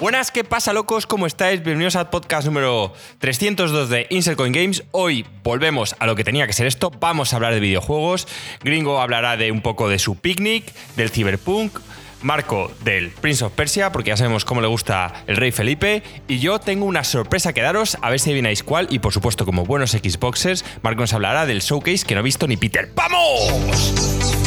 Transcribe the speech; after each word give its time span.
Buenas, 0.00 0.30
¿qué 0.30 0.44
pasa, 0.44 0.72
locos? 0.72 1.06
¿Cómo 1.06 1.26
estáis? 1.26 1.60
Bienvenidos 1.64 1.96
al 1.96 2.08
podcast 2.08 2.46
número 2.46 2.92
302 3.18 3.90
de 3.90 4.06
Insert 4.10 4.36
Coin 4.36 4.52
Games. 4.52 4.84
Hoy 4.92 5.26
volvemos 5.42 5.96
a 5.98 6.06
lo 6.06 6.14
que 6.14 6.22
tenía 6.22 6.46
que 6.46 6.52
ser 6.52 6.68
esto. 6.68 6.92
Vamos 7.00 7.32
a 7.32 7.36
hablar 7.36 7.52
de 7.52 7.58
videojuegos. 7.58 8.28
Gringo 8.62 9.00
hablará 9.00 9.36
de 9.36 9.50
un 9.50 9.60
poco 9.60 9.88
de 9.88 9.98
su 9.98 10.14
picnic, 10.14 10.72
del 10.94 11.10
cyberpunk. 11.10 11.80
Marco 12.22 12.70
del 12.84 13.10
Prince 13.10 13.44
of 13.44 13.52
Persia, 13.52 13.90
porque 13.90 14.10
ya 14.10 14.16
sabemos 14.16 14.44
cómo 14.44 14.60
le 14.60 14.68
gusta 14.68 15.24
el 15.26 15.36
rey 15.36 15.50
Felipe. 15.50 16.04
Y 16.28 16.38
yo 16.38 16.60
tengo 16.60 16.84
una 16.84 17.02
sorpresa 17.02 17.52
que 17.52 17.62
daros, 17.62 17.98
a 18.00 18.10
ver 18.10 18.20
si 18.20 18.30
adivináis 18.30 18.62
cuál. 18.62 18.86
Y 18.90 19.00
por 19.00 19.12
supuesto, 19.12 19.44
como 19.44 19.64
buenos 19.64 19.90
Xboxers, 19.92 20.64
Marco 20.82 21.00
nos 21.00 21.12
hablará 21.12 21.44
del 21.44 21.60
showcase 21.60 22.06
que 22.06 22.14
no 22.14 22.20
ha 22.20 22.24
visto 22.24 22.46
ni 22.46 22.56
Peter. 22.56 22.88
¡Vamos! 22.94 24.37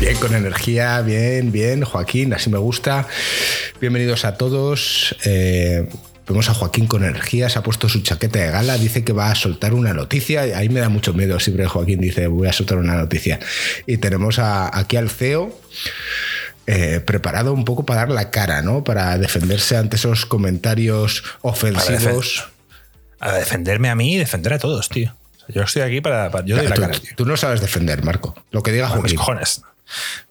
Bien, 0.00 0.16
con 0.16 0.32
energía, 0.32 1.00
bien, 1.00 1.50
bien, 1.50 1.82
Joaquín, 1.82 2.32
así 2.32 2.48
me 2.50 2.58
gusta. 2.58 3.08
Bienvenidos 3.80 4.24
a 4.24 4.36
todos. 4.36 5.16
Eh, 5.24 5.88
vemos 6.28 6.48
a 6.48 6.54
Joaquín 6.54 6.86
con 6.86 7.02
energía, 7.04 7.48
se 7.48 7.58
ha 7.58 7.64
puesto 7.64 7.88
su 7.88 8.00
chaqueta 8.02 8.38
de 8.38 8.48
gala, 8.52 8.78
dice 8.78 9.02
que 9.02 9.12
va 9.12 9.32
a 9.32 9.34
soltar 9.34 9.74
una 9.74 9.92
noticia. 9.94 10.42
Ahí 10.42 10.68
me 10.68 10.78
da 10.78 10.88
mucho 10.88 11.14
miedo, 11.14 11.40
siempre 11.40 11.66
Joaquín 11.66 12.00
dice, 12.00 12.28
voy 12.28 12.46
a 12.46 12.52
soltar 12.52 12.78
una 12.78 12.94
noticia. 12.94 13.40
Y 13.86 13.96
tenemos 13.96 14.38
aquí 14.38 14.96
al 14.96 15.10
CEO. 15.10 15.58
Eh, 16.68 17.00
preparado 17.00 17.52
un 17.52 17.64
poco 17.64 17.84
para 17.84 18.02
dar 18.02 18.10
la 18.10 18.30
cara, 18.30 18.62
¿no? 18.62 18.84
Para 18.84 19.18
defenderse 19.18 19.76
ante 19.76 19.96
esos 19.96 20.26
comentarios 20.26 21.24
ofensivos. 21.40 22.48
A, 23.18 23.32
defenderme 23.32 23.88
a 23.88 23.96
mí 23.96 24.14
y 24.14 24.18
defender 24.18 24.52
a 24.52 24.58
todos, 24.60 24.88
tío. 24.90 25.12
Yo 25.48 25.62
estoy 25.62 25.82
aquí 25.82 26.00
para. 26.00 26.30
yo 26.44 26.56
la 26.56 26.74
tú, 26.74 26.80
cara, 26.80 26.94
tú, 27.16 27.24
no 27.24 27.36
sabes 27.36 27.60
defender, 27.60 28.04
Marco. 28.04 28.34
Lo 28.52 28.62
que 28.62 28.70
diga 28.70 28.88
Joaquín. 28.88 29.16
cojones. 29.16 29.62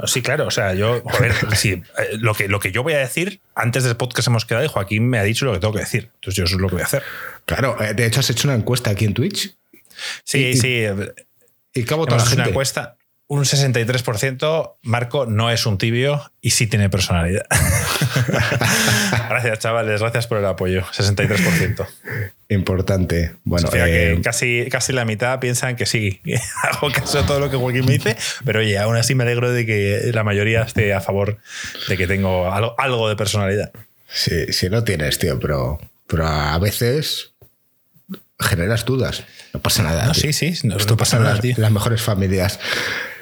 Sí, 0.06 0.22
claro, 0.22 0.48
o 0.48 0.52
sea, 0.52 0.74
yo, 0.74 1.02
joder, 1.04 1.34
sí, 1.56 1.72
eh, 1.72 2.18
lo, 2.20 2.34
que, 2.34 2.48
lo 2.48 2.60
que 2.60 2.72
yo 2.72 2.84
voy 2.84 2.94
a 2.94 3.00
decir, 3.00 3.42
antes 3.56 3.84
del 3.84 3.98
podcast 3.98 4.28
hemos 4.28 4.46
quedado 4.46 4.66
y 4.66 4.68
Joaquín 4.68 5.10
me 5.10 5.20
ha 5.20 5.24
dicho 5.24 5.46
lo 5.46 5.54
que 5.54 5.60
tengo 5.60 5.74
que 5.74 5.80
decir. 5.80 6.12
Entonces 6.16 6.36
yo 6.36 6.44
eso 6.44 6.56
es 6.56 6.62
lo 6.62 6.68
que 6.68 6.76
voy 6.76 6.82
a 6.84 6.86
hacer. 6.86 7.04
Claro, 7.46 7.82
eh, 7.82 7.94
de 7.94 8.06
hecho 8.06 8.20
has 8.20 8.30
hecho 8.30 8.48
una 8.48 8.56
encuesta 8.56 8.92
aquí 8.92 9.06
en 9.06 9.14
Twitch. 9.14 9.56
Sí, 10.24 10.56
sí. 10.56 10.84
¿Y 11.74 11.84
qué 11.84 11.94
ha 11.94 11.98
votado 11.98 12.18
la 12.18 12.26
gente? 12.26 12.42
una 12.42 12.50
encuesta 12.50 12.97
un 13.30 13.44
63%, 13.44 14.76
Marco 14.84 15.26
no 15.26 15.52
es 15.52 15.66
un 15.66 15.78
tibio 15.78 16.32
y 16.40 16.52
sí 16.52 16.66
tiene 16.68 16.90
personalidad. 16.90 17.46
gracias, 19.30 19.60
chavales, 19.60 20.00
gracias 20.00 20.28
por 20.28 20.38
el 20.38 20.46
apoyo. 20.46 20.84
63%. 20.84 21.86
Importante. 22.48 23.36
Bueno, 23.44 23.70
que 23.70 24.14
eh, 24.14 24.22
casi, 24.22 24.70
casi 24.72 24.94
la 24.94 25.04
mitad 25.04 25.40
piensan 25.40 25.76
que 25.76 25.86
sí, 25.86 26.22
hago 26.64 26.90
caso 26.92 27.20
a 27.20 27.26
todo 27.26 27.42
lo 27.42 27.52
que 27.52 27.58
Joaquín 27.58 27.86
me 27.86 27.94
dice, 27.94 28.16
pero 28.46 28.60
oye, 28.60 28.78
aún 28.78 28.96
así 28.96 29.14
me 29.14 29.26
alegro 29.26 29.52
de 29.52 29.66
que 29.66 30.12
la 30.14 30.24
mayoría 30.24 30.62
esté 30.62 30.94
a 30.94 31.02
favor 31.02 31.38
de 31.90 31.98
que 31.98 32.08
tengo 32.08 32.50
algo, 32.50 33.10
de 33.10 33.18
personalidad. 33.18 33.72
Sí, 34.08 34.54
sí 34.54 34.70
lo 34.70 34.86
tienes, 34.86 35.20
tío, 35.20 35.38
pero, 35.38 35.80
pero 36.08 36.26
a 36.26 36.58
veces 36.60 37.34
generas 38.40 38.86
dudas. 38.86 39.26
No 39.54 39.62
pasa 39.62 39.84
nada. 39.84 40.06
No, 40.06 40.14
sí, 40.14 40.32
sí, 40.32 40.54
no, 40.64 40.78
Esto 40.78 40.96
pasa 40.96 41.20
nada, 41.20 41.42
tío. 41.42 41.56
las 41.58 41.72
mejores 41.72 42.02
familias. 42.02 42.60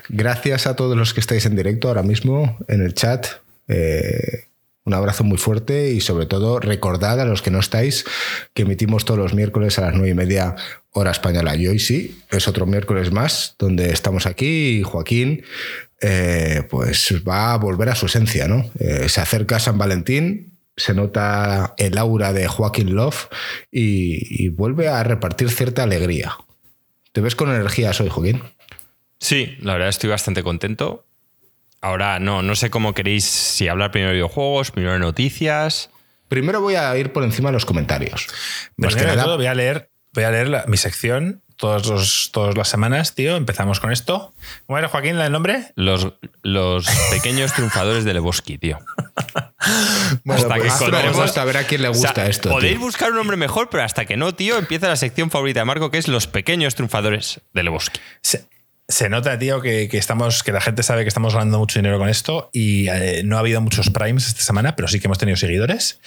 Gracias 0.10 0.68
a 0.68 0.76
todos 0.76 0.96
los 0.96 1.14
que 1.14 1.20
estáis 1.20 1.46
en 1.46 1.56
directo 1.56 1.88
ahora 1.88 2.04
mismo 2.04 2.58
en 2.68 2.82
el 2.84 2.94
chat. 2.94 3.28
Eh, 3.68 4.46
un 4.86 4.94
abrazo 4.94 5.24
muy 5.24 5.40
fuerte 5.40 5.92
y 5.92 6.00
sobre 6.00 6.28
todo 6.28 6.60
recordad 6.60 7.20
a 7.20 7.26
los 7.26 7.42
que 7.42 7.50
no 7.50 7.60
estáis 7.60 8.06
que 8.54 8.62
emitimos 8.62 9.04
todos 9.04 9.20
los 9.20 9.34
miércoles 9.34 9.80
a 9.80 9.82
las 9.82 9.94
nueve 9.94 10.10
y 10.10 10.14
media 10.14 10.56
hora 10.92 11.10
española. 11.10 11.56
Y 11.56 11.68
hoy 11.68 11.80
sí, 11.80 12.22
es 12.30 12.48
otro 12.48 12.68
miércoles 12.68 13.12
más 13.12 13.56
donde 13.58 13.90
estamos 13.90 14.28
aquí 14.28 14.78
y 14.78 14.84
Joaquín 14.84 15.44
eh, 16.02 16.68
pues 16.70 17.24
va 17.28 17.54
a 17.54 17.58
volver 17.58 17.90
a 17.90 17.96
su 17.96 18.06
esencia. 18.06 18.48
¿no? 18.48 18.70
Eh, 18.78 19.10
se 19.10 19.22
acerca 19.22 19.60
San 19.60 19.80
Valentín, 19.80 20.52
se 20.78 20.94
nota 20.94 21.74
el 21.78 21.98
aura 21.98 22.32
de 22.32 22.48
Joaquín 22.48 22.94
Love 22.94 23.28
y, 23.72 24.46
y 24.46 24.50
vuelve 24.50 24.88
a 24.88 25.04
repartir 25.04 25.50
cierta 25.50 25.82
alegría. 25.82 26.38
¿Te 27.12 27.22
ves 27.22 27.36
con 27.36 27.50
energías 27.50 28.00
hoy, 28.02 28.10
Joaquín? 28.10 28.44
Sí, 29.20 29.58
la 29.62 29.74
verdad 29.74 29.90
estoy 29.90 30.10
bastante 30.10 30.44
contento. 30.44 31.06
Ahora 31.82 32.20
no, 32.20 32.42
no 32.42 32.56
sé 32.56 32.70
cómo 32.70 32.94
queréis, 32.94 33.26
si 33.26 33.68
hablar 33.68 33.92
primero 33.92 34.10
de 34.10 34.16
videojuegos, 34.16 34.72
primero 34.72 34.94
de 34.94 35.00
noticias. 35.00 35.90
Primero 36.28 36.62
voy 36.62 36.76
a 36.76 36.98
ir 36.98 37.14
por 37.14 37.24
encima 37.24 37.50
de 37.50 37.54
los 37.54 37.66
comentarios. 37.66 38.28
Primero 38.76 39.16
de 39.16 39.22
todo 39.22 39.38
voy 39.38 39.46
a 39.46 39.54
leer, 39.54 39.92
voy 40.14 40.24
a 40.24 40.32
leer 40.32 40.64
mi 40.68 40.78
sección 40.78 41.44
todos 41.56 41.88
los, 41.88 42.32
todas 42.32 42.58
las 42.58 42.68
semanas, 42.68 43.16
tío. 43.16 43.36
Empezamos 43.36 43.80
con 43.80 43.92
esto. 43.92 44.34
¿Cómo 44.66 44.78
era, 44.78 44.88
Joaquín, 44.88 45.18
el 45.18 45.32
nombre? 45.32 45.72
Los, 45.76 46.14
los 46.42 46.88
pequeños 47.12 47.54
triunfadores 47.54 48.04
de 48.04 48.14
Leboski, 48.14 48.58
tío. 48.58 48.80
hasta 50.28 50.56
que 50.56 50.62
pues 50.62 51.18
hasta 51.20 51.46
ver 51.46 51.58
a 51.58 51.64
quién 51.64 51.82
le 51.82 51.90
gusta 51.90 52.28
esto. 52.28 52.50
Podéis 52.50 52.80
buscar 52.80 53.12
un 53.12 53.18
nombre 53.18 53.38
mejor, 53.38 53.70
pero 53.70 53.84
hasta 53.84 54.06
que 54.06 54.18
no, 54.18 54.34
tío, 54.34 54.58
empieza 54.58 54.88
la 54.88 54.96
sección 54.96 55.32
favorita 55.32 55.62
de 55.62 55.66
Marco, 55.66 55.92
que 55.92 55.98
es 55.98 56.08
los 56.08 56.28
pequeños 56.28 56.76
triunfadores 56.76 57.42
de 57.54 57.64
Leboski. 57.64 58.00
Se 58.22 58.48
nota, 59.10 59.38
tío, 59.40 59.62
que, 59.62 59.90
estamos, 59.94 60.44
que 60.44 60.52
la 60.52 60.62
gente 60.62 60.84
sabe 60.84 61.04
que 61.04 61.08
estamos 61.08 61.34
ganando 61.34 61.60
mucho 61.60 61.80
dinero 61.80 61.98
con 61.98 62.10
esto 62.10 62.50
y 62.54 62.88
eh, 62.90 63.24
no 63.24 63.38
ha 63.38 63.40
habido 63.40 63.62
muchos 63.62 63.90
primes 63.90 64.28
esta 64.28 64.42
semana, 64.42 64.76
pero 64.76 64.88
sí 64.88 65.00
que 65.00 65.08
hemos 65.08 65.18
tenido 65.18 65.38
seguidores. 65.38 66.00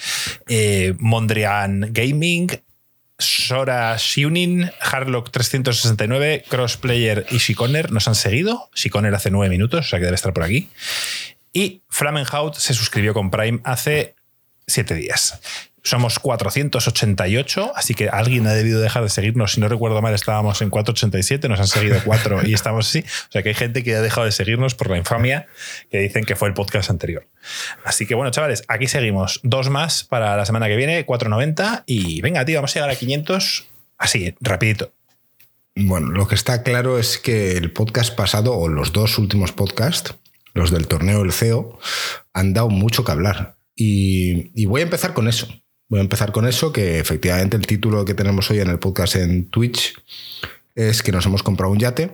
Eh, 0.47 0.95
Mondrian 0.99 1.89
Gaming, 1.91 2.49
Sora 3.17 3.95
Shunin, 3.97 4.71
Harlock 4.79 5.29
369, 5.29 6.45
Crossplayer 6.47 7.25
y 7.29 7.37
Shikoner 7.37 7.91
nos 7.91 8.07
han 8.07 8.15
seguido. 8.15 8.69
Shikoner 8.73 9.13
hace 9.13 9.29
nueve 9.29 9.49
minutos, 9.49 9.85
o 9.85 9.89
sea 9.89 9.99
que 9.99 10.05
debe 10.05 10.15
estar 10.15 10.33
por 10.33 10.43
aquí. 10.43 10.69
Y 11.51 11.81
Flamenhout 11.89 12.55
se 12.55 12.73
suscribió 12.73 13.13
con 13.13 13.29
Prime 13.29 13.59
hace 13.65 14.15
siete 14.67 14.95
días. 14.95 15.39
Somos 15.83 16.19
488, 16.19 17.71
así 17.75 17.93
que 17.93 18.09
alguien 18.09 18.45
ha 18.47 18.53
debido 18.53 18.81
dejar 18.81 19.03
de 19.03 19.09
seguirnos. 19.09 19.53
Si 19.53 19.61
no 19.61 19.69
recuerdo 19.69 20.01
mal, 20.01 20.13
estábamos 20.13 20.61
en 20.61 20.69
487, 20.69 21.47
nos 21.47 21.59
han 21.59 21.67
seguido 21.67 21.99
4 22.03 22.45
y 22.47 22.53
estamos 22.53 22.87
así. 22.87 22.99
O 22.99 23.31
sea 23.31 23.43
que 23.43 23.49
hay 23.49 23.55
gente 23.55 23.83
que 23.83 23.95
ha 23.95 24.01
dejado 24.01 24.25
de 24.25 24.31
seguirnos 24.31 24.75
por 24.75 24.89
la 24.89 24.97
infamia 24.97 25.47
que 25.89 25.99
dicen 25.99 26.25
que 26.25 26.35
fue 26.35 26.49
el 26.49 26.53
podcast 26.53 26.89
anterior. 26.89 27.27
Así 27.85 28.05
que 28.05 28.15
bueno, 28.15 28.31
chavales, 28.31 28.63
aquí 28.67 28.87
seguimos. 28.87 29.39
Dos 29.43 29.69
más 29.69 30.03
para 30.03 30.35
la 30.35 30.45
semana 30.45 30.67
que 30.67 30.75
viene, 30.75 31.05
490. 31.05 31.83
Y 31.85 32.21
venga, 32.21 32.43
tío, 32.43 32.57
vamos 32.57 32.71
a 32.71 32.79
llegar 32.79 32.89
a 32.89 32.95
500 32.95 33.69
así, 33.97 34.35
rapidito. 34.41 34.91
Bueno, 35.75 36.09
lo 36.09 36.27
que 36.27 36.35
está 36.35 36.61
claro 36.63 36.99
es 36.99 37.17
que 37.17 37.53
el 37.53 37.71
podcast 37.71 38.13
pasado, 38.15 38.53
o 38.57 38.67
los 38.67 38.91
dos 38.91 39.17
últimos 39.17 39.53
podcasts, 39.53 40.13
los 40.53 40.71
del 40.71 40.87
torneo 40.87 41.21
El 41.21 41.31
CEO, 41.31 41.79
han 42.33 42.53
dado 42.53 42.69
mucho 42.69 43.05
que 43.05 43.11
hablar. 43.13 43.55
y 43.75 44.65
voy 44.65 44.81
a 44.81 44.83
empezar 44.83 45.13
con 45.13 45.29
eso. 45.29 45.47
Voy 45.89 45.99
a 45.99 46.03
empezar 46.03 46.31
con 46.31 46.47
eso, 46.47 46.71
que 46.71 46.99
efectivamente 46.99 47.57
el 47.57 47.65
título 47.65 48.05
que 48.05 48.13
tenemos 48.13 48.49
hoy 48.51 48.59
en 48.59 48.69
el 48.69 48.77
podcast 48.77 49.15
en 49.15 49.49
Twitch 49.49 49.95
es 50.75 51.01
que 51.01 51.11
nos 51.11 51.25
hemos 51.25 51.41
comprado 51.41 51.73
un 51.73 51.79
yate. 51.79 52.11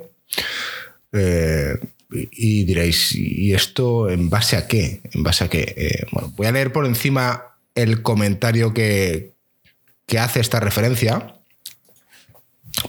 Eh, 1.12 1.78
y 2.09 2.63
diréis, 2.63 3.13
¿y 3.13 3.53
esto 3.53 4.09
en 4.09 4.30
base 4.30 4.56
a 4.56 4.68
qué? 4.68 5.02
¿En 5.12 5.24
base 5.24 5.44
a 5.44 5.50
qué? 5.50 5.74
Eh, 5.75 6.06
bueno, 6.12 6.31
voy 6.38 6.47
a 6.47 6.53
leer 6.53 6.72
por 6.72 6.86
encima 6.86 7.58
el 7.75 8.02
comentario 8.02 8.74
que, 8.74 9.34
que 10.06 10.19
hace 10.19 10.40
esta 10.40 10.62
referencia, 10.62 11.36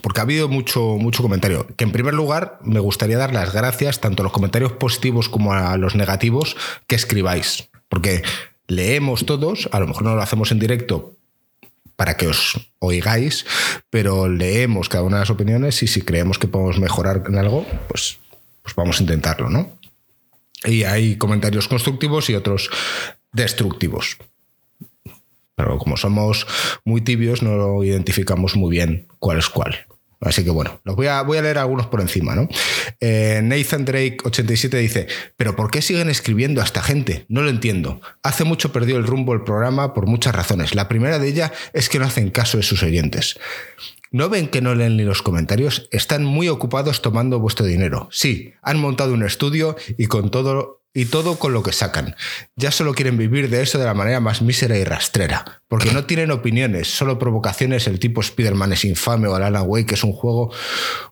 porque 0.02 0.20
ha 0.20 0.22
habido 0.22 0.48
mucho, 0.48 0.96
mucho 1.00 1.20
comentario. 1.20 1.66
Que 1.76 1.82
en 1.82 1.90
primer 1.90 2.14
lugar 2.14 2.60
me 2.62 2.78
gustaría 2.78 3.18
dar 3.18 3.32
las 3.32 3.52
gracias 3.52 4.00
tanto 4.00 4.22
a 4.22 4.24
los 4.24 4.32
comentarios 4.32 4.72
positivos 4.72 5.28
como 5.28 5.52
a 5.52 5.76
los 5.78 5.96
negativos 5.96 6.56
que 6.86 6.94
escribáis. 6.94 7.68
Porque 7.88 8.22
leemos 8.68 9.26
todos, 9.26 9.68
a 9.72 9.80
lo 9.80 9.86
mejor 9.86 10.04
no 10.04 10.14
lo 10.14 10.22
hacemos 10.22 10.52
en 10.52 10.58
directo 10.58 11.16
para 11.96 12.16
que 12.16 12.28
os 12.28 12.70
oigáis, 12.78 13.46
pero 13.90 14.28
leemos 14.28 14.88
cada 14.88 15.04
una 15.04 15.16
de 15.16 15.22
las 15.22 15.30
opiniones 15.30 15.82
y 15.82 15.86
si 15.86 16.02
creemos 16.02 16.38
que 16.38 16.48
podemos 16.48 16.78
mejorar 16.78 17.24
en 17.26 17.38
algo, 17.38 17.66
pues, 17.88 18.18
pues 18.62 18.74
vamos 18.74 18.98
a 18.98 19.02
intentarlo, 19.02 19.48
¿no? 19.48 19.78
Y 20.64 20.84
hay 20.84 21.16
comentarios 21.16 21.68
constructivos 21.68 22.28
y 22.28 22.34
otros 22.34 22.70
destructivos. 23.32 24.18
Pero 25.54 25.78
como 25.78 25.96
somos 25.96 26.46
muy 26.84 27.00
tibios, 27.00 27.42
no 27.42 27.82
identificamos 27.82 28.56
muy 28.56 28.70
bien 28.70 29.06
cuál 29.18 29.38
es 29.38 29.48
cuál. 29.48 29.86
Así 30.20 30.44
que 30.44 30.50
bueno, 30.50 30.80
los 30.84 30.96
voy 30.96 31.08
a, 31.08 31.22
voy 31.22 31.38
a 31.38 31.42
leer 31.42 31.58
algunos 31.58 31.86
por 31.86 32.00
encima, 32.00 32.34
¿no? 32.34 32.48
Eh, 33.00 33.40
Nathan 33.42 33.84
Drake 33.84 34.18
87 34.24 34.76
dice, 34.78 35.06
pero 35.36 35.54
¿por 35.54 35.70
qué 35.70 35.82
siguen 35.82 36.08
escribiendo 36.08 36.60
a 36.62 36.64
esta 36.64 36.82
gente? 36.82 37.26
No 37.28 37.42
lo 37.42 37.50
entiendo. 37.50 38.00
Hace 38.22 38.44
mucho 38.44 38.72
perdió 38.72 38.96
el 38.96 39.06
rumbo 39.06 39.34
el 39.34 39.42
programa 39.42 39.92
por 39.92 40.06
muchas 40.06 40.34
razones. 40.34 40.74
La 40.74 40.88
primera 40.88 41.18
de 41.18 41.28
ellas 41.28 41.52
es 41.72 41.88
que 41.88 41.98
no 41.98 42.06
hacen 42.06 42.30
caso 42.30 42.56
de 42.56 42.62
sus 42.62 42.82
oyentes. 42.82 43.38
¿No 44.10 44.30
ven 44.30 44.48
que 44.48 44.62
no 44.62 44.74
leen 44.74 44.96
ni 44.96 45.02
los 45.02 45.20
comentarios? 45.20 45.88
Están 45.90 46.24
muy 46.24 46.48
ocupados 46.48 47.02
tomando 47.02 47.38
vuestro 47.38 47.66
dinero. 47.66 48.08
Sí, 48.10 48.54
han 48.62 48.78
montado 48.78 49.12
un 49.12 49.22
estudio 49.22 49.76
y 49.98 50.06
con 50.06 50.30
todo 50.30 50.80
y 50.96 51.04
todo 51.04 51.38
con 51.38 51.52
lo 51.52 51.62
que 51.62 51.72
sacan. 51.72 52.16
Ya 52.56 52.70
solo 52.70 52.94
quieren 52.94 53.18
vivir 53.18 53.50
de 53.50 53.60
eso 53.60 53.78
de 53.78 53.84
la 53.84 53.92
manera 53.92 54.18
más 54.18 54.40
mísera 54.40 54.78
y 54.78 54.84
rastrera, 54.84 55.60
porque 55.68 55.92
no 55.92 56.06
tienen 56.06 56.30
opiniones, 56.30 56.88
solo 56.88 57.18
provocaciones 57.18 57.86
el 57.86 58.00
tipo 58.00 58.22
Spider-Man 58.22 58.72
es 58.72 58.86
infame 58.86 59.28
o 59.28 59.34
Alan 59.34 59.62
Wake 59.66 59.88
que 59.88 59.94
es 59.94 60.04
un 60.04 60.14
juego 60.14 60.54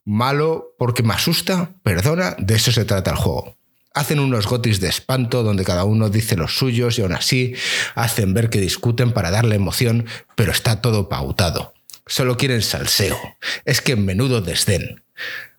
malo 0.07 0.75
porque 0.79 1.03
me 1.03 1.13
asusta, 1.13 1.75
perdona, 1.83 2.35
de 2.39 2.55
eso 2.55 2.73
se 2.73 2.87
trata 2.87 3.11
el 3.11 3.19
juego. 3.19 3.59
Hacen 3.93 4.21
unos 4.21 4.47
gotis 4.47 4.81
de 4.81 4.89
espanto 4.89 5.43
donde 5.43 5.65
cada 5.65 5.85
uno 5.85 6.09
dice 6.09 6.35
los 6.35 6.57
suyos 6.57 6.99
y 6.99 7.03
aún 7.03 7.13
así 7.13 7.55
hacen 7.95 8.33
ver 8.33 8.49
que 8.49 8.63
discuten 8.63 9.13
para 9.13 9.31
darle 9.31 9.55
emoción, 9.55 10.07
pero 10.35 10.51
está 10.51 10.81
todo 10.81 11.11
pautado. 11.11 11.75
Solo 12.07 12.39
quieren 12.39 12.63
salseo. 12.63 13.19
Es 13.67 13.83
que 13.83 13.97
menudo 13.97 14.41
desdén. 14.41 15.03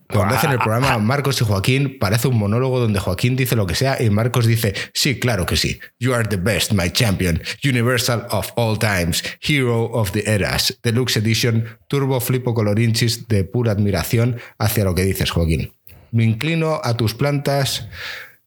Cuando 0.07 0.35
hacen 0.35 0.51
el 0.51 0.59
programa 0.59 0.97
Marcos 0.99 1.41
y 1.41 1.45
Joaquín, 1.45 1.97
parece 1.99 2.27
un 2.27 2.37
monólogo 2.37 2.79
donde 2.79 2.99
Joaquín 2.99 3.35
dice 3.35 3.55
lo 3.55 3.65
que 3.65 3.75
sea 3.75 4.01
y 4.01 4.09
Marcos 4.09 4.45
dice, 4.45 4.73
sí, 4.93 5.19
claro 5.19 5.45
que 5.45 5.57
sí. 5.57 5.79
You 5.99 6.13
are 6.13 6.27
the 6.27 6.37
best, 6.37 6.73
my 6.73 6.91
champion. 6.91 7.41
Universal 7.63 8.27
of 8.29 8.51
all 8.55 8.77
times. 8.77 9.23
Hero 9.41 9.85
of 9.85 10.11
the 10.11 10.23
eras. 10.29 10.77
Deluxe 10.83 11.17
Edition. 11.17 11.65
Turbo 11.87 12.19
Flipo 12.19 12.53
Colorinchis 12.53 13.27
de 13.27 13.43
pura 13.43 13.71
admiración 13.71 14.39
hacia 14.59 14.83
lo 14.83 14.93
que 14.93 15.03
dices, 15.03 15.31
Joaquín. 15.31 15.73
Me 16.11 16.23
inclino 16.23 16.79
a 16.83 16.95
tus 16.95 17.15
plantas 17.15 17.87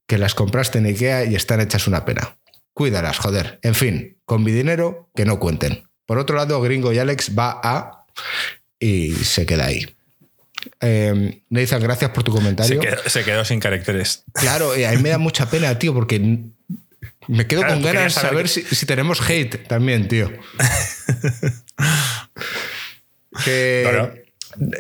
que 0.07 0.17
las 0.17 0.35
compraste 0.35 0.79
en 0.79 0.87
Ikea 0.87 1.25
y 1.25 1.35
están 1.35 1.61
hechas 1.61 1.87
una 1.87 2.05
pena. 2.05 2.39
Cuídalas, 2.73 3.19
joder. 3.19 3.59
En 3.63 3.75
fin, 3.75 4.19
con 4.25 4.45
mi 4.45 4.53
dinero, 4.53 5.11
que 5.15 5.25
no 5.25 5.41
cuenten. 5.41 5.83
Por 6.07 6.19
otro 6.19 6.37
lado, 6.37 6.61
Gringo 6.63 6.93
y 6.93 6.99
Alex 6.99 7.37
va 7.37 7.61
a... 7.63 8.07
y 8.79 9.13
se 9.13 9.45
queda 9.45 9.67
ahí. 9.67 9.98
Eh, 10.81 11.43
Nathan, 11.51 11.83
gracias 11.83 12.11
por 12.11 12.23
tu 12.25 12.33
comentario. 12.33 12.81
Se 13.07 13.25
quedó, 13.25 13.45
sin 13.45 13.61
caracteres. 13.61 14.25
Claro, 14.35 14.77
y 14.77 14.85
a 14.85 14.91
mí 14.93 14.99
me 14.99 15.11
da 15.11 15.19
mucha 15.19 15.51
pena, 15.51 15.79
tío, 15.79 15.95
porque 15.95 16.19
me 17.29 17.47
quedo 17.47 17.67
con 17.67 17.83
ganas 17.83 18.15
de 18.15 18.21
saber, 18.21 18.49
si, 18.49 18.87
tenemos 18.87 19.21
hate 19.29 19.67
también, 19.67 20.09
tío. 20.09 20.31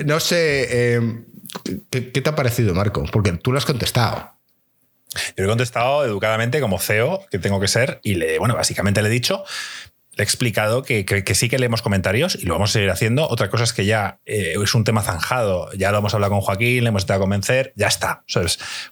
No 0.05 0.19
sé, 0.19 0.67
eh, 0.71 1.01
¿qué, 1.91 2.01
te 2.01 2.29
ha 2.29 2.35
parecido, 2.35 2.75
Marco? 2.75 3.05
Porque 3.13 3.33
tú 3.33 3.53
lo 3.53 3.59
has 3.59 3.65
contestado. 3.65 4.33
Yo 5.37 5.45
he 5.45 5.47
contestado 5.47 6.05
educadamente 6.05 6.61
como 6.61 6.79
CEO, 6.79 7.25
que 7.31 7.39
tengo 7.39 7.61
que 7.61 7.69
ser, 7.69 8.01
y 8.03 8.17
le, 8.17 8.39
bueno, 8.39 8.57
básicamente 8.57 9.01
le 9.01 9.09
he 9.09 9.13
dicho 9.13 9.45
he 10.19 10.23
explicado 10.23 10.83
que, 10.83 11.05
sí 11.35 11.49
que 11.49 11.59
leemos 11.59 11.81
comentarios 11.81 12.35
y 12.35 12.47
lo 12.47 12.55
vamos 12.55 12.71
a 12.71 12.73
seguir 12.75 12.91
haciendo. 12.91 13.29
Otra 13.29 13.49
cosa 13.49 13.65
es 13.65 13.73
que 13.73 13.87
ya 13.87 14.21
eh, 14.27 14.55
es 14.63 14.75
un 14.75 14.85
tema 14.85 15.03
zanjado. 15.03 15.73
Ya 15.73 15.93
lo 15.93 15.99
hemos 15.99 16.13
hablado 16.15 16.33
con 16.33 16.41
Joaquín, 16.41 16.83
le 16.83 16.89
hemos 16.89 17.03
intentado 17.03 17.21
convencer, 17.21 17.73
ya 17.77 17.87
está. 17.87 18.25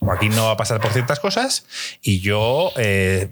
Joaquín 0.01 0.35
no 0.35 0.47
va 0.47 0.53
a 0.53 0.57
pasar 0.57 0.81
por 0.81 0.93
ciertas 0.93 1.21
cosas 1.21 1.67
y 2.01 2.21
yo 2.21 2.73
eh, 2.77 3.31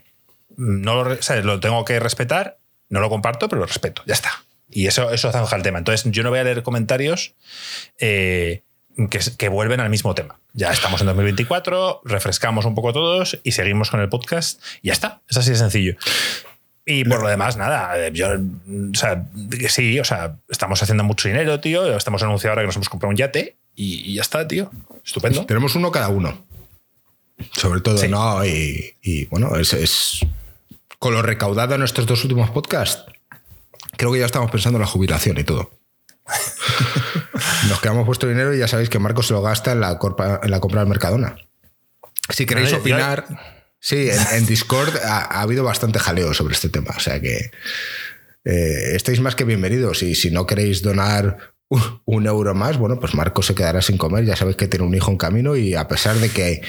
no 0.56 1.04
lo, 1.04 1.16
lo 1.42 1.60
tengo 1.60 1.84
que 1.84 2.00
respetar, 2.00 2.58
no 2.88 3.00
lo 3.00 3.08
comparto, 3.08 3.48
pero 3.48 3.60
lo 3.60 3.66
respeto, 3.66 4.02
ya 4.06 4.14
está. 4.14 4.44
Y 4.70 4.86
eso, 4.86 5.10
eso 5.12 5.30
zanja 5.30 5.56
el 5.56 5.62
tema. 5.62 5.78
Entonces, 5.78 6.10
yo 6.10 6.22
no 6.22 6.30
voy 6.30 6.40
a 6.40 6.44
leer 6.44 6.62
comentarios 6.62 7.34
eh, 8.00 8.62
que, 9.10 9.20
que, 9.38 9.48
vuelven 9.48 9.80
al 9.80 9.90
mismo 9.90 10.14
tema. 10.14 10.40
Ya 10.52 10.70
estamos 10.70 11.00
en 11.00 11.06
2024, 11.08 12.02
refrescamos 12.04 12.64
un 12.64 12.74
poco 12.74 12.92
todos 12.92 13.38
y 13.44 13.52
seguimos 13.52 13.90
con 13.90 14.00
el 14.00 14.08
podcast. 14.08 14.60
Y 14.82 14.88
ya 14.88 14.94
está. 14.94 15.22
Es 15.28 15.36
así 15.36 15.50
de 15.50 15.56
sencillo. 15.56 15.96
Y 16.86 17.04
por 17.04 17.22
lo 17.22 17.28
demás, 17.28 17.56
nada. 17.56 17.98
Eh, 17.98 18.10
yo, 18.12 18.28
o 18.28 18.94
sea, 18.94 19.26
sí, 19.68 19.98
o 19.98 20.04
sea, 20.04 20.36
estamos 20.48 20.82
haciendo 20.82 21.02
mucho 21.02 21.28
dinero, 21.28 21.60
tío. 21.60 21.96
Estamos 21.96 22.22
anunciando 22.22 22.52
ahora 22.52 22.62
que 22.62 22.66
nos 22.66 22.76
hemos 22.76 22.88
comprado 22.88 23.10
un 23.10 23.16
yate 23.16 23.56
y, 23.74 24.14
ya 24.14 24.22
está, 24.22 24.46
tío. 24.46 24.70
Estupendo. 25.04 25.46
Tenemos 25.46 25.74
uno 25.76 25.90
cada 25.90 26.08
uno. 26.08 26.44
Sobre 27.52 27.80
todo, 27.80 28.06
¿no? 28.08 28.44
Y, 28.44 29.26
bueno, 29.30 29.56
es, 29.56 29.72
es, 29.72 30.20
con 30.98 31.14
lo 31.14 31.22
recaudado 31.22 31.74
en 31.74 31.82
estos 31.82 32.06
dos 32.06 32.22
últimos 32.22 32.50
podcasts, 32.50 33.04
creo 33.96 34.12
que 34.12 34.20
ya 34.20 34.26
estamos 34.26 34.50
pensando 34.50 34.76
en 34.76 34.82
la 34.82 34.86
jubilación 34.86 35.38
y 35.38 35.44
todo. 35.44 35.70
Nos 37.68 37.80
quedamos 37.80 38.06
puesto 38.06 38.28
dinero 38.28 38.54
y 38.54 38.58
ya 38.58 38.68
sabéis 38.68 38.90
que 38.90 38.98
Marco 38.98 39.22
se 39.22 39.32
lo 39.32 39.42
gasta 39.42 39.72
en 39.72 39.80
la, 39.80 39.98
en 40.42 40.50
la 40.50 40.60
compra 40.60 40.80
del 40.80 40.88
Mercadona. 40.88 41.36
Si 42.28 42.46
queréis 42.46 42.72
opinar. 42.72 43.53
Sí, 43.84 44.08
en, 44.08 44.46
Discord 44.46 44.96
ha, 45.04 45.42
habido 45.42 45.62
bastante 45.62 45.98
jaleo 45.98 46.32
sobre 46.32 46.54
este 46.54 46.70
tema. 46.70 46.94
O 46.96 47.00
sea 47.00 47.20
que 47.20 47.50
eh, 48.46 48.92
estáis 48.94 49.20
más 49.20 49.34
que 49.34 49.44
bienvenidos. 49.44 50.02
Y 50.02 50.14
si 50.14 50.30
no 50.30 50.46
queréis 50.46 50.80
donar 50.80 51.52
un, 52.06 52.26
euro 52.26 52.54
más, 52.54 52.78
bueno, 52.78 52.98
pues 52.98 53.14
Marco 53.14 53.42
se 53.42 53.54
quedará 53.54 53.82
sin 53.82 53.98
comer. 53.98 54.24
Ya 54.24 54.36
sabéis 54.36 54.56
que 54.56 54.68
tiene 54.68 54.86
un 54.86 54.94
hijo 54.94 55.10
en 55.10 55.18
camino 55.18 55.54
y 55.54 55.74
a 55.74 55.86
pesar 55.86 56.16
de 56.16 56.30
que 56.30 56.62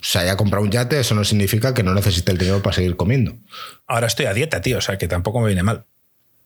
se 0.00 0.18
haya 0.18 0.36
comprado 0.36 0.64
un 0.64 0.72
yate, 0.72 0.98
eso 0.98 1.14
no 1.14 1.22
significa 1.22 1.74
que 1.74 1.84
no 1.84 1.94
necesite 1.94 2.32
el 2.32 2.38
dinero 2.38 2.60
para 2.60 2.74
seguir 2.74 2.96
comiendo. 2.96 3.36
Ahora 3.86 4.08
estoy 4.08 4.26
a 4.26 4.34
dieta, 4.34 4.60
tío, 4.60 4.78
o 4.78 4.80
sea 4.80 4.98
que 4.98 5.06
tampoco 5.06 5.38
me 5.40 5.46
viene 5.46 5.62
mal. 5.62 5.84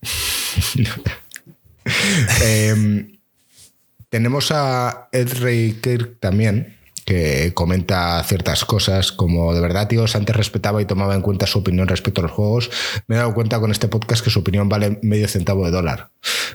Em, 2.43 3.19
tenemos 4.09 4.51
a 4.51 5.09
Ed 5.13 5.29
Ray 5.41 5.79
Kirk 5.83 6.19
también, 6.19 6.74
que 7.05 7.53
comenta 7.55 8.23
ciertas 8.25 8.65
cosas 8.65 9.13
como 9.13 9.55
de 9.55 9.61
verdad, 9.61 9.89
tíos, 9.89 10.17
antes 10.17 10.35
respetaba 10.35 10.81
y 10.81 10.87
tomaba 10.87 11.15
en 11.15 11.23
cuenta 11.23 11.47
su 11.47 11.59
opinión 11.59 11.89
respecto 11.89 12.21
a 12.21 12.25
los 12.25 12.33
juegos. 12.33 12.71
Me 13.07 13.17
he 13.17 13.19
dado 13.19 13.35
cuenta 13.35 13.61
con 13.61 13.71
este 13.71 13.89
podcast 13.89 14.25
que 14.25 14.31
su 14.31 14.41
opinión 14.41 14.69
vale 14.69 14.99
medio 15.03 15.29
centavo 15.29 15.65
de 15.65 15.71
dólar. 15.71 16.11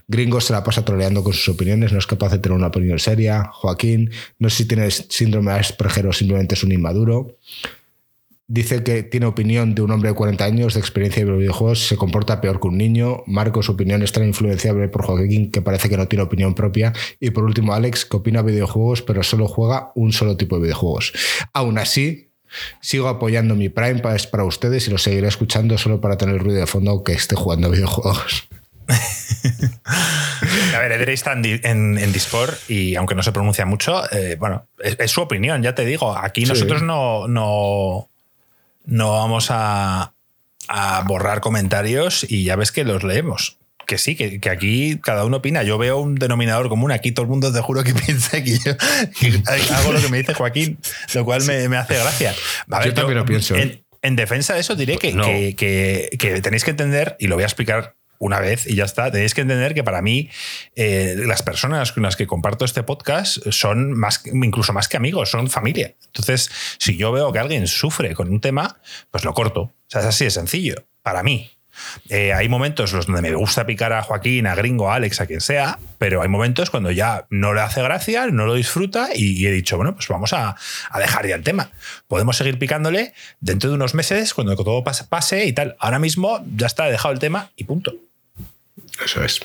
Gringo 0.07 0.42
se 0.42 0.54
la 0.54 0.63
pasa 0.63 0.84
troleando 0.84 1.24
con 1.24 1.34
sus 1.34 1.50
opiniones, 1.50 1.92
no 1.92 2.00
es 2.00 2.07
capaz 2.07 2.31
de 2.31 2.40
tener 2.40 2.57
una 2.57 2.68
opinión 2.68 3.00
seria. 3.00 3.50
Joaquín, 3.54 4.12
no 4.40 4.50
sé 4.50 4.57
si 4.57 4.66
tienes 4.66 5.06
síndrome 5.10 5.51
de 5.51 5.60
Asperger 5.60 6.07
o 6.07 6.13
simplemente 6.13 6.56
es 6.56 6.63
un 6.63 6.72
inmaduro 6.72 7.38
dice 8.50 8.84
que 8.84 9.04
tiene 9.04 9.28
opinión 9.28 9.75
de 9.75 9.84
un 9.84 9.92
hombre 9.92 10.10
de 10.10 10.16
40 10.16 10.44
años 10.44 10.74
de 10.74 10.80
experiencia 10.80 11.24
de 11.24 11.31
videojuegos, 11.31 11.88
se 11.88 11.96
comporta 11.96 12.42
peor 12.42 12.60
que 12.60 12.68
un 12.68 12.78
niño. 12.78 13.24
Marco, 13.28 13.62
su 13.63 13.74
opinión 13.74 14.01
es 14.01 14.12
tan 14.12 14.25
influenciable 14.25 14.90
por 14.90 15.06
Joaquín 15.06 15.51
que 15.51 15.62
parece 15.62 15.88
que 15.88 15.96
no 15.96 16.07
tiene 16.07 16.24
opinión 16.24 16.56
propia. 16.56 16.92
Y 17.19 17.30
por 17.30 17.46
último, 17.46 17.74
Alex, 17.74 18.06
que 18.06 18.18
opina 18.18 18.42
videojuegos, 18.42 19.04
pero 19.04 19.24
solo 19.24 19.48
juega 19.48 19.92
un 19.96 20.12
solo 20.12 20.36
tipo 20.36 20.57
de 20.57 20.63
videojuegos. 20.63 21.13
Aún 21.54 21.78
así, 21.78 22.31
sigo 22.81 23.07
apoyando 23.07 23.54
mi 23.56 23.69
Prime 23.69 24.00
para, 24.00 24.18
para 24.31 24.44
ustedes 24.44 24.88
y 24.88 24.92
lo 24.92 24.98
seguiré 24.98 25.28
escuchando 25.28 25.78
solo 25.78 26.01
para 26.01 26.18
tener 26.18 26.36
el 26.36 26.42
ruido 26.42 26.60
de 26.60 26.68
fondo 26.68 27.04
que 27.04 27.13
esté 27.13 27.36
jugando 27.36 27.69
videojuegos. 27.69 28.50
A 30.75 30.80
ver, 30.80 30.92
Edrey 30.94 31.13
está 31.13 31.34
en, 31.34 32.12
Discord 32.12 32.56
y 32.68 32.96
aunque 32.96 33.13
no 33.13 33.22
se 33.22 33.31
pronuncia 33.31 33.66
mucho, 33.66 34.12
eh, 34.12 34.38
bueno, 34.40 34.66
es, 34.80 35.12
su 35.12 35.22
opinión, 35.22 35.62
ya 35.62 35.75
te 35.75 35.86
digo. 35.86 36.18
Aquí 36.18 36.46
nosotros 36.46 36.81
no, 36.81 37.28
no, 37.28 38.10
no 38.89 39.12
vamos 39.12 39.47
a, 39.50 40.13
borrar 41.06 41.41
comentarios 41.41 42.24
y 42.30 42.44
ya 42.44 42.56
ves 42.56 42.71
que 42.71 42.83
los 42.83 43.03
leemos 43.03 43.57
que 43.88 43.97
sí, 43.97 44.15
que, 44.15 44.39
aquí 44.51 45.00
cada 45.01 45.25
uno 45.25 45.38
opina. 45.38 45.63
Yo 45.63 45.80
veo 45.80 45.97
un 45.97 46.13
denominador 46.13 46.69
común. 46.69 46.91
Aquí 46.91 47.12
todo 47.12 47.24
el 47.24 47.30
mundo 47.30 47.51
te 47.51 47.59
juro 47.59 47.83
que 47.83 47.94
piensa 48.06 48.44
que 48.44 48.59
yo 48.59 48.75
hago 49.74 49.94
lo 49.94 50.00
que 50.00 50.09
me 50.09 50.19
dice 50.19 50.36
Joaquín, 50.36 50.77
lo 51.15 51.25
cual 51.25 51.44
me, 51.45 51.75
hace 51.75 51.95
gracia. 51.95 52.36
yo 52.86 52.94
también 52.94 53.18
lo 53.18 53.25
pienso. 53.25 53.55
¿eh? 53.55 53.84
En, 54.03 54.15
defensa 54.15 54.53
de 54.53 54.60
eso 54.60 54.75
diré 54.75 54.98
que, 54.98 55.55
que, 55.58 56.41
tenéis 56.41 56.63
que 56.63 56.69
entender, 56.69 57.15
y 57.19 57.25
lo 57.25 57.36
voy 57.36 57.41
a 57.41 57.48
explicar 57.48 57.96
una 58.19 58.39
vez 58.39 58.67
y 58.67 58.75
ya 58.75 58.85
está. 58.85 59.11
Tenéis 59.11 59.33
que 59.33 59.41
entender 59.41 59.73
que 59.73 59.83
para 59.83 60.01
mí 60.01 60.29
eh, 60.75 61.15
las 61.17 61.41
personas 61.41 61.91
con 61.91 62.03
las 62.03 62.15
que 62.15 62.27
comparto 62.27 62.65
este 62.65 62.83
podcast 62.83 63.39
son 63.49 63.93
más, 63.93 64.21
incluso 64.25 64.73
más 64.73 64.88
que 64.88 64.97
amigos, 64.97 65.31
son 65.31 65.49
familia. 65.49 65.95
Entonces, 66.05 66.51
si 66.77 66.97
yo 66.97 67.11
veo 67.11 67.31
que 67.31 67.39
alguien 67.39 67.67
sufre 67.67 68.13
con 68.13 68.29
un 68.29 68.41
tema, 68.41 68.77
pues 69.09 69.23
lo 69.23 69.33
corto. 69.33 69.61
O 69.61 69.73
sea, 69.88 70.01
es 70.01 70.07
así 70.07 70.25
de 70.25 70.31
sencillo, 70.31 70.85
para 71.01 71.23
mí. 71.23 71.49
Eh, 72.09 72.33
hay 72.33 72.49
momentos 72.49 72.93
los 72.93 73.07
donde 73.07 73.21
me 73.21 73.33
gusta 73.35 73.65
picar 73.65 73.93
a 73.93 74.01
Joaquín, 74.01 74.47
a 74.47 74.55
Gringo, 74.55 74.91
a 74.91 74.95
Alex, 74.95 75.21
a 75.21 75.27
quien 75.27 75.41
sea, 75.41 75.79
pero 75.97 76.21
hay 76.21 76.27
momentos 76.27 76.69
cuando 76.69 76.91
ya 76.91 77.25
no 77.29 77.53
le 77.53 77.61
hace 77.61 77.81
gracia, 77.81 78.27
no 78.27 78.45
lo 78.45 78.55
disfruta 78.55 79.09
y, 79.15 79.45
he 79.45 79.51
dicho, 79.51 79.77
bueno, 79.77 79.95
pues 79.95 80.07
vamos 80.07 80.33
a, 80.33 80.55
dejar 80.97 81.27
ya 81.27 81.35
el 81.35 81.43
tema. 81.43 81.71
Podemos 82.07 82.38
seguir 82.38 82.59
picándole 82.59 83.13
dentro 83.39 83.69
de 83.69 83.75
unos 83.75 83.93
meses, 83.93 84.33
cuando 84.33 84.55
todo 84.55 84.83
pase, 84.83 85.05
pase 85.05 85.45
y 85.45 85.53
tal. 85.53 85.75
Ahora 85.79 85.99
mismo 85.99 86.43
ya 86.55 86.67
está, 86.67 86.88
he 86.88 86.91
dejado 86.91 87.13
el 87.13 87.19
tema 87.19 87.51
y 87.55 87.63
punto. 87.63 87.93
Eso 89.03 89.24
es. 89.24 89.39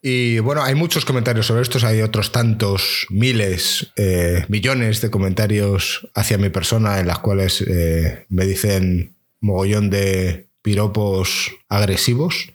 Y 0.00 0.38
bueno, 0.38 0.62
hay 0.62 0.74
muchos 0.74 1.04
comentarios 1.04 1.46
sobre 1.46 1.62
estos, 1.62 1.82
hay 1.82 2.02
otros 2.02 2.30
tantos, 2.30 3.06
miles, 3.10 3.92
eh, 3.96 4.44
millones 4.48 5.00
de 5.00 5.10
comentarios 5.10 6.08
hacia 6.14 6.38
mi 6.38 6.50
persona 6.50 7.00
en 7.00 7.08
las 7.08 7.18
cuales 7.18 7.62
eh, 7.62 8.24
me 8.28 8.46
dicen 8.46 9.16
mogollón 9.40 9.90
de 9.90 10.48
piropos 10.62 11.50
agresivos, 11.68 12.52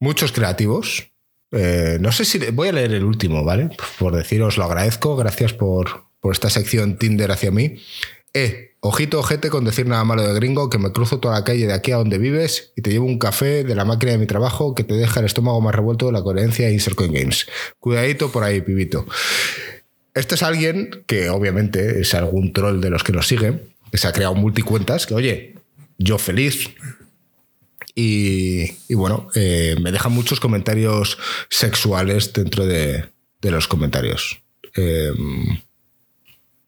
muchos 0.00 0.32
creativos. 0.32 1.10
Eh, 1.52 1.98
no 2.00 2.10
sé 2.12 2.24
si 2.24 2.38
voy 2.50 2.68
a 2.68 2.72
leer 2.72 2.94
el 2.94 3.04
último, 3.04 3.44
¿vale? 3.44 3.70
Por 3.98 4.14
deciros, 4.14 4.58
lo 4.58 4.64
agradezco, 4.64 5.16
gracias 5.16 5.52
por, 5.52 6.04
por 6.20 6.32
esta 6.32 6.50
sección 6.50 6.98
Tinder 6.98 7.30
hacia 7.30 7.50
mí. 7.50 7.76
Eh, 8.34 8.67
Ojito, 8.80 9.18
ojete 9.18 9.50
con 9.50 9.64
decir 9.64 9.86
nada 9.86 10.04
malo 10.04 10.22
de 10.22 10.34
gringo, 10.34 10.70
que 10.70 10.78
me 10.78 10.92
cruzo 10.92 11.18
toda 11.18 11.34
la 11.34 11.44
calle 11.44 11.66
de 11.66 11.72
aquí 11.72 11.90
a 11.90 11.96
donde 11.96 12.16
vives 12.18 12.72
y 12.76 12.82
te 12.82 12.90
llevo 12.90 13.06
un 13.06 13.18
café 13.18 13.64
de 13.64 13.74
la 13.74 13.84
máquina 13.84 14.12
de 14.12 14.18
mi 14.18 14.26
trabajo 14.26 14.76
que 14.76 14.84
te 14.84 14.94
deja 14.94 15.18
el 15.18 15.26
estómago 15.26 15.60
más 15.60 15.74
revuelto 15.74 16.06
de 16.06 16.12
la 16.12 16.22
coherencia 16.22 16.66
de 16.66 16.74
Insert 16.74 16.96
Games. 16.96 17.48
Cuidadito 17.80 18.30
por 18.30 18.44
ahí, 18.44 18.60
pibito. 18.60 19.04
Este 20.14 20.36
es 20.36 20.44
alguien 20.44 21.04
que 21.06 21.28
obviamente 21.28 22.00
es 22.00 22.14
algún 22.14 22.52
troll 22.52 22.80
de 22.80 22.90
los 22.90 23.02
que 23.02 23.12
nos 23.12 23.26
siguen, 23.26 23.74
que 23.90 23.98
se 23.98 24.06
ha 24.06 24.12
creado 24.12 24.36
multicuentas, 24.36 25.06
que 25.06 25.14
oye, 25.14 25.54
yo 25.98 26.18
feliz. 26.18 26.70
Y, 27.96 28.94
bueno, 28.94 29.28
eh, 29.34 29.74
me 29.80 29.90
dejan 29.90 30.12
muchos 30.12 30.38
comentarios 30.38 31.18
sexuales 31.50 32.32
dentro 32.32 32.64
de, 32.64 33.08
los 33.42 33.66
comentarios. 33.66 34.40
Eh, 34.76 35.10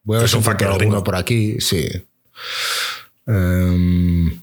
Voy 0.02 0.16
a 0.16 0.20
ver 0.20 0.24
Es 0.26 0.30
si 0.30 0.36
un 0.36 0.42
encuentro 0.42 0.66
factor 0.66 0.80
alguno 0.82 0.96
gringo. 0.98 1.04
por 1.04 1.16
aquí, 1.16 1.60
sí. 1.60 1.88
Em, 3.26 4.40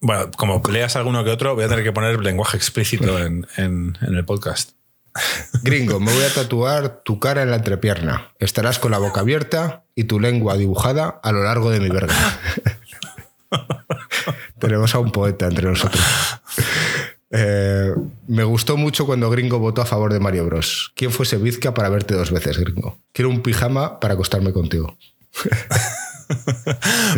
Bueno, 0.00 0.30
como 0.36 0.62
leas 0.70 0.96
alguno 0.96 1.24
que 1.24 1.30
otro, 1.30 1.54
voy 1.54 1.64
a 1.64 1.68
tener 1.68 1.84
que 1.84 1.92
poner 1.92 2.18
lenguaje 2.20 2.56
explícito 2.56 3.18
en, 3.18 3.46
en- 3.56 3.96
en 4.00 4.14
el 4.14 4.24
podcast. 4.24 4.72
gringo, 5.62 6.00
me 6.00 6.12
voy 6.12 6.24
a 6.24 6.32
tatuar 6.34 7.02
tu 7.04 7.20
cara 7.20 7.42
en 7.42 7.50
la 7.50 7.56
entrepierna. 7.56 8.32
Estarás 8.38 8.78
con 8.78 8.90
la 8.90 8.98
boca 8.98 9.20
abierta 9.20 9.84
y 9.94 10.04
tu 10.04 10.18
lengua 10.18 10.56
dibujada 10.56 11.20
a 11.22 11.32
lo 11.32 11.44
largo 11.44 11.70
de 11.70 11.80
mi 11.80 11.90
verga. 11.90 12.14
Tenemos 14.58 14.94
a 14.94 14.98
un 15.00 15.12
poeta 15.12 15.46
entre 15.46 15.68
nosotros. 15.68 16.02
Eh, 17.32 17.92
me 18.28 18.44
gustó 18.44 18.76
mucho 18.76 19.06
cuando 19.06 19.30
Gringo 19.30 19.58
votó 19.58 19.82
a 19.82 19.86
favor 19.86 20.12
de 20.12 20.20
Mario 20.20 20.44
Bros. 20.44 20.92
¿Quién 20.94 21.10
fuese 21.10 21.38
Vizca 21.38 21.72
para 21.74 21.88
verte 21.88 22.14
dos 22.14 22.30
veces, 22.30 22.58
Gringo? 22.58 22.98
Quiero 23.12 23.30
un 23.30 23.42
pijama 23.42 23.98
para 24.00 24.14
acostarme 24.14 24.52
contigo. 24.52 24.96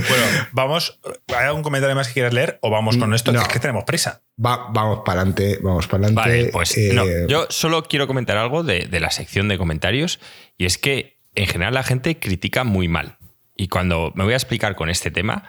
Bueno, 0.09 0.25
vamos. 0.53 0.99
¿Hay 1.29 1.47
algún 1.47 1.63
comentario 1.63 1.95
más 1.95 2.09
que 2.09 2.15
quieras 2.15 2.33
leer 2.35 2.59
o 2.63 2.71
vamos 2.71 2.97
con 2.97 3.15
esto? 3.15 3.31
No. 3.31 3.39
Que 3.41 3.47
es 3.47 3.53
que 3.53 3.61
tenemos 3.61 3.85
prisa. 3.85 4.23
Va- 4.45 4.69
vamos 4.73 5.03
para 5.05 5.21
adelante, 5.21 5.61
vamos 5.63 5.87
para 5.87 6.07
adelante. 6.07 6.31
Vale, 6.31 6.51
pues 6.53 6.77
Eh, 6.77 6.91
no, 6.95 7.05
yo 7.29 7.47
solo 7.49 7.85
quiero 7.85 8.09
comentar 8.09 8.37
algo 8.37 8.65
de, 8.65 8.87
de 8.87 8.99
la 9.01 9.13
sección 9.13 9.47
de 9.47 9.57
comentarios 9.57 10.19
y 10.59 10.65
es 10.65 10.79
que 10.79 11.21
en 11.37 11.47
general 11.47 11.75
la 11.75 11.85
gente 11.85 12.19
critica 12.19 12.65
muy 12.65 12.89
mal. 12.89 13.19
Y 13.57 13.69
cuando 13.69 14.11
me 14.17 14.25
voy 14.25 14.33
a 14.33 14.37
explicar 14.37 14.75
con 14.75 14.91
este 14.91 15.13
tema 15.13 15.45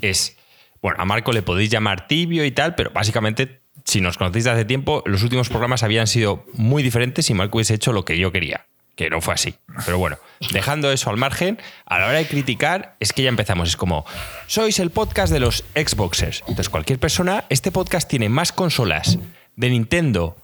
es, 0.00 0.38
bueno, 0.80 0.96
a 0.98 1.04
Marco 1.04 1.32
le 1.32 1.42
podéis 1.42 1.68
llamar 1.68 2.06
tibio 2.08 2.44
y 2.46 2.52
tal, 2.52 2.74
pero 2.74 2.90
básicamente, 2.90 3.59
si 3.90 4.00
nos 4.00 4.18
conocéis 4.18 4.44
de 4.44 4.52
hace 4.52 4.64
tiempo, 4.64 5.02
los 5.04 5.24
últimos 5.24 5.48
programas 5.48 5.82
habían 5.82 6.06
sido 6.06 6.44
muy 6.52 6.84
diferentes 6.84 7.26
si 7.26 7.34
Marco 7.34 7.58
hubiese 7.58 7.74
hecho 7.74 7.92
lo 7.92 8.04
que 8.04 8.16
yo 8.16 8.30
quería, 8.30 8.66
que 8.94 9.10
no 9.10 9.20
fue 9.20 9.34
así. 9.34 9.56
Pero 9.84 9.98
bueno, 9.98 10.16
dejando 10.52 10.92
eso 10.92 11.10
al 11.10 11.16
margen, 11.16 11.58
a 11.86 11.98
la 11.98 12.06
hora 12.06 12.18
de 12.18 12.26
criticar 12.26 12.94
es 13.00 13.12
que 13.12 13.24
ya 13.24 13.28
empezamos. 13.28 13.70
Es 13.70 13.76
como, 13.76 14.06
sois 14.46 14.78
el 14.78 14.90
podcast 14.90 15.32
de 15.32 15.40
los 15.40 15.64
Xboxers. 15.74 16.40
Entonces 16.42 16.68
cualquier 16.68 17.00
persona, 17.00 17.46
este 17.48 17.72
podcast 17.72 18.08
tiene 18.08 18.28
más 18.28 18.52
consolas 18.52 19.18
de 19.56 19.70
Nintendo 19.70 20.36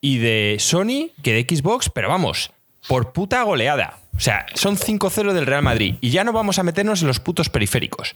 y 0.00 0.18
de 0.18 0.56
Sony 0.60 1.10
que 1.24 1.32
de 1.32 1.56
Xbox, 1.56 1.90
pero 1.90 2.08
vamos, 2.08 2.52
por 2.86 3.12
puta 3.12 3.42
goleada. 3.42 3.98
O 4.14 4.20
sea, 4.20 4.46
son 4.54 4.76
5-0 4.76 5.32
del 5.32 5.46
Real 5.46 5.62
Madrid 5.62 5.96
y 6.00 6.10
ya 6.10 6.22
no 6.22 6.32
vamos 6.32 6.60
a 6.60 6.62
meternos 6.62 7.02
en 7.02 7.08
los 7.08 7.18
putos 7.18 7.50
periféricos. 7.50 8.14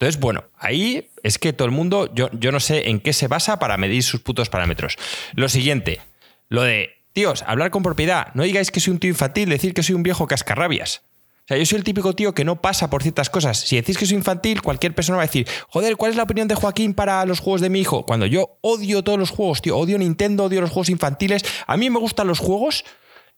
Entonces, 0.00 0.18
bueno, 0.18 0.44
ahí 0.56 1.10
es 1.22 1.38
que 1.38 1.52
todo 1.52 1.66
el 1.66 1.72
mundo, 1.72 2.10
yo, 2.14 2.30
yo 2.32 2.52
no 2.52 2.60
sé 2.60 2.88
en 2.88 3.00
qué 3.00 3.12
se 3.12 3.28
basa 3.28 3.58
para 3.58 3.76
medir 3.76 4.02
sus 4.02 4.22
putos 4.22 4.48
parámetros. 4.48 4.96
Lo 5.34 5.46
siguiente, 5.50 6.00
lo 6.48 6.62
de, 6.62 7.04
tíos, 7.12 7.44
hablar 7.46 7.70
con 7.70 7.82
propiedad, 7.82 8.28
no 8.32 8.42
digáis 8.42 8.70
que 8.70 8.80
soy 8.80 8.94
un 8.94 8.98
tío 8.98 9.10
infantil, 9.10 9.50
decir 9.50 9.74
que 9.74 9.82
soy 9.82 9.94
un 9.94 10.02
viejo 10.02 10.26
cascarrabias. 10.26 11.02
O 11.40 11.48
sea, 11.48 11.58
yo 11.58 11.66
soy 11.66 11.76
el 11.76 11.84
típico 11.84 12.14
tío 12.14 12.32
que 12.32 12.46
no 12.46 12.62
pasa 12.62 12.88
por 12.88 13.02
ciertas 13.02 13.28
cosas. 13.28 13.60
Si 13.60 13.76
decís 13.76 13.98
que 13.98 14.06
soy 14.06 14.16
infantil, 14.16 14.62
cualquier 14.62 14.94
persona 14.94 15.18
va 15.18 15.24
a 15.24 15.26
decir, 15.26 15.46
joder, 15.68 15.98
¿cuál 15.98 16.12
es 16.12 16.16
la 16.16 16.22
opinión 16.22 16.48
de 16.48 16.54
Joaquín 16.54 16.94
para 16.94 17.26
los 17.26 17.40
juegos 17.40 17.60
de 17.60 17.68
mi 17.68 17.80
hijo? 17.80 18.06
Cuando 18.06 18.24
yo 18.24 18.56
odio 18.62 19.04
todos 19.04 19.18
los 19.18 19.28
juegos, 19.28 19.60
tío, 19.60 19.76
odio 19.76 19.98
Nintendo, 19.98 20.44
odio 20.44 20.62
los 20.62 20.70
juegos 20.70 20.88
infantiles. 20.88 21.44
A 21.66 21.76
mí 21.76 21.90
me 21.90 21.98
gustan 21.98 22.26
los 22.26 22.38
juegos 22.38 22.86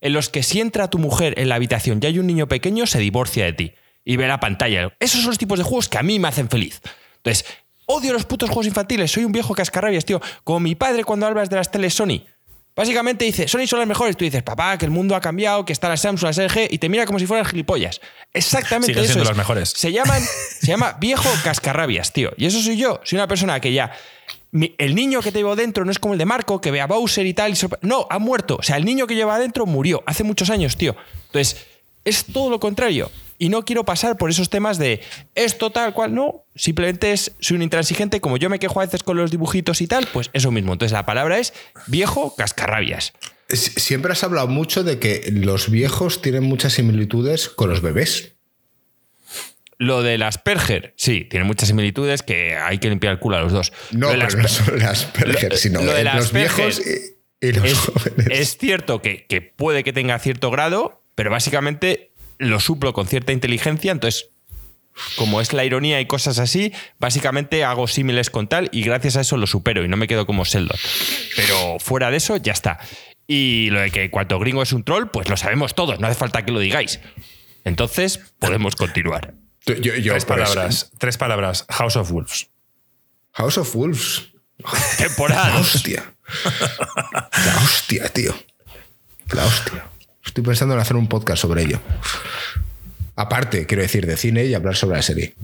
en 0.01 0.13
los 0.13 0.29
que 0.29 0.45
si 0.45 0.61
entra 0.61 0.89
tu 0.89 0.99
mujer 0.99 1.35
en 1.39 1.49
la 1.49 1.57
habitación 1.57 1.99
y 2.01 2.07
hay 2.07 2.21
un 2.21 2.29
niño 2.29 2.47
pequeño, 2.47 2.87
se 2.87 3.01
divorcia 3.01 3.47
de 3.47 3.53
ti 3.53 3.73
y 4.05 4.17
ve 4.17 4.27
la 4.29 4.41
pantalla. 4.41 4.93
Esos 5.01 5.21
son 5.21 5.31
los 5.31 5.39
tipos 5.39 5.59
de 5.59 5.65
juegos 5.65 5.89
que 5.89 5.99
a 5.99 6.03
mí 6.03 6.19
me 6.19 6.29
hacen 6.29 6.49
feliz. 6.49 6.81
Entonces, 7.17 7.45
odio 7.87 8.13
los 8.13 8.25
putos 8.25 8.49
juegos 8.51 8.67
infantiles, 8.67 9.11
soy 9.13 9.25
un 9.25 9.33
viejo 9.33 9.55
cascarrabias, 9.55 10.05
tío. 10.05 10.21
Como 10.45 10.61
mi 10.61 10.75
padre 10.75 11.05
cuando 11.05 11.27
hablas 11.27 11.49
de 11.51 11.57
las 11.57 11.71
teles 11.71 11.95
Sony. 11.95 12.25
Básicamente 12.75 13.27
dice, 13.27 13.47
Sony 13.49 13.67
son 13.67 13.81
las 13.81 13.87
mejores. 13.89 14.17
Tú 14.17 14.25
dices, 14.25 14.43
papá, 14.43 14.79
que 14.79 14.87
el 14.87 14.91
mundo 14.91 15.15
ha 15.15 15.21
cambiado, 15.21 15.63
que 15.67 15.75
está 15.75 15.91
la 15.91 15.99
Samsung, 15.99 16.35
la 16.35 16.45
LG, 16.47 16.69
y 16.71 16.79
te 16.79 16.89
mira 16.89 17.05
como 17.05 17.19
si 17.19 17.27
fueran 17.27 17.45
gilipollas. 17.45 18.01
Exactamente 18.33 18.87
Siguen 18.95 19.05
eso 19.05 19.13
siendo 19.13 19.25
es. 19.25 19.29
las 19.29 19.37
mejores. 19.37 19.69
Se 19.77 19.93
llaman, 19.93 20.23
se 20.59 20.67
llama 20.69 20.97
viejo 20.99 21.29
cascarrabias, 21.45 22.15
tío. 22.15 22.33
Y 22.39 22.47
eso 22.47 22.63
soy 22.63 22.79
yo. 22.79 22.99
Soy 23.05 23.19
una 23.19 23.29
persona 23.29 23.61
que 23.61 23.73
ya. 23.75 23.93
mi- 24.53 24.75
el 24.79 24.95
niño 24.95 25.21
que 25.21 25.33
te 25.33 25.39
llevo 25.41 25.55
dentro 25.55 25.85
no 25.85 25.91
es 25.91 25.99
como 25.99 26.15
el 26.15 26.19
de 26.19 26.25
Marco, 26.25 26.63
que 26.63 26.71
ve 26.71 26.81
a 26.81 26.87
Bowser 26.87 27.27
y 27.27 27.35
tal. 27.35 27.53
y 27.53 27.59
no, 27.83 28.07
ha 28.09 28.19
muerto. 28.19 28.57
O 28.59 28.63
sea, 28.63 28.79
el 28.79 28.87
niño 28.87 29.07
que 29.07 29.15
lleva 29.17 29.35
adentro 29.37 29.67
murió 29.67 30.03
hace 30.07 30.25
muchos 30.25 30.49
años, 30.49 30.77
tío. 30.79 30.97
Entonces, 31.27 31.67
es 32.07 32.25
todo 32.25 32.49
lo 32.49 32.59
contrario. 32.59 33.11
Y 33.43 33.49
no 33.49 33.65
quiero 33.65 33.85
pasar 33.85 34.19
por 34.19 34.31
esos 34.31 34.51
temas 34.51 34.79
de 34.79 35.01
esto 35.35 35.71
tal 35.71 35.95
cual, 35.95 36.15
no. 36.15 36.45
Simplemente 36.55 37.11
es, 37.11 37.33
soy 37.41 37.57
un 37.57 37.63
intransigente, 37.63 38.21
como 38.21 38.37
yo 38.37 38.49
me 38.49 38.61
quejo 38.61 38.81
a 38.81 38.85
veces 38.85 39.03
con 39.03 39.17
los 39.17 39.33
dibujitos 39.33 39.81
y 39.81 39.89
tal, 39.89 40.07
pues 40.13 40.31
eso 40.33 40.53
mismo. 40.53 40.73
Entonces 40.73 40.93
la 40.93 41.05
palabra 41.07 41.39
es 41.41 41.53
viejo 41.89 42.37
cascarrabias. 42.37 43.15
Si- 43.49 43.81
Siempre 43.81 44.13
has 44.13 44.23
hablado 44.23 44.47
mucho 44.47 44.85
de 44.85 45.01
que 45.01 45.29
los 45.33 45.71
viejos 45.71 46.23
tienen 46.23 46.45
muchas 46.45 46.75
similitudes 46.75 47.49
con 47.49 47.69
los 47.69 47.81
bebés. 47.83 48.35
Lo 49.79 50.03
de 50.03 50.19
las 50.19 50.39
Perger, 50.39 50.95
sí, 50.97 51.25
tiene 51.29 51.45
muchas 51.45 51.69
similitudes 51.69 52.23
que 52.23 52.55
hay 52.57 52.79
que 52.79 52.89
limpiar 52.89 53.15
el 53.15 53.19
culo 53.19 53.39
a 53.39 53.41
los 53.41 53.51
dos. 53.53 53.73
No, 53.91 54.07
pero 54.11 54.19
las 54.21 54.37
no 54.37 54.43
Per- 54.43 54.51
son 54.51 54.79
las 54.79 55.05
Perger, 55.07 55.51
lo- 55.51 55.57
sino 55.59 55.83
lo 55.83 55.93
de 55.93 56.05
las 56.05 56.15
los 56.15 56.33
viejos 56.33 56.81
y, 56.81 57.49
y 57.49 57.53
los 57.53 57.65
es, 57.65 57.79
jóvenes. 57.79 58.27
es 58.31 58.57
cierto 58.57 59.03
que, 59.03 59.27
que 59.27 59.43
puede 59.43 59.83
que 59.83 59.93
tenga 59.93 60.17
cierto 60.21 60.53
grado, 60.53 61.03
pero 61.17 61.31
básicamente 61.33 62.12
lo 62.43 62.61
suplo 62.61 62.93
con 62.93 63.07
cierta 63.07 63.33
inteligencia, 63.33 63.93
entonces, 63.93 64.29
como 65.17 65.41
es 65.41 65.53
la 65.53 65.65
ironía 65.65 66.01
y 66.01 66.07
cosas 66.07 66.39
así, 66.39 66.73
básicamente 66.99 67.65
hago 67.65 67.89
símiles 67.89 68.29
con 68.31 68.47
tal 68.49 68.69
y 68.73 68.83
gracias 68.83 69.17
a 69.17 69.23
eso 69.23 69.37
lo 69.37 69.47
supero 69.47 69.85
y 69.85 69.89
no 69.89 69.97
me 69.97 70.07
quedo 70.09 70.27
como 70.27 70.45
Sheldon. 70.45 70.77
Pero 71.37 71.79
fuera 71.79 72.11
de 72.11 72.19
eso, 72.19 72.37
ya 72.37 72.53
está. 72.53 72.79
Y 73.27 73.71
lo 73.71 73.81
de 73.81 73.91
que 73.91 74.11
cuanto 74.11 74.39
gringo 74.39 74.63
es 74.63 74.73
un 74.73 74.85
troll, 74.85 75.07
pues 75.07 75.29
lo 75.31 75.37
sabemos 75.37 75.75
todos, 75.75 75.99
no 76.01 76.07
hace 76.07 76.17
falta 76.17 76.45
que 76.45 76.53
lo 76.53 76.61
digáis. 76.61 77.01
Entonces, 77.65 78.21
podemos 78.39 78.77
continuar. 78.77 79.35
Yo- 79.65 79.75
yo- 79.77 79.93
tres 79.95 80.17
eso- 80.17 80.27
palabras. 80.27 80.91
Tres 80.99 81.17
palabras. 81.17 81.65
House 81.71 81.97
of 81.97 82.11
Wolves. 82.11 82.49
House 83.33 83.57
of 83.59 83.75
Wolves. 83.75 84.29
Temporada 84.99 85.59
hostia. 85.59 86.13
La 86.45 87.57
hostia, 87.65 88.09
tío. 88.09 88.35
La 89.33 89.45
hostia. 89.47 89.85
Estoy 90.33 90.45
pensando 90.45 90.73
en 90.75 90.81
hacer 90.81 90.97
un 90.97 91.09
podcast 91.09 91.43
sobre 91.43 91.61
ello. 91.63 91.79
Aparte, 93.17 93.67
quiero 93.67 93.83
decir, 93.83 94.07
de 94.07 94.17
cine 94.17 94.47
y 94.47 94.55
hablar 94.55 94.75
sobre 94.77 94.97
la 94.97 95.03
serie. 95.03 95.35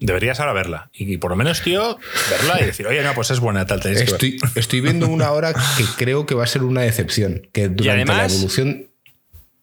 Deberías 0.00 0.40
ahora 0.40 0.52
verla. 0.54 0.90
Y, 0.92 1.18
por 1.18 1.30
lo 1.30 1.36
menos, 1.36 1.62
tío, 1.62 1.96
verla 2.28 2.60
y 2.60 2.66
decir, 2.66 2.88
oye, 2.88 3.00
no, 3.04 3.14
pues 3.14 3.30
es 3.30 3.38
buena, 3.38 3.64
tal. 3.64 3.78
tenéis 3.78 4.00
que 4.02 4.10
ver". 4.10 4.14
Estoy, 4.14 4.38
estoy 4.56 4.80
viendo 4.80 5.06
una 5.06 5.30
hora 5.30 5.54
que 5.54 5.84
creo 5.96 6.26
que 6.26 6.34
va 6.34 6.42
a 6.42 6.48
ser 6.48 6.64
una 6.64 6.80
decepción. 6.80 7.46
Que 7.52 7.68
durante 7.68 7.84
la 7.84 7.92
además- 8.14 8.32
evolución. 8.34 8.88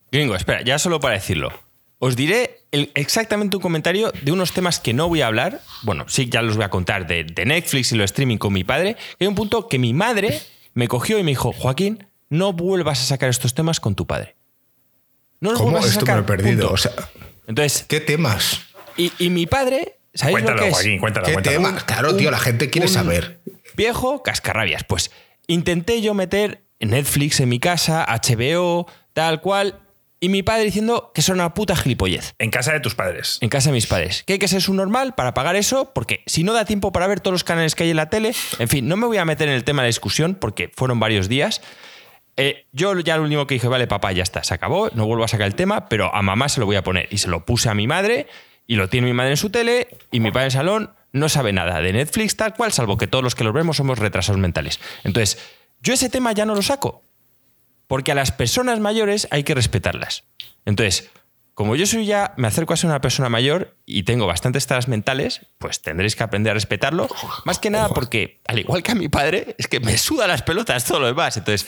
Gringo, 0.10 0.38
espera, 0.38 0.62
ya 0.62 0.80
solo 0.80 1.02
para 1.02 1.16
decirlo. 1.16 1.52
Os 2.00 2.16
diré 2.16 2.62
el- 2.72 2.92
exactamente 2.96 3.58
un 3.58 3.62
comentario 3.62 4.14
de 4.22 4.32
unos 4.32 4.54
temas 4.54 4.80
que 4.80 4.94
no 4.94 5.10
voy 5.10 5.20
a 5.20 5.28
hablar. 5.28 5.60
Bueno, 5.84 6.06
sí, 6.08 6.30
ya 6.30 6.42
los 6.42 6.56
voy 6.56 6.64
a 6.64 6.70
contar 6.70 7.08
de, 7.08 7.26
de 7.26 7.46
Netflix 7.46 7.92
y 7.92 7.98
lo 7.98 8.06
streaming 8.06 8.38
con 8.38 8.54
mi 8.54 8.64
padre. 8.64 8.96
Hay 9.20 9.28
un 9.28 9.36
punto 9.36 9.68
que 9.68 9.80
mi 9.80 9.94
madre 9.94 10.40
me 10.74 10.88
cogió 10.88 11.20
y 11.20 11.24
me 11.24 11.32
dijo, 11.32 11.52
Joaquín, 11.52 12.08
no 12.30 12.54
vuelvas 12.54 13.02
a 13.02 13.04
sacar 13.06 13.30
estos 13.30 13.54
temas 13.54 13.82
con 13.82 13.96
tu 13.96 14.08
padre. 14.08 14.35
No 15.46 15.52
los 15.52 15.62
¿Cómo? 15.62 15.78
a 15.78 15.82
Esto 15.82 16.06
me 16.06 16.14
lo 16.14 16.20
he 16.20 16.24
perdido. 16.24 16.60
punto. 16.70 16.74
O 16.74 16.78
sea, 16.78 16.92
Entonces, 17.48 17.86
¿qué 17.88 18.00
temas? 18.02 18.62
y, 18.98 19.12
y 19.20 19.30
mi 19.30 19.46
padre, 19.46 19.98
¿sabéis 20.14 20.40
lo 20.40 20.44
Cuéntalo, 20.46 20.62
que 20.62 20.68
es? 20.70 20.74
Joaquín, 20.74 21.00
cuéntalo, 21.00 21.26
¿Qué 21.28 21.34
cuéntalo. 21.34 21.56
temas? 21.58 21.84
Claro, 21.86 22.16
tío, 22.16 22.32
la 22.32 22.40
gente 22.40 22.70
quiere 22.70 22.88
un- 22.88 22.94
saber. 22.94 23.40
Viejo 23.76 24.24
cascarrabias. 24.24 24.84
Pues 24.84 25.12
intenté 25.48 26.02
yo 26.02 26.14
meter 26.14 26.64
Netflix 26.80 27.40
en 27.40 27.50
mi 27.50 27.60
casa, 27.60 28.06
HBO, 28.08 28.88
tal 29.14 29.42
cual, 29.42 29.80
y 30.22 30.30
mi 30.30 30.44
padre 30.44 30.64
diciendo 30.64 31.12
que 31.14 31.22
son 31.22 31.36
una 31.36 31.54
puta 31.54 31.76
gilipollez. 31.76 32.34
En 32.40 32.50
casa 32.50 32.72
de 32.74 32.80
tus 32.80 32.96
padres. 32.96 33.38
En 33.42 33.50
casa 33.50 33.70
de 33.70 33.74
mis 33.74 33.86
padres. 33.86 34.24
Que 34.26 34.34
hay 34.34 34.40
que 34.40 34.48
ser 34.48 34.62
su 34.62 34.74
normal 34.74 35.14
para 35.14 35.34
pagar 35.34 35.56
eso, 35.56 35.92
porque 35.94 36.24
si 36.26 36.44
no 36.44 36.54
da 36.54 36.66
tiempo 36.66 36.92
para 36.92 37.06
ver 37.08 37.20
todos 37.20 37.34
los 37.34 37.44
canales 37.44 37.76
que 37.76 37.84
hay 37.84 37.92
en 37.92 37.98
la 37.98 38.10
tele, 38.10 38.34
en 38.60 38.68
fin, 38.70 38.88
no 38.88 38.96
me 38.98 39.06
voy 39.06 39.18
a 39.18 39.26
meter 39.26 39.50
en 39.50 39.54
el 39.56 39.64
tema 39.66 39.82
de 39.82 39.88
la 39.88 39.90
discusión 39.90 40.36
porque 40.36 40.72
fueron 40.76 41.00
varios 41.00 41.28
días. 41.30 41.62
Eh, 42.38 42.66
yo 42.72 43.00
ya 43.00 43.18
lo 43.18 43.24
único 43.24 43.48
que 43.48 43.56
dije, 43.56 43.68
vale, 43.68 43.88
papá, 43.88 44.12
ya 44.12 44.24
está, 44.24 44.44
se 44.44 44.54
acabó, 44.54 44.90
no 44.94 45.06
vuelvo 45.06 45.24
a 45.24 45.28
sacar 45.28 45.48
el 45.48 45.56
tema, 45.56 45.88
pero 45.88 46.14
a 46.14 46.22
mamá 46.22 46.50
se 46.50 46.60
lo 46.60 46.66
voy 46.66 46.76
a 46.76 46.84
poner. 46.84 47.08
Y 47.12 47.20
se 47.20 47.30
lo 47.30 47.46
puse 47.46 47.70
a 47.70 47.74
mi 47.74 47.88
madre, 47.88 48.28
y 48.68 48.76
lo 48.76 48.90
tiene 48.90 49.08
mi 49.08 49.14
madre 49.14 49.32
en 49.32 49.38
su 49.38 49.50
tele, 49.50 49.88
y 50.12 50.20
mi 50.20 50.32
padre 50.32 50.44
en 50.44 50.48
el 50.48 50.52
salón 50.52 50.94
no 51.12 51.30
sabe 51.30 51.54
nada 51.54 51.80
de 51.80 51.94
Netflix, 51.94 52.36
tal 52.36 52.54
cual, 52.56 52.74
salvo 52.74 52.98
que 52.98 53.08
todos 53.08 53.24
los 53.24 53.36
que 53.36 53.46
los 53.46 53.54
vemos 53.54 53.78
somos 53.78 54.00
retrasados 54.00 54.40
mentales. 54.40 54.82
Entonces, 55.04 55.38
yo 55.82 55.94
ese 55.94 56.10
tema 56.10 56.34
ya 56.34 56.46
no 56.46 56.56
lo 56.56 56.62
saco, 56.62 57.04
porque 57.88 58.12
a 58.12 58.16
las 58.16 58.32
personas 58.32 58.80
mayores 58.80 59.28
hay 59.32 59.44
que 59.44 59.56
respetarlas. 59.56 60.26
Entonces, 60.66 61.10
como 61.54 61.78
yo 61.78 61.86
soy 61.86 62.06
ya, 62.06 62.34
me 62.36 62.50
acerco 62.50 62.74
a 62.74 62.78
ser 62.78 62.90
una 62.90 63.00
persona 63.00 63.30
mayor 63.30 63.78
y 63.86 64.04
tengo 64.04 64.28
bastantes 64.28 64.68
taras 64.68 64.90
mentales, 64.90 65.46
pues 65.58 65.82
tendréis 65.82 66.18
que 66.18 66.24
aprender 66.24 66.52
a 66.52 66.54
respetarlo. 66.56 67.08
Más 67.46 67.60
que 67.60 67.70
nada 67.70 67.88
porque, 67.88 68.42
al 68.46 68.60
igual 68.60 68.84
que 68.84 68.92
a 68.92 68.96
mi 68.96 69.08
padre, 69.08 69.56
es 69.58 69.70
que 69.70 69.80
me 69.80 69.98
suda 69.98 70.28
las 70.28 70.42
pelotas 70.42 70.84
todo 70.84 71.00
lo 71.00 71.08
demás. 71.08 71.38
Entonces, 71.38 71.66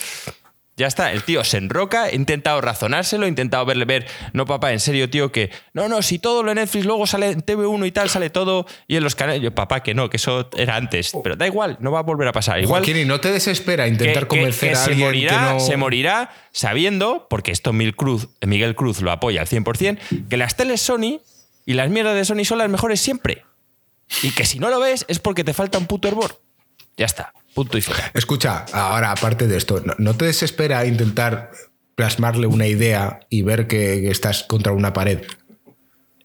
Ya 0.77 0.85
está, 0.85 1.11
el 1.11 1.23
tío 1.23 1.43
se 1.43 1.57
enroca, 1.57 2.07
he 2.07 2.15
intentado 2.15 2.61
razonárselo, 2.61 3.25
he 3.25 3.29
intentado 3.29 3.65
verle 3.65 3.85
ver, 3.85 4.07
no 4.33 4.45
papá, 4.45 4.71
en 4.73 4.79
serio, 4.79 5.09
tío, 5.09 5.31
que 5.31 5.49
no, 5.73 5.89
no, 5.89 6.03
si 6.03 6.19
todo 6.19 6.43
lo 6.43 6.51
en 6.51 6.57
Netflix 6.57 6.85
luego 6.85 7.07
sale 7.07 7.31
en 7.31 7.43
TV1 7.43 7.87
y 7.87 7.91
tal, 7.91 8.09
sale 8.11 8.29
todo 8.29 8.67
y 8.87 8.95
en 8.95 9.03
los 9.03 9.15
canales, 9.15 9.41
yo, 9.41 9.55
papá, 9.55 9.81
que 9.81 9.95
no, 9.95 10.07
que 10.11 10.17
eso 10.17 10.49
era 10.55 10.75
antes, 10.75 11.13
pero 11.23 11.35
da 11.35 11.47
igual, 11.47 11.77
no 11.79 11.91
va 11.91 11.99
a 11.99 12.03
volver 12.03 12.27
a 12.27 12.31
pasar. 12.31 12.59
Igual 12.61 12.81
Joaquín, 12.83 12.97
y 13.01 13.05
no 13.05 13.19
te 13.19 13.31
desespera 13.31 13.87
intentar 13.87 14.23
que- 14.27 14.37
convencer 14.37 14.69
que 14.69 14.75
a 14.75 14.77
se 14.77 14.89
alguien 14.91 15.07
morirá, 15.07 15.31
que 15.47 15.53
no... 15.55 15.59
se 15.61 15.77
morirá 15.77 16.29
sabiendo, 16.51 17.25
porque 17.27 17.51
esto 17.51 17.73
Mil 17.73 17.95
Cruz, 17.95 18.27
Miguel 18.45 18.75
Cruz 18.75 19.01
lo 19.01 19.11
apoya 19.11 19.41
al 19.41 19.47
100%, 19.47 20.27
que 20.29 20.37
las 20.37 20.55
teles 20.55 20.79
Sony 20.81 21.21
y 21.65 21.73
las 21.73 21.89
mierdas 21.89 22.13
de 22.13 22.23
Sony 22.23 22.45
son 22.45 22.59
las 22.59 22.69
mejores 22.69 23.01
siempre. 23.01 23.43
Y 24.21 24.29
que 24.29 24.45
si 24.45 24.59
no 24.59 24.69
lo 24.69 24.79
ves 24.79 25.05
es 25.07 25.17
porque 25.17 25.43
te 25.43 25.53
falta 25.55 25.79
un 25.79 25.87
puto 25.87 26.07
hervor. 26.07 26.39
Ya 26.97 27.05
está, 27.07 27.33
punto 27.57 27.77
y 27.77 27.81
fuera. 27.81 28.11
Escucha, 28.13 28.65
ahora, 28.71 29.11
aparte 29.11 29.47
de 29.47 29.57
esto, 29.57 29.81
¿no, 29.97 30.15
te 30.15 30.25
desespera 30.25 30.85
intentar 30.85 31.49
plasmarle 31.95 32.45
una 32.45 32.67
idea 32.67 33.21
y 33.29 33.41
ver 33.41 33.65
que, 33.67 34.09
estás 34.11 34.43
contra 34.43 34.71
una 34.73 34.93
pared? 34.93 35.23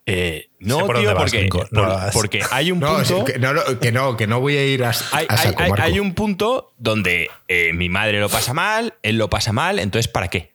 Eh, 0.04 0.48
Sé 0.60 0.66
no, 0.66 0.84
por 0.86 0.98
tío, 0.98 1.08
dónde 1.08 1.14
vas, 1.14 1.30
porque, 1.32 1.48
no 1.70 1.82
por- 1.82 2.12
porque 2.12 2.42
hay 2.50 2.70
un 2.70 2.80
No, 2.80 2.96
punto. 2.96 3.24
que, 3.24 3.38
no, 3.38 3.54
que 3.80 3.92
no, 3.92 4.16
que 4.18 4.26
no 4.26 4.40
voy 4.40 4.56
a 4.58 4.66
ir 4.66 4.84
a, 4.84 4.90
hay, 5.12 5.26
a 5.28 5.32
hay- 5.32 5.38
saco, 5.38 5.62
hay- 5.62 5.70
Marco. 5.70 5.84
hay 5.84 6.00
un 6.00 6.12
punto 6.14 6.74
donde 6.76 7.30
eh, 7.48 7.72
mi 7.72 7.88
madre 7.88 8.20
lo 8.20 8.28
pasa 8.28 8.52
mal, 8.52 8.94
él 9.02 9.16
lo 9.16 9.30
pasa 9.30 9.52
mal, 9.52 9.78
entonces 9.78 10.08
¿para 10.12 10.28
qué? 10.28 10.52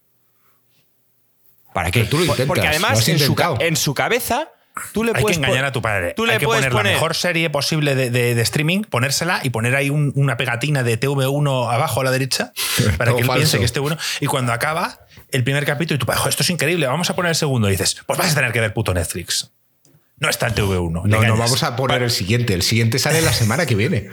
¿Para 1.74 1.92
qué? 1.92 2.00
Pero 2.02 2.10
tú 2.10 2.18
lo 2.20 2.26
Por- 2.26 2.34
intentas, 2.34 2.48
Porque 2.48 2.68
además 2.68 3.04
su, 3.04 3.12
en 3.60 3.76
su 3.76 3.94
cabeza 3.94 4.50
tú 4.94 5.04
le 5.04 5.12
Hay 5.12 5.16
que 5.16 5.22
puedes 5.22 5.38
engañar 5.38 5.60
pon- 5.60 5.66
a 5.66 5.72
tu 5.72 5.82
padre. 5.82 6.14
Tú 6.16 6.26
le 6.26 6.34
Hay 6.34 6.40
que 6.40 6.46
puedes 6.46 6.62
poner, 6.62 6.72
poner 6.72 6.86
la 6.94 6.98
mejor 6.98 7.16
serie 7.16 7.50
posible 7.50 7.96
de, 7.96 8.10
de- 8.10 8.36
de 8.36 8.42
streaming, 8.42 8.82
ponérsela 8.84 9.40
y 9.44 9.50
poner 9.50 9.76
ahí 9.76 9.90
un- 9.90 10.12
una 10.16 10.38
pegatina 10.38 10.84
de 10.84 10.98
TV1 11.00 11.72
abajo 11.72 12.02
a 12.02 12.04
la 12.04 12.12
derecha 12.12 12.54
para 12.98 13.12
que 13.14 13.20
él 13.22 13.26
falso. 13.26 13.36
piense 13.40 13.60
que 13.60 13.66
esté 13.66 13.80
bueno. 13.80 13.98
Y 14.20 14.26
cuando 14.28 14.54
acaba 14.54 15.00
el 15.32 15.44
primer 15.44 15.66
capítulo 15.66 15.96
y 15.96 16.00
tú, 16.00 16.06
"Jo, 16.12 16.30
esto 16.30 16.44
es 16.44 16.50
increíble, 16.50 16.88
vamos 16.88 17.10
a 17.10 17.16
poner 17.16 17.30
el 17.30 17.36
segundo. 17.36 17.68
Y 17.68 17.72
dices, 17.72 17.98
pues 18.06 18.18
vas 18.20 18.32
a 18.32 18.36
tener 18.36 18.52
que 18.52 18.60
ver 18.62 18.74
puto 18.74 18.94
Netflix. 18.94 19.52
No 20.20 20.30
está 20.30 20.48
en 20.48 20.56
TV1. 20.56 21.04
le 21.06 21.10
No, 21.10 21.22
no 21.24 21.38
vamos 21.38 21.62
a 21.64 21.76
poner 21.76 22.02
el 22.02 22.10
siguiente. 22.12 22.54
El 22.56 22.64
siguiente 22.64 22.98
sale 22.98 23.22
la 23.22 23.34
semana 23.34 23.66
que 23.66 23.76
viene. 23.76 24.10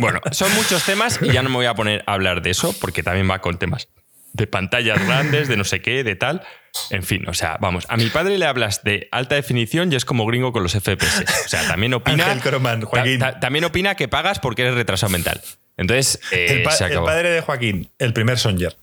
Bueno, 0.00 0.20
son 0.32 0.52
muchos 0.56 0.82
temas 0.82 1.20
y 1.22 1.30
ya 1.30 1.42
no 1.44 1.48
me 1.50 1.54
voy 1.54 1.66
a 1.66 1.74
poner 1.74 2.02
a 2.08 2.14
hablar 2.14 2.42
de 2.42 2.50
eso 2.50 2.74
porque 2.80 3.04
también 3.04 3.30
va 3.30 3.38
con 3.40 3.56
temas 3.58 3.88
de 4.36 4.46
pantallas 4.46 5.04
grandes, 5.06 5.48
de 5.48 5.56
no 5.56 5.64
sé 5.64 5.80
qué, 5.82 6.04
de 6.04 6.14
tal. 6.16 6.42
En 6.90 7.02
fin, 7.02 7.26
o 7.28 7.32
sea, 7.34 7.56
vamos, 7.60 7.86
a 7.88 7.96
mi 7.96 8.06
padre 8.10 8.36
le 8.36 8.44
hablas 8.44 8.84
de 8.84 9.08
alta 9.10 9.34
definición 9.34 9.90
y 9.92 9.96
es 9.96 10.04
como 10.04 10.26
gringo 10.26 10.52
con 10.52 10.62
los 10.62 10.72
FPS. 10.74 11.24
O 11.46 11.48
sea, 11.48 11.66
también 11.66 11.94
opina. 11.94 12.38
Croman, 12.42 12.82
Joaquín. 12.82 13.18
ta- 13.18 13.32
ta- 13.32 13.40
también 13.40 13.64
opina 13.64 13.94
que 13.94 14.08
pagas 14.08 14.38
porque 14.40 14.62
eres 14.62 14.74
retrasado 14.74 15.10
mental. 15.10 15.40
Entonces, 15.78 16.20
eh, 16.32 16.46
El, 16.50 16.62
pa- 16.62 16.72
se 16.72 16.84
el 16.84 16.90
acabó. 16.92 17.06
padre 17.06 17.30
de 17.30 17.40
Joaquín, 17.40 17.90
el 17.98 18.12
primer 18.12 18.38
Songer. 18.38 18.76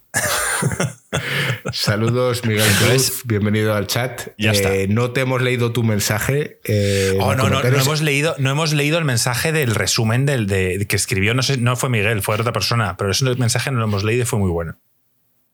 Saludos, 1.72 2.46
Miguel 2.46 2.70
Cruz. 2.80 3.22
Bienvenido 3.26 3.74
al 3.76 3.88
chat. 3.88 4.30
Ya 4.38 4.52
está. 4.52 4.70
No 4.90 5.12
te 5.12 5.22
hemos 5.22 5.42
leído 5.42 5.72
tu 5.72 5.84
mensaje. 5.84 6.60
eh, 6.66 7.18
Oh, 7.20 7.36
no, 7.36 7.50
no, 7.50 7.62
no 7.62 7.68
hemos 7.80 8.02
leído, 8.02 8.36
no 8.40 8.50
hemos 8.50 8.74
leído 8.74 8.98
el 8.98 9.06
mensaje 9.06 9.52
del 9.52 9.76
resumen 9.76 10.26
del 10.26 10.48
de, 10.48 10.86
que 10.88 10.96
escribió, 10.96 11.34
no 11.34 11.42
sé, 11.44 11.58
no 11.58 11.76
fue 11.76 11.90
Miguel, 11.90 12.22
fue 12.22 12.36
otra 12.36 12.54
persona, 12.54 12.96
pero 12.98 13.12
ese 13.12 13.26
mensaje 13.36 13.72
no 13.72 13.80
lo 13.80 13.86
hemos 13.86 14.04
leído 14.04 14.24
y 14.24 14.26
fue 14.26 14.40
muy 14.40 14.50
bueno. 14.52 14.78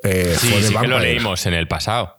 Eh, 0.04 0.36
Sí, 0.38 0.48
fue 0.50 0.62
sí 0.62 0.76
que 0.76 0.88
lo 0.88 1.00
leímos 1.00 1.46
en 1.46 1.54
el 1.54 1.68
pasado. 1.68 2.18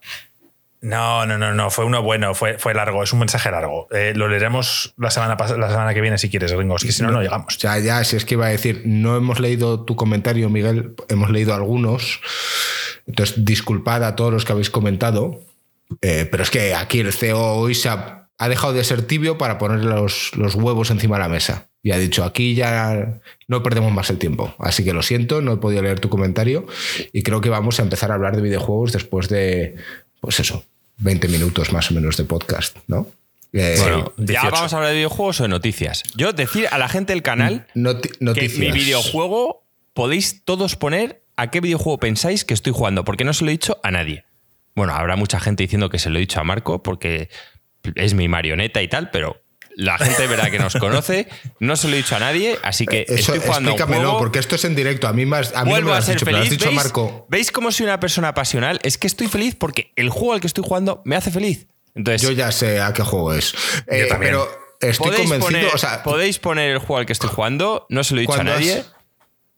No, 0.83 1.27
no, 1.27 1.37
no, 1.37 1.53
no, 1.53 1.71
fue 1.71 1.85
uno 1.85 2.03
bueno, 2.03 2.35
fue, 2.35 2.57
fue 2.59 2.73
largo, 2.73 3.03
es 3.03 3.13
un 3.13 3.19
mensaje 3.19 3.51
largo. 3.51 3.87
Eh, 3.91 4.15
lo 4.17 4.29
leeremos 4.29 4.95
la 4.97 5.11
semana, 5.11 5.37
la 5.39 5.69
semana 5.69 5.93
que 5.93 6.01
viene 6.01 6.17
si 6.17 6.31
quieres, 6.31 6.53
gringos, 6.55 6.85
que 6.85 6.93
si 6.93 7.03
no, 7.03 7.11
no 7.11 7.21
llegamos. 7.21 7.59
Ya, 7.59 7.79
ya, 7.79 8.03
si 8.05 8.17
es 8.17 8.25
que 8.25 8.35
iba 8.35 8.47
a 8.47 8.51
decir, 8.51 8.83
no 8.87 9.15
hemos 9.15 9.41
leído 9.41 9.85
tu 9.85 9.95
comentario, 9.95 10.49
Miguel, 10.49 10.95
hemos 11.11 11.29
leído 11.31 11.55
algunos. 11.55 12.21
Entonces, 13.07 13.45
disculpad 13.45 14.05
a 14.05 14.17
todos 14.17 14.33
los 14.33 14.47
que 14.47 14.53
habéis 14.53 14.71
comentado. 14.71 15.41
eh, 16.01 16.27
pero 16.31 16.43
es 16.43 16.51
que 16.51 16.75
aquí 16.75 17.01
el 17.01 17.13
CEO 17.13 17.39
hoy 17.57 17.75
se 17.75 17.91
ha, 17.91 18.29
ha 18.39 18.49
dejado 18.49 18.73
de 18.73 18.83
ser 18.85 19.03
tibio 19.03 19.37
para 19.37 19.59
poner 19.59 19.85
los, 19.85 20.35
los 20.35 20.55
huevos 20.55 20.91
encima 20.91 21.17
de 21.17 21.23
la 21.25 21.29
mesa. 21.29 21.67
Y 21.83 21.93
ha 21.93 21.99
dicho, 21.99 22.25
aquí 22.25 22.55
ya 22.55 23.21
no 23.49 23.63
perdemos 23.63 23.93
más 23.93 24.11
el 24.11 24.19
tiempo. 24.19 24.55
Así 24.59 24.85
que 24.85 24.93
lo 24.93 25.03
siento, 25.03 25.41
no 25.41 25.55
he 25.55 25.57
podido 25.57 25.83
leer 25.83 25.99
tu 26.01 26.09
comentario. 26.11 26.67
Y 27.13 27.23
creo 27.23 27.41
que 27.41 27.49
vamos 27.49 27.81
a 27.81 27.83
empezar 27.83 28.11
a 28.11 28.15
hablar 28.15 28.37
de 28.37 28.43
videojuegos 28.43 28.93
después 28.93 29.29
de, 29.29 29.77
pues 30.21 30.41
eso, 30.41 30.65
20 30.99 31.29
minutos 31.29 31.73
más 31.73 31.91
o 31.91 31.95
menos 31.95 32.17
de 32.19 32.25
podcast, 32.25 32.77
¿no? 32.87 33.07
Eh, 33.53 33.77
Bueno, 33.81 34.13
ya 34.19 34.25
18. 34.25 34.51
vamos 34.53 34.73
a 34.73 34.77
hablar 34.77 34.91
de 34.91 34.97
videojuegos 34.99 35.41
o 35.41 35.43
de 35.45 35.49
noticias. 35.49 36.03
Yo 36.15 36.33
decir 36.35 36.69
a 36.71 36.77
la 36.79 36.89
gente 36.89 37.13
del 37.15 37.23
canal 37.23 37.67
noti- 37.75 38.11
que 38.35 38.49
mi 38.51 38.71
videojuego 38.71 39.65
podéis 39.95 40.45
todos 40.45 40.77
poner 40.77 41.23
a 41.37 41.51
qué 41.51 41.61
videojuego 41.61 41.99
pensáis 41.99 42.45
que 42.45 42.53
estoy 42.55 42.73
jugando, 42.75 43.05
porque 43.05 43.25
no 43.25 43.33
se 43.33 43.45
lo 43.45 43.51
he 43.51 43.53
dicho 43.53 43.81
a 43.83 43.91
nadie. 43.91 44.25
Bueno, 44.77 44.95
habrá 44.95 45.17
mucha 45.17 45.41
gente 45.41 45.63
diciendo 45.65 45.89
que 45.89 45.99
se 45.99 46.11
lo 46.11 46.19
he 46.19 46.21
dicho 46.21 46.39
a 46.41 46.45
Marco 46.45 46.83
porque 46.83 47.29
es 47.95 48.13
mi 48.15 48.29
marioneta 48.29 48.83
y 48.83 48.89
tal, 48.89 49.11
pero 49.11 49.43
la 49.77 49.99
gente 49.99 50.27
verdad 50.27 50.51
que 50.51 50.59
nos 50.59 50.75
conoce, 50.77 51.29
no 51.59 51.77
se 51.77 51.89
lo 51.89 51.95
he 51.95 51.99
dicho 51.99 52.17
a 52.17 52.19
nadie, 52.19 52.59
así 52.63 52.87
que 52.87 53.03
Eso, 53.09 53.15
estoy 53.35 53.39
jugando 53.39 53.71
a 53.71 53.73
un 53.75 53.79
explícamelo, 53.79 54.03
juego, 54.11 54.19
porque 54.19 54.39
esto 54.39 54.57
es 54.57 54.65
en 54.65 54.75
directo. 54.75 55.09
A 55.09 55.13
mí, 55.13 55.27
más, 55.27 55.53
a 55.55 55.65
mí 55.65 55.71
no 55.71 55.77
me 55.77 55.83
lo 55.83 55.95
a 55.95 55.99
has 55.99 56.05
ser 56.07 56.17
dicho, 56.17 56.31
lo 56.31 56.37
has 56.37 56.45
feliz. 56.45 56.51
dicho 56.51 56.67
a 56.67 56.69
¿Veis, 56.71 56.83
Marco. 56.85 57.27
¿Veis 57.29 57.53
cómo 57.53 57.73
soy 57.73 57.85
una 57.87 58.01
persona 58.01 58.35
pasional? 58.35 58.79
Es 58.83 58.99
que 58.99 59.07
estoy 59.07 59.29
feliz 59.29 59.55
porque 59.55 59.93
el 59.97 60.11
juego 60.11 60.35
al 60.35 60.41
que 60.41 60.47
estoy 60.47 60.65
jugando 60.67 61.03
me 61.05 61.17
hace 61.17 61.31
feliz. 61.31 61.67
Entonces, 61.95 62.23
Yo 62.23 62.33
ya 62.33 62.53
sé 62.53 62.81
a 62.81 62.93
qué 62.93 63.03
juego 63.03 63.33
es. 63.35 63.55
Eh, 63.87 64.09
pero 64.19 64.49
estoy 64.81 65.11
convencido. 65.17 65.41
poner, 65.41 65.67
o 65.75 65.79
sea, 65.79 66.03
podéis 66.03 66.39
poner 66.39 66.71
el 66.71 66.79
juego 66.79 66.99
al 66.99 67.07
que 67.07 67.13
estoy 67.13 67.31
jugando, 67.31 67.87
no 67.89 68.05
se 68.05 68.15
lo 68.15 68.21
he 68.21 68.23
dicho 68.23 68.35
a 68.35 68.45
nadie. 68.45 68.75
has, 68.79 68.93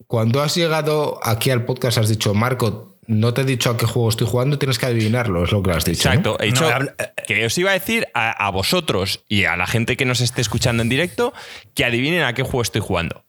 cuando 0.06 0.42
has 0.42 0.54
llegado 0.54 1.20
aquí 1.22 1.50
al 1.50 1.64
podcast, 1.64 1.98
has 1.98 2.08
dicho, 2.08 2.34
Marco, 2.34 2.91
no 3.20 3.32
te 3.34 3.42
he 3.42 3.44
dicho 3.44 3.70
a 3.70 3.76
qué 3.76 3.86
juego 3.86 4.08
estoy 4.08 4.26
jugando, 4.26 4.58
tienes 4.58 4.78
que 4.78 4.86
adivinarlo, 4.86 5.44
es 5.44 5.52
lo 5.52 5.62
que 5.62 5.70
has 5.70 5.84
dicho. 5.84 6.08
¿no? 6.08 6.14
Exacto, 6.14 6.36
he 6.42 6.46
dicho 6.46 6.68
No, 6.70 6.86
que 7.26 7.46
os 7.46 7.56
iba 7.58 7.70
a 7.70 7.74
decir 7.74 8.08
a, 8.14 8.30
a 8.46 8.50
vosotros 8.50 9.24
y 9.28 9.44
a 9.44 9.56
la 9.56 9.66
gente 9.66 9.96
que 9.96 10.04
nos 10.04 10.20
esté 10.20 10.40
escuchando 10.40 10.82
en 10.82 10.88
directo 10.88 11.32
que 11.74 11.84
adivinen 11.84 12.22
a 12.24 12.34
qué 12.34 12.42
juego 12.42 12.62
estoy 12.62 12.80
jugando. 12.80 13.24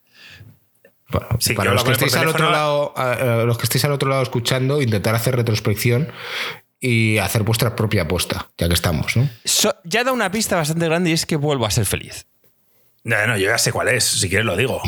Bueno, 1.10 1.28
Sí, 1.40 1.54
para 1.54 1.72
los 1.74 1.82
lo 1.84 1.86
que, 1.88 1.92
estéis 1.94 2.16
al 2.16 2.28
otro 2.28 2.50
lado, 2.50 2.94
a- 2.98 3.42
a 3.42 3.44
los 3.44 3.58
que 3.58 3.64
estéis 3.66 3.86
al 3.86 3.92
otro 3.92 4.10
lado 4.10 4.24
escuchando, 4.24 4.82
intentar 4.82 5.14
hacer 5.14 5.36
retrospección 5.36 6.12
y 6.80 7.20
hacer 7.20 7.44
vuestra 7.44 7.76
propia 7.76 8.04
apuesta, 8.04 8.50
ya 8.58 8.68
que 8.68 8.74
estamos, 8.74 9.16
¿no? 9.16 9.30
So- 9.46 9.76
ya 9.84 10.04
da 10.04 10.12
una 10.12 10.32
pista 10.32 10.56
bastante 10.56 10.86
grande 10.86 11.12
y 11.12 11.14
es 11.14 11.26
que 11.26 11.36
vuelvo 11.36 11.66
a 11.66 11.72
ser 11.72 11.86
feliz. 11.86 12.26
No, 13.04 13.28
no, 13.28 13.38
yo 13.38 13.48
ya 13.50 13.58
sé 13.58 13.72
cuál 13.72 13.90
es, 13.90 14.04
si 14.06 14.28
quieres 14.30 14.46
lo 14.46 14.56
digo. 14.56 14.82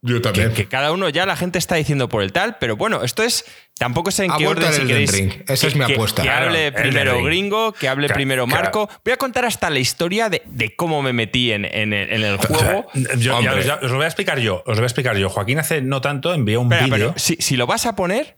Yo 0.00 0.22
Que, 0.22 0.52
que 0.52 0.68
cada 0.68 0.92
uno 0.92 1.08
ya 1.08 1.26
la 1.26 1.34
gente 1.34 1.58
está 1.58 1.74
diciendo 1.74 2.08
por 2.08 2.22
el 2.22 2.32
tal, 2.32 2.56
pero 2.60 2.76
bueno, 2.76 3.02
esto 3.02 3.24
es. 3.24 3.44
Tampoco 3.76 4.12
sé 4.12 4.26
en 4.26 4.32
qué 4.38 4.46
orden 4.46 4.72
si 4.72 4.82
Elden 4.82 4.88
queréis. 4.88 5.12
Ring. 5.12 5.32
Esa 5.48 5.66
es 5.66 5.72
que- 5.72 5.78
mi 5.78 5.92
apuesta. 5.92 6.22
Que 6.22 6.30
hable 6.30 6.70
primero 6.70 7.14
Ring. 7.14 7.26
Gringo, 7.26 7.72
que 7.72 7.88
hable 7.88 8.08
primero 8.08 8.46
claro. 8.46 8.62
Marco. 8.62 8.88
Voy 9.04 9.12
a 9.12 9.16
contar 9.16 9.44
hasta 9.44 9.70
la 9.70 9.80
historia 9.80 10.28
de, 10.28 10.42
de 10.46 10.76
cómo 10.76 11.02
me 11.02 11.12
metí 11.12 11.50
en, 11.50 11.64
en 11.64 11.92
el, 11.92 12.12
en 12.12 12.22
el 12.22 12.36
juego. 12.38 12.86
Yo- 12.94 13.16
ya- 13.18 13.36
Hombre. 13.38 13.64
ya- 13.64 13.74
os 13.82 13.90
lo 13.90 13.96
voy 13.96 14.04
a 14.04 14.08
explicar 14.08 14.38
yo, 14.38 14.58
os 14.66 14.68
lo 14.68 14.74
voy 14.76 14.82
a 14.84 14.86
explicar 14.86 15.16
yo. 15.16 15.28
Joaquín 15.30 15.58
hace 15.58 15.80
no 15.82 16.00
tanto 16.00 16.32
envió 16.32 16.60
un 16.60 16.68
vídeo. 16.68 17.14
si, 17.16 17.34
si 17.40 17.56
lo 17.56 17.66
vas 17.66 17.84
a 17.86 17.96
poner, 17.96 18.36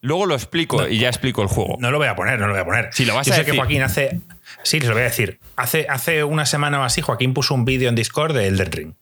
luego 0.00 0.26
lo 0.26 0.34
explico 0.34 0.88
y 0.88 0.98
ya 0.98 1.08
explico 1.08 1.42
el 1.42 1.48
juego. 1.48 1.76
No 1.78 1.92
lo 1.92 1.98
voy 1.98 2.08
a 2.08 2.16
poner, 2.16 2.40
no 2.40 2.46
lo 2.48 2.54
voy 2.54 2.62
a 2.62 2.64
poner. 2.64 2.88
Si 2.92 3.04
lo 3.04 3.14
vas 3.14 3.24
Yo 3.26 3.32
a 3.34 3.36
sé 3.36 3.42
decir. 3.42 3.52
que 3.54 3.58
Joaquín 3.60 3.82
hace. 3.82 4.20
Sí, 4.64 4.80
les 4.80 4.88
lo 4.88 4.94
voy 4.94 5.02
a 5.02 5.06
decir. 5.06 5.38
Hace, 5.56 5.86
hace 5.88 6.24
una 6.24 6.44
semana 6.44 6.80
o 6.80 6.82
así, 6.82 7.02
Joaquín 7.02 7.34
puso 7.34 7.54
un 7.54 7.64
vídeo 7.64 7.88
en 7.88 7.94
Discord 7.94 8.34
de 8.34 8.48
Elden 8.48 8.72
Ring. 8.72 8.94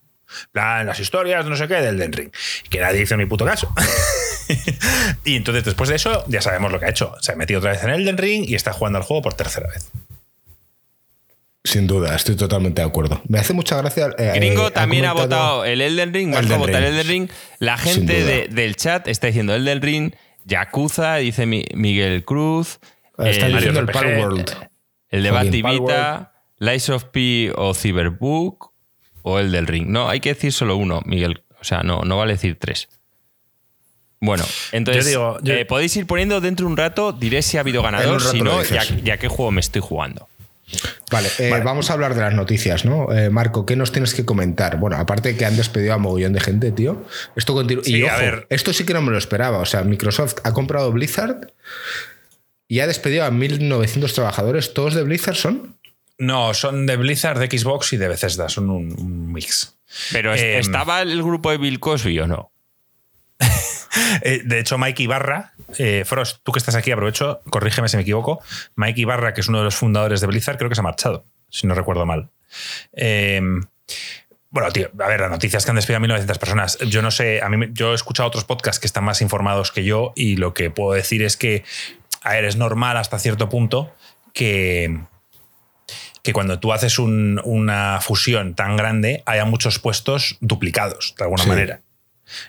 En 0.45 0.51
plan, 0.53 0.87
las 0.87 1.01
historias, 1.01 1.47
no 1.47 1.57
sé 1.57 1.67
qué, 1.69 1.75
de 1.75 1.89
Elden 1.89 2.13
Ring. 2.13 2.31
Que 2.71 2.81
nadie 2.81 3.03
hizo 3.03 3.17
ni 3.17 3.27
puto 3.27 3.45
caso. 3.45 3.73
y 5.25 5.37
entonces, 5.37 5.65
después 5.65 5.89
de 5.89 5.97
eso, 5.97 6.25
ya 6.29 6.41
sabemos 6.41 6.71
lo 6.73 6.79
que 6.79 6.87
ha 6.87 6.91
hecho. 6.91 7.15
Se 7.21 7.33
ha 7.33 7.37
metido 7.37 7.59
otra 7.59 7.73
vez 7.73 7.83
en 7.83 7.91
Elden 7.91 8.19
Ring 8.19 8.45
y 8.49 8.55
está 8.55 8.73
jugando 8.73 8.99
al 8.99 9.05
juego 9.05 9.23
por 9.23 9.35
tercera 9.35 9.69
vez. 9.69 9.91
Sin 11.65 11.89
duda, 11.89 12.15
estoy 12.15 12.37
totalmente 12.37 12.81
de 12.81 12.87
acuerdo. 12.87 13.21
Me 13.29 13.41
hace 13.41 13.53
mucha 13.53 13.77
gracia. 13.77 14.11
eh, 14.19 14.33
Gringo 14.37 14.67
ha 14.67 14.71
también 14.71 15.05
ha 15.05 15.13
votado 15.13 15.65
el 15.65 15.81
Elden 15.81 16.15
Ring, 16.15 16.31
Marco 16.31 16.47
Elden 16.47 16.59
vota 16.61 16.79
el. 16.79 16.85
Elden 16.85 17.07
Ring. 17.09 17.31
La 17.59 17.77
gente 17.77 18.23
de- 18.25 18.47
del 18.49 18.77
chat 18.77 19.09
está 19.09 19.27
diciendo 19.27 19.53
Elden 19.53 19.83
Ring, 19.83 20.13
Yakuza, 20.45 21.17
dice 21.17 21.45
Mi- 21.45 21.65
Miguel 21.75 22.25
Cruz. 22.25 22.79
Está 23.19 23.47
el, 23.47 23.55
diciendo 23.55 23.81
el 23.81 23.87
Palworld. 23.87 24.49
el 25.09 25.23
de 25.25 25.31
Joaquín. 25.31 25.63
Bativita, 25.63 26.33
Lies 26.59 26.89
of 26.91 27.05
P 27.07 27.53
o 27.57 27.75
Cyberbook 27.75 28.71
o 29.29 29.41
el 29.41 29.51
del 29.51 29.67
Ring. 29.67 29.89
No, 29.89 30.09
hay 30.09 30.21
que 30.21 30.33
decir 30.35 30.53
solo 30.53 30.77
uno, 30.77 31.03
Miguel. 31.05 31.43
O 31.61 31.65
sea, 31.65 31.83
no, 31.83 32.03
no 32.03 32.17
vale 32.17 32.35
decir 32.35 32.57
tres. 32.61 32.89
Bueno, 34.21 34.45
entonces 34.73 35.05
Yo 35.05 35.11
digo, 35.11 35.39
yo- 35.43 35.55
eh, 35.55 35.65
podéis 35.67 35.97
ir 35.97 36.07
poniendo 36.07 36.41
dentro 36.41 36.65
de 36.67 36.71
un 36.73 36.77
rato, 36.77 37.13
diré 37.13 37.43
si 37.43 37.57
ha 37.57 37.61
habido 37.61 37.83
ganador, 37.83 38.23
si 38.23 38.41
no, 38.41 38.63
ya, 38.63 38.83
ya 39.03 39.17
qué 39.19 39.27
juego 39.29 39.51
me 39.51 39.61
estoy 39.61 39.83
jugando. 39.83 40.29
Vale, 41.13 41.29
eh, 41.39 41.51
vamos 41.65 41.91
a 41.91 41.93
hablar 41.95 42.15
de 42.15 42.21
las 42.23 42.35
noticias, 42.35 42.85
¿no? 42.85 43.13
Eh, 43.13 43.31
Marco, 43.31 43.67
¿qué 43.67 43.75
nos 43.77 43.93
tienes 43.93 44.15
que 44.15 44.25
comentar? 44.25 44.79
Bueno, 44.79 44.97
aparte 44.97 45.31
de 45.33 45.37
que 45.37 45.45
han 45.45 45.57
despedido 45.57 45.93
a 45.95 45.99
mogollón 45.99 46.33
de 46.33 46.41
gente, 46.41 46.71
tío. 46.73 47.05
Esto 47.37 47.53
continúa. 47.53 47.85
Sí, 47.85 47.97
y 47.99 48.03
a 48.05 48.15
ojo, 48.15 48.19
ver. 48.23 48.47
esto 48.51 48.73
sí 48.73 48.85
que 48.85 48.93
no 48.95 49.03
me 49.03 49.11
lo 49.13 49.19
esperaba. 49.19 49.59
O 49.59 49.67
sea, 49.67 49.83
Microsoft 49.83 50.37
ha 50.45 50.53
comprado 50.53 50.91
Blizzard 50.93 51.53
y 52.69 52.81
ha 52.81 52.87
despedido 52.89 53.25
a 53.25 53.31
1.900 53.31 54.13
trabajadores. 54.13 54.73
¿Todos 54.75 54.95
de 54.95 55.03
Blizzard 55.05 55.37
son? 55.37 55.76
No, 56.19 56.55
son 56.55 56.87
de 56.87 56.97
Blizzard, 56.97 57.39
de 57.39 57.59
Xbox 57.59 57.93
y 57.93 57.97
de 57.97 58.09
Bethesda. 58.09 58.49
Son 58.49 58.71
un, 58.71 58.95
un 58.99 59.33
mix. 59.33 59.77
Pero 60.13 60.35
Em, 60.35 60.61
¿estaba 60.61 61.03
el 61.03 61.23
grupo 61.23 61.51
de 61.51 61.59
Bill 61.59 61.81
Cosby 61.81 62.19
o 62.21 62.27
no? 62.27 62.53
Eh, 64.23 64.43
de 64.45 64.61
hecho, 64.61 64.77
Mike 64.77 65.03
Ibarra, 65.03 65.55
eh, 65.79 66.05
Frost, 66.05 66.41
tú 66.43 66.53
que 66.53 66.59
estás 66.59 66.75
aquí, 66.75 66.91
aprovecho, 66.91 67.41
corrígeme 67.49 67.89
si 67.89 67.97
me 67.97 68.03
equivoco. 68.03 68.43
Mike 68.75 69.01
Ibarra, 69.01 69.33
que 69.33 69.41
es 69.41 69.49
uno 69.49 69.59
de 69.59 69.65
los 69.65 69.75
fundadores 69.75 70.21
de 70.21 70.27
Blizzard, 70.27 70.59
creo 70.59 70.69
que 70.69 70.75
se 70.75 70.81
ha 70.81 70.85
marchado, 70.85 71.25
si 71.49 71.67
no 71.67 71.75
recuerdo 71.75 72.05
mal. 72.05 72.29
Eh, 72.93 73.41
bueno, 74.51 74.71
tío, 74.71 74.91
a 75.01 75.09
ver, 75.09 75.21
la 75.21 75.29
noticia 75.29 75.57
es 75.57 75.65
que 75.65 75.71
han 75.71 75.77
despedido 75.77 75.97
a 75.97 76.01
1900 76.01 76.39
personas. 76.39 76.79
Yo 76.79 77.03
no 77.03 77.11
sé, 77.11 77.43
a 77.43 77.49
mí 77.49 77.69
yo 77.73 77.93
he 77.93 77.95
escuchado 77.95 78.29
otros 78.29 78.45
podcasts 78.45 78.81
que 78.81 78.87
están 78.87 79.05
más 79.05 79.21
informados 79.23 79.73
que 79.73 79.85
yo 79.85 80.13
y 80.15 80.37
lo 80.37 80.55
que 80.55 80.71
puedo 80.71 80.93
decir 80.93 81.23
es 81.23 81.37
que, 81.37 81.65
a 82.23 82.33
ver, 82.33 82.45
es 82.45 82.57
normal 82.57 82.97
hasta 82.97 83.19
cierto 83.19 83.49
punto 83.49 83.93
que, 84.33 85.01
que 86.27 86.35
cuando 86.35 86.59
tú 86.61 86.73
haces 86.75 86.99
un- 86.99 87.41
una 87.45 88.01
fusión 88.03 88.55
tan 88.55 88.77
grande 88.77 89.23
haya 89.25 89.45
muchos 89.47 89.79
puestos 89.79 90.37
duplicados, 90.41 91.15
de 91.17 91.25
alguna 91.25 91.43
Sí. 91.45 91.49
manera. 91.49 91.81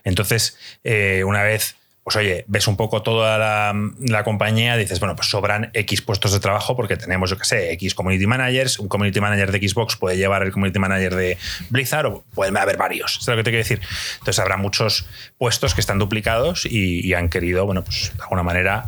Entonces, 0.03 0.57
eh, 0.83 1.23
una 1.23 1.43
vez, 1.43 1.75
pues 2.03 2.15
oye, 2.15 2.45
ves 2.47 2.67
un 2.67 2.77
poco 2.77 3.03
toda 3.03 3.37
la, 3.37 3.73
la 3.99 4.23
compañía, 4.23 4.75
dices, 4.77 4.99
bueno, 4.99 5.15
pues 5.15 5.29
sobran 5.29 5.69
X 5.73 6.01
puestos 6.01 6.31
de 6.31 6.39
trabajo 6.39 6.75
porque 6.75 6.97
tenemos, 6.97 7.29
yo 7.29 7.37
qué 7.37 7.45
sé, 7.45 7.71
X 7.73 7.93
community 7.93 8.25
managers, 8.25 8.79
un 8.79 8.87
community 8.87 9.19
manager 9.21 9.51
de 9.51 9.67
Xbox 9.67 9.95
puede 9.97 10.17
llevar 10.17 10.41
el 10.43 10.51
community 10.51 10.79
manager 10.79 11.13
de 11.15 11.37
Blizzard 11.69 12.05
o 12.07 12.23
pueden 12.33 12.57
haber 12.57 12.77
varios, 12.77 13.19
¿sabes 13.21 13.37
lo 13.37 13.43
que 13.43 13.43
te 13.43 13.51
quiero 13.51 13.63
decir? 13.63 13.81
Entonces 14.19 14.39
habrá 14.39 14.57
muchos 14.57 15.05
puestos 15.37 15.73
que 15.75 15.81
están 15.81 15.99
duplicados 15.99 16.65
y, 16.65 17.05
y 17.05 17.13
han 17.13 17.29
querido, 17.29 17.65
bueno, 17.65 17.83
pues 17.83 18.13
de 18.15 18.23
alguna 18.23 18.41
manera 18.43 18.85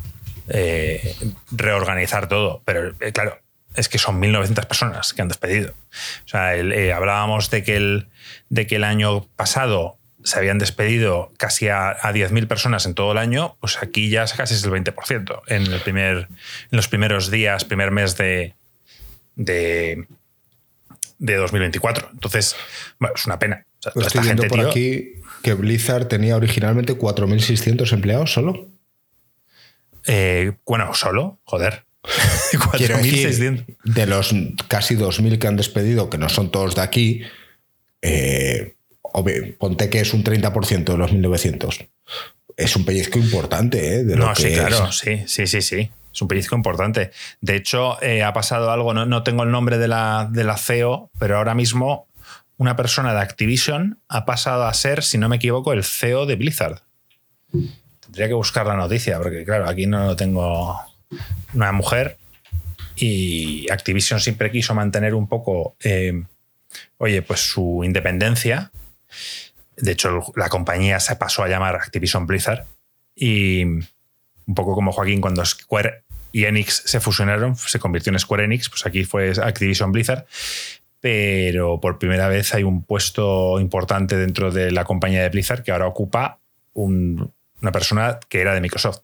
eh, 0.47 1.15
reorganizar 1.51 2.27
todo. 2.27 2.61
Pero 2.65 2.93
eh, 3.01 3.11
claro, 3.11 3.37
es 3.75 3.87
que 3.89 3.97
son 3.97 4.19
1.900 4.21 4.65
personas 4.65 5.13
que 5.13 5.21
han 5.21 5.27
despedido. 5.27 5.73
O 6.25 6.27
sea, 6.27 6.55
el- 6.55 6.71
eh, 6.73 6.91
hablábamos 6.93 7.49
de 7.51 7.63
que, 7.63 7.75
el, 7.77 8.07
de 8.49 8.67
que 8.67 8.77
el 8.77 8.83
año 8.83 9.25
pasado 9.35 9.97
se 10.23 10.37
habían 10.37 10.57
despedido 10.59 11.31
casi 11.37 11.69
a, 11.69 11.89
a 11.91 12.11
10.000 12.11 12.45
personas 12.47 12.85
en 12.85 12.93
todo 12.93 13.13
el 13.13 13.17
año, 13.17 13.55
pues 13.61 13.77
aquí 13.81 14.09
ya 14.09 14.25
casi 14.25 14.53
es 14.55 14.63
el 14.65 14.71
20% 14.71 15.41
en, 15.47 15.61
el 15.71 15.79
primer, 15.81 16.27
en 16.71 16.75
los 16.75 16.87
primeros 16.89 17.31
días, 17.31 17.63
primer 17.63 17.91
mes 17.91 18.17
de, 18.17 18.53
de, 19.35 20.05
de 21.19 21.35
2024. 21.35 22.09
Entonces, 22.11 22.55
bueno, 22.99 23.15
es 23.15 23.25
una 23.25 23.39
pena. 23.39 23.65
O 23.79 23.81
sea, 23.81 23.91
toda 23.93 24.07
Estoy 24.07 24.19
esta 24.19 24.29
gente, 24.29 24.47
por 24.49 24.59
tío, 24.59 24.69
aquí 24.69 25.13
que 25.41 25.53
Blizzard 25.53 26.07
tenía 26.09 26.35
originalmente 26.35 26.97
4.600 26.97 27.93
empleados 27.93 28.33
solo. 28.33 28.67
eh, 30.05 30.51
bueno, 30.65 30.93
solo, 30.93 31.39
joder. 31.45 31.85
Quiero 32.77 32.97
decir, 32.97 33.29
4.600. 33.29 33.65
de 33.83 34.05
los 34.05 34.33
casi 34.67 34.95
2.000 34.95 35.37
que 35.37 35.47
han 35.47 35.57
despedido, 35.57 36.09
que 36.09 36.17
no 36.17 36.29
son 36.29 36.51
todos 36.51 36.75
de 36.75 36.81
aquí, 36.81 37.21
eh, 38.01 38.75
ponte 39.57 39.89
que 39.89 39.99
es 39.99 40.13
un 40.13 40.23
30% 40.23 40.83
de 40.85 40.97
los 40.97 41.11
1.900. 41.11 41.87
Es 42.55 42.75
un 42.75 42.85
pellizco 42.85 43.19
importante, 43.19 43.95
¿eh? 43.95 44.03
De 44.03 44.15
lo 44.15 44.27
No, 44.27 44.33
que 44.33 44.41
sí, 44.41 44.47
es. 44.49 44.59
claro, 44.59 44.91
sí, 44.91 45.23
sí, 45.27 45.47
sí, 45.47 45.61
sí. 45.61 45.91
Es 46.13 46.21
un 46.21 46.27
pellizco 46.27 46.55
importante. 46.55 47.11
De 47.39 47.55
hecho, 47.55 48.01
eh, 48.01 48.23
ha 48.23 48.33
pasado 48.33 48.71
algo, 48.71 48.93
no, 48.93 49.05
no 49.05 49.23
tengo 49.23 49.43
el 49.43 49.51
nombre 49.51 49.77
de 49.77 49.87
la, 49.87 50.27
de 50.31 50.43
la 50.43 50.57
CEO, 50.57 51.11
pero 51.19 51.37
ahora 51.37 51.53
mismo 51.55 52.07
una 52.57 52.75
persona 52.75 53.13
de 53.13 53.21
Activision 53.21 53.99
ha 54.09 54.25
pasado 54.25 54.65
a 54.65 54.73
ser, 54.73 55.03
si 55.03 55.17
no 55.17 55.29
me 55.29 55.37
equivoco, 55.37 55.71
el 55.71 55.83
CEO 55.83 56.25
de 56.25 56.35
Blizzard. 56.35 56.81
Tendría 58.01 58.27
que 58.27 58.33
buscar 58.33 58.65
la 58.65 58.75
noticia, 58.75 59.17
porque 59.19 59.45
claro, 59.45 59.69
aquí 59.69 59.85
no 59.85 60.05
lo 60.05 60.15
tengo 60.15 60.77
una 61.53 61.71
mujer 61.71 62.17
y 62.95 63.69
Activision 63.71 64.19
siempre 64.19 64.51
quiso 64.51 64.73
mantener 64.75 65.13
un 65.15 65.27
poco, 65.27 65.75
eh, 65.83 66.23
oye, 66.97 67.21
pues 67.21 67.39
su 67.39 67.81
independencia. 67.83 68.71
De 69.77 69.91
hecho, 69.93 70.21
la 70.35 70.49
compañía 70.49 70.99
se 70.99 71.15
pasó 71.15 71.43
a 71.43 71.47
llamar 71.47 71.75
Activision 71.75 72.27
Blizzard 72.27 72.65
y 73.15 73.63
un 73.63 74.55
poco 74.55 74.75
como 74.75 74.91
Joaquín 74.91 75.21
cuando 75.21 75.45
Square 75.45 76.03
y 76.31 76.45
Enix 76.45 76.83
se 76.85 76.99
fusionaron, 76.99 77.55
se 77.55 77.79
convirtió 77.79 78.11
en 78.11 78.19
Square 78.19 78.43
Enix, 78.43 78.69
pues 78.69 78.85
aquí 78.85 79.03
fue 79.05 79.31
Activision 79.41 79.91
Blizzard, 79.91 80.25
pero 80.99 81.79
por 81.79 81.97
primera 81.97 82.27
vez 82.27 82.53
hay 82.53 82.63
un 82.63 82.83
puesto 82.83 83.59
importante 83.59 84.17
dentro 84.17 84.51
de 84.51 84.71
la 84.71 84.83
compañía 84.83 85.21
de 85.23 85.29
Blizzard 85.29 85.63
que 85.63 85.71
ahora 85.71 85.87
ocupa 85.87 86.39
un- 86.73 87.31
una 87.61 87.71
persona 87.71 88.19
que 88.27 88.41
era 88.41 88.53
de 88.53 88.61
Microsoft. 88.61 88.99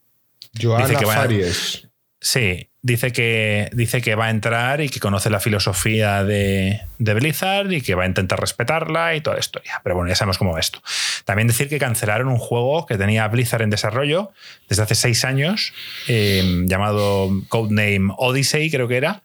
Joana 0.61 0.87
Faries. 1.15 1.87
Sí, 2.25 2.71
dice 2.81 3.11
que, 3.11 3.69
dice 3.71 4.01
que 4.01 4.15
va 4.15 4.25
a 4.25 4.29
entrar 4.31 4.81
y 4.81 4.89
que 4.89 4.99
conoce 4.99 5.29
la 5.29 5.39
filosofía 5.39 6.23
de, 6.23 6.81
de 6.97 7.13
Blizzard 7.13 7.71
y 7.71 7.81
que 7.81 7.93
va 7.93 8.01
a 8.01 8.07
intentar 8.07 8.39
respetarla 8.39 9.15
y 9.15 9.21
toda 9.21 9.35
la 9.35 9.41
historia. 9.41 9.79
Pero 9.83 9.95
bueno, 9.95 10.09
ya 10.09 10.15
sabemos 10.15 10.39
cómo 10.39 10.51
va 10.51 10.59
esto. 10.59 10.81
También 11.25 11.47
decir 11.47 11.69
que 11.69 11.77
cancelaron 11.77 12.27
un 12.27 12.39
juego 12.39 12.87
que 12.87 12.97
tenía 12.97 13.27
Blizzard 13.27 13.61
en 13.61 13.69
desarrollo 13.69 14.31
desde 14.67 14.81
hace 14.81 14.95
seis 14.95 15.23
años, 15.23 15.71
eh, 16.07 16.63
llamado 16.65 17.29
Codename 17.47 18.15
Odyssey, 18.17 18.71
creo 18.71 18.87
que 18.87 18.97
era, 18.97 19.21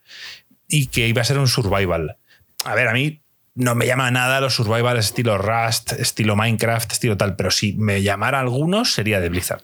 y 0.69 0.89
que 0.89 1.09
iba 1.09 1.23
a 1.23 1.25
ser 1.25 1.39
un 1.39 1.49
survival. 1.49 2.19
A 2.67 2.75
ver, 2.75 2.87
a 2.87 2.93
mí 2.93 3.23
no 3.55 3.75
me 3.75 3.87
llama 3.87 4.11
nada 4.11 4.43
los 4.43 4.57
survival 4.57 4.99
estilo 4.99 5.39
Rust, 5.39 5.93
estilo 5.93 6.37
Minecraft, 6.37 6.93
estilo 6.93 7.17
tal, 7.17 7.35
pero 7.35 7.51
si 7.51 7.73
me 7.73 8.03
llamara 8.03 8.41
algunos 8.41 8.93
sería 8.93 9.21
de 9.21 9.31
Blizzard. 9.31 9.63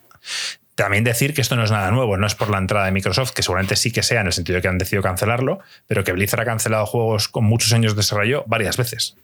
También 0.77 1.03
decir 1.05 1.35
que 1.35 1.41
esto 1.41 1.57
no 1.57 1.65
es 1.65 1.71
nada 1.73 1.91
nuevo, 1.91 2.17
no 2.17 2.27
es 2.27 2.35
por 2.37 2.51
la 2.51 2.59
entrada 2.59 2.87
de 2.87 2.93
Microsoft, 2.93 3.33
que 3.33 3.43
seguramente 3.43 3.75
sí 3.77 3.91
que 3.91 4.03
sea 4.05 4.21
en 4.21 4.29
el 4.29 4.33
sentido 4.33 4.57
de 4.57 4.63
que 4.63 4.69
han 4.69 4.79
decidido 4.79 5.03
cancelarlo, 5.03 5.59
pero 5.89 6.05
que 6.05 6.13
Blizzard 6.13 6.41
ha 6.43 6.45
cancelado 6.45 6.87
juegos 6.87 7.29
con 7.29 7.45
muchos 7.45 7.73
años 7.73 7.95
de 7.95 7.97
desarrollo 7.97 8.45
varias 8.47 8.77
veces. 8.77 9.17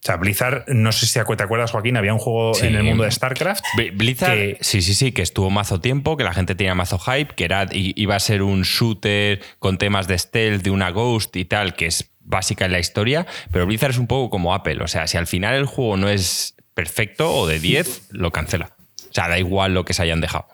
O 0.00 0.04
sea, 0.04 0.16
Blizzard, 0.16 0.64
no 0.66 0.90
sé 0.90 1.06
si 1.06 1.12
te 1.12 1.20
acuerdas, 1.20 1.70
Joaquín, 1.70 1.96
había 1.96 2.12
un 2.12 2.18
juego 2.18 2.54
Sí. 2.54 2.66
en 2.66 2.74
el 2.74 2.82
mundo 2.82 3.04
de 3.04 3.12
StarCraft. 3.12 3.62
Bli- 3.76 3.96
Blizzard, 3.96 4.34
que- 4.34 4.58
sí, 4.60 4.82
sí, 4.82 4.94
sí, 4.94 5.12
que 5.12 5.22
estuvo 5.22 5.48
mazo 5.48 5.80
tiempo, 5.80 6.16
que 6.16 6.24
la 6.24 6.34
gente 6.34 6.56
tenía 6.56 6.74
mazo 6.74 6.98
hype, 6.98 7.36
que 7.36 7.44
era, 7.44 7.68
iba 7.72 8.16
a 8.16 8.20
ser 8.20 8.42
un 8.42 8.62
shooter 8.62 9.40
con 9.60 9.78
temas 9.78 10.08
de 10.08 10.18
stealth, 10.18 10.62
de 10.64 10.70
una 10.70 10.90
ghost 10.90 11.36
y 11.36 11.44
tal, 11.44 11.76
que 11.76 11.86
es 11.86 12.10
básica 12.18 12.64
en 12.64 12.72
la 12.72 12.80
historia, 12.80 13.28
pero 13.52 13.64
Blizzard 13.64 13.92
es 13.92 13.98
un 13.98 14.08
poco 14.08 14.28
como 14.28 14.54
Apple, 14.54 14.82
o 14.82 14.88
sea, 14.88 15.06
si 15.06 15.18
al 15.18 15.28
final 15.28 15.54
el 15.54 15.66
juego 15.66 15.96
no 15.96 16.08
es 16.08 16.56
perfecto 16.74 17.32
o 17.32 17.46
de 17.46 17.60
10, 17.60 18.08
lo 18.10 18.32
cancela. 18.32 18.74
O 19.12 19.14
sea, 19.14 19.28
da 19.28 19.38
igual 19.38 19.74
lo 19.74 19.84
que 19.84 19.94
se 19.94 20.02
hayan 20.02 20.20
dejado. 20.20 20.46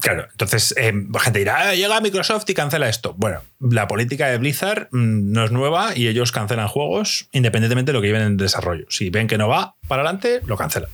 Claro, 0.00 0.26
entonces 0.30 0.72
eh, 0.78 0.92
la 1.12 1.20
gente 1.20 1.40
dirá, 1.40 1.70
"Ah, 1.70 1.74
llega 1.74 2.00
Microsoft 2.00 2.48
y 2.48 2.54
cancela 2.54 2.88
esto. 2.88 3.12
Bueno, 3.18 3.42
la 3.58 3.86
política 3.86 4.28
de 4.28 4.38
Blizzard 4.38 4.88
mm, 4.92 5.32
no 5.32 5.44
es 5.44 5.50
nueva 5.50 5.96
y 5.96 6.06
ellos 6.08 6.32
cancelan 6.32 6.68
juegos 6.68 7.28
independientemente 7.32 7.90
de 7.90 7.94
lo 7.94 8.00
que 8.00 8.06
lleven 8.06 8.22
en 8.22 8.36
desarrollo. 8.36 8.86
Si 8.88 9.10
ven 9.10 9.26
que 9.26 9.36
no 9.36 9.48
va 9.48 9.74
para 9.88 10.02
adelante, 10.02 10.40
lo 10.46 10.56
cancelan. 10.56 10.88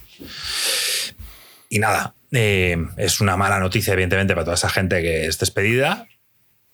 Y 1.68 1.78
nada, 1.78 2.14
eh, 2.32 2.76
es 2.96 3.20
una 3.20 3.36
mala 3.36 3.60
noticia, 3.60 3.92
evidentemente, 3.92 4.34
para 4.34 4.44
toda 4.44 4.54
esa 4.54 4.70
gente 4.70 5.02
que 5.02 5.26
es 5.26 5.38
despedida. 5.38 6.08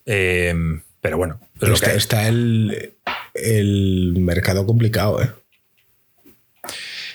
Eh, 0.06 0.54
pero 1.00 1.16
bueno, 1.18 1.40
es 1.60 1.68
lo 1.68 1.74
Está, 1.74 1.86
que 1.86 1.92
hay. 1.92 1.98
está 1.98 2.28
el, 2.28 2.94
el 3.34 4.14
mercado 4.20 4.64
complicado, 4.64 5.20
¿eh? 5.22 5.30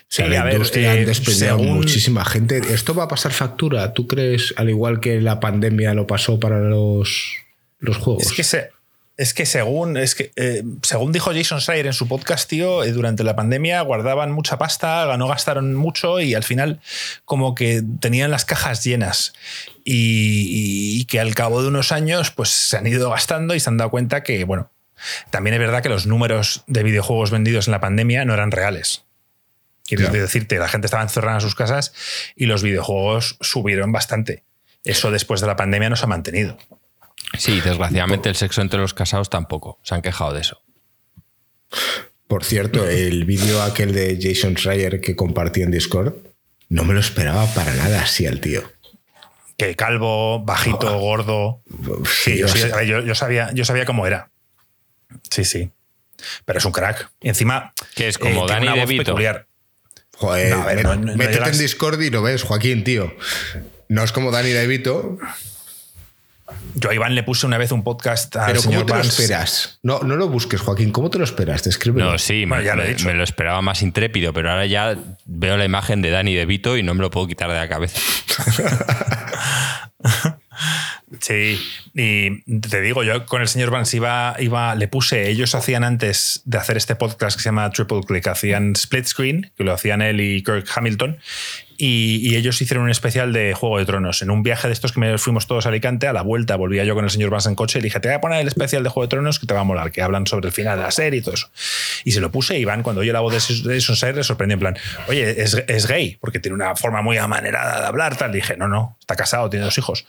Sí, 0.09 0.23
la 0.23 0.41
a 0.41 0.43
ver, 0.45 0.53
industria 0.53 0.93
eh, 0.95 0.99
han 0.99 1.05
despedido 1.05 1.57
según- 1.57 1.75
muchísima 1.75 2.23
gente. 2.25 2.57
¿Esto 2.73 2.95
va 2.95 3.03
a 3.03 3.07
pasar 3.07 3.33
factura? 3.33 3.93
¿Tú 3.93 4.07
crees, 4.07 4.53
al 4.57 4.69
igual 4.69 4.99
que 4.99 5.19
la 5.21 5.39
pandemia 5.39 5.93
lo 5.93 6.07
pasó 6.07 6.39
para 6.39 6.59
los, 6.59 7.33
los 7.79 7.97
juegos? 7.97 8.23
Es 8.25 8.31
que, 8.31 8.43
se- 8.43 8.69
es 9.17 9.33
que 9.33 9.45
según, 9.45 9.97
es 9.97 10.15
que, 10.15 10.31
eh, 10.37 10.63
según 10.81 11.11
dijo 11.11 11.31
Jason 11.33 11.59
Schreier 11.59 11.87
en 11.87 11.93
su 11.93 12.07
podcast, 12.07 12.49
tío, 12.49 12.83
eh, 12.85 12.91
durante 12.93 13.23
la 13.25 13.35
pandemia 13.35 13.81
guardaban 13.81 14.31
mucha 14.31 14.57
pasta, 14.57 15.15
no 15.17 15.27
gastaron 15.27 15.73
mucho 15.75 16.21
y 16.21 16.35
al 16.35 16.43
final 16.43 16.79
como 17.25 17.53
que 17.53 17.83
tenían 17.99 18.31
las 18.31 18.45
cajas 18.45 18.83
llenas. 18.85 19.33
Y, 19.83 20.99
y 20.99 21.05
que 21.05 21.19
al 21.19 21.33
cabo 21.35 21.61
de 21.61 21.67
unos 21.69 21.91
años 21.91 22.31
pues 22.31 22.49
se 22.49 22.77
han 22.77 22.87
ido 22.87 23.09
gastando 23.09 23.55
y 23.55 23.59
se 23.59 23.69
han 23.69 23.77
dado 23.77 23.89
cuenta 23.89 24.23
que, 24.23 24.43
bueno, 24.43 24.71
también 25.31 25.53
es 25.53 25.59
verdad 25.59 25.81
que 25.83 25.89
los 25.89 26.07
números 26.07 26.63
de 26.67 26.83
videojuegos 26.83 27.31
vendidos 27.31 27.67
en 27.67 27.71
la 27.71 27.79
pandemia 27.81 28.23
no 28.25 28.33
eran 28.33 28.51
reales. 28.51 29.03
Quiero 29.87 30.11
decirte, 30.11 30.59
la 30.59 30.67
gente 30.67 30.87
estaba 30.87 31.01
encerrada 31.01 31.37
en 31.37 31.41
sus 31.41 31.55
casas 31.55 31.93
y 32.35 32.45
los 32.45 32.61
videojuegos 32.61 33.37
subieron 33.41 33.91
bastante. 33.91 34.43
Eso 34.83 35.11
después 35.11 35.41
de 35.41 35.47
la 35.47 35.55
pandemia 35.55 35.89
no 35.89 35.95
se 35.95 36.03
ha 36.03 36.07
mantenido. 36.07 36.57
Sí, 37.37 37.61
desgraciadamente 37.61 38.29
el 38.29 38.35
sexo 38.35 38.61
entre 38.61 38.79
los 38.79 38.93
casados 38.93 39.29
tampoco. 39.29 39.79
Se 39.83 39.95
han 39.95 40.01
quejado 40.01 40.33
de 40.33 40.41
eso. 40.41 40.61
Por 42.27 42.43
cierto, 42.43 42.87
el 42.87 43.25
vídeo 43.25 43.61
aquel 43.61 43.93
de 43.93 44.17
Jason 44.21 44.55
Schreier 44.55 44.99
que 44.99 45.15
compartí 45.15 45.61
en 45.61 45.71
Discord, 45.71 46.13
no 46.69 46.83
me 46.83 46.93
lo 46.93 46.99
esperaba 46.99 47.45
para 47.53 47.73
nada 47.73 48.01
así 48.01 48.27
al 48.27 48.41
tío. 48.41 48.63
que 49.57 49.75
calvo, 49.75 50.43
bajito, 50.43 50.99
gordo. 50.99 51.63
Sí, 52.05 52.37
yo, 52.37 52.47
sabía, 53.15 53.51
yo 53.53 53.65
sabía 53.65 53.85
cómo 53.85 54.05
era. 54.05 54.29
Sí, 55.31 55.45
sí. 55.45 55.71
Pero 56.45 56.59
es 56.59 56.65
un 56.65 56.71
crack. 56.71 57.09
Y 57.21 57.29
encima. 57.29 57.73
Que 57.95 58.07
es 58.07 58.17
como 58.17 58.45
tiene 58.45 58.47
Danny 58.47 58.67
una 58.67 58.75
voz 58.75 58.89
DeVito. 58.89 59.03
peculiar. 59.05 59.46
Joder, 60.17 60.49
No, 60.55 60.61
a 60.61 60.65
ver, 60.65 60.77
met- 60.79 60.83
no- 60.83 60.95
no- 60.95 61.05
no 61.11 61.15
métete 61.15 61.33
llegas- 61.39 61.53
en 61.53 61.57
Discord 61.59 62.01
y 62.01 62.09
lo 62.09 62.21
ves, 62.21 62.43
Joaquín, 62.43 62.83
tío. 62.83 63.15
No 63.89 64.03
es 64.03 64.11
como 64.11 64.31
Dani 64.31 64.49
DeVito. 64.49 65.17
Yo 66.75 66.89
a 66.89 66.93
Iván 66.93 67.13
le 67.15 67.23
puse 67.23 67.45
una 67.45 67.57
vez 67.57 67.71
un 67.71 67.83
podcast 67.83 68.35
al 68.37 68.47
Pero 68.47 68.61
señor 68.61 68.85
¿cómo 68.85 68.99
te 69.01 69.03
lo 69.07 69.09
esperas? 69.13 69.79
No, 69.83 69.99
no 70.01 70.15
lo 70.15 70.27
busques, 70.29 70.61
Joaquín. 70.61 70.91
¿Cómo 70.91 71.09
te 71.09 71.17
lo 71.17 71.23
esperas? 71.25 71.63
Descríbelo. 71.63 72.11
No, 72.11 72.17
sí, 72.17 72.45
Bueno, 72.45 72.61
me, 72.61 72.65
ya 72.65 72.75
lo 72.75 72.83
he 72.83 72.89
dicho. 72.89 73.05
me 73.05 73.13
lo 73.13 73.23
esperaba 73.23 73.61
más 73.61 73.81
intrépido, 73.81 74.31
pero 74.33 74.49
ahora 74.51 74.65
ya 74.65 74.95
veo 75.25 75.57
la 75.57 75.65
imagen 75.65 76.01
de 76.01 76.09
Dani 76.09 76.33
De 76.35 76.45
Vito 76.45 76.77
y 76.77 76.83
no 76.83 76.93
me 76.93 77.01
lo 77.01 77.09
puedo 77.11 77.27
quitar 77.27 77.49
de 77.49 77.55
la 77.55 77.67
cabeza. 77.67 77.99
Sí, 81.21 81.57
y 81.93 82.59
te 82.59 82.81
digo, 82.81 83.01
yo 83.01 83.25
con 83.25 83.41
el 83.41 83.47
señor 83.47 83.71
Vance 83.71 83.95
iba, 83.95 84.35
iba, 84.39 84.75
le 84.75 84.89
puse, 84.89 85.29
ellos 85.29 85.55
hacían 85.55 85.85
antes 85.85 86.41
de 86.43 86.57
hacer 86.57 86.75
este 86.75 86.97
podcast 86.97 87.37
que 87.37 87.43
se 87.43 87.47
llama 87.47 87.69
Triple 87.69 88.01
Click, 88.05 88.27
hacían 88.27 88.73
split 88.73 89.05
screen, 89.05 89.51
que 89.55 89.63
lo 89.63 89.71
hacían 89.71 90.01
él 90.01 90.19
y 90.19 90.43
Kirk 90.43 90.67
Hamilton, 90.75 91.17
y, 91.77 92.17
y 92.27 92.35
ellos 92.35 92.61
hicieron 92.61 92.85
un 92.85 92.89
especial 92.89 93.33
de 93.33 93.53
Juego 93.53 93.77
de 93.79 93.85
Tronos. 93.85 94.21
En 94.21 94.31
un 94.31 94.43
viaje 94.43 94.67
de 94.67 94.73
estos 94.73 94.91
que 94.91 94.99
me 94.99 95.17
fuimos 95.17 95.47
todos 95.47 95.65
a 95.65 95.69
Alicante, 95.69 96.07
a 96.07 96.13
la 96.13 96.21
vuelta 96.23 96.55
volvía 96.55 96.83
yo 96.83 96.95
con 96.95 97.03
el 97.05 97.11
señor 97.11 97.29
Vance 97.29 97.49
en 97.49 97.55
coche 97.55 97.79
y 97.79 97.81
le 97.81 97.85
dije, 97.87 97.99
te 97.99 98.07
voy 98.07 98.15
a 98.15 98.21
poner 98.21 98.41
el 98.41 98.47
especial 98.47 98.83
de 98.83 98.89
Juego 98.89 99.05
de 99.05 99.09
Tronos 99.09 99.39
que 99.39 99.45
te 99.45 99.53
va 99.53 99.59
a 99.61 99.63
molar, 99.63 99.91
que 99.91 100.01
hablan 100.01 100.25
sobre 100.27 100.47
el 100.47 100.53
final 100.53 100.77
de 100.77 100.83
la 100.83 100.91
serie 100.91 101.19
y 101.19 101.21
todo 101.23 101.35
eso. 101.35 101.49
Y 102.03 102.11
se 102.11 102.19
lo 102.21 102.31
puse 102.31 102.57
y 102.57 102.61
Iván, 102.61 102.83
cuando 102.83 103.01
oye 103.01 103.13
la 103.13 103.19
voz 103.19 103.31
de 103.31 103.37
esos- 103.37 103.63
de 103.63 103.79
seres, 103.79 104.15
le 104.15 104.23
sorprendió 104.23 104.55
en 104.55 104.59
plan, 104.59 104.77
oye, 105.07 105.41
es, 105.41 105.53
es 105.67 105.87
gay, 105.87 106.17
porque 106.19 106.39
tiene 106.39 106.55
una 106.55 106.75
forma 106.75 107.01
muy 107.01 107.17
amanerada 107.17 107.81
de 107.81 107.85
hablar, 107.87 108.15
tal. 108.17 108.31
Le 108.31 108.37
dije, 108.37 108.57
no, 108.57 108.67
no, 108.67 108.97
está 108.99 109.15
casado, 109.15 109.49
tiene 109.49 109.65
dos 109.65 109.77
hijos. 109.77 110.05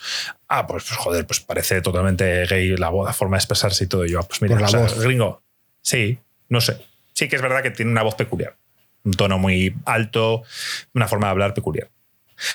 Ah, 0.49 0.67
pues, 0.67 0.85
pues, 0.85 0.97
joder, 0.97 1.27
pues 1.27 1.41
parece 1.41 1.81
totalmente 1.83 2.47
gay 2.47 2.77
la, 2.77 2.89
voz, 2.89 3.07
la 3.07 3.13
forma 3.13 3.37
de 3.37 3.41
expresarse 3.41 3.85
y 3.85 3.87
todo. 3.87 4.07
Y 4.07 4.11
yo, 4.13 4.21
ah, 4.21 4.27
pues 4.27 4.41
mira, 4.43 4.55
Por 4.55 4.63
la 4.63 4.67
o 4.69 4.71
sea, 4.71 4.81
voz. 4.81 4.99
gringo. 5.01 5.43
Sí, 5.83 6.19
no 6.49 6.61
sé. 6.61 6.79
Sí 7.13 7.29
que 7.29 7.37
es 7.37 7.43
verdad 7.43 7.63
que 7.63 7.71
tiene 7.71 7.91
una 7.91 8.03
voz 8.03 8.15
peculiar. 8.15 8.57
Un 9.09 9.15
tono 9.15 9.39
muy 9.39 9.75
alto, 9.87 10.43
una 10.93 11.09
forma 11.09 11.29
de 11.29 11.31
hablar 11.31 11.55
peculiar. 11.55 11.89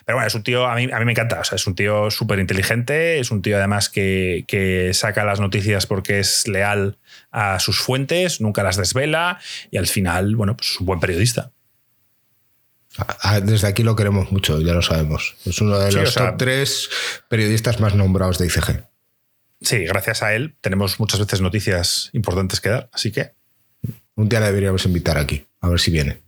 Pero 0.05 0.17
bueno, 0.17 0.27
es 0.27 0.35
un 0.35 0.43
tío, 0.43 0.65
a 0.67 0.75
mí, 0.75 0.87
a 0.93 0.99
mí 0.99 1.05
me 1.05 1.11
encanta. 1.11 1.39
O 1.39 1.43
sea, 1.43 1.55
es 1.55 1.65
un 1.67 1.73
tío 1.75 2.11
súper 2.11 2.37
inteligente, 2.39 3.19
es 3.19 3.31
un 3.31 3.41
tío 3.41 3.57
además 3.57 3.89
que, 3.89 4.45
que 4.47 4.93
saca 4.93 5.25
las 5.25 5.39
noticias 5.39 5.87
porque 5.87 6.19
es 6.19 6.47
leal 6.47 6.97
a 7.31 7.59
sus 7.59 7.79
fuentes, 7.79 8.39
nunca 8.39 8.61
las 8.63 8.77
desvela 8.77 9.39
y 9.71 9.77
al 9.77 9.87
final, 9.87 10.35
bueno, 10.35 10.55
pues 10.55 10.69
es 10.71 10.79
un 10.79 10.85
buen 10.85 10.99
periodista. 10.99 11.51
Ah, 12.97 13.39
Desde 13.41 13.67
aquí 13.67 13.81
lo 13.83 13.95
queremos 13.95 14.31
mucho, 14.31 14.61
ya 14.61 14.73
lo 14.73 14.81
sabemos. 14.83 15.35
Es 15.45 15.59
uno 15.59 15.79
de 15.79 15.91
Sí, 15.91 15.97
los 15.97 16.09
o 16.09 16.11
sea- 16.11 16.29
top 16.29 16.37
tres 16.37 16.89
periodistas 17.27 17.79
más 17.79 17.95
nombrados 17.95 18.37
de 18.37 18.45
ICG. 18.45 18.85
Sí, 19.61 19.79
gracias 19.85 20.21
a 20.23 20.33
él 20.35 20.55
tenemos 20.61 20.99
muchas 20.99 21.19
veces 21.19 21.41
noticias 21.41 22.09
importantes 22.13 22.61
que 22.61 22.69
dar, 22.69 22.89
así 22.93 23.11
que 23.11 23.31
Un 24.15 24.29
día 24.29 24.39
le 24.41 24.45
deberíamos 24.45 24.85
invitar 24.85 25.17
aquí, 25.17 25.47
a 25.59 25.69
ver 25.69 25.79
si 25.79 25.89
viene. 25.89 26.21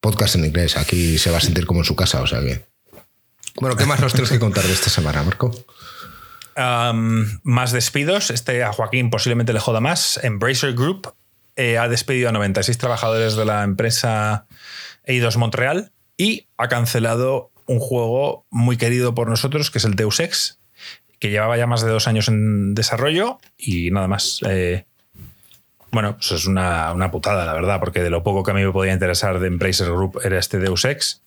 Podcast 0.00 0.36
en 0.36 0.44
inglés, 0.44 0.76
aquí 0.76 1.18
se 1.18 1.30
va 1.30 1.38
a 1.38 1.40
sentir 1.40 1.66
como 1.66 1.80
en 1.80 1.84
su 1.84 1.96
casa, 1.96 2.22
o 2.22 2.26
sea 2.26 2.40
que. 2.40 2.64
Bueno, 3.60 3.76
¿qué 3.76 3.86
más 3.86 4.00
nos 4.00 4.12
tienes 4.12 4.30
que 4.30 4.38
contar 4.38 4.64
de 4.64 4.72
esta 4.72 4.90
semana, 4.90 5.22
Marco? 5.22 5.50
Um, 6.56 7.26
más 7.42 7.72
despidos. 7.72 8.30
Este 8.30 8.62
a 8.62 8.72
Joaquín 8.72 9.10
posiblemente 9.10 9.52
le 9.52 9.60
joda 9.60 9.80
más. 9.80 10.20
Embracer 10.22 10.74
Group 10.74 11.14
eh, 11.56 11.78
ha 11.78 11.88
despedido 11.88 12.28
a 12.28 12.32
96 12.32 12.78
trabajadores 12.78 13.34
de 13.36 13.44
la 13.44 13.62
empresa 13.62 14.46
Eidos 15.04 15.36
Montreal 15.36 15.92
y 16.16 16.48
ha 16.56 16.68
cancelado 16.68 17.50
un 17.66 17.78
juego 17.78 18.46
muy 18.50 18.76
querido 18.76 19.14
por 19.14 19.28
nosotros, 19.28 19.70
que 19.70 19.78
es 19.78 19.84
el 19.84 19.96
Deus 19.96 20.20
Ex, 20.20 20.60
que 21.18 21.30
llevaba 21.30 21.56
ya 21.56 21.66
más 21.66 21.82
de 21.82 21.90
dos 21.90 22.08
años 22.08 22.28
en 22.28 22.74
desarrollo 22.74 23.38
y 23.58 23.90
nada 23.90 24.08
más. 24.08 24.40
eh, 24.48 24.86
bueno, 25.96 26.16
pues 26.18 26.30
es 26.32 26.46
una, 26.46 26.92
una 26.92 27.10
putada, 27.10 27.46
la 27.46 27.54
verdad, 27.54 27.80
porque 27.80 28.02
de 28.02 28.10
lo 28.10 28.22
poco 28.22 28.42
que 28.42 28.50
a 28.50 28.54
mí 28.54 28.62
me 28.62 28.70
podía 28.70 28.92
interesar 28.92 29.38
de 29.40 29.46
Embracer 29.46 29.86
Group 29.90 30.20
era 30.22 30.38
este 30.38 30.58
Deus 30.58 30.84
Ex. 30.84 31.22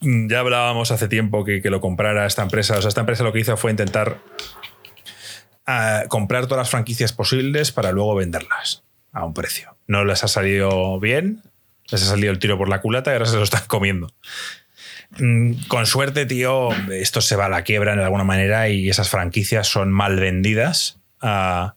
Mm, 0.00 0.28
Ya 0.28 0.40
hablábamos 0.40 0.90
hace 0.90 1.06
tiempo 1.06 1.44
que, 1.44 1.62
que 1.62 1.70
lo 1.70 1.80
comprara 1.80 2.26
esta 2.26 2.42
empresa. 2.42 2.76
O 2.76 2.80
sea, 2.80 2.88
esta 2.88 3.00
empresa 3.02 3.22
lo 3.22 3.32
que 3.32 3.38
hizo 3.38 3.56
fue 3.56 3.70
intentar 3.70 4.18
ah, 5.66 6.02
comprar 6.08 6.46
todas 6.48 6.62
las 6.62 6.70
franquicias 6.70 7.12
posibles 7.12 7.70
para 7.70 7.92
luego 7.92 8.16
venderlas 8.16 8.82
a 9.12 9.24
un 9.24 9.34
precio. 9.34 9.76
No 9.86 10.04
les 10.04 10.24
ha 10.24 10.28
salido 10.28 10.98
bien, 10.98 11.42
les 11.92 12.02
ha 12.02 12.06
salido 12.06 12.32
el 12.32 12.40
tiro 12.40 12.58
por 12.58 12.68
la 12.68 12.80
culata 12.80 13.10
y 13.10 13.14
ahora 13.14 13.26
se 13.26 13.36
lo 13.36 13.44
están 13.44 13.62
comiendo. 13.68 14.12
Mm, 15.18 15.66
Con 15.68 15.86
suerte, 15.86 16.26
tío, 16.26 16.70
esto 16.90 17.20
se 17.20 17.36
va 17.36 17.46
a 17.46 17.48
la 17.48 17.62
quiebra 17.62 17.94
de 17.94 18.02
alguna 18.02 18.24
manera 18.24 18.68
y 18.68 18.88
esas 18.88 19.08
franquicias 19.08 19.68
son 19.68 19.92
mal 19.92 20.16
vendidas 20.16 20.98
a, 21.20 21.76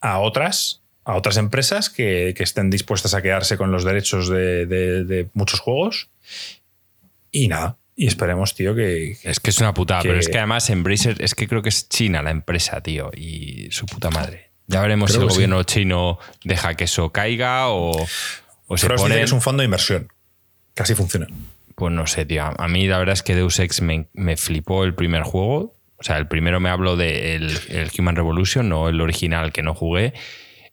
a 0.00 0.18
otras, 0.20 0.82
a 1.08 1.14
otras 1.16 1.38
empresas 1.38 1.88
que, 1.88 2.34
que 2.36 2.42
estén 2.42 2.68
dispuestas 2.68 3.14
a 3.14 3.22
quedarse 3.22 3.56
con 3.56 3.72
los 3.72 3.82
derechos 3.82 4.28
de, 4.28 4.66
de- 4.66 5.04
de 5.04 5.28
muchos 5.32 5.58
juegos. 5.60 6.10
Y 7.30 7.48
nada, 7.48 7.78
y 7.96 8.06
esperemos, 8.06 8.54
tío, 8.54 8.74
que, 8.74 9.16
que- 9.22 9.30
Es 9.30 9.40
que 9.40 9.50
es 9.50 9.58
una 9.58 9.72
putada, 9.74 10.02
Que- 10.02 10.08
pero 10.08 10.20
es 10.20 10.28
que 10.28 10.38
además 10.38 10.68
Embracer, 10.70 11.16
es 11.22 11.34
que 11.34 11.48
creo 11.48 11.62
que 11.62 11.68
es 11.70 11.88
China 11.88 12.22
la 12.22 12.30
empresa, 12.30 12.80
tío, 12.82 13.10
y 13.16 13.68
su 13.70 13.86
puta 13.86 14.10
madre. 14.10 14.50
Ya 14.66 14.82
veremos 14.82 15.10
Creo 15.10 15.22
si 15.22 15.24
el 15.24 15.30
sí. 15.30 15.34
gobierno 15.36 15.62
chino 15.62 16.18
deja 16.44 16.74
que 16.74 16.84
eso 16.84 17.10
caiga 17.10 17.68
o, 17.70 17.92
o 18.66 18.76
se 18.76 18.88
pone. 18.90 19.14
que 19.16 19.22
es 19.22 19.32
un 19.32 19.40
fondo 19.40 19.62
de 19.62 19.64
inversión. 19.64 20.12
Así 20.76 20.94
funciona. 20.94 21.26
Pues 21.74 21.92
no 21.92 22.06
sé, 22.06 22.26
tío. 22.26 22.44
A 22.44 22.68
mí 22.68 22.86
la 22.86 22.98
verdad 22.98 23.14
es 23.14 23.22
que 23.22 23.34
Deus 23.34 23.58
Ex 23.60 23.80
me, 23.80 24.08
me 24.12 24.36
flipó 24.36 24.84
el 24.84 24.94
primer 24.94 25.22
juego. 25.22 25.74
O 25.96 26.02
sea, 26.02 26.18
el 26.18 26.28
primero 26.28 26.60
me 26.60 26.68
hablo 26.68 26.96
del 26.96 27.48
de 27.66 27.80
el 27.80 27.90
Human 27.98 28.14
Revolution, 28.14 28.68
no 28.68 28.88
el 28.90 29.00
original 29.00 29.52
que 29.52 29.62
no 29.62 29.74
jugué. 29.74 30.12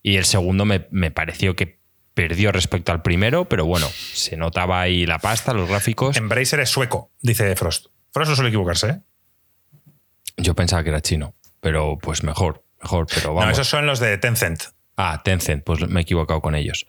Y 0.07 0.17
el 0.17 0.25
segundo 0.25 0.65
me, 0.65 0.85
me 0.91 1.09
pareció 1.09 1.55
que 1.55 1.79
perdió 2.13 2.51
respecto 2.51 2.91
al 2.91 3.01
primero, 3.01 3.45
pero 3.45 3.65
bueno, 3.65 3.87
se 3.87 4.37
notaba 4.37 4.79
ahí 4.79 5.07
la 5.07 5.17
pasta, 5.17 5.51
los 5.51 5.67
gráficos. 5.67 6.15
Embracer 6.15 6.59
es 6.59 6.69
sueco, 6.69 7.09
dice 7.21 7.55
Frost. 7.55 7.87
Frost 8.13 8.29
no 8.29 8.35
suele 8.35 8.49
equivocarse, 8.49 8.87
¿eh? 8.87 8.99
Yo 10.37 10.53
pensaba 10.53 10.83
que 10.83 10.89
era 10.89 11.01
chino, 11.01 11.33
pero 11.59 11.97
pues 11.99 12.23
mejor, 12.23 12.63
mejor, 12.83 13.07
pero 13.15 13.33
vamos. 13.33 13.45
No, 13.45 13.51
esos 13.51 13.67
son 13.67 13.87
los 13.87 13.99
de 13.99 14.15
Tencent. 14.19 14.65
Ah, 14.95 15.21
Tencent, 15.23 15.63
pues 15.63 15.81
me 15.87 16.01
he 16.01 16.03
equivocado 16.03 16.39
con 16.39 16.53
ellos. 16.53 16.85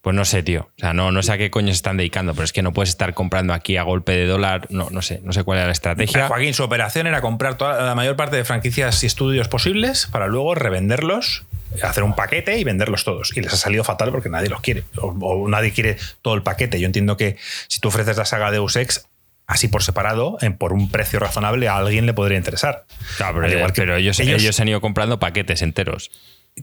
Pues 0.00 0.14
no 0.14 0.24
sé, 0.24 0.44
tío. 0.44 0.70
O 0.76 0.78
sea, 0.78 0.92
no, 0.94 1.10
no 1.10 1.22
sé 1.24 1.32
a 1.32 1.38
qué 1.38 1.50
coño 1.50 1.68
se 1.68 1.72
están 1.72 1.96
dedicando, 1.96 2.32
pero 2.32 2.44
es 2.44 2.52
que 2.52 2.62
no 2.62 2.72
puedes 2.72 2.90
estar 2.90 3.12
comprando 3.12 3.54
aquí 3.54 3.76
a 3.76 3.82
golpe 3.82 4.12
de 4.12 4.26
dólar. 4.26 4.68
No, 4.70 4.88
no 4.90 5.02
sé, 5.02 5.20
no 5.24 5.32
sé 5.32 5.42
cuál 5.42 5.58
era 5.58 5.66
la 5.66 5.72
estrategia. 5.72 6.28
Joaquín, 6.28 6.54
su 6.54 6.62
operación 6.62 7.08
era 7.08 7.20
comprar 7.20 7.56
toda 7.56 7.82
la 7.82 7.94
mayor 7.96 8.14
parte 8.14 8.36
de 8.36 8.44
franquicias 8.44 9.02
y 9.02 9.06
estudios 9.06 9.48
posibles 9.48 10.06
para 10.06 10.28
luego 10.28 10.54
revenderlos, 10.54 11.44
hacer 11.82 12.02
un 12.04 12.14
paquete 12.14 12.58
y 12.58 12.64
venderlos 12.64 13.04
todos. 13.04 13.36
Y 13.36 13.40
les 13.40 13.52
ha 13.52 13.56
salido 13.56 13.84
fatal 13.84 14.10
porque 14.10 14.28
nadie 14.28 14.48
los 14.48 14.60
quiere. 14.60 14.84
O, 14.98 15.08
o 15.08 15.48
nadie 15.48 15.72
quiere 15.72 15.96
todo 16.22 16.34
el 16.34 16.42
paquete. 16.42 16.80
Yo 16.80 16.86
entiendo 16.86 17.16
que 17.16 17.36
si 17.68 17.80
tú 17.80 17.88
ofreces 17.88 18.16
la 18.16 18.24
saga 18.24 18.50
Deus 18.50 18.76
Ex 18.76 19.06
así 19.46 19.68
por 19.68 19.82
separado, 19.82 20.38
en- 20.40 20.56
por 20.56 20.72
un 20.72 20.90
precio 20.90 21.18
razonable, 21.18 21.68
a 21.68 21.76
alguien 21.76 22.06
le 22.06 22.14
podría 22.14 22.38
interesar. 22.38 22.84
Claro, 23.16 23.34
pero, 23.36 23.46
Al 23.46 23.52
igual 23.52 23.72
que 23.72 23.82
pero 23.82 23.96
ellos, 23.96 24.18
ellos- 24.20 24.40
ellos 24.42 24.58
han 24.60 24.68
ido 24.68 24.80
comprando 24.80 25.18
paquetes 25.18 25.62
enteros. 25.62 26.10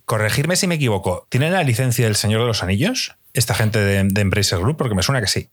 Corregirme 0.06 0.56
si 0.56 0.68
me 0.68 0.76
equivoco. 0.76 1.26
¿Tienen 1.30 1.54
la 1.54 1.64
licencia 1.64 2.06
del 2.06 2.16
Señor 2.16 2.42
de 2.42 2.48
los 2.48 2.64
Anillos? 2.64 3.16
Esta 3.34 3.54
gente 3.54 3.80
de, 3.80 4.04
de 4.06 4.22
Embracer 4.22 4.60
Group, 4.60 4.78
porque 4.78 4.96
me 4.96 5.04
suena 5.04 5.20
que 5.22 5.28
sí. 5.28 5.50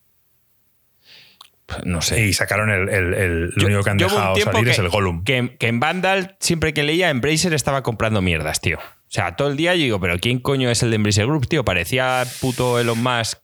No 1.85 2.01
sé. 2.01 2.21
Y 2.25 2.33
sacaron 2.33 2.71
el, 2.71 2.89
el- 2.89 3.15
el- 3.15 3.51
lo 3.57 3.67
único 3.67 3.83
que 3.83 3.91
han 3.91 3.97
dejado 3.97 4.37
salir 4.37 4.65
que, 4.65 4.71
es 4.71 4.79
el 4.79 4.89
Gollum. 4.89 5.25
Que, 5.25 5.57
que 5.59 5.67
en 5.67 5.81
Vandal, 5.81 6.37
siempre 6.39 6.73
que 6.73 6.85
leía, 6.85 7.11
Embracer 7.11 7.55
estaba 7.55 7.83
comprando 7.83 8.23
mierdas, 8.23 8.61
tío. 8.61 8.79
O 9.09 9.13
sea, 9.17 9.37
todo 9.37 9.49
el 9.49 9.57
día 9.57 9.75
yo 9.75 9.83
digo, 9.83 10.01
pero 10.01 10.19
¿quién 10.19 10.39
coño 10.41 10.69
es 10.71 10.83
el 10.83 10.91
de 10.91 10.97
Embracer 10.97 11.27
Group, 11.27 11.47
tío? 11.49 11.65
Parecía 11.65 12.25
puto 12.41 12.79
Elon 12.81 13.03
Musk 13.03 13.39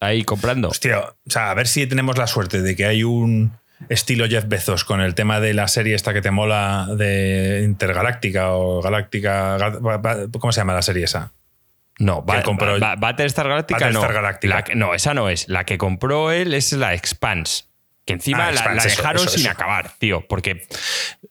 ahí 0.00 0.24
comprando. 0.24 0.68
Hostia, 0.68 0.98
o 1.00 1.14
sea, 1.30 1.50
a 1.50 1.54
ver 1.54 1.66
si 1.66 1.86
tenemos 1.86 2.18
la 2.18 2.26
suerte 2.26 2.62
de 2.62 2.76
que 2.76 2.86
hay 2.86 3.02
un 3.04 3.52
estilo 3.88 4.26
Jeff 4.28 4.46
Bezos 4.48 4.84
con 4.84 5.00
el 5.00 5.14
tema 5.14 5.40
de 5.40 5.52
la 5.54 5.68
serie 5.68 5.94
esta 5.94 6.12
que 6.14 6.22
te 6.22 6.30
mola 6.30 6.88
de 6.96 7.62
Intergaláctica 7.64 8.52
o 8.52 8.80
Galáctica. 8.82 9.58
Ga- 9.58 10.00
ba- 10.00 10.16
¿Cómo 10.38 10.52
se 10.52 10.60
llama 10.60 10.74
la 10.74 10.82
serie 10.82 11.04
esa? 11.04 11.32
No, 11.98 12.24
va, 12.24 12.42
compró- 12.42 12.78
Battlestar 12.78 13.48
Galactica 13.48 13.80
Battlestar 13.80 14.10
no. 14.12 14.16
La 14.56 14.64
que- 14.64 14.74
no, 14.74 14.94
esa 14.94 15.14
no 15.14 15.28
es. 15.30 15.48
La 15.48 15.64
que 15.64 15.78
compró 15.78 16.30
él 16.30 16.52
es 16.54 16.72
la 16.72 16.94
Expanse. 16.94 17.64
Que 18.06 18.14
encima 18.14 18.48
Ah, 18.48 18.52
la, 18.52 18.82
dejaron 18.82 19.22
eso, 19.22 19.30
sin 19.30 19.42
eso. 19.42 19.50
acabar, 19.50 19.92
tío. 19.98 20.24
Porque 20.28 20.66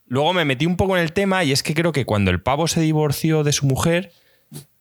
luego 0.05 0.33
me 0.33 0.45
metí 0.45 0.65
un 0.65 0.75
poco 0.77 0.95
en 0.97 1.03
el 1.03 1.13
tema 1.13 1.43
y 1.43 1.51
es 1.51 1.63
que 1.63 1.73
creo 1.73 1.91
que 1.91 2.05
cuando 2.05 2.29
el 2.31 2.41
pavo 2.41 2.67
se 2.67 2.81
divorció 2.81 3.43
de 3.43 3.53
su 3.53 3.65
mujer, 3.65 4.11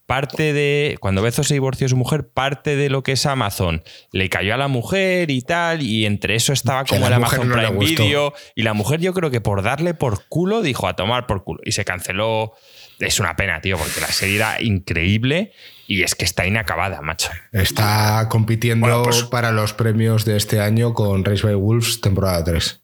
parte 0.07 0.53
de. 0.53 0.97
Cuando 1.01 1.23
Bezos 1.23 1.47
se 1.49 1.55
divorció 1.55 1.85
de 1.87 1.91
su 1.91 1.97
mujer, 1.97 2.29
parte 2.29 2.77
de 2.77 2.91
lo 2.91 3.03
que 3.03 3.13
es 3.13 3.25
Amazon 3.27 3.83
le 4.13 4.29
cayó 4.29 4.55
a 4.55 4.57
la 4.57 4.69
mujer 4.69 5.31
y 5.31 5.41
tal. 5.43 5.83
Y 5.83 6.05
entre 6.05 6.35
eso 6.35 6.53
estaba 6.53 6.85
como 6.85 7.03
la 7.03 7.07
el 7.07 7.13
Amazon 7.15 7.49
no 7.49 7.55
Prime. 7.55 7.79
Video. 7.79 8.35
Y 8.57 8.63
la 8.65 8.75
mujer, 8.75 9.01
yo 9.01 9.15
creo 9.15 9.31
que 9.31 9.41
por 9.41 9.63
darle 9.63 9.95
por 9.95 10.27
culo, 10.29 10.63
dijo 10.63 10.89
a 10.89 10.97
tomar 10.97 11.27
por 11.27 11.45
culo. 11.45 11.61
Y 11.65 11.73
se 11.73 11.85
canceló. 11.85 12.53
Es 12.99 13.19
una 13.21 13.35
pena, 13.37 13.61
tío, 13.61 13.79
porque 13.79 14.01
la 14.01 14.09
serie 14.09 14.37
era 14.37 14.61
increíble 14.61 15.53
y 15.87 16.03
es 16.03 16.15
que 16.15 16.25
está 16.25 16.47
inacabada, 16.47 17.01
macho. 17.01 17.31
Está 17.53 18.29
compitiendo 18.29 18.87
Bueno, 18.87 19.03
pues- 19.03 19.25
para 19.25 19.53
los 19.53 19.73
premios 19.73 20.25
de 20.25 20.37
este 20.37 20.61
año 20.61 20.95
con 20.95 21.25
Race 21.25 21.43
by 21.43 21.55
Wolves, 21.55 22.01
temporada 22.01 22.45
3. 22.45 22.81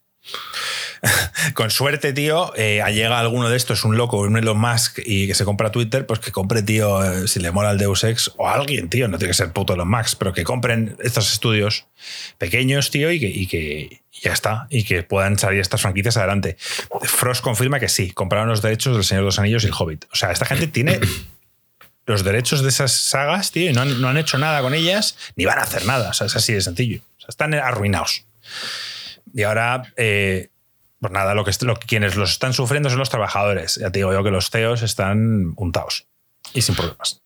con 1.55 1.71
suerte, 1.71 2.13
tío, 2.13 2.53
eh, 2.57 2.83
llega 2.93 3.19
alguno 3.19 3.49
de 3.49 3.57
estos, 3.57 3.85
un 3.85 3.97
loco, 3.97 4.19
un 4.19 4.37
Elon 4.37 4.59
Musk, 4.59 4.99
y 5.05 5.27
que 5.27 5.35
se 5.35 5.45
compra 5.45 5.71
Twitter, 5.71 6.07
pues 6.07 6.21
que 6.21 6.31
compre, 6.31 6.63
tío, 6.63 7.03
eh, 7.03 7.29
si 7.29 7.41
le 7.41 7.51
mola 7.51 7.71
el 7.71 7.79
Deus 7.79 8.05
Ex, 8.05 8.33
o 8.37 8.49
alguien, 8.49 8.89
tío, 8.89 9.09
no 9.09 9.19
tiene 9.19 9.31
que 9.31 9.37
ser 9.37 9.53
puto 9.53 9.75
Elon 9.75 9.89
Musk, 9.89 10.19
pero 10.19 10.33
que 10.33 10.45
compren 10.45 10.97
estos 11.01 11.33
estudios 11.33 11.87
pequeños, 12.39 12.91
tío, 12.91 13.11
y 13.11 13.19
que, 13.19 13.29
y 13.29 13.47
que 13.47 14.03
ya 14.13 14.33
está, 14.33 14.67
y 14.71 14.85
que 14.85 15.03
puedan 15.03 15.39
salir 15.39 15.61
estas 15.61 15.81
franquicias 15.81 16.17
adelante. 16.17 16.57
Frost 17.03 17.43
confirma 17.43 17.81
que 17.81 17.89
sí, 17.89 18.11
compraron 18.11 18.49
los 18.49 18.61
derechos 18.61 18.95
del 18.95 19.05
Señor 19.05 19.23
de 19.23 19.27
los 19.27 19.39
Anillos 19.39 19.65
y 19.65 19.69
el 19.69 19.73
Hobbit. 19.73 20.05
O 20.13 20.17
sea, 20.17 20.31
esta 20.31 20.45
gente 20.45 20.67
tiene 20.67 21.01
los 22.11 22.25
derechos 22.25 22.63
de 22.63 22.69
esas 22.69 22.93
sagas, 22.93 23.53
tío, 23.53 23.71
y 23.71 23.73
no 23.73 23.83
han, 23.83 24.01
no 24.01 24.09
han 24.09 24.17
hecho 24.17 24.37
nada 24.37 24.61
con 24.63 24.75
ellas, 24.75 25.17
ni 25.37 25.45
van 25.45 25.59
a 25.59 25.63
hacer 25.63 25.87
nada. 25.87 26.11
Es 26.11 26.21
así 26.21 26.53
de 26.53 26.61
sencillo. 26.61 27.01
O 27.19 27.21
sea, 27.21 27.29
están 27.29 27.55
arruinados. 27.55 28.25
Y 29.33 29.45
ahora, 29.45 29.93
eh, 29.97 30.49
pues 31.01 31.13
nada, 31.13 31.35
lo 31.35 31.45
que, 31.45 31.53
quienes 31.87 32.17
los 32.17 32.33
están 32.33 32.53
sufriendo 32.53 32.91
son 32.91 32.99
los 32.99 33.11
trabajadores. 33.11 33.77
Ya 33.77 33.91
te 33.91 34.01
digo 34.01 34.13
yo 34.13 34.25
que 34.25 34.31
los 34.31 34.51
CEOs 34.51 34.83
están 34.83 35.55
untados 35.57 36.07
y 36.53 36.63
sin 36.63 36.75
problemas. 36.75 37.23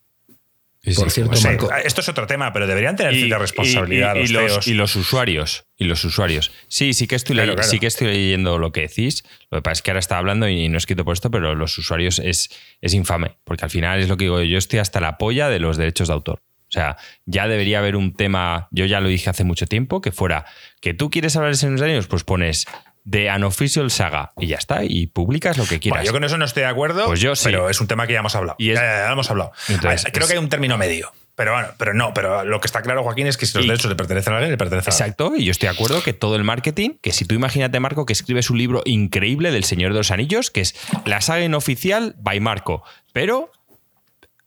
Por 0.97 1.11
cierto, 1.11 1.41
Marco, 1.43 1.71
esto 1.85 2.01
es 2.03 2.09
otro 2.11 2.27
tema, 2.27 2.53
pero 2.53 2.67
deberían 2.67 2.95
tener 2.97 3.15
Y- 3.15 3.21
cierta 3.21 3.39
responsabilidad 3.39 4.17
y- 4.17 4.19
y- 4.19 4.23
y 4.25 4.29
los 4.29 4.67
y 4.69 4.75
los 4.75 4.97
usuarios. 4.97 5.65
Y 5.79 5.85
los 5.85 6.05
usuarios. 6.05 6.53
Sí, 6.69 6.93
sí 6.93 7.07
que 7.07 7.15
estoy, 7.17 7.35
Claro, 7.35 7.49
ley- 7.49 7.57
claro. 7.57 7.71
sí 7.71 7.79
que 7.79 7.87
estoy 7.87 8.09
leyendo 8.09 8.59
lo 8.59 8.71
que 8.73 8.83
decís. 8.83 9.25
Lo 9.51 9.59
que 9.59 9.63
pasa 9.63 9.73
es 9.73 9.83
que 9.83 9.91
ahora 9.93 10.01
está 10.01 10.19
hablando 10.19 10.49
y 10.49 10.69
no 10.69 10.77
he 10.77 10.79
escrito 10.79 11.05
por 11.05 11.15
esto, 11.15 11.31
pero 11.31 11.55
los 11.55 11.77
usuarios 11.79 12.19
es, 12.19 12.51
es 12.83 12.93
infame. 12.95 13.37
Porque 13.45 13.65
al 13.65 13.71
final 13.71 13.99
es 14.01 14.09
lo 14.09 14.17
que 14.17 14.25
digo, 14.25 14.43
yo 14.43 14.59
estoy 14.59 14.79
hasta 14.79 15.01
la 15.01 15.17
polla 15.17 15.49
de 15.49 15.59
los 15.59 15.77
derechos 15.79 16.09
de 16.09 16.15
autor. 16.15 16.41
O 16.69 16.73
sea, 16.75 16.97
ya 17.25 17.47
debería 17.49 17.79
haber 17.79 17.95
un 17.97 18.15
tema, 18.15 18.69
yo 18.73 18.85
ya 18.85 19.01
lo 19.01 19.09
dije 19.09 19.31
hace 19.31 19.45
mucho 19.45 19.67
tiempo, 19.67 20.01
que 20.01 20.13
fuera 20.13 20.45
que 20.81 20.93
tú 20.93 21.09
quieres 21.09 21.37
hablar 21.37 21.55
de 21.57 21.69
los 21.71 21.83
Anillos, 21.83 22.09
pues 22.09 22.25
pones 22.25 22.67
de 23.05 23.31
Unofficial 23.37 23.91
Saga 23.91 24.33
y 24.39 24.47
ya 24.49 24.57
está, 24.57 24.83
y 24.83 25.07
publicas 25.07 25.59
lo 25.59 25.65
que 25.67 25.79
quieras. 25.79 25.99
Bueno, 26.01 26.07
yo 26.07 26.13
con 26.13 26.25
eso 26.25 26.39
no 26.39 26.45
estoy 26.45 26.63
de 26.63 26.69
acuerdo, 26.71 27.05
Pues 27.07 27.21
yo 27.21 27.37
sí. 27.37 27.45
pero 27.45 27.69
es 27.71 27.81
un 27.81 27.87
tema 27.87 28.07
que 28.07 28.15
ya 28.15 28.21
hemos 28.21 28.35
hablado. 28.35 28.57
Y 28.59 28.71
es- 28.71 28.79
ya, 28.79 28.83
ya, 28.85 28.99
ya 29.01 29.07
lo 29.09 29.13
hemos 29.13 29.31
hablado. 29.31 29.53
Entonces, 29.69 30.07
creo 30.11 30.25
es- 30.25 30.31
que 30.31 30.37
hay 30.39 30.43
un 30.43 30.49
término 30.49 30.79
medio. 30.79 31.13
Pero 31.37 31.53
bueno, 31.53 31.69
pero 31.79 31.95
no, 31.95 32.15
pero 32.15 32.45
lo 32.45 32.61
que 32.61 32.67
está 32.69 32.81
claro, 32.81 33.03
Joaquín, 33.03 33.27
es 33.27 33.37
que 33.37 33.45
si 33.45 33.57
los 33.59 33.65
Y- 33.65 33.69
derechos 33.69 33.91
le 33.91 33.97
pertenecen 33.97 34.33
a 34.33 34.37
alguien, 34.37 34.53
le 34.53 34.57
pertenecen 34.57 34.93
a. 34.93 34.95
Exacto, 34.95 35.35
y 35.37 35.45
yo 35.45 35.51
estoy 35.51 35.69
de 35.69 35.75
acuerdo 35.75 36.01
que 36.03 36.13
todo 36.13 36.37
el 36.37 36.45
marketing, 36.45 36.91
que 37.03 37.13
si 37.13 37.25
tú 37.25 37.35
imagínate, 37.35 37.81
Marco, 37.81 38.07
que 38.07 38.13
escribes 38.13 38.51
un 38.51 38.59
libro 38.59 38.83
increíble 38.85 39.51
del 39.51 39.65
Señor 39.65 39.93
de 39.93 39.99
los 39.99 40.11
Anillos, 40.13 40.51
que 40.53 40.61
es 40.61 40.77
la 41.05 41.21
saga 41.21 41.43
inoficial 41.45 42.15
by 42.21 42.39
Marco, 42.39 42.85
pero 43.13 43.51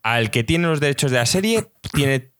al 0.02 0.30
que 0.30 0.44
tiene 0.44 0.66
los 0.66 0.80
derechos 0.80 1.10
de 1.10 1.18
la 1.18 1.26
serie 1.26 1.66
tiene 1.92 2.30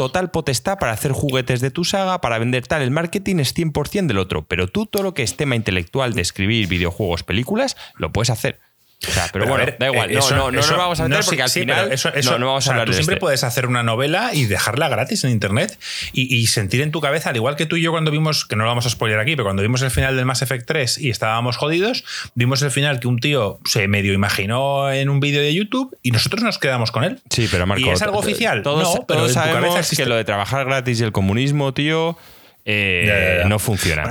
total 0.00 0.30
potestad 0.30 0.78
para 0.78 0.92
hacer 0.92 1.12
juguetes 1.12 1.60
de 1.60 1.70
tu 1.70 1.84
saga, 1.84 2.22
para 2.22 2.38
vender 2.38 2.66
tal. 2.66 2.80
El 2.80 2.90
marketing 2.90 3.36
es 3.36 3.54
100% 3.54 4.06
del 4.06 4.16
otro, 4.16 4.46
pero 4.46 4.66
tú 4.66 4.86
todo 4.86 5.02
lo 5.02 5.12
que 5.12 5.22
es 5.22 5.36
tema 5.36 5.56
intelectual 5.56 6.14
de 6.14 6.22
escribir 6.22 6.68
videojuegos, 6.68 7.22
películas, 7.22 7.76
lo 7.96 8.10
puedes 8.10 8.30
hacer. 8.30 8.60
O 9.08 9.10
sea, 9.12 9.28
pero, 9.32 9.46
bueno, 9.46 9.64
ver, 9.64 9.76
da 9.78 9.86
igual, 9.86 10.10
eh, 10.10 10.12
no, 10.14 10.18
eso- 10.18 10.36
no, 10.36 10.50
no 10.50 10.60
eso- 10.60 10.70
nos 10.72 10.78
vamos 10.78 11.00
a 11.00 11.04
meter 11.04 11.16
no, 11.16 11.22
sí, 11.22 11.28
porque 11.30 11.42
al 11.42 11.50
final 11.50 11.90
eso- 11.92 12.12
eso- 12.12 12.32
no, 12.32 12.38
no 12.40 12.46
vamos 12.48 12.64
o 12.64 12.66
sea, 12.66 12.72
a 12.72 12.74
hablar 12.74 12.86
tú 12.86 12.92
de 12.92 12.96
siempre 12.98 13.14
este. 13.14 13.20
puedes 13.20 13.44
hacer 13.44 13.66
una 13.66 13.82
novela 13.82 14.30
y 14.34 14.44
dejarla 14.44 14.90
gratis 14.90 15.24
en 15.24 15.30
internet 15.30 15.78
y, 16.12 16.34
y 16.36 16.46
sentir 16.48 16.82
en 16.82 16.90
tu 16.90 17.00
cabeza, 17.00 17.30
al 17.30 17.36
igual 17.36 17.56
que 17.56 17.64
tú 17.64 17.76
y 17.76 17.82
yo 17.82 17.92
cuando 17.92 18.10
vimos, 18.10 18.44
que 18.44 18.56
no 18.56 18.64
lo 18.64 18.68
vamos 18.68 18.84
a 18.84 18.90
spoiler 18.90 19.18
aquí, 19.18 19.36
pero 19.36 19.44
cuando 19.44 19.62
vimos 19.62 19.80
el 19.80 19.90
final 19.90 20.16
del 20.16 20.26
Mass 20.26 20.42
Effect 20.42 20.66
3 20.66 20.98
y 20.98 21.08
estábamos 21.08 21.56
jodidos, 21.56 22.04
vimos 22.34 22.60
el 22.60 22.70
final 22.70 23.00
que 23.00 23.08
un 23.08 23.18
tío 23.20 23.58
se 23.64 23.88
medio 23.88 24.12
imaginó 24.12 24.92
en 24.92 25.08
un 25.08 25.18
vídeo 25.18 25.40
de 25.40 25.54
YouTube 25.54 25.96
y 26.02 26.10
nosotros 26.10 26.42
nos 26.42 26.58
quedamos 26.58 26.90
con 26.90 27.04
él. 27.04 27.20
Sí, 27.30 27.48
pero 27.50 27.66
Marco. 27.66 27.86
¿Y 27.86 27.88
es 27.88 28.02
algo 28.02 28.18
oficial? 28.18 28.62
Todos, 28.62 28.82
no, 28.82 29.06
pero 29.06 29.20
todos 29.20 29.30
en 29.34 29.42
tu 29.42 29.48
cabeza 29.48 29.66
sabemos 29.82 29.90
que 29.96 30.04
lo 30.06 30.16
de 30.16 30.24
trabajar 30.24 30.66
gratis 30.66 31.00
y 31.00 31.04
el 31.04 31.12
comunismo, 31.12 31.72
tío, 31.72 32.18
eh, 32.64 33.04
Ya, 33.06 33.18
ya, 33.18 33.42
ya. 33.42 33.48
no 33.48 33.58
funciona. 33.58 34.02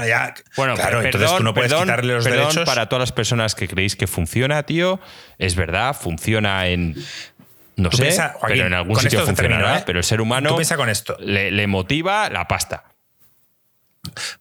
Bueno, 0.57 0.75
claro, 0.75 1.01
entonces 1.01 1.35
tú 1.37 1.43
no 1.43 1.53
puedes 1.53 1.71
perdón, 1.71 1.85
quitarle 1.87 2.13
los 2.15 2.23
perdón 2.23 2.39
derechos. 2.47 2.65
para 2.65 2.89
todas 2.89 3.01
las 3.01 3.11
personas 3.11 3.55
que 3.55 3.67
creéis 3.67 3.95
que 3.95 4.07
funciona, 4.07 4.63
tío. 4.63 4.99
Es 5.37 5.55
verdad, 5.55 5.95
funciona 5.95 6.67
en. 6.67 6.95
No 7.75 7.91
sé, 7.91 8.01
piensa, 8.01 8.33
Joaquín, 8.37 8.57
pero 8.57 8.67
en 8.67 8.73
algún 8.73 8.95
sitio 8.99 9.25
funcionará. 9.25 9.57
termino, 9.57 9.77
¿eh? 9.79 9.83
Pero 9.85 9.99
el 9.99 10.03
ser 10.03 10.19
humano 10.19 10.49
Tú 10.49 10.55
piensa 10.55 10.75
con 10.75 10.89
esto. 10.89 11.15
Le, 11.21 11.49
le 11.51 11.65
motiva 11.67 12.29
la 12.29 12.45
pasta. 12.47 12.83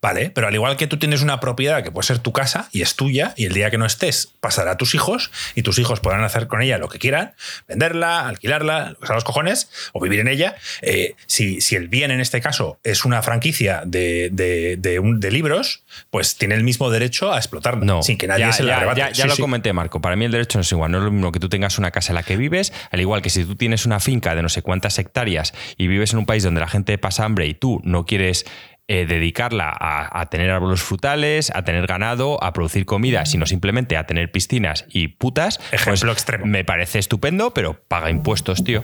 Vale, 0.00 0.30
pero 0.30 0.46
al 0.48 0.54
igual 0.54 0.76
que 0.76 0.86
tú 0.86 0.98
tienes 0.98 1.22
una 1.22 1.40
propiedad 1.40 1.82
que 1.82 1.90
puede 1.90 2.06
ser 2.06 2.18
tu 2.18 2.32
casa 2.32 2.68
y 2.72 2.82
es 2.82 2.94
tuya, 2.96 3.34
y 3.36 3.46
el 3.46 3.52
día 3.52 3.70
que 3.70 3.78
no 3.78 3.86
estés 3.86 4.32
pasará 4.40 4.72
a 4.72 4.76
tus 4.76 4.94
hijos 4.94 5.30
y 5.54 5.62
tus 5.62 5.78
hijos 5.78 6.00
podrán 6.00 6.24
hacer 6.24 6.46
con 6.48 6.62
ella 6.62 6.78
lo 6.78 6.88
que 6.88 6.98
quieran, 6.98 7.34
venderla, 7.66 8.28
alquilarla, 8.28 8.90
lo 8.90 8.98
que 9.00 9.06
sea 9.06 9.14
los 9.14 9.24
cojones, 9.24 9.70
o 9.92 10.00
vivir 10.00 10.20
en 10.20 10.28
ella. 10.28 10.56
eh, 10.82 11.14
si, 11.26 11.60
si 11.60 11.76
el 11.76 11.88
bien 11.88 12.10
en 12.10 12.20
este 12.20 12.40
caso 12.40 12.78
es 12.84 13.04
una 13.04 13.22
franquicia 13.22 13.82
de, 13.84 14.28
de- 14.32 14.76
de 14.78 14.98
un- 14.98 15.20
de 15.20 15.30
libros, 15.30 15.82
pues 16.10 16.36
tiene 16.36 16.54
el 16.54 16.64
mismo 16.64 16.90
derecho 16.90 17.32
a 17.32 17.38
explotarla 17.38 17.84
No, 17.84 18.02
sin 18.02 18.16
que 18.18 18.26
nadie 18.26 18.46
ya, 18.46 18.52
se 18.52 18.62
la 18.62 18.70
ya- 18.72 18.76
arrebate. 18.78 19.00
Ya, 19.00 19.10
ya 19.10 19.22
Sí, 19.24 19.28
lo 19.28 19.34
sí. 19.36 19.42
comenté, 19.42 19.72
Marco. 19.72 20.00
Para 20.00 20.16
mí 20.16 20.24
el 20.24 20.30
derecho 20.32 20.58
no 20.58 20.62
es 20.62 20.72
igual. 20.72 20.90
No 20.90 20.98
es 20.98 21.04
lo 21.04 21.10
mismo 21.10 21.32
que 21.32 21.40
tú 21.40 21.48
tengas 21.48 21.78
una 21.78 21.90
casa 21.90 22.12
en 22.12 22.16
la 22.16 22.22
que 22.22 22.36
vives, 22.36 22.72
al 22.90 23.00
igual 23.00 23.22
que 23.22 23.30
si 23.30 23.44
tú 23.44 23.56
tienes 23.56 23.86
una 23.86 24.00
finca 24.00 24.34
de 24.34 24.42
no 24.42 24.48
sé 24.48 24.62
cuántas 24.62 24.98
hectáreas 24.98 25.52
y 25.76 25.86
vives 25.88 26.12
en 26.12 26.18
un 26.20 26.26
país 26.26 26.42
donde 26.42 26.60
la 26.60 26.68
gente 26.68 26.96
pasa 26.98 27.24
hambre 27.24 27.46
y 27.46 27.54
tú 27.54 27.80
no 27.84 28.06
quieres 28.06 28.44
eh, 28.88 29.06
dedicarla 29.06 29.68
a, 29.68 30.20
a 30.20 30.26
tener 30.26 30.50
árboles 30.50 30.80
frutales, 30.80 31.52
a 31.54 31.62
tener 31.62 31.86
ganado, 31.86 32.42
a 32.42 32.52
producir 32.52 32.86
comida, 32.86 33.26
sino 33.26 33.46
simplemente 33.46 33.96
a 33.96 34.06
tener 34.06 34.32
piscinas 34.32 34.86
y 34.88 35.08
putas. 35.08 35.60
Ejemplo 35.72 36.08
pues 36.08 36.18
extremo. 36.18 36.46
Me 36.46 36.64
parece 36.64 36.98
estupendo, 36.98 37.52
pero 37.52 37.80
paga 37.86 38.10
impuestos, 38.10 38.64
tío. 38.64 38.82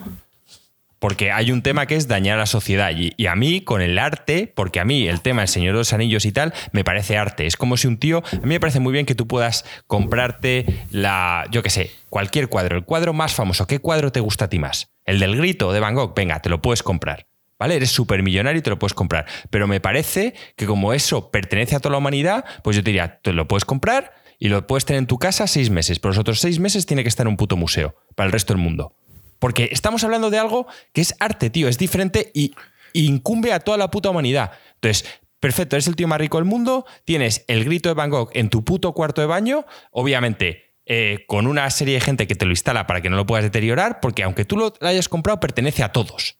Porque 0.98 1.32
hay 1.32 1.52
un 1.52 1.60
tema 1.60 1.86
que 1.86 1.96
es 1.96 2.08
dañar 2.08 2.36
a 2.36 2.40
la 2.40 2.46
sociedad. 2.46 2.90
Y, 2.96 3.12
y 3.18 3.26
a 3.26 3.34
mí, 3.34 3.60
con 3.60 3.82
el 3.82 3.98
arte, 3.98 4.50
porque 4.54 4.80
a 4.80 4.86
mí 4.86 5.06
el 5.06 5.20
tema 5.20 5.42
del 5.42 5.48
Señor 5.48 5.74
de 5.74 5.80
los 5.80 5.92
Anillos 5.92 6.24
y 6.24 6.32
tal, 6.32 6.54
me 6.72 6.82
parece 6.82 7.18
arte. 7.18 7.46
Es 7.46 7.56
como 7.56 7.76
si 7.76 7.88
un 7.88 7.98
tío. 7.98 8.22
A 8.32 8.36
mí 8.36 8.48
me 8.48 8.60
parece 8.60 8.80
muy 8.80 8.92
bien 8.92 9.04
que 9.04 9.14
tú 9.14 9.26
puedas 9.26 9.66
comprarte 9.86 10.64
la. 10.90 11.46
Yo 11.50 11.62
qué 11.62 11.68
sé, 11.68 11.90
cualquier 12.08 12.48
cuadro. 12.48 12.76
El 12.76 12.84
cuadro 12.84 13.12
más 13.12 13.34
famoso. 13.34 13.66
¿Qué 13.66 13.80
cuadro 13.80 14.12
te 14.12 14.20
gusta 14.20 14.46
a 14.46 14.48
ti 14.48 14.58
más? 14.58 14.92
El 15.04 15.18
del 15.18 15.36
grito 15.36 15.72
de 15.72 15.80
Van 15.80 15.94
Gogh. 15.94 16.14
Venga, 16.14 16.40
te 16.40 16.48
lo 16.48 16.62
puedes 16.62 16.82
comprar. 16.82 17.26
Eres 17.72 17.90
súper 17.90 18.22
millonario 18.22 18.58
y 18.58 18.62
te 18.62 18.70
lo 18.70 18.78
puedes 18.78 18.94
comprar. 18.94 19.26
Pero 19.50 19.66
me 19.66 19.80
parece 19.80 20.34
que 20.56 20.66
como 20.66 20.92
eso 20.92 21.30
pertenece 21.30 21.76
a 21.76 21.80
toda 21.80 21.92
la 21.92 21.98
humanidad, 21.98 22.44
pues 22.62 22.76
yo 22.76 22.82
te 22.82 22.90
diría, 22.90 23.20
te 23.22 23.32
lo 23.32 23.48
puedes 23.48 23.64
comprar 23.64 24.12
y 24.38 24.48
lo 24.48 24.66
puedes 24.66 24.84
tener 24.84 24.98
en 24.98 25.06
tu 25.06 25.18
casa 25.18 25.46
seis 25.46 25.70
meses. 25.70 25.98
Pero 25.98 26.10
los 26.10 26.18
otros 26.18 26.40
seis 26.40 26.58
meses 26.58 26.86
tiene 26.86 27.02
que 27.02 27.08
estar 27.08 27.26
en 27.26 27.30
un 27.30 27.36
puto 27.36 27.56
museo 27.56 27.94
para 28.14 28.26
el 28.26 28.32
resto 28.32 28.52
del 28.54 28.62
mundo. 28.62 28.94
Porque 29.38 29.68
estamos 29.72 30.04
hablando 30.04 30.30
de 30.30 30.38
algo 30.38 30.66
que 30.92 31.00
es 31.00 31.14
arte, 31.20 31.50
tío, 31.50 31.68
es 31.68 31.78
diferente 31.78 32.30
y, 32.34 32.54
y 32.92 33.06
incumbe 33.06 33.52
a 33.52 33.60
toda 33.60 33.76
la 33.76 33.90
puta 33.90 34.10
humanidad. 34.10 34.52
Entonces, 34.74 35.04
perfecto, 35.40 35.76
eres 35.76 35.86
el 35.86 35.96
tío 35.96 36.08
más 36.08 36.18
rico 36.18 36.38
del 36.38 36.46
mundo, 36.46 36.86
tienes 37.04 37.44
el 37.48 37.64
grito 37.64 37.88
de 37.88 37.94
Van 37.94 38.10
Gogh 38.10 38.30
en 38.32 38.48
tu 38.48 38.64
puto 38.64 38.92
cuarto 38.92 39.20
de 39.20 39.26
baño, 39.26 39.66
obviamente 39.90 40.64
eh, 40.86 41.24
con 41.26 41.46
una 41.46 41.70
serie 41.70 41.94
de 41.94 42.00
gente 42.00 42.26
que 42.26 42.34
te 42.34 42.44
lo 42.44 42.50
instala 42.50 42.86
para 42.86 43.00
que 43.00 43.08
no 43.08 43.16
lo 43.16 43.24
puedas 43.24 43.42
deteriorar, 43.42 44.00
porque 44.00 44.22
aunque 44.22 44.44
tú 44.44 44.58
lo 44.58 44.74
hayas 44.82 45.08
comprado, 45.08 45.40
pertenece 45.40 45.82
a 45.82 45.92
todos. 45.92 46.38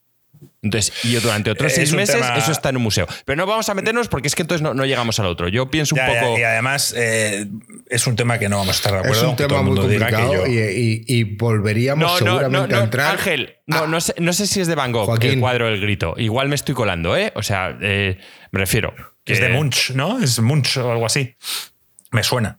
Entonces, 0.62 0.94
y 1.04 1.10
yo 1.12 1.20
durante 1.20 1.50
otros 1.50 1.70
Es 1.72 1.76
seis 1.76 1.92
meses, 1.92 2.16
tema- 2.16 2.38
eso 2.38 2.50
está 2.50 2.70
en 2.70 2.78
un 2.78 2.82
museo. 2.84 3.06
Pero 3.26 3.36
no 3.36 3.44
vamos 3.44 3.68
a 3.68 3.74
meternos 3.74 4.08
porque 4.08 4.28
es 4.28 4.34
que 4.34 4.40
entonces 4.42 4.62
no, 4.62 4.72
no 4.72 4.86
llegamos 4.86 5.20
al 5.20 5.26
otro. 5.26 5.48
Yo 5.48 5.70
pienso 5.70 5.94
un 5.94 5.98
Ya, 6.00 6.14
ya, 6.14 6.20
poco. 6.22 6.38
y 6.38 6.42
además 6.42 6.94
es 6.96 8.06
un 8.06 8.16
tema 8.16 8.38
que 8.38 8.48
no 8.48 8.56
vamos 8.56 8.74
a 8.74 8.78
estar 8.78 8.92
de 8.94 8.98
acuerdo. 9.00 9.16
Es 9.22 9.28
un 9.28 9.36
tema 9.36 9.60
muy 9.62 9.76
complicado 9.76 10.32
yo- 10.32 10.46
y, 10.46 10.58
y- 10.58 11.04
y 11.06 11.24
volveríamos 11.24 12.18
seguramente 12.18 12.74
a 12.74 12.82
entrar. 12.84 13.12
Ángel, 13.12 13.56
no, 13.66 14.00
sé, 14.00 14.14
no 14.18 14.32
sé 14.32 14.46
si 14.46 14.60
es 14.60 14.66
de 14.66 14.74
Van 14.74 14.90
Gogh 14.90 15.04
Joaquín. 15.04 15.32
el 15.32 15.40
cuadro 15.40 15.66
del 15.66 15.80
grito. 15.82 16.14
Igual 16.16 16.48
me 16.48 16.54
estoy 16.54 16.74
colando, 16.74 17.14
¿eh? 17.14 17.30
O 17.36 17.42
sea, 17.42 17.76
eh, 17.82 18.18
me 18.50 18.58
refiero. 18.60 18.94
Es 19.26 19.40
de 19.40 19.50
Munch, 19.50 19.90
¿no? 19.90 20.18
Es 20.18 20.40
Munch 20.40 20.78
o 20.78 20.90
algo 20.92 21.04
así. 21.04 21.36
Me 22.10 22.22
suena. 22.22 22.58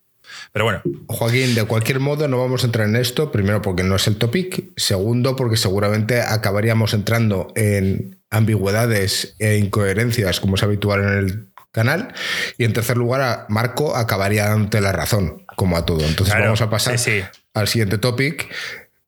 Pero 0.55 0.63
bueno, 0.63 0.81
Joaquín, 1.07 1.53
de 1.53 1.65
cualquier 1.65 1.99
modo 1.99 2.29
no 2.29 2.39
vamos 2.39 2.63
a 2.63 2.67
entrar 2.67 2.87
en 2.87 2.95
esto, 2.95 3.29
primero 3.29 3.61
porque 3.61 3.83
no 3.83 3.97
es 3.97 4.07
el 4.07 4.15
topic, 4.15 4.69
segundo 4.77 5.35
porque 5.35 5.57
seguramente 5.57 6.21
acabaríamos 6.21 6.93
entrando 6.93 7.51
en 7.57 8.21
ambigüedades 8.29 9.35
e 9.39 9.57
incoherencias 9.57 10.39
como 10.39 10.55
es 10.55 10.63
habitual 10.63 11.01
en 11.03 11.09
el 11.09 11.47
canal 11.73 12.13
y 12.57 12.63
en 12.63 12.71
tercer 12.71 12.95
lugar 12.95 13.47
Marco 13.49 13.97
acabaría 13.97 14.53
ante 14.53 14.79
la 14.79 14.93
razón, 14.93 15.43
como 15.57 15.75
a 15.75 15.85
todo. 15.85 16.05
Entonces 16.05 16.33
Claro, 16.33 16.45
vamos 16.45 16.61
a 16.61 16.69
pasar 16.69 16.97
sí, 16.99 17.19
sí. 17.19 17.23
al 17.53 17.67
siguiente 17.67 17.97
topic, 17.97 18.47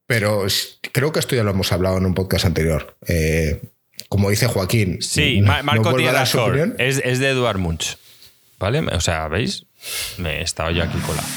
pero 0.05 0.45
creo 0.91 1.13
que 1.13 1.19
esto 1.19 1.33
ya 1.37 1.43
lo 1.43 1.51
hemos 1.51 1.71
hablado 1.71 1.97
en 1.97 2.05
un 2.05 2.13
podcast 2.13 2.43
anterior. 2.43 2.97
Eh, 3.07 3.61
como 4.09 4.29
dice 4.29 4.47
Joaquín, 4.47 5.01
Sí, 5.01 5.39
no- 5.39 5.47
Ma- 5.47 5.57
no 5.59 5.63
Marco 5.63 5.93
tiene 5.95 6.11
razón. 6.11 6.49
opinión. 6.49 6.75
Es, 6.77 7.01
es 7.05 7.19
de 7.19 7.29
Eduard 7.29 7.57
Munch. 7.57 7.97
¿Vale? 8.59 8.79
O 8.79 8.99
sea, 8.99 9.27
¿veis? 9.29 9.66
Me 10.17 10.39
he 10.39 10.41
estado 10.41 10.71
yo 10.71 10.83
aquí 10.83 10.97
colado. 10.99 11.27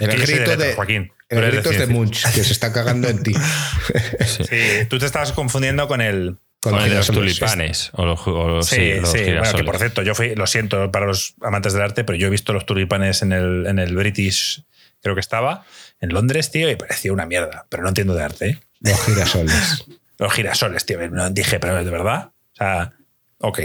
El 0.00 0.10
de 0.10 0.16
grito 0.16 0.56
de, 0.56 0.74
Joaquín. 0.74 1.12
El 1.28 1.40
de 1.40 1.46
grito 1.50 1.70
es 1.70 1.78
de 1.78 1.86
ciencia. 1.86 1.94
Munch, 1.94 2.22
que 2.34 2.44
se 2.44 2.52
está 2.52 2.72
cagando 2.72 3.08
en 3.08 3.22
ti. 3.22 3.34
sí, 4.26 4.86
tú 4.88 4.98
te 4.98 5.06
estabas 5.06 5.32
confundiendo 5.32 5.88
con 5.88 6.00
el. 6.00 6.38
Con 6.60 6.72
Con 6.72 6.82
el 6.82 6.90
de 6.90 6.96
los 6.96 7.06
tulipanes. 7.08 7.90
O 7.92 8.06
los, 8.06 8.26
o 8.26 8.48
los- 8.48 8.66
Sí, 8.66 8.76
sí, 8.76 8.90
Bueno, 8.92 9.12
que 9.12 9.24
girasoles. 9.24 9.66
por 9.66 9.76
cierto, 9.78 10.02
yo 10.02 10.14
fui, 10.14 10.34
lo 10.34 10.46
siento 10.46 10.90
para 10.90 11.06
los 11.06 11.34
amantes 11.42 11.74
del 11.74 11.82
arte, 11.82 12.04
pero 12.04 12.16
yo 12.16 12.28
he 12.28 12.30
visto 12.30 12.54
los 12.54 12.64
tulipanes 12.64 13.20
en 13.20 13.32
el, 13.32 13.66
en 13.66 13.78
el 13.78 13.94
British, 13.94 14.64
creo 15.02 15.14
que 15.14 15.20
estaba, 15.20 15.66
en 16.00 16.14
Londres, 16.14 16.50
tío, 16.50 16.70
y 16.70 16.76
parecía 16.76 17.12
una 17.12 17.26
mierda. 17.26 17.66
Pero 17.68 17.82
no 17.82 17.90
entiendo 17.90 18.14
de 18.14 18.22
arte, 18.24 18.48
¿eh? 18.48 18.60
Los 18.80 19.04
girasoles. 19.04 19.84
Los 20.18 20.32
girasoles, 20.32 20.86
tío. 20.86 20.98
No, 21.10 21.28
dije, 21.30 21.58
pero 21.60 21.84
de 21.84 21.90
verdad. 21.90 22.30
O 22.52 22.56
sea, 22.56 22.92
ok. 23.38 23.60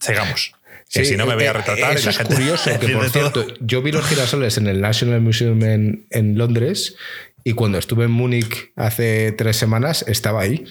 sigamos. 0.00 0.52
Que 0.92 1.04
si 1.06 1.16
no 1.16 1.24
me 1.26 1.34
voy 1.34 1.44
a 1.44 1.50
eh, 1.50 1.52
retratar. 1.54 1.92
y 1.92 1.96
Eso 1.96 2.04
la 2.06 2.10
es 2.10 2.18
gente 2.18 2.34
curioso, 2.34 2.70
que 2.78 2.88
por 2.88 3.10
todo. 3.10 3.30
cierto, 3.32 3.46
yo 3.60 3.80
vi 3.82 3.92
los 3.92 4.04
girasoles 4.06 4.58
en 4.58 4.66
el 4.66 4.80
National 4.80 5.20
Museum 5.22 5.62
en, 5.64 6.06
en 6.10 6.36
Londres 6.36 6.96
y 7.44 7.52
cuando 7.54 7.78
estuve 7.78 8.04
en 8.04 8.10
Múnich 8.10 8.72
hace 8.76 9.32
tres 9.32 9.56
semanas 9.56 10.04
estaba 10.06 10.42
ahí. 10.42 10.64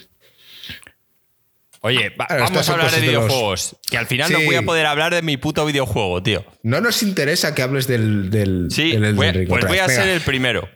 Oye, 1.84 2.10
va- 2.12 2.28
Claro, 2.28 2.44
vamos 2.44 2.70
a 2.70 2.74
hablar 2.74 2.92
de 2.92 3.02
de 3.02 3.12
los- 3.12 3.26
videojuegos. 3.26 3.76
Que 3.90 3.98
al 3.98 4.06
final 4.06 4.32
no 4.32 4.40
Sí. 4.40 4.46
voy 4.46 4.56
a 4.56 4.62
poder 4.62 4.86
hablar 4.86 5.16
de 5.16 5.24
mi 5.24 5.38
puto 5.38 5.66
videojuego, 5.66 6.22
tío. 6.22 6.46
No 6.62 6.80
nos 6.80 7.02
interesa 7.02 7.56
que 7.56 7.64
hables 7.64 7.88
del, 7.88 8.30
del, 8.30 8.68
Sí, 8.70 8.92
del 8.92 9.04
Elden 9.04 9.16
voy 9.16 9.32
Ring 9.32 9.50
pues 9.50 9.66
voy 9.66 9.80
a 9.80 9.88
vez. 9.88 9.96
ser 9.96 10.08
el 10.10 10.22
primero. 10.22 10.70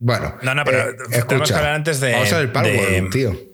Bueno, 0.00 0.36
No, 0.42 0.54
no, 0.54 0.64
pero 0.64 0.80
eh, 0.80 0.84
tenemos 0.94 1.08
que 1.26 1.34
escucha, 1.34 1.58
hablar 1.58 1.74
antes 1.74 2.00
de- 2.00 2.12
Vamos 2.12 2.32
a 2.32 2.36
ver 2.38 2.46
el 2.46 2.46
de- 2.48 2.52
Palworld, 2.52 3.10
tío. 3.12 3.49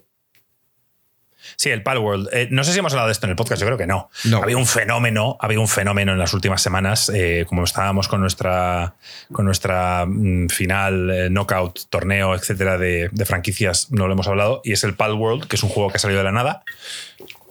Sí, 1.57 1.71
el 1.71 1.83
Palworld. 1.83 2.29
Eh, 2.33 2.49
no 2.51 2.65
sé 2.65 2.73
si 2.73 2.79
hemos 2.79 2.93
hablado 2.93 3.09
de 3.09 3.13
esto 3.13 3.27
en 3.27 3.31
el 3.31 3.37
podcast, 3.37 3.61
yo 3.61 3.67
creo 3.67 3.79
que 3.79 3.87
no. 3.87 4.11
No. 4.25 4.43
Había 4.43 4.57
un 4.57 4.67
fenómeno, 4.67 5.37
había 5.41 5.59
un 5.59 5.69
fenómeno 5.69 6.13
en 6.13 6.19
las 6.19 6.35
últimas 6.35 6.63
semanas, 6.63 7.11
eh, 7.15 7.45
como 7.49 7.65
estábamos 7.65 8.09
con 8.09 8.21
nuestra, 8.21 8.95
con 9.33 9.47
nuestra 9.47 10.05
mm, 10.07 10.49
final, 10.49 11.11
eh, 11.11 11.31
knockout, 11.31 11.89
torneo, 11.89 12.35
etcétera, 12.35 12.77
de, 12.79 13.09
de 13.11 13.25
franquicias, 13.25 13.91
no 13.91 14.07
lo 14.07 14.13
hemos 14.13 14.29
hablado, 14.29 14.61
y 14.65 14.73
es 14.73 14.85
el 14.85 14.95
Palworld, 14.95 15.47
que 15.47 15.57
es 15.57 15.63
un 15.63 15.71
juego 15.71 15.91
que 15.91 15.97
ha 15.97 16.01
salido 16.01 16.19
de 16.19 16.25
la 16.25 16.33
nada, 16.33 16.63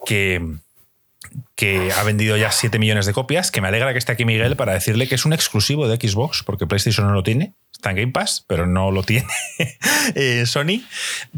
que, 0.05 0.41
que 1.55 1.91
ha 1.91 2.03
vendido 2.03 2.37
ya 2.37 2.51
7 2.51 2.77
millones 2.79 3.05
de 3.05 3.13
copias, 3.13 3.49
que 3.49 3.61
me 3.61 3.67
alegra 3.69 3.91
que 3.91 3.99
esté 3.99 4.11
aquí 4.11 4.25
Miguel 4.25 4.55
para 4.55 4.73
decirle 4.73 5.07
que 5.07 5.15
es 5.15 5.25
un 5.25 5.33
exclusivo 5.33 5.87
de 5.87 5.95
Xbox, 5.95 6.43
porque 6.43 6.67
PlayStation 6.67 7.07
no 7.07 7.13
lo 7.13 7.23
tiene. 7.23 7.53
Está 7.85 7.91
en 7.91 7.97
Game 7.97 8.11
Pass, 8.13 8.43
pero 8.47 8.65
no 8.65 8.89
lo 8.89 9.03
tiene 9.03 9.27
eh, 10.15 10.47
Sony. 10.47 10.81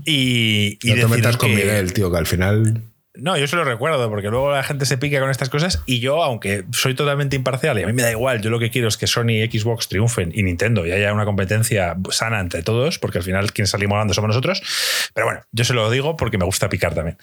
Y, 0.06 0.78
y 0.82 0.94
No 0.94 0.96
te 0.96 1.08
metas 1.08 1.36
con 1.36 1.50
que- 1.50 1.58
Miguel, 1.58 1.92
tío, 1.92 2.10
que 2.10 2.18
al 2.18 2.26
final. 2.26 2.84
no, 3.16 3.36
yo 3.38 3.48
se 3.48 3.58
lo 3.58 3.66
recuerdo, 3.66 4.08
porque 4.10 4.30
luego 4.30 4.52
la 4.52 4.64
gente 4.64 4.86
se 4.86 4.98
pica 4.98 5.20
con 5.20 5.30
estas 5.30 5.50
cosas 5.50 5.82
y 5.86 6.00
yo, 6.00 6.24
aunque 6.24 6.64
soy 6.72 6.94
totalmente 6.96 7.36
imparcial 7.36 7.78
y 7.80 7.84
a 7.84 7.88
mí 7.88 7.92
me 7.92 8.02
da 8.04 8.12
igual, 8.12 8.42
yo 8.42 8.50
lo 8.50 8.60
que 8.60 8.70
quiero 8.70 8.88
es 8.88 8.96
que 8.96 9.08
Sony 9.08 9.32
y 9.44 9.60
Xbox 9.60 9.90
triunfen 9.90 10.32
y 10.34 10.42
Nintendo 10.44 10.86
y 10.86 10.92
haya 10.94 11.12
una 11.12 11.26
competencia 11.26 11.98
sana 12.12 12.40
entre 12.40 12.64
todos, 12.64 12.98
porque 12.98 13.18
al 13.18 13.26
final 13.26 13.52
quien 13.52 13.68
salimos 13.68 13.96
ganando 13.96 14.14
somos 14.14 14.30
nosotros. 14.30 14.62
Pero 15.14 15.26
bueno, 15.28 15.42
yo 15.52 15.66
se 15.66 15.74
lo 15.74 15.90
digo 15.92 16.16
porque 16.16 16.38
me 16.38 16.46
gusta 16.46 16.70
picar 16.70 16.94
también. 16.96 17.18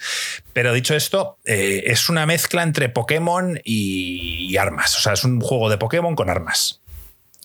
Pero 0.53 0.71
dicho 0.71 0.95
esto, 0.95 1.39
eh, 1.45 1.85
es 1.87 2.09
una 2.09 2.27
mezcla 2.27 2.61
entre 2.61 2.89
Pokémon 2.89 3.59
y, 3.63 4.51
y 4.51 4.57
armas. 4.57 4.95
O 4.97 5.01
sea, 5.01 5.13
es 5.13 5.23
un 5.23 5.39
juego 5.41 5.69
de 5.71 5.79
Pokémon 5.79 6.13
con 6.15 6.29
armas 6.29 6.81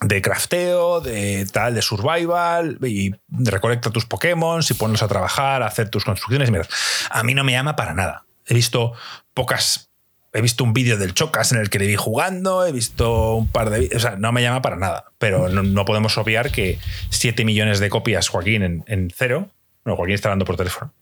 de 0.02 0.22
crafteo, 0.22 1.00
de 1.00 1.46
tal, 1.52 1.74
de 1.74 1.82
survival, 1.82 2.78
y 2.82 3.12
recolecta 3.28 3.90
tus 3.90 4.06
Pokémon, 4.06 4.62
y 4.68 4.74
ponlos 4.74 5.02
a 5.02 5.08
trabajar, 5.08 5.62
a 5.62 5.66
hacer 5.66 5.90
tus 5.90 6.04
construcciones. 6.04 6.48
y 6.48 6.52
mierda. 6.52 6.68
A 7.10 7.22
mí 7.22 7.34
no 7.34 7.44
me 7.44 7.52
llama 7.52 7.76
para 7.76 7.94
nada. 7.94 8.24
He 8.46 8.54
visto 8.54 8.92
pocas. 9.34 9.88
He 10.32 10.40
visto 10.40 10.62
un 10.62 10.72
vídeo 10.72 10.96
del 10.96 11.12
Chocas 11.12 11.50
en 11.52 11.58
el 11.58 11.70
que 11.70 11.80
le 11.80 11.86
vi 11.88 11.96
jugando, 11.96 12.64
he 12.64 12.70
visto 12.72 13.34
un 13.34 13.48
par 13.48 13.68
de. 13.70 13.90
O 13.94 13.98
sea, 13.98 14.16
no 14.16 14.30
me 14.32 14.42
llama 14.42 14.62
para 14.62 14.76
nada. 14.76 15.06
Pero 15.18 15.48
no, 15.48 15.62
no 15.64 15.84
podemos 15.84 16.16
obviar 16.18 16.50
que 16.52 16.78
7 17.10 17.44
millones 17.44 17.80
de 17.80 17.90
copias, 17.90 18.28
Joaquín, 18.28 18.62
en, 18.62 18.84
en 18.86 19.12
cero. 19.14 19.50
No, 19.84 19.96
Joaquín 19.96 20.14
está 20.14 20.28
hablando 20.28 20.44
por 20.44 20.56
teléfono. 20.56 20.94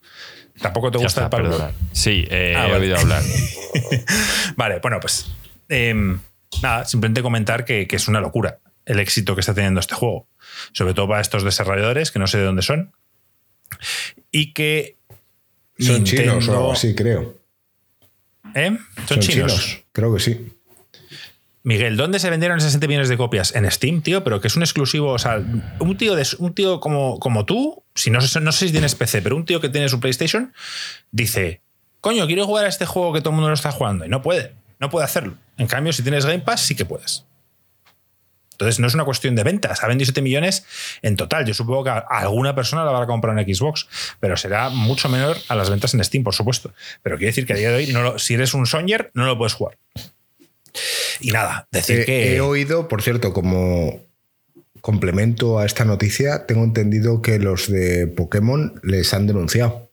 ¿Tampoco 0.62 0.90
te 0.90 0.98
Ya 0.98 1.04
gusta 1.04 1.24
está, 1.26 1.36
el 1.36 1.42
perdona. 1.44 1.70
Sí, 1.92 2.26
eh, 2.30 2.54
Ah, 2.56 2.66
he 2.68 2.72
vale. 2.72 2.84
oído 2.86 2.96
hablar. 2.98 3.22
Vale, 4.56 4.78
bueno, 4.80 4.98
pues 5.00 5.30
em, 5.68 6.18
nada, 6.62 6.84
simplemente 6.84 7.22
comentar 7.22 7.64
que, 7.64 7.86
que 7.86 7.96
es 7.96 8.08
una 8.08 8.20
locura 8.20 8.58
el 8.88 8.98
éxito 9.00 9.34
que 9.34 9.40
está 9.40 9.54
teniendo 9.54 9.80
este 9.80 9.94
juego. 9.94 10.26
Sobre 10.72 10.94
todo 10.94 11.08
para 11.08 11.20
estos 11.20 11.44
desarrolladores, 11.44 12.10
que 12.10 12.18
no 12.18 12.26
sé 12.26 12.38
de 12.38 12.44
dónde 12.44 12.62
son. 12.62 12.92
Y 14.30 14.52
que. 14.52 14.96
Son 15.78 16.02
chinos 16.04 16.48
o 16.48 16.52
algo 16.52 16.72
así, 16.72 16.94
creo. 16.94 17.38
¿Eh? 18.54 18.76
Son, 19.08 19.20
chinos. 19.20 19.78
Creo 19.92 20.12
que 20.14 20.20
sí. 20.20 20.52
Miguel, 21.62 21.96
¿dónde 21.96 22.18
se 22.18 22.30
vendieron 22.30 22.58
esas 22.58 22.72
7 22.72 22.88
millones 22.88 23.08
de 23.10 23.16
copias? 23.18 23.54
En 23.54 23.70
Steam, 23.70 24.00
tío, 24.00 24.24
pero 24.24 24.40
que 24.40 24.48
es 24.48 24.56
un 24.56 24.62
exclusivo. 24.62 25.12
O 25.12 25.18
sea, 25.18 25.36
un 25.80 25.96
tío, 25.98 26.14
de, 26.16 26.26
un 26.38 26.54
tío 26.54 26.80
como, 26.80 27.18
como 27.20 27.44
tú, 27.44 27.82
si 27.94 28.10
no, 28.10 28.20
sé- 28.22 28.40
no 28.40 28.52
sé 28.52 28.66
si 28.66 28.72
tienes 28.72 28.94
PC, 28.94 29.20
pero 29.22 29.36
un 29.36 29.44
tío 29.44 29.60
que 29.60 29.68
tiene 29.68 29.88
su 29.88 30.00
PlayStation, 30.00 30.52
dice: 31.10 31.60
Coño, 32.00 32.26
quiero 32.26 32.46
jugar 32.46 32.64
a 32.64 32.68
este 32.68 32.86
juego 32.86 33.12
que 33.12 33.20
todo 33.20 33.30
el 33.30 33.34
mundo 33.36 33.48
lo 33.48 33.54
está 33.54 33.70
jugando. 33.70 34.06
Y 34.06 34.08
no 34.08 34.22
puede, 34.22 34.54
no 34.80 34.88
puede 34.88 35.04
hacerlo. 35.04 35.34
En 35.58 35.66
cambio, 35.66 35.92
si 35.92 36.02
tienes 36.02 36.24
Game 36.24 36.40
Pass, 36.40 36.62
sí 36.62 36.74
que 36.74 36.86
puedes. 36.86 37.24
Entonces, 38.58 38.80
no 38.80 38.88
es 38.88 38.94
una 38.94 39.04
cuestión 39.04 39.36
de 39.36 39.44
ventas. 39.44 39.84
Ha 39.84 39.86
vendido 39.86 40.06
7 40.06 40.20
millones 40.20 40.64
en 41.02 41.14
total. 41.14 41.44
Yo 41.46 41.54
supongo 41.54 41.84
que 41.84 41.90
a 41.90 41.98
alguna 41.98 42.56
persona 42.56 42.84
la 42.84 42.90
va 42.90 43.04
a 43.04 43.06
comprar 43.06 43.38
en 43.38 43.54
Xbox, 43.54 43.86
pero 44.18 44.36
será 44.36 44.68
mucho 44.68 45.08
menor 45.08 45.36
a 45.48 45.54
las 45.54 45.70
ventas 45.70 45.94
en 45.94 46.02
Steam, 46.02 46.24
por 46.24 46.34
supuesto. 46.34 46.72
Pero 47.04 47.16
quiere 47.18 47.28
decir 47.30 47.46
que 47.46 47.52
a 47.52 47.56
día 47.56 47.70
de 47.70 47.76
hoy, 47.76 47.86
no 47.92 48.02
lo- 48.02 48.18
si 48.18 48.34
eres 48.34 48.54
un 48.54 48.66
Sonyer, 48.66 49.12
no 49.14 49.26
lo 49.26 49.38
puedes 49.38 49.54
jugar. 49.54 49.78
Y 51.20 51.30
nada, 51.30 51.68
decir 51.70 52.00
He, 52.00 52.04
que. 52.04 52.34
he 52.36 52.40
oído, 52.40 52.88
por 52.88 53.00
cierto, 53.02 53.32
como 53.32 54.00
complemento 54.80 55.58
a 55.60 55.66
esta 55.66 55.84
noticia, 55.84 56.46
tengo 56.46 56.64
entendido 56.64 57.22
que 57.22 57.38
los 57.38 57.68
de 57.70 58.06
Pokémon 58.08 58.80
les 58.82 59.14
han 59.14 59.26
denunciado. 59.28 59.90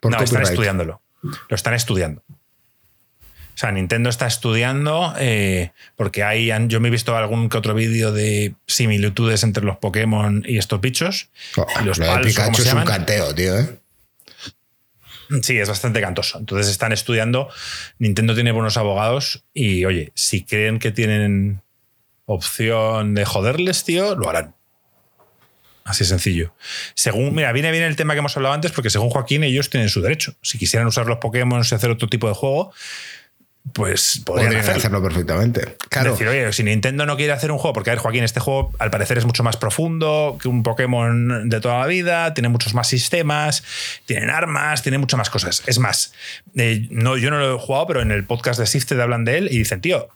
Por 0.00 0.10
no, 0.10 0.16
están 0.18 0.26
copyright. 0.26 0.50
estudiándolo. 0.52 1.02
Lo 1.22 1.54
están 1.56 1.74
estudiando. 1.74 2.22
O 3.60 3.62
sea, 3.62 3.72
Nintendo 3.72 4.08
está 4.08 4.26
estudiando 4.26 5.12
eh, 5.18 5.72
porque 5.94 6.24
hay, 6.24 6.50
yo 6.68 6.80
me 6.80 6.88
he 6.88 6.90
visto 6.90 7.14
algún 7.14 7.50
que 7.50 7.58
otro 7.58 7.74
vídeo 7.74 8.10
de 8.10 8.54
similitudes 8.66 9.42
entre 9.42 9.64
los 9.64 9.76
Pokémon 9.76 10.42
y 10.46 10.56
estos 10.56 10.80
bichos. 10.80 11.28
Oh, 11.58 11.66
y 11.78 11.84
los 11.84 11.98
lo 11.98 12.06
de 12.06 12.10
pals, 12.10 12.38
¿o 12.38 12.40
cómo 12.40 12.52
Pikachu 12.52 12.52
es 12.52 12.58
un 12.60 12.64
llaman? 12.64 12.86
canteo, 12.86 13.34
tío, 13.34 13.58
¿eh? 13.58 13.78
Sí, 15.42 15.58
es 15.58 15.68
bastante 15.68 16.00
cantoso. 16.00 16.38
Entonces 16.38 16.72
están 16.72 16.92
estudiando. 16.92 17.50
Nintendo 17.98 18.34
tiene 18.34 18.50
buenos 18.52 18.78
abogados 18.78 19.44
y, 19.52 19.84
oye, 19.84 20.10
si 20.14 20.42
creen 20.42 20.78
que 20.78 20.90
tienen 20.90 21.60
opción 22.24 23.14
de 23.14 23.26
joderles, 23.26 23.84
tío, 23.84 24.14
lo 24.14 24.30
harán. 24.30 24.54
Así 25.84 26.06
sencillo. 26.06 26.54
Según, 26.94 27.34
mira, 27.34 27.52
viene 27.52 27.70
bien 27.72 27.84
el 27.84 27.96
tema 27.96 28.14
que 28.14 28.20
hemos 28.20 28.34
hablado 28.38 28.54
antes, 28.54 28.72
porque 28.72 28.88
según 28.88 29.10
Joaquín, 29.10 29.44
ellos 29.44 29.68
tienen 29.68 29.90
su 29.90 30.00
derecho. 30.00 30.34
Si 30.40 30.56
quisieran 30.56 30.86
usar 30.86 31.04
los 31.04 31.18
Pokémon 31.18 31.62
y 31.70 31.74
hacer 31.74 31.90
otro 31.90 32.08
tipo 32.08 32.26
de 32.26 32.34
juego, 32.34 32.72
pues 33.72 34.22
podrían, 34.24 34.46
Podrían 34.48 34.62
hacerlo. 34.62 34.78
hacerlo 34.78 35.02
perfectamente. 35.02 35.76
Claro, 35.88 36.12
Decir, 36.12 36.28
oye, 36.28 36.52
si 36.52 36.62
Nintendo 36.62 37.06
no 37.06 37.16
quiere 37.16 37.32
hacer 37.32 37.52
un 37.52 37.58
juego, 37.58 37.74
porque 37.74 37.90
a 37.90 37.92
ver, 37.94 38.00
Joaquín, 38.00 38.24
este 38.24 38.40
juego 38.40 38.72
al 38.78 38.90
parecer 38.90 39.18
es 39.18 39.24
mucho 39.24 39.42
más 39.42 39.56
profundo 39.56 40.38
que 40.40 40.48
un 40.48 40.62
Pokémon 40.62 41.48
de 41.48 41.60
toda 41.60 41.78
la 41.80 41.86
vida, 41.86 42.34
tiene 42.34 42.48
muchos 42.48 42.74
más 42.74 42.88
sistemas, 42.88 43.62
tienen 44.06 44.30
armas, 44.30 44.82
tiene 44.82 44.98
muchas 44.98 45.18
más 45.18 45.30
cosas. 45.30 45.62
Es 45.66 45.78
más, 45.78 46.12
eh, 46.56 46.86
no, 46.90 47.16
yo 47.16 47.30
no 47.30 47.38
lo 47.38 47.56
he 47.56 47.58
jugado, 47.58 47.86
pero 47.86 48.00
en 48.02 48.10
el 48.10 48.24
podcast 48.24 48.58
de 48.58 48.66
Sifted 48.66 48.98
hablan 48.98 49.24
de 49.24 49.38
él 49.38 49.48
y 49.50 49.58
dicen, 49.58 49.80
tío, 49.80 50.08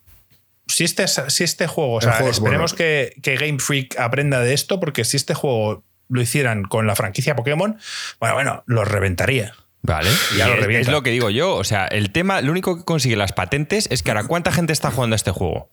si 0.67 0.85
este, 0.85 1.07
si 1.07 1.45
este 1.45 1.67
juego, 1.67 1.95
o 1.95 2.01
sea, 2.01 2.13
juego 2.15 2.31
esperemos 2.31 2.73
bueno. 2.73 2.79
que, 2.79 3.15
que 3.23 3.37
Game 3.37 3.59
Freak 3.59 3.99
aprenda 3.99 4.41
de 4.41 4.55
esto, 4.55 4.81
porque 4.81 5.05
si 5.05 5.17
este 5.17 5.35
juego 5.35 5.85
lo 6.09 6.21
hicieran 6.21 6.65
con 6.65 6.87
la 6.87 6.97
franquicia 6.97 7.37
Pokémon, 7.37 7.79
bueno, 8.21 8.35
bueno, 8.35 8.63
lo 8.67 8.85
reventaría. 8.85 9.55
Vale. 9.87 10.09
Ya 10.39 10.49
lo 10.49 10.55
es- 10.55 10.61
revienta. 10.61 10.89
es 10.91 10.93
lo 10.93 11.03
que 11.03 11.11
digo 11.11 11.29
yo. 11.31 11.55
O 11.57 11.63
sea, 11.65 11.87
el 11.87 12.11
tema, 12.11 12.41
lo 12.41 12.51
único 12.51 12.77
que 12.79 12.85
consigue 12.85 13.17
las 13.17 13.33
patentes 13.33 13.87
es 13.91 14.03
que 14.03 14.11
ahora, 14.11 14.25
¿cuánta 14.25 14.51
gente 14.51 14.73
está 14.73 14.91
jugando 14.91 15.15
a 15.15 15.17
este 15.19 15.31
juego? 15.31 15.71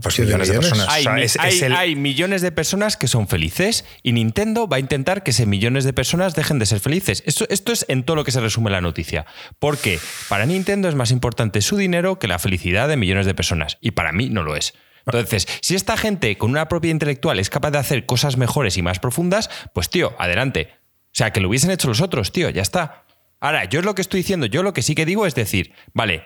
Pues 0.00 0.14
Siete 0.14 0.28
millones 0.30 0.48
de 0.48 0.54
millones. 0.54 0.70
personas. 0.70 0.94
Hay, 0.94 1.00
O 1.02 1.04
sea, 1.04 1.12
mi- 1.12 1.22
es- 1.22 1.38
hay- 1.38 1.54
es 1.56 1.62
el- 1.62 1.72
hay 1.74 1.96
millones 1.96 2.40
de 2.42 2.50
personas 2.50 2.96
que 2.96 3.06
son 3.08 3.28
felices 3.28 3.84
y 4.02 4.12
Nintendo 4.12 4.66
va 4.66 4.76
a 4.78 4.80
intentar 4.80 5.22
que 5.22 5.30
ese 5.32 5.46
millones 5.46 5.84
de 5.84 5.92
personas 5.92 6.34
dejen 6.34 6.58
de 6.58 6.66
ser 6.66 6.80
felices. 6.80 7.22
Esto, 7.26 7.46
esto 7.50 7.72
es 7.72 7.84
en 7.88 8.02
todo 8.04 8.16
lo 8.16 8.24
que 8.24 8.30
se 8.32 8.40
resume 8.40 8.70
la 8.70 8.80
noticia. 8.80 9.26
Porque 9.58 10.00
para 10.28 10.46
Nintendo 10.46 10.88
es 10.88 10.94
más 10.94 11.10
importante 11.12 11.60
su 11.62 11.76
dinero 11.76 12.18
que 12.18 12.26
la 12.26 12.38
felicidad 12.38 12.88
de 12.88 12.96
millones 12.96 13.26
de 13.26 13.34
personas. 13.34 13.78
Y 13.80 13.92
para 13.92 14.12
mí 14.12 14.28
no 14.28 14.42
lo 14.42 14.56
es. 14.56 14.72
Entonces, 15.06 15.46
si 15.60 15.74
esta 15.74 15.96
gente 15.96 16.36
con 16.38 16.50
una 16.50 16.68
propiedad 16.68 16.94
intelectual 16.94 17.38
es 17.38 17.50
capaz 17.50 17.70
de 17.72 17.78
hacer 17.78 18.06
cosas 18.06 18.36
mejores 18.36 18.76
y 18.76 18.82
más 18.82 18.98
profundas, 18.98 19.50
pues 19.74 19.90
tío, 19.90 20.14
adelante. 20.18 20.70
O 21.12 21.14
sea, 21.14 21.30
que 21.30 21.40
lo 21.40 21.48
hubiesen 21.48 21.70
hecho 21.70 21.88
los 21.88 22.00
otros, 22.00 22.32
tío, 22.32 22.48
ya 22.48 22.62
está. 22.62 23.04
Ahora, 23.38 23.64
yo 23.66 23.80
es 23.80 23.84
lo 23.84 23.94
que 23.94 24.00
estoy 24.00 24.20
diciendo, 24.20 24.46
yo 24.46 24.62
lo 24.62 24.72
que 24.72 24.80
sí 24.80 24.94
que 24.94 25.04
digo 25.04 25.26
es 25.26 25.34
decir, 25.34 25.74
vale, 25.92 26.24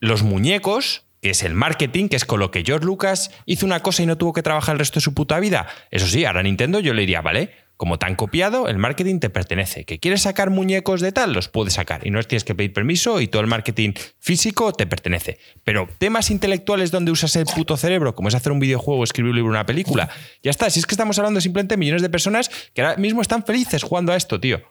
los 0.00 0.22
muñecos, 0.22 1.04
que 1.20 1.30
es 1.30 1.42
el 1.42 1.54
marketing, 1.54 2.08
que 2.08 2.16
es 2.16 2.24
con 2.24 2.40
lo 2.40 2.50
que 2.50 2.62
George 2.64 2.86
Lucas 2.86 3.30
hizo 3.44 3.66
una 3.66 3.80
cosa 3.80 4.02
y 4.02 4.06
no 4.06 4.16
tuvo 4.16 4.32
que 4.32 4.42
trabajar 4.42 4.74
el 4.74 4.78
resto 4.78 4.94
de 4.94 5.02
su 5.02 5.12
puta 5.12 5.38
vida. 5.40 5.66
Eso 5.90 6.06
sí, 6.06 6.24
ahora 6.24 6.42
Nintendo 6.42 6.80
yo 6.80 6.94
le 6.94 7.02
diría, 7.02 7.20
vale, 7.20 7.52
como 7.76 7.98
te 7.98 8.06
han 8.06 8.14
copiado, 8.14 8.68
el 8.68 8.78
marketing 8.78 9.18
te 9.18 9.30
pertenece. 9.30 9.84
¿Que 9.84 9.98
quieres 9.98 10.22
sacar 10.22 10.50
muñecos 10.50 11.00
de 11.00 11.10
tal? 11.12 11.32
Los 11.32 11.48
puedes 11.48 11.74
sacar. 11.74 12.06
Y 12.06 12.10
no 12.10 12.22
tienes 12.22 12.44
que 12.44 12.54
pedir 12.54 12.72
permiso 12.72 13.20
y 13.20 13.26
todo 13.26 13.42
el 13.42 13.48
marketing 13.48 13.92
físico 14.20 14.72
te 14.72 14.86
pertenece. 14.86 15.38
Pero 15.64 15.88
temas 15.98 16.30
intelectuales 16.30 16.90
donde 16.92 17.10
usas 17.10 17.34
el 17.36 17.46
puto 17.46 17.76
cerebro, 17.76 18.14
como 18.14 18.28
es 18.28 18.34
hacer 18.34 18.52
un 18.52 18.60
videojuego, 18.60 19.02
escribir 19.02 19.30
un 19.30 19.36
libro, 19.36 19.50
una 19.50 19.66
película, 19.66 20.08
ya 20.42 20.50
está. 20.50 20.70
Si 20.70 20.78
es 20.80 20.86
que 20.86 20.94
estamos 20.94 21.18
hablando 21.18 21.40
simplemente 21.40 21.74
de 21.74 21.78
millones 21.78 22.02
de 22.02 22.10
personas 22.10 22.48
que 22.74 22.82
ahora 22.82 22.96
mismo 22.96 23.22
están 23.22 23.44
felices 23.44 23.82
jugando 23.82 24.12
a 24.12 24.16
esto, 24.16 24.38
tío. 24.40 24.62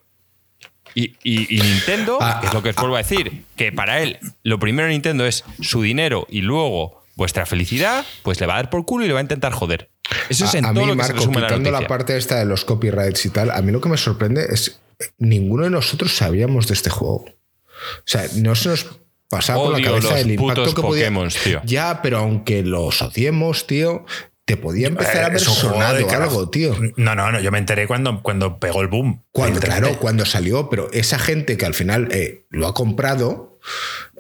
Y, 0.96 1.16
y- 1.24 1.58
y 1.58 1.62
Nintendo, 1.62 2.20
Ah, 2.22 2.38
que 2.40 2.48
es 2.48 2.54
lo 2.54 2.62
que 2.64 2.70
os 2.70 2.76
vuelvo 2.76 2.96
a 2.96 3.00
decir, 3.00 3.44
que 3.56 3.72
para 3.72 4.02
él 4.02 4.20
lo 4.44 4.60
primero 4.60 4.88
de 4.88 4.94
Nintendo 4.94 5.26
es 5.26 5.44
su 5.60 5.82
dinero 5.82 6.28
y 6.30 6.42
luego 6.42 7.03
vuestra 7.16 7.46
felicidad, 7.46 8.06
pues 8.24 8.40
le 8.40 8.48
va 8.48 8.54
a 8.54 8.58
dar 8.58 8.70
por 8.70 8.86
culo 8.86 9.06
y 9.06 9.08
le 9.08 9.14
va 9.14 9.20
a 9.20 9.24
intentar 9.24 9.54
joder. 9.54 9.90
Eso 10.30 10.46
es 10.46 10.56
a, 10.56 10.58
en 10.58 10.66
a 10.66 10.74
todo 10.74 10.82
mí, 10.86 10.92
lo 10.92 10.98
que 10.98 11.04
se 11.04 11.14
Marco, 11.14 11.18
resume 11.18 11.42
la 11.42 11.48
quitando 11.48 11.72
la, 11.72 11.78
noticia. 11.78 11.88
parte 11.88 12.18
esta 12.18 12.40
de 12.40 12.46
los 12.46 12.66
copyrights 12.66 13.26
y 13.26 13.30
tal, 13.30 13.52
a 13.52 13.62
mí 13.62 13.72
lo 13.72 13.82
que 13.82 13.90
me 13.90 13.98
sorprende 13.98 14.46
es 14.50 14.80
ninguno 15.18 15.64
de 15.64 15.70
nosotros 15.70 16.16
sabíamos 16.16 16.68
de 16.68 16.74
este 16.74 16.90
juego. 16.90 17.26
O 17.26 18.04
sea, 18.06 18.26
no 18.36 18.56
se 18.56 18.70
nos 18.70 18.88
pasaba 19.30 19.64
por 19.64 19.80
la 19.80 19.84
cabeza 19.84 20.20
el 20.20 20.32
impacto 20.32 20.62
putos 20.62 20.76
que 20.76 20.82
podía. 20.82 21.12
Tío. 21.44 21.62
Ya, 21.66 22.02
pero 22.02 22.20
aunque 22.20 22.64
los 22.64 23.02
odiemos, 23.02 23.68
tío, 23.68 24.06
te 24.46 24.58
podía 24.58 24.88
empezar 24.88 25.32
a 25.32 25.36
Eh, 25.36 25.40
juego 25.40 25.54
sonado 25.54 26.10
algo, 26.10 26.50
tío. 26.50 26.76
No, 26.98 27.16
no, 27.16 27.32
no. 27.32 27.40
Yo 27.40 27.52
me 27.52 27.58
enteré 27.58 27.88
cuando, 27.88 28.22
cuando 28.22 28.60
pegó 28.60 28.82
el 28.82 28.88
boom. 28.88 29.24
Cuando, 29.32 29.60
claro, 29.60 29.98
cuando 30.00 30.26
salió, 30.26 30.70
pero 30.70 30.92
esa 30.92 31.18
gente 31.18 31.58
que 31.58 31.66
al 31.66 31.74
final 31.74 32.10
eh, 32.12 32.46
lo 32.50 32.68
ha 32.68 32.74
comprado, 32.74 33.53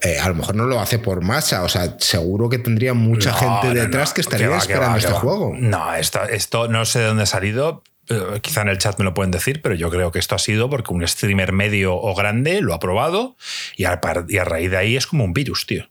eh, 0.01 0.19
a 0.19 0.27
lo 0.29 0.35
mejor 0.35 0.55
no 0.55 0.65
lo 0.65 0.79
hace 0.79 0.99
por 0.99 1.21
masa. 1.21 1.63
O 1.63 1.69
sea, 1.69 1.95
seguro 1.99 2.49
que 2.49 2.57
tendría 2.59 2.93
mucha 2.93 3.31
No, 3.31 3.37
gente 3.37 3.67
no, 3.67 3.73
detrás 3.73 4.09
no. 4.09 4.13
que 4.15 4.21
estaría 4.21 4.49
va, 4.49 4.57
esperando 4.57 4.97
este 4.97 5.11
va. 5.13 5.19
juego. 5.19 5.53
No, 5.57 5.93
esto, 5.95 6.23
esto 6.23 6.67
no 6.67 6.85
sé 6.85 6.99
de 6.99 7.05
dónde 7.05 7.23
ha 7.23 7.27
salido. 7.27 7.83
eh, 8.09 8.39
Quizá 8.41 8.61
en 8.61 8.69
el 8.69 8.77
chat 8.77 8.97
me 8.99 9.05
lo 9.05 9.13
pueden 9.13 9.31
decir, 9.31 9.61
pero 9.61 9.75
yo 9.75 9.89
creo 9.89 10.11
que 10.11 10.19
esto 10.19 10.35
ha 10.35 10.39
sido 10.39 10.69
porque 10.69 10.93
un 10.93 11.07
streamer 11.07 11.51
medio 11.53 11.95
o 11.95 12.13
grande 12.15 12.61
lo 12.61 12.73
ha 12.73 12.79
probado 12.79 13.35
y 13.77 13.85
a, 13.85 13.99
y 14.27 14.37
a 14.37 14.43
raíz 14.45 14.71
de 14.71 14.77
ahí 14.77 14.95
es 14.97 15.07
como 15.07 15.23
un 15.23 15.33
virus, 15.33 15.65
tío. 15.65 15.87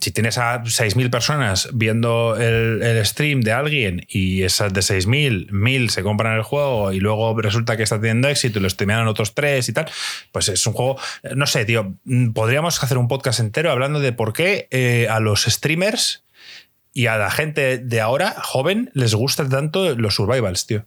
Si 0.00 0.10
tienes 0.12 0.38
a 0.38 0.62
6.000 0.62 1.10
personas 1.10 1.68
viendo 1.72 2.36
el, 2.36 2.82
el 2.82 3.04
stream 3.04 3.40
de 3.40 3.52
alguien 3.52 4.06
y 4.08 4.42
esas 4.42 4.72
de 4.72 4.80
6.000, 4.80 5.50
1.000 5.50 5.88
se 5.88 6.02
compran 6.02 6.36
el 6.36 6.42
juego 6.42 6.92
y 6.92 7.00
luego 7.00 7.40
resulta 7.40 7.76
que 7.76 7.82
está 7.82 7.96
teniendo 7.96 8.28
éxito 8.28 8.58
y 8.58 8.62
lo 8.62 8.70
streamean 8.70 9.06
otros 9.08 9.34
tres 9.34 9.68
y 9.68 9.72
tal, 9.72 9.86
pues 10.32 10.48
es 10.48 10.66
un 10.66 10.72
juego, 10.74 10.98
no 11.34 11.46
sé, 11.46 11.64
tío, 11.64 11.94
podríamos 12.34 12.82
hacer 12.82 12.98
un 12.98 13.08
podcast 13.08 13.40
entero 13.40 13.70
hablando 13.72 14.00
de 14.00 14.12
por 14.12 14.32
qué 14.32 14.68
eh, 14.70 15.08
a 15.10 15.18
los 15.20 15.42
streamers 15.44 16.24
y 16.94 17.06
a 17.06 17.16
la 17.16 17.30
gente 17.30 17.78
de 17.78 18.00
ahora, 18.00 18.34
joven, 18.42 18.90
les 18.94 19.14
gustan 19.14 19.48
tanto 19.50 19.94
los 19.96 20.14
survivals, 20.14 20.66
tío. 20.66 20.84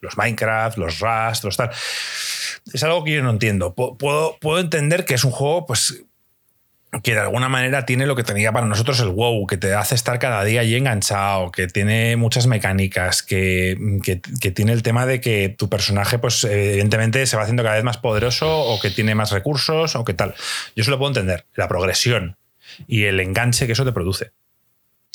Los 0.00 0.16
Minecraft, 0.16 0.78
los 0.78 1.00
Rust, 1.00 1.42
los 1.42 1.56
tal. 1.56 1.70
Es 2.72 2.82
algo 2.84 3.02
que 3.02 3.14
yo 3.14 3.22
no 3.24 3.30
entiendo. 3.30 3.74
Pu- 3.74 3.96
Puedo, 3.96 4.36
puedo 4.40 4.60
entender 4.60 5.04
que 5.04 5.14
es 5.14 5.24
un 5.24 5.32
juego, 5.32 5.66
pues, 5.66 6.04
que 7.02 7.12
de 7.12 7.20
alguna 7.20 7.48
manera 7.50 7.84
tiene 7.84 8.06
lo 8.06 8.16
que 8.16 8.24
tenía 8.24 8.50
para 8.50 8.66
nosotros 8.66 8.98
el 9.00 9.08
WoW, 9.10 9.46
que 9.46 9.58
te 9.58 9.74
hace 9.74 9.94
estar 9.94 10.18
cada 10.18 10.42
día 10.44 10.62
ahí 10.62 10.74
enganchado, 10.74 11.50
que 11.52 11.66
tiene 11.66 12.16
muchas 12.16 12.46
mecánicas, 12.46 13.22
que, 13.22 13.76
que- 14.02 14.22
que 14.40 14.50
tiene 14.50 14.72
el 14.72 14.82
tema 14.82 15.04
de 15.04 15.20
que 15.20 15.50
tu 15.50 15.68
personaje, 15.68 16.18
pues 16.18 16.42
evidentemente 16.44 17.26
se 17.26 17.36
va 17.36 17.42
haciendo 17.42 17.62
cada 17.62 17.74
vez 17.74 17.84
más 17.84 17.98
poderoso 17.98 18.48
o 18.60 18.80
que 18.80 18.88
tiene 18.90 19.14
más 19.14 19.32
recursos 19.32 19.96
o 19.96 20.04
que 20.04 20.14
tal. 20.14 20.34
Yo 20.74 20.80
eso 20.82 20.90
lo 20.90 20.98
puedo 20.98 21.10
entender, 21.10 21.44
la 21.56 21.68
progresión 21.68 22.36
y 22.86 23.04
el 23.04 23.20
enganche 23.20 23.66
que 23.66 23.72
eso 23.72 23.84
te 23.84 23.92
produce. 23.92 24.32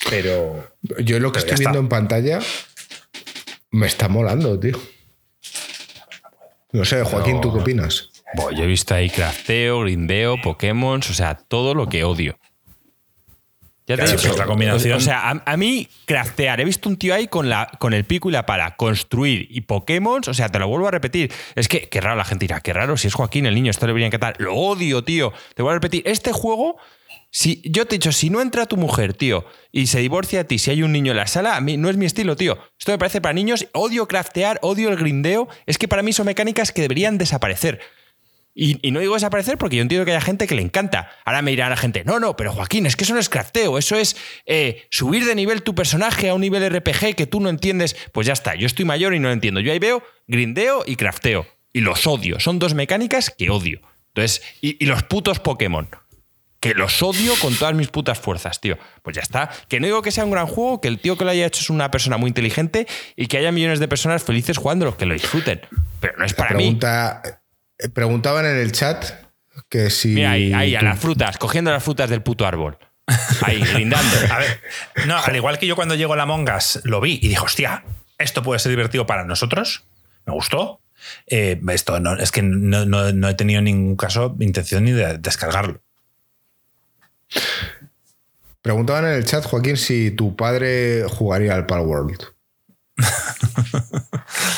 Pero 0.10 0.68
Yo 1.00 1.20
lo 1.20 1.32
que 1.32 1.40
estoy 1.40 1.58
viendo 1.58 1.80
en 1.80 1.90
pantalla 1.90 2.40
me 3.72 3.88
está 3.88 4.08
molando, 4.10 4.60
tío. 4.60 4.80
No 6.72 6.86
sé, 6.86 7.02
Joaquín, 7.04 7.42
¿tú 7.42 7.52
qué 7.54 7.60
opinas? 7.60 8.10
Buah, 8.36 8.52
yo 8.52 8.64
he 8.64 8.68
visto 8.68 8.96
ahí 8.96 9.10
crafteo, 9.10 9.82
grindeo, 9.82 10.42
Pokémon, 10.42 11.00
o 11.00 11.14
sea, 11.14 11.36
todo 11.36 11.74
lo 11.74 11.88
que 11.88 12.04
odio. 12.04 12.38
Ya 13.86 13.96
te 13.98 14.04
Claro, 14.04 14.12
dicho, 14.18 14.28
pues 14.30 14.40
la 14.40 14.46
combinación- 14.46 14.96
O 14.96 15.00
sea, 15.02 15.30
a, 15.30 15.44
a 15.46 15.58
mí, 15.58 15.90
craftear. 16.06 16.62
He 16.62 16.66
visto 16.66 16.88
un 16.88 16.96
tío 16.96 17.14
ahí 17.14 17.28
con, 17.28 17.50
la, 17.50 17.70
con 17.80 17.94
el 17.94 18.06
pico 18.06 18.30
y 18.30 18.32
la 18.32 18.46
pala, 18.46 18.76
construir 18.78 19.46
y 19.52 19.62
Pokémon. 19.62 20.22
O 20.26 20.34
sea, 20.34 20.48
te 20.48 20.58
lo 20.58 20.70
vuelvo 20.70 20.88
a 20.88 20.92
repetir. 20.92 21.32
Es 21.56 21.68
que, 21.68 21.90
qué 21.90 22.00
raro 22.00 22.16
la 22.16 22.24
gente 22.24 22.46
dirá, 22.46 22.62
qué 22.62 22.72
raro, 22.72 22.96
si 22.96 23.08
es 23.08 23.14
Joaquín, 23.14 23.46
el 23.46 23.56
niño, 23.56 23.72
esto 23.72 23.86
le 23.86 23.90
debería 23.90 24.08
encantar. 24.08 24.36
Lo 24.40 24.56
odio, 24.56 25.04
tío. 25.04 25.34
Te 25.54 25.62
vuelvo 25.64 25.72
a 25.72 25.74
repetir. 25.76 26.02
Este 26.06 26.32
juego, 26.32 26.78
si 27.30 27.62
yo 27.66 27.86
te 27.86 27.96
he 27.96 27.98
dicho, 28.00 28.14
si 28.14 28.30
no 28.30 28.40
entra 28.40 28.68
tu 28.68 28.78
mujer, 28.78 29.14
tío, 29.16 29.46
y 29.74 29.88
se 29.88 30.00
divorcia 30.00 30.40
a 30.40 30.44
ti, 30.46 30.60
si 30.60 30.72
hay 30.72 30.82
un 30.82 30.94
niño 30.94 31.12
en 31.12 31.18
la 31.18 31.28
sala, 31.28 31.58
a 31.58 31.62
mí 31.62 31.76
no 31.76 31.90
es 31.90 31.98
mi 31.98 32.06
estilo, 32.06 32.38
tío. 32.38 32.58
Esto 32.80 32.94
me 32.94 32.98
parece 32.98 33.20
para 33.20 33.34
niños. 33.34 33.68
Odio 33.74 34.08
craftear, 34.08 34.60
odio 34.62 34.88
el 34.92 34.96
grindeo. 34.96 35.50
Es 35.66 35.78
que 35.78 35.90
para 35.90 36.04
mí 36.04 36.14
son 36.14 36.26
mecánicas 36.28 36.72
que 36.72 36.84
deberían 36.84 37.18
desaparecer. 37.18 37.82
Y, 38.56 38.88
y 38.88 38.92
no 38.92 39.00
digo 39.00 39.16
desaparecer 39.16 39.58
porque 39.58 39.78
yo 39.78 39.82
entiendo 39.82 40.06
que 40.06 40.12
haya 40.12 40.22
gente 40.22 40.46
que 40.46 40.56
le 40.56 40.62
encanta. 40.62 41.10
Ahora 41.26 41.42
me 41.42 41.52
dirá 41.52 41.70
la 41.70 41.78
gente, 41.78 42.04
no, 42.06 42.20
no, 42.20 42.36
pero 42.36 42.52
Joaquín, 42.52 42.86
es 42.86 42.96
que 42.96 43.04
eso 43.04 43.14
no 43.14 43.20
es 43.20 43.30
crafteo, 43.30 43.78
eso 43.78 43.96
es 43.96 44.16
eh, 44.46 44.86
subir 44.92 45.26
de 45.26 45.36
nivel 45.36 45.64
tu 45.64 45.74
personaje 45.74 46.30
a 46.30 46.36
un 46.36 46.42
nivel 46.42 46.70
RPG 46.70 47.16
que 47.16 47.26
tú 47.26 47.40
no 47.40 47.50
entiendes. 47.50 47.96
Pues 48.12 48.28
ya 48.28 48.34
está, 48.34 48.56
yo 48.56 48.68
estoy 48.68 48.86
mayor 48.86 49.14
y 49.14 49.20
no 49.20 49.30
lo 49.30 49.34
entiendo. 49.34 49.60
Yo 49.60 49.72
ahí 49.72 49.80
veo 49.80 50.04
grindeo 50.28 50.84
y 50.86 50.96
crafteo. 50.96 51.48
Y 51.74 51.82
los 51.82 52.06
odio. 52.06 52.40
Son 52.40 52.60
dos 52.60 52.76
mecánicas 52.76 53.32
que 53.36 53.50
odio. 53.50 53.82
Entonces, 54.10 54.44
y, 54.62 54.84
y 54.84 54.88
los 54.88 55.04
putos 55.04 55.40
Pokémon. 55.40 55.90
Que 56.60 56.76
los 56.76 57.02
odio 57.04 57.34
con 57.42 57.54
todas 57.56 57.74
mis 57.74 57.90
putas 57.90 58.20
fuerzas, 58.20 58.62
tío. 58.62 58.78
Pues 59.02 59.16
ya 59.16 59.22
está. 59.22 59.50
Que 59.68 59.80
no 59.80 59.88
digo 59.88 60.02
que 60.02 60.12
sea 60.12 60.24
un 60.24 60.32
gran 60.32 60.48
juego, 60.48 60.80
que 60.80 60.88
el 60.88 61.00
tío 61.00 61.18
que 61.18 61.26
lo 61.26 61.32
haya 61.32 61.46
hecho 61.46 61.60
es 61.60 61.70
una 61.70 61.92
persona 61.92 62.16
muy 62.18 62.30
inteligente 62.30 62.88
y 63.18 63.26
que 63.26 63.38
haya 63.38 63.52
millones 63.52 63.80
de 63.80 63.88
personas 63.90 64.24
felices 64.24 64.58
jugándolo, 64.58 64.96
que 64.96 65.06
lo 65.06 65.14
disfruten. 65.14 65.60
Pero 66.00 66.14
no 66.18 66.24
es 66.24 66.34
para 66.34 66.52
mí. 66.52 66.64
Pregunta, 66.64 67.22
eh, 67.26 67.32
preguntaban 67.94 68.46
en 68.46 68.56
el 68.58 68.72
chat 68.72 69.06
que 69.70 69.90
si. 69.90 70.10
Mira, 70.10 70.32
ahí, 70.32 70.54
ahí, 70.54 70.76
a 70.76 70.82
las 70.82 71.00
frutas, 71.00 71.38
cogiendo 71.38 71.72
las 71.72 71.84
frutas 71.84 72.10
del 72.10 72.22
puto 72.22 72.46
árbol. 72.46 72.78
Ahí, 73.42 73.62
brindando. 73.74 74.16
A 74.32 74.38
ver, 74.40 74.62
no, 75.08 75.18
al 75.18 75.36
igual 75.36 75.60
que 75.60 75.68
yo 75.68 75.76
cuando 75.76 75.96
llego 75.96 76.14
a 76.14 76.18
la 76.18 76.26
Mongas 76.26 76.80
lo 76.84 77.02
vi 77.02 77.20
y 77.22 77.28
dije, 77.28 77.40
hostia, 77.42 77.84
esto 78.18 78.44
puede 78.44 78.60
ser 78.60 78.70
divertido 78.72 79.06
para 79.06 79.26
nosotros. 79.26 79.84
Me 80.26 80.34
gustó. 80.34 80.80
Eh, 81.28 81.60
esto 81.70 82.00
no, 82.00 82.16
es 82.18 82.32
que 82.32 82.42
no, 82.42 82.86
no- 82.86 83.12
no 83.12 83.28
he 83.30 83.34
tenido 83.34 83.60
en 83.60 83.66
ningún 83.66 83.96
caso 83.98 84.36
intención 84.40 84.86
ni 84.86 84.92
de 84.92 85.18
descargarlo. 85.18 85.82
Preguntaban 88.62 89.06
en 89.06 89.12
el 89.16 89.26
chat, 89.26 89.44
Joaquín, 89.44 89.76
si 89.76 90.12
tu 90.12 90.36
padre 90.38 91.04
jugaría 91.10 91.54
al 91.56 91.66
Pal 91.66 91.82
World. 91.82 92.24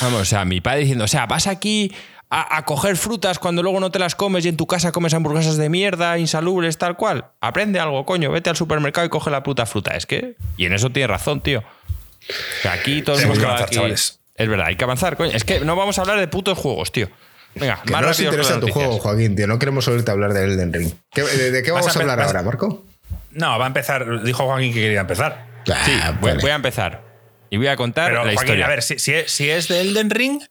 Vamos, 0.01 0.21
o 0.21 0.25
sea, 0.25 0.45
mi 0.45 0.61
padre 0.61 0.81
diciendo, 0.81 1.05
o 1.05 1.07
sea, 1.07 1.25
vas 1.25 1.47
aquí 1.47 1.91
a, 2.29 2.57
a 2.57 2.65
coger 2.65 2.97
frutas 2.97 3.39
cuando 3.39 3.61
luego 3.63 3.79
no 3.79 3.91
te 3.91 3.99
las 3.99 4.15
comes 4.15 4.45
y 4.45 4.49
en 4.49 4.57
tu 4.57 4.67
casa 4.67 4.91
comes 4.91 5.13
hamburguesas 5.13 5.57
de 5.57 5.69
mierda, 5.69 6.17
insalubres, 6.17 6.77
tal 6.77 6.95
cual. 6.97 7.27
Aprende 7.41 7.79
algo, 7.79 8.05
coño, 8.05 8.31
vete 8.31 8.49
al 8.49 8.55
supermercado 8.55 9.05
y 9.07 9.09
coge 9.09 9.29
la 9.29 9.43
puta 9.43 9.65
fruta. 9.65 9.91
Es 9.95 10.05
que, 10.05 10.35
y 10.57 10.65
en 10.65 10.73
eso 10.73 10.89
tiene 10.89 11.07
razón, 11.07 11.41
tío. 11.41 11.59
O 11.59 12.61
sea, 12.63 12.73
aquí 12.73 13.01
todo 13.03 13.15
el 13.15 13.21
Tenemos 13.21 13.37
mundo 13.37 13.41
que 13.41 13.45
avanzar, 13.47 13.67
aquí- 13.67 13.75
chavales. 13.75 14.19
Es 14.35 14.49
verdad, 14.49 14.65
hay 14.67 14.75
que 14.75 14.83
avanzar, 14.83 15.15
coño. 15.15 15.31
Es 15.31 15.43
que 15.45 15.61
no 15.61 15.75
vamos 15.77 15.97
a 15.97 16.01
hablar 16.01 16.19
de 16.19 16.27
putos 16.27 16.57
juegos, 16.57 16.91
tío. 16.91 17.07
Venga, 17.53 17.81
Que 17.85 17.91
más 17.93 18.01
no 18.01 18.07
nos 18.09 18.19
interesa 18.19 18.59
tu 18.59 18.67
juego, 18.67 18.99
Joaquín, 18.99 19.33
tío. 19.35 19.47
No 19.47 19.57
queremos 19.59 19.87
oírte 19.87 20.11
hablar 20.11 20.33
de 20.33 20.43
Elden 20.43 20.73
Ring. 20.73 20.91
¿Qué- 21.11 21.21
¿De, 21.21 21.51
de 21.51 21.63
qué 21.63 21.71
Vas 21.71 21.83
vamos 21.83 21.95
a 21.95 21.99
a 21.99 22.01
hablar 22.01 22.21
ahora, 22.21 22.43
Marco? 22.43 22.83
No, 23.31 23.57
va 23.57 23.63
a 23.63 23.67
empezar. 23.67 24.23
Dijo 24.23 24.43
Joaquín 24.45 24.73
que 24.73 24.81
quería 24.81 24.99
empezar. 25.01 25.45
Sí, 25.65 25.71
Ah, 26.03 26.17
voy, 26.19 26.31
vale. 26.31 26.41
voy 26.41 26.51
a 26.51 26.55
empezar. 26.55 27.04
Y 27.55 27.57
voy 27.57 27.67
a 27.67 27.75
contar 27.75 28.09
Pero 28.11 28.17
la 28.25 28.33
Joaquín, 28.33 28.39
historia. 28.43 28.65
a 28.65 28.69
ver, 28.69 28.83
si, 28.83 28.99
si 28.99 29.13
es, 29.13 29.31
si 29.31 29.49
es 29.49 29.67
de 29.67 29.81
Elden 29.81 30.09
Ring, 30.09 30.41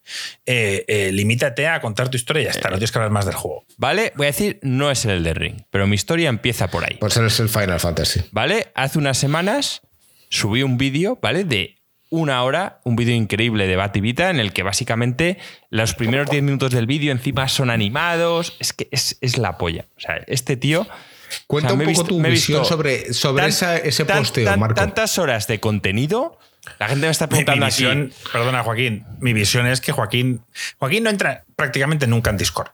eh, 0.46 0.84
eh, 0.88 1.10
limítate 1.12 1.68
a 1.68 1.80
contar 1.80 2.08
tu 2.08 2.16
historia 2.16 2.42
y 2.42 2.44
ya 2.46 2.50
está. 2.50 2.68
No 2.70 2.76
tienes 2.76 2.90
que 2.90 2.98
hablar 2.98 3.10
más 3.12 3.26
del 3.26 3.34
juego. 3.34 3.64
¿Vale? 3.76 4.12
Voy 4.16 4.24
a 4.26 4.30
decir, 4.30 4.58
no 4.62 4.90
es 4.90 5.04
el 5.04 5.10
Elden 5.12 5.34
Ring, 5.34 5.56
pero 5.70 5.86
mi 5.86 5.94
historia 5.94 6.28
empieza 6.28 6.68
por 6.68 6.84
ahí. 6.84 6.96
Por 6.96 7.12
ser 7.12 7.24
el 7.24 7.30
Final 7.30 7.78
Fantasy. 7.78 8.22
¿Vale? 8.32 8.68
Hace 8.74 8.98
unas 8.98 9.18
semanas 9.18 9.82
subí 10.30 10.62
un 10.62 10.78
vídeo, 10.78 11.18
¿vale? 11.22 11.44
De 11.44 11.76
una 12.10 12.42
hora, 12.44 12.80
un 12.84 12.96
vídeo 12.96 13.14
increíble 13.14 13.66
de 13.66 13.76
Bativita 13.76 14.30
en 14.30 14.38
el 14.40 14.52
que 14.52 14.62
básicamente 14.62 15.36
los 15.70 15.94
primeros 15.94 16.30
10 16.30 16.42
minutos 16.42 16.70
del 16.72 16.86
vídeo 16.86 17.12
encima 17.12 17.48
son 17.48 17.70
animados. 17.70 18.56
Es 18.60 18.72
que 18.72 18.88
es, 18.92 19.18
es 19.20 19.36
la 19.38 19.58
polla. 19.58 19.86
O 19.96 20.00
sea, 20.00 20.16
este 20.26 20.56
tío. 20.56 20.86
Cuenta 21.48 21.68
o 21.68 21.70
sea, 21.70 21.74
un 21.74 21.80
poco 21.80 21.88
visto- 21.88 22.04
tu 22.06 22.22
visión 22.22 22.64
sobre, 22.64 23.12
sobre 23.12 23.40
tan- 23.42 23.48
esa- 23.48 23.76
ese 23.78 24.04
tan- 24.04 24.18
posteo, 24.18 24.44
tan- 24.44 24.60
Marco. 24.60 24.76
Tantas 24.76 25.18
horas 25.18 25.48
de 25.48 25.58
contenido. 25.58 26.38
La 26.78 26.88
gente 26.88 27.06
me 27.06 27.10
está 27.12 27.26
Mi, 27.26 27.30
mi 27.38 27.44
preguntando 27.44 27.66
aquí. 27.66 27.74
visión, 27.84 28.12
perdona, 28.32 28.62
Joaquín. 28.62 29.04
Mi 29.20 29.32
visión 29.32 29.66
es 29.66 29.80
que 29.80 29.92
Joaquín. 29.92 30.42
Joaquín 30.78 31.04
no 31.04 31.10
entra 31.10 31.44
prácticamente 31.56 32.06
nunca 32.06 32.30
en 32.30 32.36
Discord. 32.36 32.68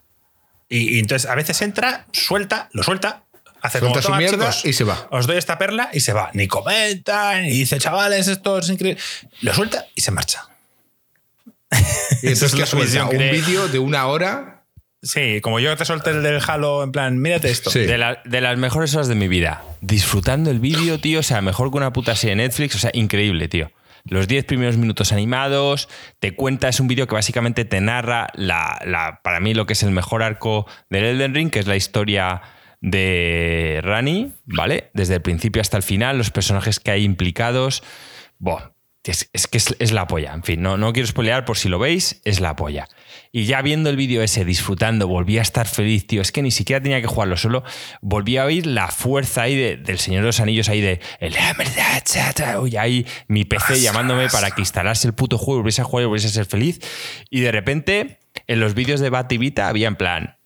Y, 0.68 0.96
y 0.96 0.98
entonces 1.00 1.28
a 1.28 1.34
veces 1.34 1.60
entra, 1.62 2.06
suelta, 2.12 2.68
lo 2.72 2.82
suelta, 2.84 3.24
hace 3.60 3.80
Suelta 3.80 3.92
como 3.94 4.02
su 4.02 4.06
"Toma, 4.08 4.18
mierda 4.18 4.50
chicos, 4.50 4.64
y 4.64 4.72
se 4.72 4.84
va". 4.84 5.08
Os 5.10 5.26
doy 5.26 5.36
esta 5.36 5.58
perla 5.58 5.90
y 5.92 6.00
se 6.00 6.12
va. 6.12 6.30
Ni 6.34 6.46
comenta, 6.46 7.40
ni 7.40 7.50
dice, 7.50 7.78
chavales, 7.78 8.28
esto 8.28 8.58
es 8.58 8.68
increíble. 8.70 9.00
Lo 9.40 9.52
suelta 9.52 9.86
y 9.96 10.00
se 10.00 10.12
marcha. 10.12 10.44
Y 11.70 11.76
Esa 11.76 11.86
entonces 12.22 12.42
es 12.42 12.52
la 12.54 12.58
que 12.60 12.66
suelta 12.66 12.86
visión 12.86 13.06
un 13.08 13.18
que- 13.18 13.30
vídeo 13.32 13.68
de 13.68 13.78
una 13.78 14.06
hora. 14.06 14.56
Sí, 15.02 15.40
como 15.40 15.60
yo 15.60 15.74
te 15.76 15.84
solté 15.86 16.10
el 16.10 16.22
del 16.22 16.42
Halo, 16.46 16.82
en 16.84 16.92
plan, 16.92 17.18
mírate 17.18 17.50
esto. 17.50 17.70
Sí. 17.70 17.80
De, 17.80 17.96
la- 17.96 18.20
de 18.24 18.40
las 18.42 18.58
mejores 18.58 18.94
horas 18.94 19.08
de 19.08 19.14
mi 19.14 19.28
vida. 19.28 19.62
Disfrutando 19.80 20.50
el 20.50 20.60
vídeo, 20.60 21.00
tío. 21.00 21.20
O 21.20 21.22
sea, 21.22 21.40
mejor 21.40 21.70
que 21.70 21.78
una 21.78 21.92
puta 21.92 22.14
serie 22.14 22.36
de 22.36 22.42
Netflix. 22.42 22.74
O 22.74 22.78
sea, 22.78 22.90
increíble, 22.92 23.48
tío. 23.48 23.70
Los 24.04 24.28
10 24.28 24.44
primeros 24.44 24.76
minutos 24.76 25.12
animados. 25.12 25.88
Te 26.18 26.34
cuenta, 26.34 26.68
es 26.68 26.80
un 26.80 26.88
vídeo 26.88 27.06
que 27.06 27.14
básicamente 27.14 27.64
te 27.64 27.80
narra 27.80 28.28
la, 28.34 28.80
la- 28.84 29.20
para 29.22 29.40
mí 29.40 29.54
lo 29.54 29.66
que 29.66 29.74
es 29.74 29.82
el 29.82 29.90
mejor 29.90 30.22
arco 30.22 30.66
del 30.88 31.04
Elden 31.04 31.34
Ring, 31.34 31.50
que 31.50 31.58
es 31.60 31.66
la 31.66 31.76
historia 31.76 32.42
de 32.80 33.80
Rani, 33.82 34.32
¿vale? 34.46 34.90
Desde 34.94 35.14
el 35.16 35.22
principio 35.22 35.60
hasta 35.60 35.76
el 35.76 35.82
final, 35.82 36.16
los 36.18 36.30
personajes 36.30 36.80
que 36.80 36.90
hay 36.90 37.04
implicados. 37.04 37.82
Buah, 38.38 38.69
es, 39.04 39.30
es 39.32 39.46
que 39.46 39.58
es, 39.58 39.74
es 39.78 39.92
la 39.92 40.06
polla. 40.06 40.32
En 40.34 40.42
fin, 40.42 40.60
no, 40.62 40.76
no 40.76 40.92
quiero 40.92 41.06
spoilear 41.08 41.44
por 41.44 41.56
si 41.56 41.68
lo 41.68 41.78
veis, 41.78 42.20
es 42.24 42.40
la 42.40 42.54
polla. 42.56 42.88
Y 43.32 43.44
ya 43.44 43.62
viendo 43.62 43.88
el 43.90 43.96
vídeo 43.96 44.22
ese, 44.22 44.44
disfrutando, 44.44 45.06
volví 45.08 45.38
a 45.38 45.42
estar 45.42 45.66
feliz, 45.66 46.06
tío. 46.06 46.20
Es 46.20 46.32
que 46.32 46.42
ni 46.42 46.50
siquiera 46.50 46.82
tenía 46.82 47.00
que 47.00 47.06
jugarlo 47.06 47.36
solo. 47.36 47.62
Volví 48.02 48.36
a 48.36 48.44
oír 48.44 48.66
la 48.66 48.88
fuerza 48.88 49.42
ahí 49.42 49.56
de- 49.56 49.76
del 49.76 49.98
Señor 49.98 50.22
de 50.22 50.26
los 50.26 50.40
Anillos, 50.40 50.68
ahí 50.68 50.80
de. 50.80 51.00
El 51.20 51.34
y 52.66 52.76
ahí 52.76 53.06
mi 53.28 53.44
PC 53.44 53.80
llamándome 53.80 54.28
para 54.28 54.50
que 54.50 54.60
instalase 54.60 55.06
el 55.08 55.14
puto 55.14 55.38
juego, 55.38 55.60
volviese 55.60 55.80
a 55.80 55.84
jugar 55.84 56.02
y 56.02 56.06
volviese 56.06 56.28
a 56.28 56.30
ser 56.30 56.46
feliz. 56.46 56.80
Y 57.30 57.40
de 57.40 57.52
repente, 57.52 58.18
en 58.46 58.60
los 58.60 58.74
vídeos 58.74 59.00
de 59.00 59.10
Bativita 59.10 59.68
había 59.68 59.88
en 59.88 59.96
plan 59.96 60.36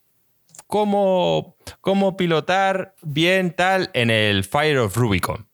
cómo, 0.66 1.56
cómo 1.80 2.16
pilotar 2.16 2.94
bien 3.02 3.52
tal 3.52 3.90
en 3.94 4.10
el 4.10 4.44
Fire 4.44 4.78
of 4.78 4.96
Rubicon. 4.96 5.48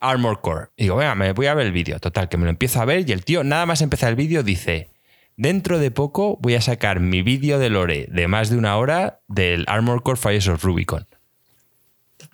Armor 0.00 0.40
Core. 0.40 0.66
Y 0.76 0.84
digo, 0.84 0.96
venga, 0.96 1.14
me 1.14 1.32
voy 1.32 1.46
a 1.46 1.54
ver 1.54 1.66
el 1.66 1.72
vídeo. 1.72 1.98
Total, 2.00 2.28
que 2.28 2.36
me 2.36 2.44
lo 2.44 2.50
empiezo 2.50 2.80
a 2.80 2.84
ver 2.84 3.08
y 3.08 3.12
el 3.12 3.24
tío, 3.24 3.44
nada 3.44 3.66
más 3.66 3.80
empezar 3.82 4.10
el 4.10 4.16
vídeo, 4.16 4.42
dice, 4.42 4.90
dentro 5.36 5.78
de 5.78 5.90
poco 5.90 6.38
voy 6.40 6.54
a 6.54 6.60
sacar 6.60 7.00
mi 7.00 7.22
vídeo 7.22 7.58
de 7.58 7.70
Lore 7.70 8.06
de 8.10 8.28
más 8.28 8.50
de 8.50 8.56
una 8.56 8.76
hora 8.76 9.20
del 9.28 9.64
Armor 9.68 10.02
Core 10.02 10.18
Fires 10.18 10.48
of 10.48 10.62
Rubicon. 10.64 11.06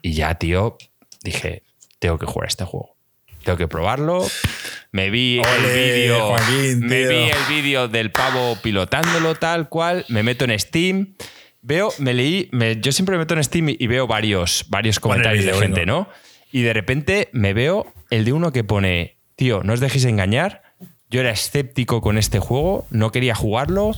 Y 0.03 0.13
ya, 0.13 0.35
tío, 0.37 0.77
dije, 1.23 1.63
tengo 1.99 2.19
que 2.19 2.27
jugar 2.27 2.49
este 2.49 2.65
juego. 2.65 2.95
Tengo 3.43 3.59
que 3.59 3.69
probarlo. 3.69 4.25
Me 4.93 5.11
vi 5.11 5.41
el 5.41 5.65
vídeo. 5.75 6.29
Joaquín, 6.29 6.81
Me 6.87 7.07
vi 7.07 7.31
el 7.31 7.45
vídeo 7.49 7.89
del 7.89 8.11
pavo 8.11 8.57
pilotándolo 8.63 9.35
tal 9.35 9.69
cual. 9.69 10.07
Me 10.09 10.23
meto 10.23 10.45
en 10.47 10.59
Steam. 10.59 11.15
Veo, 11.61 11.93
me 11.99 12.15
leí. 12.15 12.49
me- 12.53 12.81
yo 12.81 12.93
siempre 12.93 13.15
me 13.17 13.21
meto 13.21 13.35
en 13.35 13.45
Steam 13.45 13.69
y 13.71 13.87
veo 13.87 14.07
varios, 14.07 14.65
varios 14.69 14.99
comentarios 15.01 15.45
de 15.45 15.53
gente. 15.55 15.85
¿no? 15.85 16.09
Y 16.55 16.63
de 16.63 16.73
repente 16.73 17.29
me 17.33 17.53
veo 17.53 17.93
el 18.11 18.25
de 18.25 18.33
uno 18.33 18.53
que 18.53 18.63
pone: 18.63 19.19
Tío, 19.35 19.65
no 19.65 19.73
os 19.73 19.81
dejéis 19.81 20.05
engañar. 20.05 20.63
Yo 21.11 21.21
era 21.21 21.31
escéptico 21.31 22.01
con 22.01 22.17
este 22.17 22.39
juego, 22.39 22.87
no 22.91 23.11
quería 23.11 23.35
jugarlo. 23.35 23.91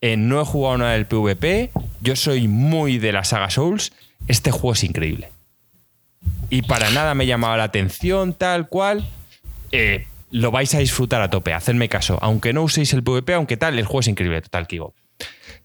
eh, 0.00 0.16
no 0.16 0.40
he 0.40 0.44
jugado 0.44 0.78
nada 0.78 0.92
del 0.92 1.06
PvP. 1.06 1.70
Yo 2.00 2.16
soy 2.16 2.48
muy 2.48 2.96
de 2.96 3.12
la 3.12 3.24
saga 3.24 3.50
Souls. 3.50 3.92
Este 4.26 4.50
juego 4.50 4.72
es 4.72 4.84
increíble 4.84 5.28
y 6.50 6.62
para 6.62 6.90
nada 6.90 7.14
me 7.14 7.26
llamaba 7.26 7.56
la 7.58 7.64
atención, 7.64 8.32
tal 8.32 8.68
cual. 8.68 9.06
eh, 9.70 10.06
lo 10.30 10.50
vais 10.50 10.74
a 10.74 10.78
disfrutar 10.78 11.20
a 11.22 11.30
tope, 11.30 11.52
hacedme 11.54 11.88
caso. 11.88 12.18
Aunque 12.22 12.52
no 12.54 12.62
uséis 12.62 12.92
el 12.94 13.02
PvP, 13.02 13.34
aunque 13.34 13.56
tal, 13.56 13.78
el 13.78 13.84
juego 13.84 14.00
es 14.00 14.08
increíble, 14.08 14.40
total, 14.42 14.66
digo, 14.68 14.94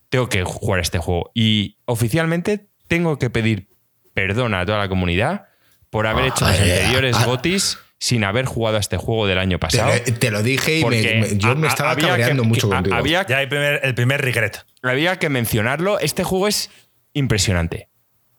Tengo 0.09 0.29
que 0.29 0.43
jugar 0.43 0.79
este 0.81 0.99
juego. 0.99 1.31
Y 1.33 1.77
oficialmente 1.85 2.67
tengo 2.87 3.17
que 3.17 3.29
pedir 3.29 3.67
perdón 4.13 4.53
a 4.53 4.65
toda 4.65 4.77
la 4.77 4.89
comunidad 4.89 5.47
por 5.93 6.07
haber 6.07 6.25
hecho 6.25 6.45
los 6.45 6.59
Ah, 6.59 6.65
eh, 6.65 6.73
anteriores 6.81 7.15
ah. 7.17 7.25
GOTIS 7.25 7.77
sin 7.99 8.25
haber 8.25 8.45
jugado 8.45 8.75
a 8.75 8.79
este 8.81 8.97
juego 8.97 9.27
del 9.27 9.37
año 9.37 9.59
pasado. 9.59 9.89
te 10.19 10.29
lo 10.31 10.43
dije 10.43 10.73
y 10.73 10.75
me- 10.79 10.81
porque 10.83 11.15
me- 11.21 11.37
yo 11.37 11.55
me 11.55 11.67
estaba 11.69 11.95
cabreando 11.95 12.43
que- 12.43 12.49
mucho 12.49 12.67
que- 12.69 12.75
contigo. 12.75 12.95
Había, 12.97 13.25
Ya 13.25 13.37
hay 13.37 13.47
primer, 13.47 13.79
el 13.81 13.95
primer 13.95 14.19
regret. 14.21 14.65
había 14.81 15.17
que 15.19 15.29
mencionarlo. 15.29 15.99
Este 15.99 16.25
juego 16.25 16.49
es 16.49 16.69
impresionante. 17.13 17.87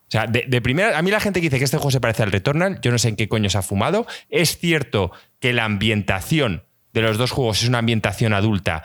O 0.08 0.10
sea, 0.10 0.26
de, 0.26 0.44
de 0.46 0.60
primera, 0.60 0.98
a 0.98 1.02
mí 1.02 1.10
la 1.10 1.18
gente 1.20 1.40
que 1.40 1.46
dice 1.46 1.58
que 1.58 1.64
este 1.64 1.78
juego 1.78 1.90
se 1.90 2.00
parece 2.00 2.22
al 2.22 2.30
Returnal, 2.32 2.78
yo 2.82 2.90
no 2.90 2.98
sé 2.98 3.08
en 3.08 3.16
qué 3.16 3.26
coño 3.28 3.48
se 3.48 3.56
ha 3.58 3.62
fumado. 3.62 4.06
Es 4.28 4.58
cierto 4.58 5.12
que 5.40 5.52
la 5.54 5.64
ambientación 5.64 6.64
de 6.92 7.00
los 7.02 7.16
dos 7.16 7.30
juegos 7.30 7.62
es 7.62 7.68
una 7.68 7.78
ambientación 7.78 8.34
adulta, 8.34 8.82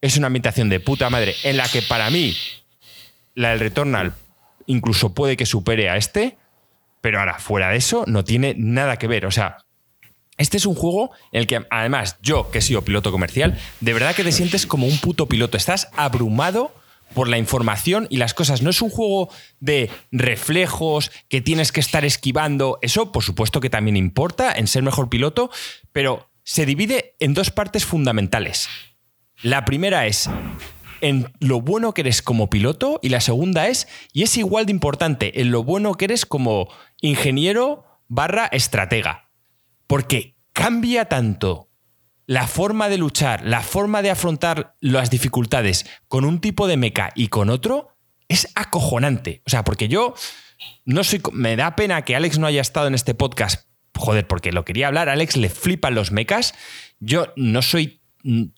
es 0.00 0.16
una 0.16 0.26
ambientación 0.26 0.68
de 0.68 0.80
puta 0.80 1.08
madre, 1.08 1.34
en 1.44 1.56
la 1.56 1.68
que 1.68 1.82
para 1.82 2.10
mí 2.10 2.36
la 3.34 3.50
del 3.50 3.60
Returnal 3.60 4.12
incluso 4.66 5.14
puede 5.14 5.36
que 5.36 5.46
supere 5.46 5.88
a 5.88 5.96
este, 5.96 6.36
pero 7.06 7.20
ahora, 7.20 7.38
fuera 7.38 7.70
de 7.70 7.76
eso, 7.76 8.02
no 8.08 8.24
tiene 8.24 8.56
nada 8.58 8.96
que 8.96 9.06
ver. 9.06 9.26
O 9.26 9.30
sea, 9.30 9.58
este 10.38 10.56
es 10.56 10.66
un 10.66 10.74
juego 10.74 11.12
en 11.30 11.38
el 11.38 11.46
que, 11.46 11.64
además, 11.70 12.18
yo, 12.20 12.50
que 12.50 12.58
he 12.58 12.62
sido 12.62 12.82
piloto 12.82 13.12
comercial, 13.12 13.56
de 13.78 13.92
verdad 13.92 14.12
que 14.16 14.24
te 14.24 14.32
sientes 14.32 14.66
como 14.66 14.88
un 14.88 14.98
puto 14.98 15.28
piloto. 15.28 15.56
Estás 15.56 15.88
abrumado 15.96 16.74
por 17.14 17.28
la 17.28 17.38
información 17.38 18.08
y 18.10 18.16
las 18.16 18.34
cosas. 18.34 18.60
No 18.60 18.70
es 18.70 18.82
un 18.82 18.90
juego 18.90 19.30
de 19.60 19.88
reflejos 20.10 21.12
que 21.28 21.40
tienes 21.40 21.70
que 21.70 21.78
estar 21.78 22.04
esquivando. 22.04 22.80
Eso, 22.82 23.12
por 23.12 23.22
supuesto, 23.22 23.60
que 23.60 23.70
también 23.70 23.96
importa 23.96 24.52
en 24.52 24.66
ser 24.66 24.82
mejor 24.82 25.08
piloto, 25.08 25.48
pero 25.92 26.28
se 26.42 26.66
divide 26.66 27.14
en 27.20 27.34
dos 27.34 27.52
partes 27.52 27.84
fundamentales. 27.84 28.68
La 29.42 29.64
primera 29.64 30.08
es 30.08 30.28
en 31.06 31.32
lo 31.38 31.60
bueno 31.60 31.94
que 31.94 32.00
eres 32.00 32.20
como 32.20 32.50
piloto 32.50 32.98
y 33.02 33.10
la 33.10 33.20
segunda 33.20 33.68
es, 33.68 33.86
y 34.12 34.24
es 34.24 34.36
igual 34.36 34.66
de 34.66 34.72
importante, 34.72 35.40
en 35.40 35.50
lo 35.50 35.62
bueno 35.62 35.94
que 35.94 36.06
eres 36.06 36.26
como 36.26 36.68
ingeniero 37.00 37.84
barra 38.08 38.46
estratega. 38.46 39.30
Porque 39.86 40.36
cambia 40.52 41.04
tanto 41.04 41.70
la 42.26 42.48
forma 42.48 42.88
de 42.88 42.98
luchar, 42.98 43.46
la 43.46 43.62
forma 43.62 44.02
de 44.02 44.10
afrontar 44.10 44.74
las 44.80 45.10
dificultades 45.10 45.86
con 46.08 46.24
un 46.24 46.40
tipo 46.40 46.66
de 46.66 46.76
mecha 46.76 47.10
y 47.14 47.28
con 47.28 47.50
otro, 47.50 47.96
es 48.28 48.48
acojonante. 48.56 49.42
O 49.46 49.50
sea, 49.50 49.62
porque 49.62 49.86
yo 49.86 50.14
no 50.84 51.04
soy. 51.04 51.22
Me 51.32 51.54
da 51.54 51.76
pena 51.76 52.02
que 52.02 52.16
Alex 52.16 52.40
no 52.40 52.48
haya 52.48 52.60
estado 52.60 52.88
en 52.88 52.94
este 52.94 53.14
podcast. 53.14 53.68
Joder, 53.94 54.26
porque 54.26 54.50
lo 54.50 54.64
quería 54.64 54.88
hablar. 54.88 55.08
Alex 55.08 55.36
le 55.36 55.50
flipan 55.50 55.94
los 55.94 56.10
mechas. 56.10 56.54
Yo 56.98 57.32
no 57.36 57.62
soy 57.62 58.02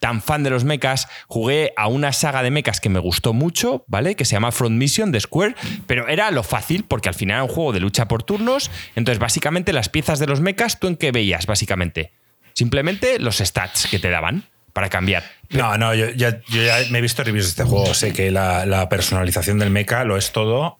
tan 0.01 0.23
fan 0.23 0.43
de 0.43 0.51
los 0.51 0.65
mechas. 0.65 1.09
Jugué 1.27 1.73
a 1.77 1.89
una 1.89 2.13
saga 2.13 2.43
de 2.43 2.51
mechas 2.51 2.81
que 2.81 2.89
me 2.89 2.99
gustó 2.99 3.33
mucho, 3.33 3.85
¿vale? 3.87 4.15
Que 4.17 4.25
se 4.25 4.33
llama 4.33 4.53
Front 4.53 4.77
Mission 4.77 5.13
de 5.13 5.21
Square, 5.21 5.55
pero 5.87 6.09
era 6.09 6.31
lo 6.31 6.43
fácil 6.43 6.85
porque 6.85 7.09
al 7.09 7.15
final 7.15 7.35
era 7.37 7.43
un 7.45 7.51
juego 7.51 7.73
de 7.73 7.81
lucha 7.81 8.09
por 8.09 8.23
turnos. 8.23 8.71
Entonces, 8.97 9.19
básicamente, 9.19 9.73
las 9.73 9.89
piezas 9.89 10.19
de 10.19 10.27
los 10.27 10.41
mechas, 10.41 10.79
¿tú 10.81 10.87
en 10.87 10.97
qué 10.97 11.13
veías, 11.13 11.47
básicamente? 11.47 12.13
Simplemente 12.55 13.19
los 13.19 13.39
stats 13.39 13.87
que 13.91 13.99
te 13.99 14.11
daban 14.11 14.45
para 14.73 14.89
cambiar. 14.89 15.25
No, 15.51 15.77
no, 15.79 15.95
yo, 15.95 16.11
ya- 16.11 16.41
yo 16.49 16.63
ya 16.63 16.77
me 16.91 16.99
he 16.99 17.03
visto 17.03 17.23
reviews 17.25 17.47
de 17.47 17.51
este 17.51 17.65
juego. 17.65 17.95
Sé 17.95 18.13
que 18.13 18.31
la, 18.31 18.65
la 18.67 18.89
personalización 18.89 19.59
del 19.59 19.71
mecha 19.71 20.05
lo 20.05 20.17
es 20.17 20.33
todo 20.33 20.77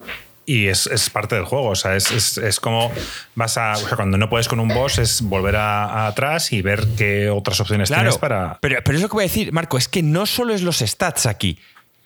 y 0.51 0.67
es, 0.67 0.87
es 0.87 1.09
parte 1.09 1.35
del 1.35 1.45
juego. 1.45 1.69
O 1.69 1.75
sea, 1.75 1.95
es, 1.95 2.09
es- 2.11 2.37
es 2.37 2.59
como 2.59 2.91
vas 3.35 3.57
a. 3.57 3.73
o 3.73 3.75
sea, 3.87 3.95
cuando 3.95 4.17
no 4.17 4.29
puedes 4.29 4.47
con 4.47 4.59
un 4.59 4.67
boss, 4.69 4.97
es 4.97 5.21
volver 5.21 5.55
a, 5.55 5.85
a 5.85 6.07
atrás 6.07 6.51
y 6.53 6.61
ver 6.61 6.87
qué 6.97 7.29
otras 7.29 7.59
opciones 7.59 7.89
Claro, 7.89 8.03
tienes 8.03 8.17
para. 8.17 8.57
pero, 8.61 8.81
pero 8.83 8.97
es 8.97 9.01
lo 9.01 9.09
que 9.09 9.13
voy 9.13 9.23
a 9.23 9.27
decir, 9.27 9.51
Marco, 9.53 9.77
es 9.77 9.87
que 9.87 10.01
no 10.03 10.25
solo 10.25 10.53
es 10.53 10.61
los 10.61 10.79
stats 10.79 11.25
aquí. 11.25 11.59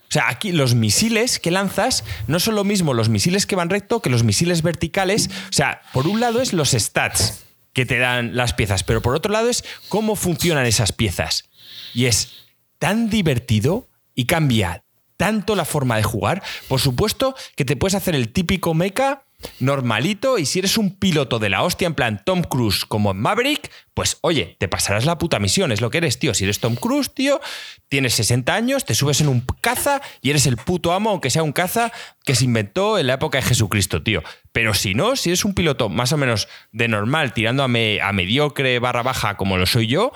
O 0.10 0.14
sea, 0.14 0.30
aquí 0.30 0.52
los 0.52 0.76
misiles 0.76 1.40
que 1.40 1.50
lanzas 1.50 2.04
no 2.28 2.40
son 2.40 2.54
lo 2.54 2.64
mismo 2.64 2.94
los 2.94 3.10
misiles 3.10 3.48
que 3.48 3.56
van 3.56 3.70
recto 3.72 4.00
que 4.02 4.12
los 4.12 4.24
misiles 4.24 4.62
verticales. 4.62 5.28
O 5.50 5.54
sea, 5.54 5.82
por 5.92 6.06
un 6.08 6.20
lado 6.20 6.40
es 6.42 6.54
los 6.54 6.72
stats 6.72 7.44
que 7.74 7.88
te 7.88 7.98
dan 7.98 8.36
las 8.36 8.54
piezas, 8.54 8.84
pero 8.84 9.02
por 9.02 9.16
otro 9.16 9.32
lado 9.32 9.50
es 9.50 9.64
cómo 9.90 10.16
funcionan 10.16 10.68
esas 10.68 10.92
piezas. 10.92 11.50
Y 11.96 12.06
es 12.06 12.32
tan 12.78 13.10
divertido 13.10 13.90
y 14.14 14.26
cambia 14.26 14.83
tanto 15.24 15.56
la 15.56 15.64
forma 15.64 15.96
de 15.96 16.04
jugar. 16.04 16.44
Por 16.68 16.82
supuesto 16.82 17.34
que 17.56 17.64
te 17.64 17.78
puedes 17.78 17.96
hacer 17.96 18.14
el 18.14 18.28
típico 18.34 18.74
mecha 18.74 19.22
normalito 19.62 20.38
y 20.38 20.46
si 20.46 20.60
eres 20.60 20.78
un 20.78 20.98
piloto 20.98 21.40
de 21.40 21.50
la 21.50 21.64
hostia 21.64 21.86
en 21.86 21.94
plan 21.94 22.22
Tom 22.26 22.42
Cruise 22.44 22.84
como 22.84 23.12
en 23.12 23.18
Maverick, 23.22 23.72
pues 23.94 24.18
oye, 24.20 24.58
te 24.60 24.68
pasarás 24.68 25.06
la 25.06 25.18
puta 25.18 25.40
misión, 25.40 25.72
es 25.72 25.80
lo 25.80 25.90
que 25.90 26.00
eres, 26.00 26.20
tío. 26.20 26.34
Si 26.34 26.44
eres 26.44 26.60
Tom 26.60 26.76
Cruise, 26.76 27.14
tío, 27.14 27.40
tienes 27.88 28.14
60 28.16 28.54
años, 28.54 28.84
te 28.84 28.96
subes 28.96 29.22
en 29.22 29.30
un 29.30 29.46
caza 29.62 30.02
y 30.22 30.30
eres 30.30 30.46
el 30.46 30.58
puto 30.58 30.92
amo, 30.92 31.10
aunque 31.12 31.30
sea 31.30 31.44
un 31.44 31.54
caza 31.54 31.94
que 32.26 32.36
se 32.36 32.44
inventó 32.44 33.00
en 33.00 33.08
la 33.08 33.14
época 33.14 33.38
de 33.38 33.44
Jesucristo, 33.46 34.04
tío. 34.04 34.24
Pero 34.52 34.74
si 34.74 34.94
no, 34.94 35.16
si 35.16 35.30
eres 35.30 35.46
un 35.46 35.54
piloto 35.54 35.88
más 35.88 36.12
o 36.12 36.18
menos 36.18 36.50
de 36.74 36.90
normal, 36.90 37.34
tirando 37.34 37.64
a, 37.64 37.70
me- 37.70 38.02
a 38.02 38.12
mediocre 38.12 38.78
barra 38.80 39.04
baja 39.04 39.38
como 39.38 39.56
lo 39.58 39.66
soy 39.68 39.88
yo, 39.88 40.12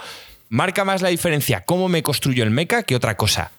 marca 0.50 0.84
más 0.84 1.02
la 1.02 1.10
diferencia 1.10 1.64
cómo 1.64 1.88
me 1.88 2.04
construyo 2.04 2.44
el 2.44 2.52
mecha 2.52 2.84
que 2.84 2.96
otra 2.96 3.16
cosa. 3.16 3.52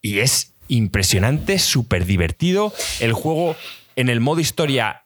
Y 0.00 0.20
es 0.20 0.52
impresionante, 0.68 1.58
súper 1.58 2.04
divertido. 2.04 2.72
El 3.00 3.12
juego 3.12 3.56
en 3.96 4.08
el 4.08 4.20
modo 4.20 4.40
historia 4.40 5.04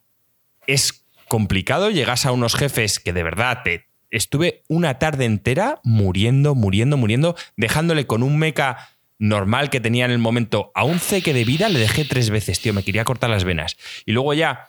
es 0.66 1.04
complicado. 1.28 1.90
Llegas 1.90 2.26
a 2.26 2.32
unos 2.32 2.54
jefes 2.54 2.98
que 2.98 3.12
de 3.12 3.22
verdad 3.22 3.60
te. 3.64 3.86
Estuve 4.10 4.62
una 4.68 4.98
tarde 4.98 5.24
entera 5.24 5.80
muriendo, 5.84 6.54
muriendo, 6.54 6.98
muriendo, 6.98 7.34
dejándole 7.56 8.06
con 8.06 8.22
un 8.22 8.38
mecha 8.38 8.90
normal 9.18 9.70
que 9.70 9.80
tenía 9.80 10.04
en 10.04 10.10
el 10.10 10.18
momento 10.18 10.72
a 10.74 10.84
un 10.84 10.98
ceque 10.98 11.32
de 11.32 11.44
vida, 11.44 11.68
le 11.68 11.78
dejé 11.78 12.04
tres 12.04 12.28
veces, 12.28 12.60
tío, 12.60 12.74
me 12.74 12.82
quería 12.82 13.04
cortar 13.04 13.30
las 13.30 13.44
venas. 13.44 13.76
Y 14.04 14.12
luego 14.12 14.34
ya 14.34 14.68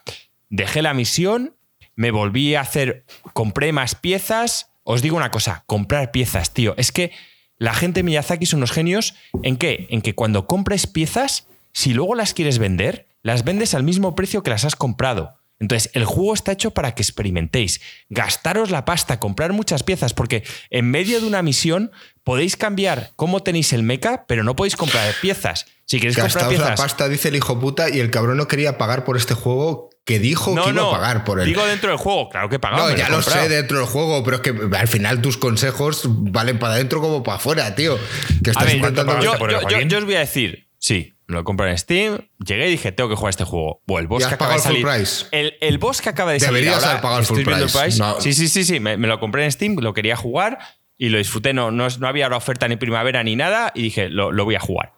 dejé 0.49 0.83
la 0.83 0.93
misión, 0.93 1.57
me 1.95 2.11
volví 2.11 2.53
a 2.55 2.61
hacer, 2.61 3.03
compré 3.33 3.71
más 3.71 3.95
piezas. 3.95 4.71
Os 4.83 5.01
digo 5.01 5.17
una 5.17 5.31
cosa, 5.31 5.63
comprar 5.65 6.11
piezas, 6.11 6.53
tío. 6.53 6.75
Es 6.77 6.91
que 6.91 7.11
la 7.57 7.73
gente 7.73 7.99
de 7.99 8.03
Miyazaki 8.03 8.45
son 8.45 8.59
unos 8.59 8.71
genios 8.71 9.15
en 9.43 9.57
qué? 9.57 9.87
En 9.89 10.01
que 10.01 10.15
cuando 10.15 10.47
compres 10.47 10.87
piezas, 10.87 11.47
si 11.71 11.93
luego 11.93 12.15
las 12.15 12.33
quieres 12.33 12.59
vender, 12.59 13.07
las 13.21 13.43
vendes 13.43 13.73
al 13.73 13.83
mismo 13.83 14.15
precio 14.15 14.43
que 14.43 14.49
las 14.49 14.65
has 14.65 14.75
comprado. 14.75 15.37
Entonces, 15.59 15.91
el 15.93 16.03
juego 16.03 16.33
está 16.33 16.51
hecho 16.51 16.71
para 16.71 16.93
que 16.93 17.01
experimentéis, 17.01 17.79
gastaros 18.09 18.69
la 18.69 18.83
pasta, 18.83 19.19
comprar 19.19 19.53
muchas 19.53 19.81
piezas, 19.83 20.13
porque 20.13 20.43
en 20.69 20.91
medio 20.91 21.21
de 21.21 21.27
una 21.27 21.41
misión 21.41 21.91
podéis 22.23 22.57
cambiar 22.57 23.11
cómo 23.15 23.43
tenéis 23.43 23.71
el 23.71 23.83
mecha, 23.83 24.25
pero 24.27 24.43
no 24.43 24.57
podéis 24.57 24.75
comprar 24.75 25.13
piezas. 25.21 25.65
Si 25.85 25.99
queréis 25.99 26.17
comprar 26.17 26.49
Gastaos 26.49 26.69
la 26.69 26.75
pasta, 26.75 27.07
dice 27.07 27.29
el 27.29 27.35
hijo 27.37 27.59
puta, 27.59 27.89
y 27.89 27.99
el 27.99 28.11
cabrón 28.11 28.37
no 28.37 28.47
quería 28.47 28.77
pagar 28.77 29.05
por 29.05 29.15
este 29.15 29.35
juego 29.35 29.89
que 30.05 30.19
dijo 30.19 30.53
no, 30.53 30.63
que 30.65 30.69
iba 30.71 30.81
no, 30.81 30.89
a 30.89 30.99
pagar 30.99 31.23
por 31.23 31.39
él. 31.39 31.45
digo 31.45 31.65
dentro 31.65 31.89
del 31.89 31.97
juego, 31.97 32.29
claro 32.29 32.49
que 32.49 32.57
he 32.57 32.59
pagado. 32.59 32.89
no, 32.89 32.95
ya 32.95 33.07
lo 33.09 33.21
sé 33.21 33.47
dentro 33.47 33.77
del 33.79 33.87
juego, 33.87 34.23
pero 34.23 34.37
es 34.37 34.41
que 34.41 34.53
al 34.77 34.87
final 34.87 35.21
tus 35.21 35.37
consejos 35.37 36.01
valen 36.05 36.59
para 36.59 36.73
adentro 36.73 36.99
como 37.01 37.23
para 37.23 37.37
afuera, 37.37 37.73
tío. 37.75 37.97
Que 38.43 38.49
A 38.49 38.51
estás 38.51 38.65
ver, 38.65 38.75
intentando. 38.75 39.19
yo, 39.21 39.37
por 39.37 39.51
el 39.53 39.61
yo- 39.61 39.69
yo- 39.69 39.79
yo 39.81 39.97
os 39.99 40.03
voy 40.05 40.15
a 40.15 40.19
decir, 40.19 40.67
sí, 40.77 41.13
lo 41.27 41.45
compré 41.45 41.71
en 41.71 41.77
Steam, 41.77 42.19
llegué 42.45 42.67
y 42.67 42.71
dije, 42.71 42.91
tengo 42.91 43.09
que 43.09 43.15
jugar 43.15 43.29
este 43.29 43.45
juego. 43.45 43.81
Bueno, 43.87 44.01
el 44.01 44.07
boss 44.07 44.21
¿Y 44.21 44.23
has 44.25 44.29
que 44.29 44.35
acaba 44.35 44.51
de 44.53 44.57
pagado 44.59 44.75
el 44.75 44.81
salir. 44.83 44.85
full 44.85 45.05
price? 45.05 45.25
El, 45.31 45.53
el 45.61 45.77
boss 45.77 46.01
que 46.01 46.09
acaba 46.09 46.31
de 46.33 46.39
salir. 46.41 46.55
Deberías 46.55 46.75
ahora, 46.79 46.89
haber 46.91 47.01
pagado 47.01 47.19
el 47.21 47.25
full 47.25 47.43
price. 47.43 47.97
No. 47.99 48.19
Sí, 48.19 48.33
sí, 48.33 48.49
sí, 48.49 48.65
sí. 48.65 48.79
Me, 48.81 48.97
me 48.97 49.07
lo 49.07 49.19
compré 49.21 49.45
en 49.45 49.51
Steam, 49.53 49.77
lo 49.79 49.93
quería 49.93 50.17
jugar 50.17 50.59
y 50.97 51.07
lo 51.09 51.17
disfruté. 51.17 51.53
No, 51.53 51.71
no, 51.71 51.87
no 51.87 52.07
había 52.07 52.25
ahora 52.25 52.35
oferta 52.37 52.67
ni 52.67 52.75
primavera 52.75 53.23
ni 53.23 53.37
nada 53.37 53.71
y 53.73 53.83
dije, 53.83 54.09
lo, 54.09 54.33
lo 54.33 54.43
voy 54.43 54.55
a 54.55 54.59
jugar. 54.59 54.91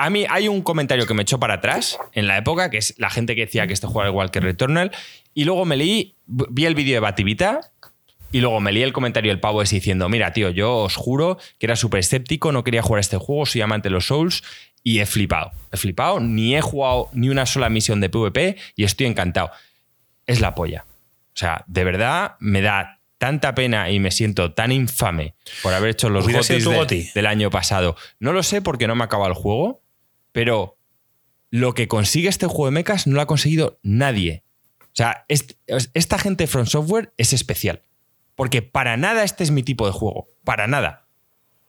A 0.00 0.10
mí 0.10 0.26
hay 0.30 0.46
un 0.46 0.62
comentario 0.62 1.06
que 1.06 1.14
me 1.14 1.22
echó 1.22 1.40
para 1.40 1.54
atrás 1.54 1.98
en 2.12 2.28
la 2.28 2.38
época, 2.38 2.70
que 2.70 2.78
es 2.78 2.94
la 2.98 3.10
gente 3.10 3.34
que 3.34 3.46
decía 3.46 3.66
que 3.66 3.72
este 3.72 3.86
juego 3.88 4.02
era 4.02 4.10
igual 4.10 4.30
que 4.30 4.38
Returnal, 4.38 4.92
y 5.34 5.44
luego 5.44 5.64
me 5.64 5.76
leí, 5.76 6.14
vi 6.26 6.66
el 6.66 6.76
vídeo 6.76 6.94
de 6.94 7.00
Bativita, 7.00 7.60
y 8.30 8.40
luego 8.40 8.60
me 8.60 8.70
leí 8.70 8.84
el 8.84 8.92
comentario 8.92 9.32
del 9.32 9.40
pavo 9.40 9.60
ese 9.60 9.74
diciendo, 9.74 10.08
mira, 10.08 10.32
tío, 10.32 10.50
yo 10.50 10.76
os 10.76 10.94
juro 10.94 11.36
que 11.58 11.66
era 11.66 11.74
súper 11.74 11.98
escéptico, 12.00 12.52
no 12.52 12.62
quería 12.62 12.80
jugar 12.80 13.00
este 13.00 13.16
juego, 13.16 13.44
soy 13.44 13.60
amante 13.62 13.88
de 13.88 13.94
los 13.94 14.06
Souls, 14.06 14.44
y 14.84 15.00
he 15.00 15.06
flipado. 15.06 15.50
He 15.72 15.76
flipado, 15.76 16.20
ni 16.20 16.54
he 16.54 16.60
jugado 16.60 17.08
ni 17.12 17.28
una 17.28 17.44
sola 17.46 17.68
misión 17.68 18.00
de 18.00 18.08
PvP 18.08 18.56
y 18.76 18.84
estoy 18.84 19.06
encantado. 19.08 19.50
Es 20.26 20.40
la 20.40 20.54
polla. 20.54 20.84
O 21.34 21.36
sea, 21.38 21.64
de 21.66 21.82
verdad 21.84 22.36
me 22.38 22.60
da 22.62 23.00
tanta 23.18 23.54
pena 23.56 23.90
y 23.90 23.98
me 23.98 24.12
siento 24.12 24.52
tan 24.52 24.70
infame 24.70 25.34
por 25.62 25.74
haber 25.74 25.90
hecho 25.90 26.08
los 26.08 26.24
¿Hubiera 26.24 26.44
sido 26.44 26.72
gotis 26.72 27.06
de- 27.12 27.18
del 27.20 27.26
año 27.26 27.50
pasado. 27.50 27.96
No 28.20 28.32
lo 28.32 28.44
sé 28.44 28.62
porque 28.62 28.86
no 28.86 28.94
me 28.94 29.02
acaba 29.04 29.26
el 29.26 29.34
juego, 29.34 29.82
pero 30.38 30.78
lo 31.50 31.74
que 31.74 31.88
consigue 31.88 32.28
este 32.28 32.46
juego 32.46 32.66
de 32.66 32.70
mechas 32.70 33.08
no 33.08 33.16
lo 33.16 33.22
ha 33.22 33.26
conseguido 33.26 33.80
nadie. 33.82 34.44
O 34.82 34.90
sea, 34.92 35.24
est- 35.26 35.54
esta 35.94 36.16
gente 36.16 36.46
From 36.46 36.66
Software 36.66 37.12
es 37.16 37.32
especial. 37.32 37.82
Porque 38.36 38.62
para 38.62 38.96
nada 38.96 39.24
este 39.24 39.42
es 39.42 39.50
mi 39.50 39.64
tipo 39.64 39.84
de 39.86 39.90
juego. 39.92 40.28
Para 40.44 40.68
nada. 40.68 41.08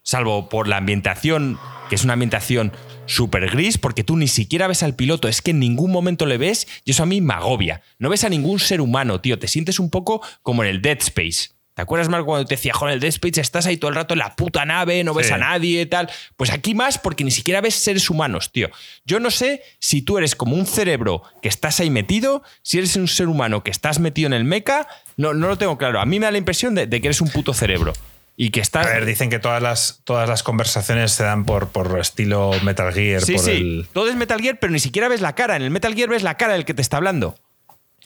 Salvo 0.04 0.50
por 0.50 0.68
la 0.68 0.78
ambientación, 0.78 1.58
que 1.90 1.96
es 1.96 2.04
una 2.04 2.14
ambientación 2.14 2.72
súper 3.08 3.50
gris, 3.50 3.80
porque 3.80 4.04
tú 4.04 4.18
ni 4.18 4.28
siquiera 4.28 4.68
ves 4.68 4.84
al 4.84 4.96
piloto, 4.96 5.28
es 5.28 5.42
que 5.42 5.50
en 5.50 5.60
ningún 5.60 5.92
momento 5.92 6.28
le 6.28 6.38
ves 6.38 6.68
y 6.86 6.92
eso 6.92 7.02
a 7.02 7.08
mí 7.08 7.22
me 7.22 7.34
agobia. 7.34 7.82
No 7.98 8.10
ves 8.10 8.24
a 8.24 8.30
ningún 8.30 8.60
ser 8.60 8.82
humano, 8.82 9.20
tío. 9.20 9.40
Te 9.40 9.48
sientes 9.48 9.80
un 9.80 9.90
poco 9.90 10.22
como 10.44 10.64
en 10.64 10.70
el 10.70 10.84
Dead 10.84 11.00
Space. 11.00 11.50
¿Te 11.80 11.84
acuerdas 11.84 12.10
más 12.10 12.26
cuando 12.26 12.46
te 12.46 12.56
decía, 12.56 12.74
joder, 12.74 12.92
en 12.92 12.94
el 12.96 13.00
Dead 13.00 13.08
Space 13.08 13.40
estás 13.40 13.66
ahí 13.66 13.78
todo 13.78 13.88
el 13.88 13.96
rato 13.96 14.14
en 14.14 14.20
la 14.20 14.36
puta 14.36 14.66
nave, 14.66 15.02
no 15.06 15.14
ves 15.14 15.28
Sí. 15.28 15.34
a 15.34 15.38
nadie, 15.38 15.86
tal? 15.86 16.10
Pues 16.36 16.52
aquí 16.52 16.76
más 16.76 16.98
porque 16.98 17.24
ni 17.24 17.32
siquiera 17.32 17.62
ves 17.62 17.74
seres 17.76 18.10
humanos, 18.10 18.52
tío. 18.52 18.70
Yo 19.06 19.22
no 19.22 19.32
sé 19.32 19.64
si 19.80 20.02
tú 20.02 20.18
eres 20.18 20.36
como 20.36 20.58
un 20.58 20.66
cerebro 20.66 21.24
que 21.42 21.48
estás 21.48 21.80
ahí 21.80 21.90
metido, 21.90 22.44
si 22.64 22.80
eres 22.80 22.98
un 22.98 23.08
ser 23.08 23.30
humano 23.30 23.64
que 23.64 23.72
estás 23.72 24.00
metido 24.00 24.28
en 24.28 24.34
el 24.34 24.44
mecha, 24.44 24.88
no, 25.16 25.34
no 25.34 25.48
lo 25.48 25.58
tengo 25.58 25.78
claro. 25.78 26.02
A 26.02 26.06
mí 26.06 26.20
me 26.20 26.26
da 26.26 26.34
la 26.34 26.38
impresión 26.38 26.76
de, 26.76 26.86
de 26.86 27.00
que 27.00 27.08
eres 27.08 27.22
un 27.22 27.30
puto 27.30 27.54
cerebro. 27.54 27.94
Y 28.36 28.50
que 28.50 28.60
estás. 28.60 28.86
A 28.86 28.90
ver, 28.90 29.06
dicen 29.06 29.30
que 29.30 29.40
todas 29.40 29.62
las, 29.64 30.02
todas 30.04 30.28
las 30.28 30.44
conversaciones 30.44 31.14
se 31.14 31.24
dan 31.24 31.46
por, 31.46 31.70
por 31.70 31.98
estilo 31.98 32.52
Metal 32.64 32.92
Gear. 32.94 33.22
Sí, 33.22 33.36
por 33.36 33.46
sí. 33.46 33.52
el- 33.52 33.88
Todo 33.94 34.10
es 34.10 34.16
Metal 34.18 34.42
Gear, 34.42 34.60
pero 34.60 34.74
ni 34.74 34.80
siquiera 34.80 35.08
ves 35.08 35.22
la 35.22 35.34
cara. 35.34 35.56
En 35.56 35.62
el 35.62 35.70
Metal 35.72 35.96
Gear 35.96 36.10
ves 36.10 36.24
la 36.24 36.36
cara 36.36 36.54
del 36.54 36.66
que 36.66 36.74
te 36.74 36.82
está 36.82 36.98
hablando. 36.98 37.36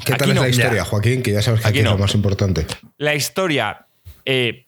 ¿Qué 0.05 0.13
tal 0.15 0.31
es 0.31 0.35
la 0.35 0.49
historia, 0.49 0.85
Joaquín? 0.85 1.23
Que 1.23 1.31
ya 1.31 1.41
sabes 1.41 1.61
que 1.61 1.67
Aquí 1.67 1.79
aquí, 1.79 1.87
es 1.87 1.91
lo 1.91 1.97
más 1.97 2.15
importante. 2.15 2.65
La 2.97 3.15
historia 3.15 3.87
eh, 4.25 4.65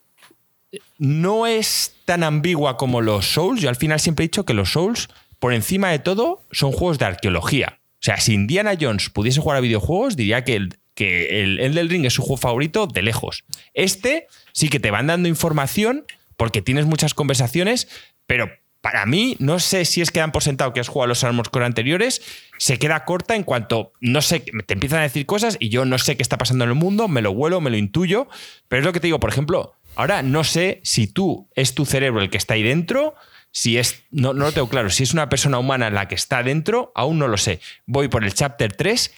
no 0.97 1.47
es 1.47 1.95
tan 2.05 2.23
ambigua 2.23 2.77
como 2.77 3.01
los 3.01 3.33
Souls. 3.33 3.61
Yo 3.61 3.69
al 3.69 3.75
final 3.75 3.99
siempre 3.99 4.25
he 4.25 4.27
dicho 4.27 4.45
que 4.45 4.53
los 4.53 4.71
Souls, 4.71 5.09
por 5.39 5.53
encima 5.53 5.89
de 5.89 5.99
todo, 5.99 6.41
son 6.51 6.71
juegos 6.71 6.99
de 6.99 7.05
arqueología. 7.05 7.79
O 7.95 8.05
sea, 8.05 8.19
si 8.19 8.33
Indiana 8.33 8.73
Jones 8.79 9.09
pudiese 9.09 9.41
jugar 9.41 9.57
a 9.57 9.61
videojuegos, 9.61 10.15
diría 10.15 10.43
que 10.43 10.55
el, 10.55 10.77
que 10.93 11.43
el 11.43 11.59
Elden 11.59 11.89
Ring 11.89 12.05
es 12.05 12.13
su 12.13 12.21
juego 12.21 12.37
favorito 12.37 12.87
de 12.87 13.01
lejos. 13.01 13.43
Este 13.73 14.27
sí 14.51 14.69
que 14.69 14.79
te 14.79 14.91
van 14.91 15.07
dando 15.07 15.27
información 15.27 16.05
porque 16.37 16.61
tienes 16.61 16.85
muchas 16.85 17.13
conversaciones, 17.13 17.87
pero 18.27 18.49
para 18.85 19.07
mí, 19.07 19.35
no 19.39 19.57
sé 19.57 19.83
si 19.83 20.01
es 20.01 20.11
que 20.11 20.19
dan 20.19 20.31
por 20.31 20.43
sentado 20.43 20.71
que 20.71 20.79
has 20.79 20.89
jugado 20.89 21.07
los 21.07 21.23
Armor 21.23 21.49
Core 21.49 21.65
anteriores, 21.65 22.21
se 22.59 22.77
queda 22.77 23.03
corta 23.03 23.35
en 23.35 23.41
cuanto, 23.41 23.93
no 23.99 24.21
sé, 24.21 24.41
te 24.41 24.75
empiezan 24.75 24.99
a 24.99 25.01
decir 25.01 25.25
cosas 25.25 25.57
y 25.59 25.69
yo 25.69 25.85
no 25.85 25.97
sé 25.97 26.15
qué 26.15 26.21
está 26.21 26.37
pasando 26.37 26.65
en 26.65 26.69
el 26.69 26.75
mundo, 26.75 27.07
me 27.07 27.23
lo 27.23 27.31
huelo, 27.31 27.61
me 27.61 27.71
lo 27.71 27.77
intuyo, 27.77 28.27
pero 28.67 28.81
es 28.81 28.85
lo 28.85 28.93
que 28.93 28.99
te 28.99 29.07
digo, 29.07 29.19
por 29.19 29.31
ejemplo, 29.31 29.73
ahora 29.95 30.21
no 30.21 30.43
sé 30.43 30.81
si 30.83 31.07
tú 31.07 31.49
es 31.55 31.73
tu 31.73 31.87
cerebro 31.87 32.21
el 32.21 32.29
que 32.29 32.37
está 32.37 32.53
ahí 32.53 32.61
dentro, 32.61 33.15
si 33.49 33.79
es, 33.79 34.03
no, 34.11 34.35
no 34.35 34.45
lo 34.45 34.51
tengo 34.51 34.69
claro, 34.69 34.91
si 34.91 35.01
es 35.01 35.13
una 35.13 35.29
persona 35.29 35.57
humana 35.57 35.89
la 35.89 36.07
que 36.07 36.13
está 36.13 36.43
dentro, 36.43 36.91
aún 36.93 37.17
no 37.17 37.27
lo 37.27 37.37
sé. 37.37 37.61
Voy 37.87 38.07
por 38.07 38.23
el 38.23 38.35
chapter 38.35 38.71
3 38.71 39.11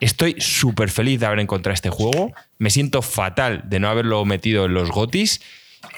Estoy 0.00 0.34
súper 0.40 0.90
feliz 0.90 1.20
de 1.20 1.26
haber 1.26 1.38
encontrado 1.38 1.72
este 1.72 1.88
juego. 1.88 2.34
Me 2.58 2.68
siento 2.68 3.00
fatal 3.00 3.62
de 3.64 3.80
no 3.80 3.88
haberlo 3.88 4.22
metido 4.26 4.66
en 4.66 4.74
los 4.74 4.90
gotis. 4.90 5.40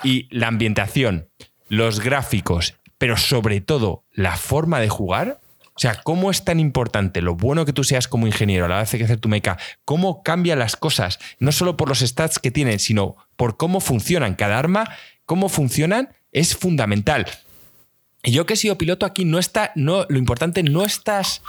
Y 0.05 0.29
la 0.31 0.47
ambientación, 0.47 1.29
los 1.69 2.01
gráficos, 2.01 2.78
pero 2.99 3.17
sobre 3.17 3.61
todo 3.61 4.05
la 4.13 4.37
forma 4.37 4.81
de 4.81 4.89
jugar. 4.89 5.41
O 5.75 5.81
sea, 5.81 5.95
cómo 6.03 6.33
es 6.33 6.45
tan 6.45 6.59
importante 6.59 7.23
lo 7.23 7.37
bueno 7.37 7.65
que 7.65 7.73
tú 7.73 7.85
seas 7.85 8.09
como 8.09 8.27
ingeniero 8.27 8.65
a 8.65 8.69
la 8.69 8.79
vez 8.79 8.91
que 8.91 9.05
hacer 9.05 9.21
tu 9.21 9.29
meca, 9.29 9.59
cómo 9.85 10.25
cambian 10.25 10.59
las 10.59 10.75
cosas, 10.75 11.21
no 11.39 11.53
solo 11.53 11.77
por 11.77 11.89
los 11.89 12.01
stats 12.01 12.41
que 12.41 12.51
tienen, 12.51 12.81
sino 12.81 13.17
por 13.37 13.57
cómo 13.57 13.79
funcionan 13.79 14.35
cada 14.35 14.59
arma, 14.59 14.91
cómo 15.25 15.49
funcionan, 15.49 16.09
es 16.33 16.57
fundamental. 16.57 17.27
Y 18.25 18.33
yo 18.33 18.45
que 18.45 18.55
he 18.55 18.57
sido 18.57 18.77
piloto 18.77 19.07
aquí, 19.07 19.25
no 19.25 19.39
está, 19.39 19.71
no, 19.77 20.05
lo 20.09 20.19
importante 20.19 20.65
no 20.65 20.85
estás 20.85 21.43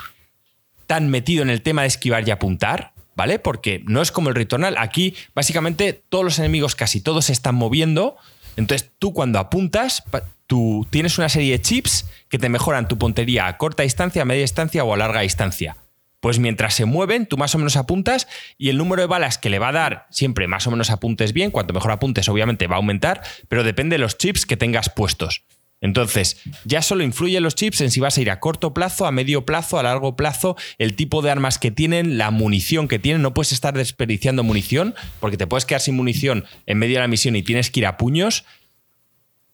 tan 0.85 1.09
metido 1.09 1.41
en 1.41 1.49
el 1.49 1.61
tema 1.61 1.81
de 1.81 1.87
esquivar 1.87 2.27
y 2.27 2.31
apuntar, 2.31 2.93
¿vale? 3.15 3.39
Porque 3.39 3.83
no 3.85 4.01
es 4.01 4.11
como 4.11 4.29
el 4.29 4.35
Returnal. 4.35 4.75
Aquí, 4.77 5.15
básicamente, 5.33 6.03
todos 6.09 6.23
los 6.23 6.39
enemigos, 6.39 6.75
casi 6.75 7.01
todos, 7.01 7.25
se 7.25 7.33
están 7.33 7.55
moviendo. 7.55 8.17
Entonces, 8.57 8.91
tú 8.99 9.13
cuando 9.13 9.39
apuntas, 9.39 10.03
tú 10.49 10.87
tienes 10.89 11.19
una 11.19 11.29
serie 11.29 11.51
de 11.51 11.61
chips 11.61 12.09
que 12.27 12.39
te 12.39 12.49
mejoran 12.49 12.87
tu 12.87 12.97
puntería 12.97 13.45
a 13.45 13.57
corta 13.57 13.83
distancia, 13.83 14.23
a 14.23 14.25
media 14.25 14.41
distancia 14.41 14.83
o 14.83 14.91
a 14.91 14.97
larga 14.97 15.21
distancia. 15.21 15.77
Pues 16.21 16.39
mientras 16.39 16.73
se 16.73 16.85
mueven, 16.85 17.27
tú 17.27 17.37
más 17.37 17.53
o 17.53 17.59
menos 17.59 17.77
apuntas 17.77 18.27
y 18.57 18.69
el 18.69 18.77
número 18.77 19.03
de 19.03 19.07
balas 19.07 19.37
que 19.37 19.51
le 19.51 19.59
va 19.59 19.69
a 19.69 19.73
dar 19.73 20.07
siempre 20.09 20.47
más 20.47 20.65
o 20.65 20.71
menos 20.71 20.89
apuntes 20.89 21.33
bien. 21.33 21.51
Cuanto 21.51 21.75
mejor 21.75 21.91
apuntes, 21.91 22.27
obviamente 22.29 22.65
va 22.65 22.75
a 22.75 22.77
aumentar, 22.77 23.21
pero 23.47 23.63
depende 23.63 23.93
de 23.93 23.99
los 23.99 24.17
chips 24.17 24.47
que 24.47 24.57
tengas 24.57 24.89
puestos. 24.89 25.43
Entonces, 25.81 26.41
ya 26.65 26.81
solo 26.81 27.03
influyen 27.03 27.43
los 27.43 27.53
chips 27.53 27.81
en 27.81 27.91
si 27.91 27.99
vas 27.99 28.17
a 28.17 28.21
ir 28.21 28.31
a 28.31 28.39
corto 28.39 28.73
plazo, 28.73 29.05
a 29.05 29.11
medio 29.11 29.45
plazo, 29.45 29.77
a 29.77 29.83
largo 29.83 30.15
plazo, 30.15 30.57
el 30.79 30.95
tipo 30.95 31.21
de 31.21 31.29
armas 31.29 31.59
que 31.59 31.69
tienen, 31.69 32.17
la 32.17 32.31
munición 32.31 32.87
que 32.87 32.97
tienen. 32.97 33.21
No 33.21 33.35
puedes 33.35 33.51
estar 33.51 33.75
desperdiciando 33.75 34.43
munición 34.43 34.95
porque 35.19 35.37
te 35.37 35.45
puedes 35.45 35.65
quedar 35.65 35.81
sin 35.81 35.95
munición 35.95 36.45
en 36.65 36.79
medio 36.79 36.95
de 36.95 37.01
la 37.01 37.07
misión 37.07 37.35
y 37.35 37.43
tienes 37.43 37.69
que 37.69 37.81
ir 37.81 37.85
a 37.85 37.97
puños. 37.97 38.45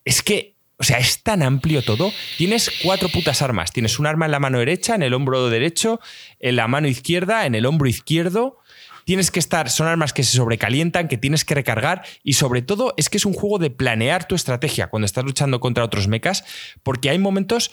Es 0.06 0.24
que, 0.24 0.55
o 0.78 0.84
sea, 0.84 0.98
es 0.98 1.24
tan 1.24 1.42
amplio 1.42 1.82
todo. 1.84 2.12
Tienes 2.38 2.70
cuatro 2.84 3.10
putas 3.10 3.42
armas. 3.42 3.72
Tienes 3.72 3.98
un 3.98 4.08
arma 4.08 4.26
en 4.26 4.32
la 4.32 4.40
mano 4.40 4.60
derecha, 4.60 4.96
en 4.96 5.04
el 5.04 5.14
hombro 5.14 5.50
derecho, 5.50 6.00
en 6.40 6.58
la 6.58 6.68
mano 6.68 6.88
izquierda, 6.88 7.46
en 7.46 7.56
el 7.56 7.66
hombro 7.66 7.88
izquierdo. 7.88 8.60
Tienes 9.06 9.32
que 9.32 9.40
estar, 9.40 9.70
son 9.70 9.88
armas 9.88 10.14
que 10.14 10.24
se 10.24 10.36
sobrecalientan, 10.36 11.08
que 11.08 11.18
tienes 11.18 11.46
que 11.46 11.54
recargar 11.54 12.04
y 12.24 12.34
sobre 12.34 12.64
todo 12.64 12.94
es 12.98 13.10
que 13.10 13.18
es 13.18 13.26
un 13.26 13.34
juego 13.34 13.60
de 13.60 13.70
planear 13.70 14.28
tu 14.28 14.34
estrategia 14.34 14.88
cuando 14.88 15.06
estás 15.06 15.24
luchando 15.24 15.60
contra 15.60 15.84
otros 15.84 16.08
mechas, 16.08 16.44
porque 16.82 17.12
hay 17.12 17.20
momentos, 17.20 17.72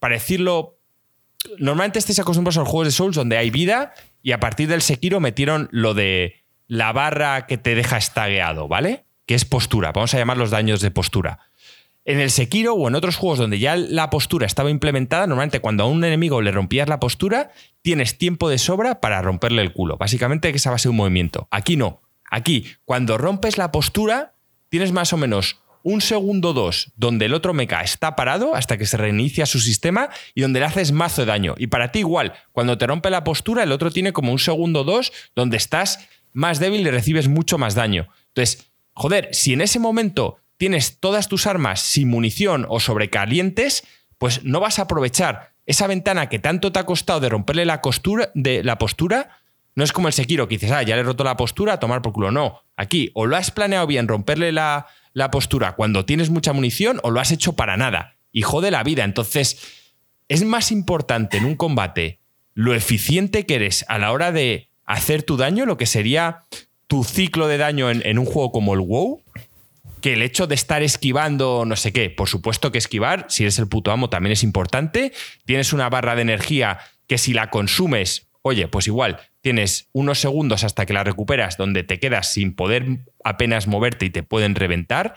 para 0.00 0.14
decirlo, 0.16 0.80
normalmente 1.58 2.00
estáis 2.00 2.18
acostumbrados 2.18 2.56
a 2.56 2.60
los 2.60 2.68
juegos 2.68 2.88
de 2.88 2.92
Souls 2.92 3.14
donde 3.14 3.38
hay 3.38 3.50
vida 3.50 3.94
y 4.22 4.32
a 4.32 4.40
partir 4.40 4.68
del 4.68 4.82
Sekiro 4.82 5.20
metieron 5.20 5.68
lo 5.70 5.94
de 5.94 6.44
la 6.66 6.92
barra 6.92 7.46
que 7.46 7.58
te 7.58 7.76
deja 7.76 7.96
estagueado, 7.96 8.66
¿vale? 8.66 9.04
Que 9.24 9.36
es 9.36 9.44
postura, 9.44 9.92
vamos 9.92 10.14
a 10.14 10.18
llamar 10.18 10.36
los 10.36 10.50
daños 10.50 10.80
de 10.80 10.90
postura. 10.90 11.38
En 12.08 12.20
el 12.20 12.30
Sekiro 12.30 12.74
o 12.74 12.86
en 12.86 12.94
otros 12.94 13.16
juegos 13.16 13.40
donde 13.40 13.58
ya 13.58 13.74
la 13.74 14.10
postura 14.10 14.46
estaba 14.46 14.70
implementada, 14.70 15.26
normalmente 15.26 15.58
cuando 15.58 15.82
a 15.82 15.88
un 15.88 16.04
enemigo 16.04 16.40
le 16.40 16.52
rompías 16.52 16.88
la 16.88 17.00
postura, 17.00 17.50
tienes 17.82 18.16
tiempo 18.16 18.48
de 18.48 18.58
sobra 18.58 19.00
para 19.00 19.20
romperle 19.22 19.60
el 19.60 19.72
culo. 19.72 19.96
Básicamente 19.96 20.52
que 20.52 20.58
esa 20.58 20.70
va 20.70 20.76
a 20.76 20.78
ser 20.78 20.90
un 20.90 20.98
movimiento. 20.98 21.48
Aquí 21.50 21.76
no. 21.76 22.00
Aquí, 22.30 22.68
cuando 22.84 23.18
rompes 23.18 23.58
la 23.58 23.72
postura, 23.72 24.34
tienes 24.68 24.92
más 24.92 25.12
o 25.12 25.16
menos 25.16 25.58
un 25.82 26.00
segundo 26.00 26.50
o 26.50 26.52
dos 26.52 26.92
donde 26.94 27.26
el 27.26 27.34
otro 27.34 27.54
mecha 27.54 27.80
está 27.80 28.14
parado 28.14 28.54
hasta 28.54 28.78
que 28.78 28.86
se 28.86 28.96
reinicia 28.96 29.44
su 29.44 29.58
sistema 29.58 30.08
y 30.32 30.42
donde 30.42 30.60
le 30.60 30.66
haces 30.66 30.92
mazo 30.92 31.22
de 31.22 31.26
daño. 31.26 31.56
Y 31.58 31.66
para 31.66 31.90
ti 31.90 32.00
igual, 32.00 32.34
cuando 32.52 32.78
te 32.78 32.86
rompe 32.86 33.10
la 33.10 33.24
postura, 33.24 33.64
el 33.64 33.72
otro 33.72 33.90
tiene 33.90 34.12
como 34.12 34.30
un 34.30 34.38
segundo 34.38 34.82
o 34.82 34.84
dos 34.84 35.12
donde 35.34 35.56
estás 35.56 36.08
más 36.32 36.60
débil 36.60 36.86
y 36.86 36.90
recibes 36.90 37.26
mucho 37.26 37.58
más 37.58 37.74
daño. 37.74 38.06
Entonces, 38.28 38.70
joder, 38.92 39.28
si 39.32 39.54
en 39.54 39.60
ese 39.60 39.80
momento 39.80 40.38
tienes 40.56 40.98
todas 41.00 41.28
tus 41.28 41.46
armas 41.46 41.80
sin 41.80 42.08
munición 42.08 42.66
o 42.68 42.80
sobrecalientes, 42.80 43.84
pues 44.18 44.44
no 44.44 44.60
vas 44.60 44.78
a 44.78 44.82
aprovechar 44.82 45.52
esa 45.66 45.86
ventana 45.86 46.28
que 46.28 46.38
tanto 46.38 46.72
te 46.72 46.78
ha 46.78 46.86
costado 46.86 47.20
de 47.20 47.28
romperle 47.28 47.64
la, 47.64 47.80
costura, 47.80 48.30
de 48.34 48.62
la 48.64 48.78
postura. 48.78 49.40
No 49.74 49.84
es 49.84 49.92
como 49.92 50.08
el 50.08 50.14
Sekiro 50.14 50.48
que 50.48 50.54
dices, 50.54 50.70
ah, 50.70 50.82
ya 50.82 50.94
le 50.94 51.02
he 51.02 51.04
roto 51.04 51.24
la 51.24 51.36
postura, 51.36 51.74
a 51.74 51.80
tomar 51.80 52.02
por 52.02 52.12
culo. 52.12 52.30
No, 52.30 52.62
aquí 52.76 53.10
o 53.14 53.26
lo 53.26 53.36
has 53.36 53.50
planeado 53.50 53.86
bien 53.86 54.08
romperle 54.08 54.52
la, 54.52 54.86
la 55.12 55.30
postura 55.30 55.72
cuando 55.72 56.06
tienes 56.06 56.30
mucha 56.30 56.52
munición 56.52 57.00
o 57.02 57.10
lo 57.10 57.20
has 57.20 57.32
hecho 57.32 57.54
para 57.54 57.76
nada 57.76 58.16
y 58.32 58.42
jode 58.42 58.70
la 58.70 58.82
vida. 58.84 59.04
Entonces, 59.04 59.60
es 60.28 60.44
más 60.44 60.72
importante 60.72 61.36
en 61.36 61.44
un 61.44 61.56
combate 61.56 62.20
lo 62.54 62.74
eficiente 62.74 63.44
que 63.44 63.56
eres 63.56 63.84
a 63.88 63.98
la 63.98 64.12
hora 64.12 64.32
de 64.32 64.70
hacer 64.84 65.22
tu 65.24 65.36
daño, 65.36 65.66
lo 65.66 65.76
que 65.76 65.86
sería 65.86 66.44
tu 66.86 67.04
ciclo 67.04 67.48
de 67.48 67.58
daño 67.58 67.90
en, 67.90 68.06
en 68.06 68.18
un 68.18 68.24
juego 68.24 68.52
como 68.52 68.72
el 68.72 68.80
WoW, 68.80 69.22
que 70.06 70.12
el 70.12 70.22
hecho 70.22 70.46
de 70.46 70.54
estar 70.54 70.84
esquivando 70.84 71.64
no 71.66 71.74
sé 71.74 71.92
qué. 71.92 72.10
Por 72.10 72.28
supuesto 72.28 72.70
que 72.70 72.78
esquivar, 72.78 73.26
si 73.28 73.42
eres 73.42 73.58
el 73.58 73.66
puto 73.66 73.90
amo, 73.90 74.08
también 74.08 74.34
es 74.34 74.44
importante. 74.44 75.12
Tienes 75.46 75.72
una 75.72 75.88
barra 75.88 76.14
de 76.14 76.22
energía 76.22 76.78
que 77.08 77.18
si 77.18 77.32
la 77.32 77.50
consumes, 77.50 78.28
oye, 78.42 78.68
pues 78.68 78.86
igual 78.86 79.18
tienes 79.40 79.88
unos 79.90 80.20
segundos 80.20 80.62
hasta 80.62 80.86
que 80.86 80.92
la 80.92 81.02
recuperas 81.02 81.56
donde 81.56 81.82
te 81.82 81.98
quedas 81.98 82.32
sin 82.32 82.54
poder 82.54 83.00
apenas 83.24 83.66
moverte 83.66 84.06
y 84.06 84.10
te 84.10 84.22
pueden 84.22 84.54
reventar. 84.54 85.16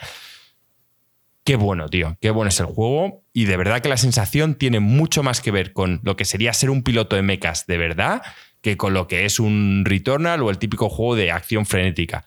qué 1.43 1.55
bueno, 1.55 1.87
tío, 1.87 2.17
qué 2.19 2.31
bueno 2.31 2.49
es 2.49 2.59
el 2.59 2.65
juego. 2.65 3.23
Y 3.31 3.45
de 3.45 3.57
verdad 3.57 3.81
que 3.81 3.89
la 3.89 3.97
sensación 3.97 4.55
tiene 4.55 4.79
mucho 4.79 5.21
más 5.21 5.39
que 5.39 5.51
ver 5.51 5.71
con 5.71 5.99
lo 6.01 6.15
que 6.15 6.25
sería 6.25 6.51
ser 6.51 6.71
un 6.71 6.81
piloto 6.81 7.15
de 7.15 7.21
mechas 7.21 7.67
de 7.67 7.77
verdad 7.77 8.23
que 8.61 8.75
con 8.75 8.95
lo 8.95 9.07
que 9.07 9.25
es 9.25 9.39
un 9.39 9.83
Returnal 9.85 10.41
o 10.41 10.49
el 10.49 10.57
típico 10.57 10.89
juego 10.89 11.15
de 11.15 11.31
acción 11.31 11.67
frenética. 11.67 12.25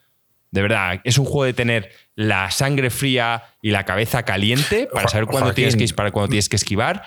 De 0.52 0.62
verdad, 0.62 1.00
es 1.02 1.18
un 1.18 1.24
juego 1.24 1.44
de 1.44 1.54
tener 1.54 1.90
la 2.14 2.50
sangre 2.50 2.90
fría 2.90 3.42
y 3.62 3.70
la 3.70 3.84
cabeza 3.84 4.22
caliente 4.22 4.88
para 4.92 5.08
saber 5.08 5.26
cuándo 5.26 5.54
tienes 5.54 5.74
que 5.74 5.82
disparar, 5.82 6.12
cuándo 6.12 6.28
tienes 6.28 6.48
que 6.48 6.56
esquivar. 6.56 7.02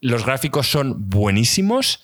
Los 0.00 0.24
gráficos 0.24 0.70
son 0.70 1.08
buenísimos. 1.08 2.02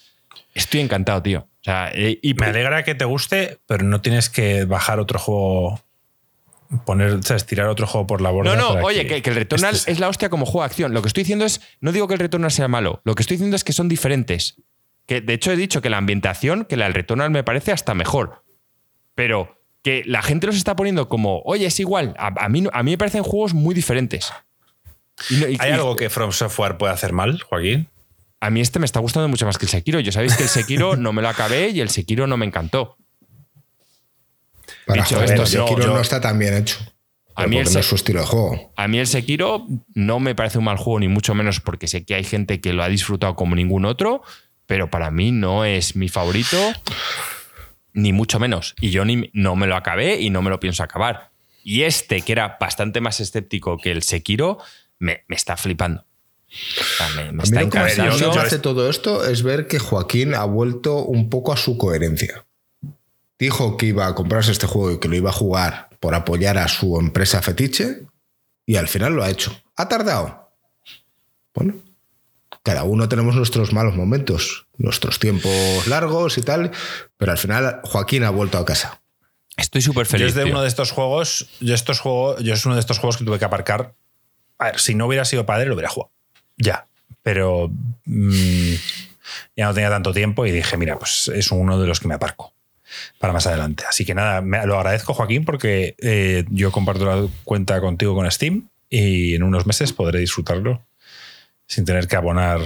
Estoy 0.54 0.80
encantado, 0.80 1.22
tío. 1.22 1.40
O 1.40 1.64
sea, 1.64 1.90
eh, 1.92 2.18
y 2.22 2.32
Me 2.32 2.46
alegra 2.46 2.82
que 2.82 2.94
te 2.94 3.04
guste, 3.04 3.58
pero 3.66 3.84
no 3.84 4.00
tienes 4.00 4.30
que 4.30 4.64
bajar 4.64 4.98
otro 4.98 5.18
juego 5.18 5.82
poner, 6.86 7.12
o 7.12 7.22
sea, 7.22 7.36
estirar 7.36 7.66
otro 7.66 7.86
juego 7.86 8.06
por 8.06 8.22
la 8.22 8.30
borda. 8.30 8.56
No, 8.56 8.74
no, 8.74 8.84
oye, 8.84 9.06
que, 9.06 9.20
que 9.20 9.30
el 9.30 9.36
Returnal 9.36 9.74
este 9.74 9.92
es 9.92 10.00
la 10.00 10.08
hostia 10.08 10.30
como 10.30 10.46
juego 10.46 10.60
de 10.60 10.66
acción. 10.66 10.94
Lo 10.94 11.02
que 11.02 11.08
estoy 11.08 11.24
diciendo 11.24 11.44
es, 11.44 11.60
no 11.80 11.92
digo 11.92 12.08
que 12.08 12.14
el 12.14 12.20
Returnal 12.20 12.50
sea 12.50 12.68
malo, 12.68 13.02
lo 13.04 13.14
que 13.14 13.22
estoy 13.22 13.36
diciendo 13.36 13.56
es 13.56 13.64
que 13.64 13.74
son 13.74 13.88
diferentes. 13.88 14.56
Que 15.04 15.20
de 15.20 15.34
hecho 15.34 15.52
he 15.52 15.56
dicho 15.56 15.82
que 15.82 15.90
la 15.90 15.98
ambientación, 15.98 16.64
que 16.64 16.78
la 16.78 16.86
del 16.86 16.94
Returnal 16.94 17.30
me 17.30 17.44
parece 17.44 17.72
hasta 17.72 17.92
mejor. 17.92 18.44
Pero 19.14 19.59
que 19.82 20.02
la 20.06 20.22
gente 20.22 20.46
los 20.46 20.56
está 20.56 20.76
poniendo 20.76 21.08
como, 21.08 21.40
oye, 21.44 21.66
es 21.66 21.80
igual. 21.80 22.14
A, 22.18 22.28
a 22.44 22.48
mí, 22.48 22.64
a 22.72 22.82
mí 22.82 22.90
me 22.92 22.98
parecen 22.98 23.22
juegos 23.22 23.54
muy 23.54 23.74
diferentes. 23.74 24.32
Y 25.30 25.36
no- 25.36 25.48
y- 25.48 25.56
¿Hay 25.60 25.70
y- 25.70 25.72
algo 25.74 25.96
que 25.96 26.10
From 26.10 26.32
Software 26.32 26.76
puede 26.78 26.92
hacer 26.92 27.12
mal, 27.12 27.42
Joaquín? 27.42 27.88
A 28.40 28.48
mí 28.50 28.60
este 28.60 28.78
me 28.78 28.86
está 28.86 29.00
gustando 29.00 29.28
mucho 29.28 29.44
más 29.46 29.58
que 29.58 29.66
el 29.66 29.70
Sekiro. 29.70 30.00
Yo 30.00 30.12
sabéis 30.12 30.36
que 30.36 30.44
el 30.44 30.48
Sekiro 30.48 30.96
no 30.96 31.12
me 31.12 31.22
lo 31.22 31.28
acabé 31.28 31.68
y 31.70 31.80
el 31.80 31.90
Sekiro 31.90 32.26
no 32.26 32.36
me 32.36 32.46
encantó. 32.46 32.96
Para 34.86 35.02
Dicho 35.02 35.16
joder, 35.16 35.30
esto, 35.30 35.42
el 35.42 35.48
Sekiro 35.48 35.82
yo- 35.88 35.94
no 35.94 36.00
está 36.00 36.20
tan 36.20 36.38
bien 36.38 36.54
hecho. 36.54 36.78
A 37.36 37.46
mí 37.46 37.56
el 37.56 37.72
no 37.72 37.80
es 37.80 37.86
su 37.86 37.94
estilo 37.94 38.20
de 38.20 38.26
juego. 38.26 38.72
A 38.76 38.86
mí 38.88 38.98
el 38.98 39.06
Sekiro 39.06 39.66
no 39.94 40.20
me 40.20 40.34
parece 40.34 40.58
un 40.58 40.64
mal 40.64 40.76
juego, 40.76 41.00
ni 41.00 41.08
mucho 41.08 41.34
menos 41.34 41.60
porque 41.60 41.86
sé 41.88 42.04
que 42.04 42.14
hay 42.14 42.24
gente 42.24 42.60
que 42.60 42.72
lo 42.74 42.82
ha 42.82 42.88
disfrutado 42.88 43.34
como 43.34 43.54
ningún 43.54 43.86
otro, 43.86 44.22
pero 44.66 44.90
para 44.90 45.10
mí 45.10 45.32
no 45.32 45.64
es 45.64 45.96
mi 45.96 46.08
favorito, 46.08 46.56
ni 47.92 48.12
mucho 48.12 48.38
menos. 48.38 48.74
Y 48.80 48.90
yo 48.90 49.04
ni, 49.04 49.30
no 49.32 49.56
me 49.56 49.66
lo 49.66 49.76
acabé 49.76 50.20
y 50.20 50.30
no 50.30 50.42
me 50.42 50.50
lo 50.50 50.60
pienso 50.60 50.82
acabar. 50.82 51.30
Y 51.62 51.82
este, 51.82 52.22
que 52.22 52.32
era 52.32 52.56
bastante 52.60 53.00
más 53.00 53.20
escéptico 53.20 53.76
que 53.78 53.90
el 53.92 54.02
Sekiro, 54.02 54.58
me, 54.98 55.24
me 55.28 55.36
está 55.36 55.56
flipando. 55.56 56.02
O 56.50 56.96
sea, 56.96 57.08
me, 57.10 57.22
me 57.24 57.28
A 57.28 57.32
mí 57.32 57.38
está 57.44 57.60
lo 57.62 57.70
que 57.70 57.78
más 57.78 57.96
yo- 57.96 58.32
hace 58.40 58.58
todo 58.58 58.88
esto 58.90 59.24
es 59.28 59.42
ver 59.42 59.66
que 59.68 59.78
Joaquín 59.78 60.34
ha 60.34 60.44
vuelto 60.44 60.96
un 61.04 61.28
poco 61.30 61.52
a 61.52 61.56
su 61.56 61.78
coherencia. 61.78 62.44
Dijo 63.38 63.76
que 63.76 63.86
iba 63.86 64.06
a 64.06 64.14
comprarse 64.14 64.52
este 64.52 64.66
juego 64.66 64.92
y 64.92 64.98
que 65.00 65.08
lo 65.08 65.16
iba 65.16 65.30
a 65.30 65.34
jugar 65.34 65.88
por 66.00 66.14
apoyar 66.14 66.58
a 66.58 66.68
su 66.68 66.98
empresa 66.98 67.40
fetiche 67.40 68.02
y 68.66 68.76
al 68.76 68.88
final 68.88 69.14
lo 69.14 69.22
ha 69.22 69.30
hecho. 69.30 69.58
¿Ha 69.76 69.88
tardado? 69.88 70.50
Bueno, 71.54 71.74
cada 72.62 72.84
uno 72.84 73.08
tenemos 73.08 73.34
nuestros 73.36 73.72
malos 73.72 73.96
momentos, 73.96 74.66
nuestros 74.76 75.18
tiempos 75.18 75.86
largos 75.86 76.36
y 76.38 76.42
tal, 76.42 76.70
pero 77.16 77.32
al 77.32 77.38
final 77.38 77.80
Joaquín 77.84 78.24
ha 78.24 78.30
vuelto 78.30 78.58
a 78.58 78.64
casa. 78.64 79.00
Estoy 79.56 79.82
súper 79.82 80.06
Yo 80.06 80.10
feliz. 80.12 80.28
es 80.28 80.34
de 80.34 80.44
tío. 80.44 80.52
uno 80.52 80.62
de 80.62 80.68
estos 80.68 80.90
juegos, 80.90 81.48
yo 81.60 81.74
estos 81.74 82.00
juegos, 82.00 82.42
yo 82.42 82.54
es 82.54 82.64
uno 82.66 82.74
de 82.74 82.80
estos 82.80 82.98
juegos 82.98 83.16
que 83.16 83.24
tuve 83.24 83.38
que 83.38 83.44
aparcar. 83.44 83.94
A 84.58 84.66
ver, 84.66 84.80
si 84.80 84.94
no 84.94 85.06
hubiera 85.06 85.24
sido 85.24 85.46
padre, 85.46 85.66
lo 85.66 85.74
hubiera 85.74 85.88
jugado. 85.88 86.12
Ya. 86.56 86.86
Pero 87.22 87.70
mm, 88.04 88.72
ya 89.56 89.66
no 89.66 89.74
tenía 89.74 89.90
tanto 89.90 90.12
tiempo 90.12 90.46
y 90.46 90.50
dije, 90.50 90.76
mira, 90.76 90.98
pues 90.98 91.28
es 91.34 91.50
uno 91.50 91.78
de 91.80 91.86
los 91.86 92.00
que 92.00 92.08
me 92.08 92.14
aparco 92.14 92.54
para 93.18 93.32
más 93.32 93.46
adelante. 93.46 93.84
Así 93.88 94.04
que 94.04 94.14
nada, 94.14 94.40
me- 94.40 94.66
lo 94.66 94.76
agradezco, 94.76 95.14
Joaquín, 95.14 95.44
porque 95.44 95.94
eh, 95.98 96.44
yo 96.50 96.72
comparto 96.72 97.04
la 97.04 97.28
cuenta 97.44 97.80
contigo 97.80 98.14
con 98.14 98.30
Steam 98.30 98.68
y 98.88 99.34
en 99.34 99.42
unos 99.42 99.66
meses 99.66 99.92
podré 99.92 100.18
disfrutarlo 100.20 100.84
sin 101.70 101.84
tener 101.84 102.08
que 102.08 102.16
abonar. 102.16 102.58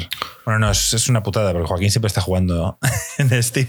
Bueno, 0.47 0.61
no, 0.61 0.71
es, 0.71 0.95
es 0.95 1.11
una 1.11 1.23
putada, 1.23 1.53
porque 1.53 1.69
Joaquín 1.69 1.91
siempre 1.91 2.07
está 2.07 2.23
jugando 2.23 2.79
en 3.19 3.43
Steam. 3.43 3.69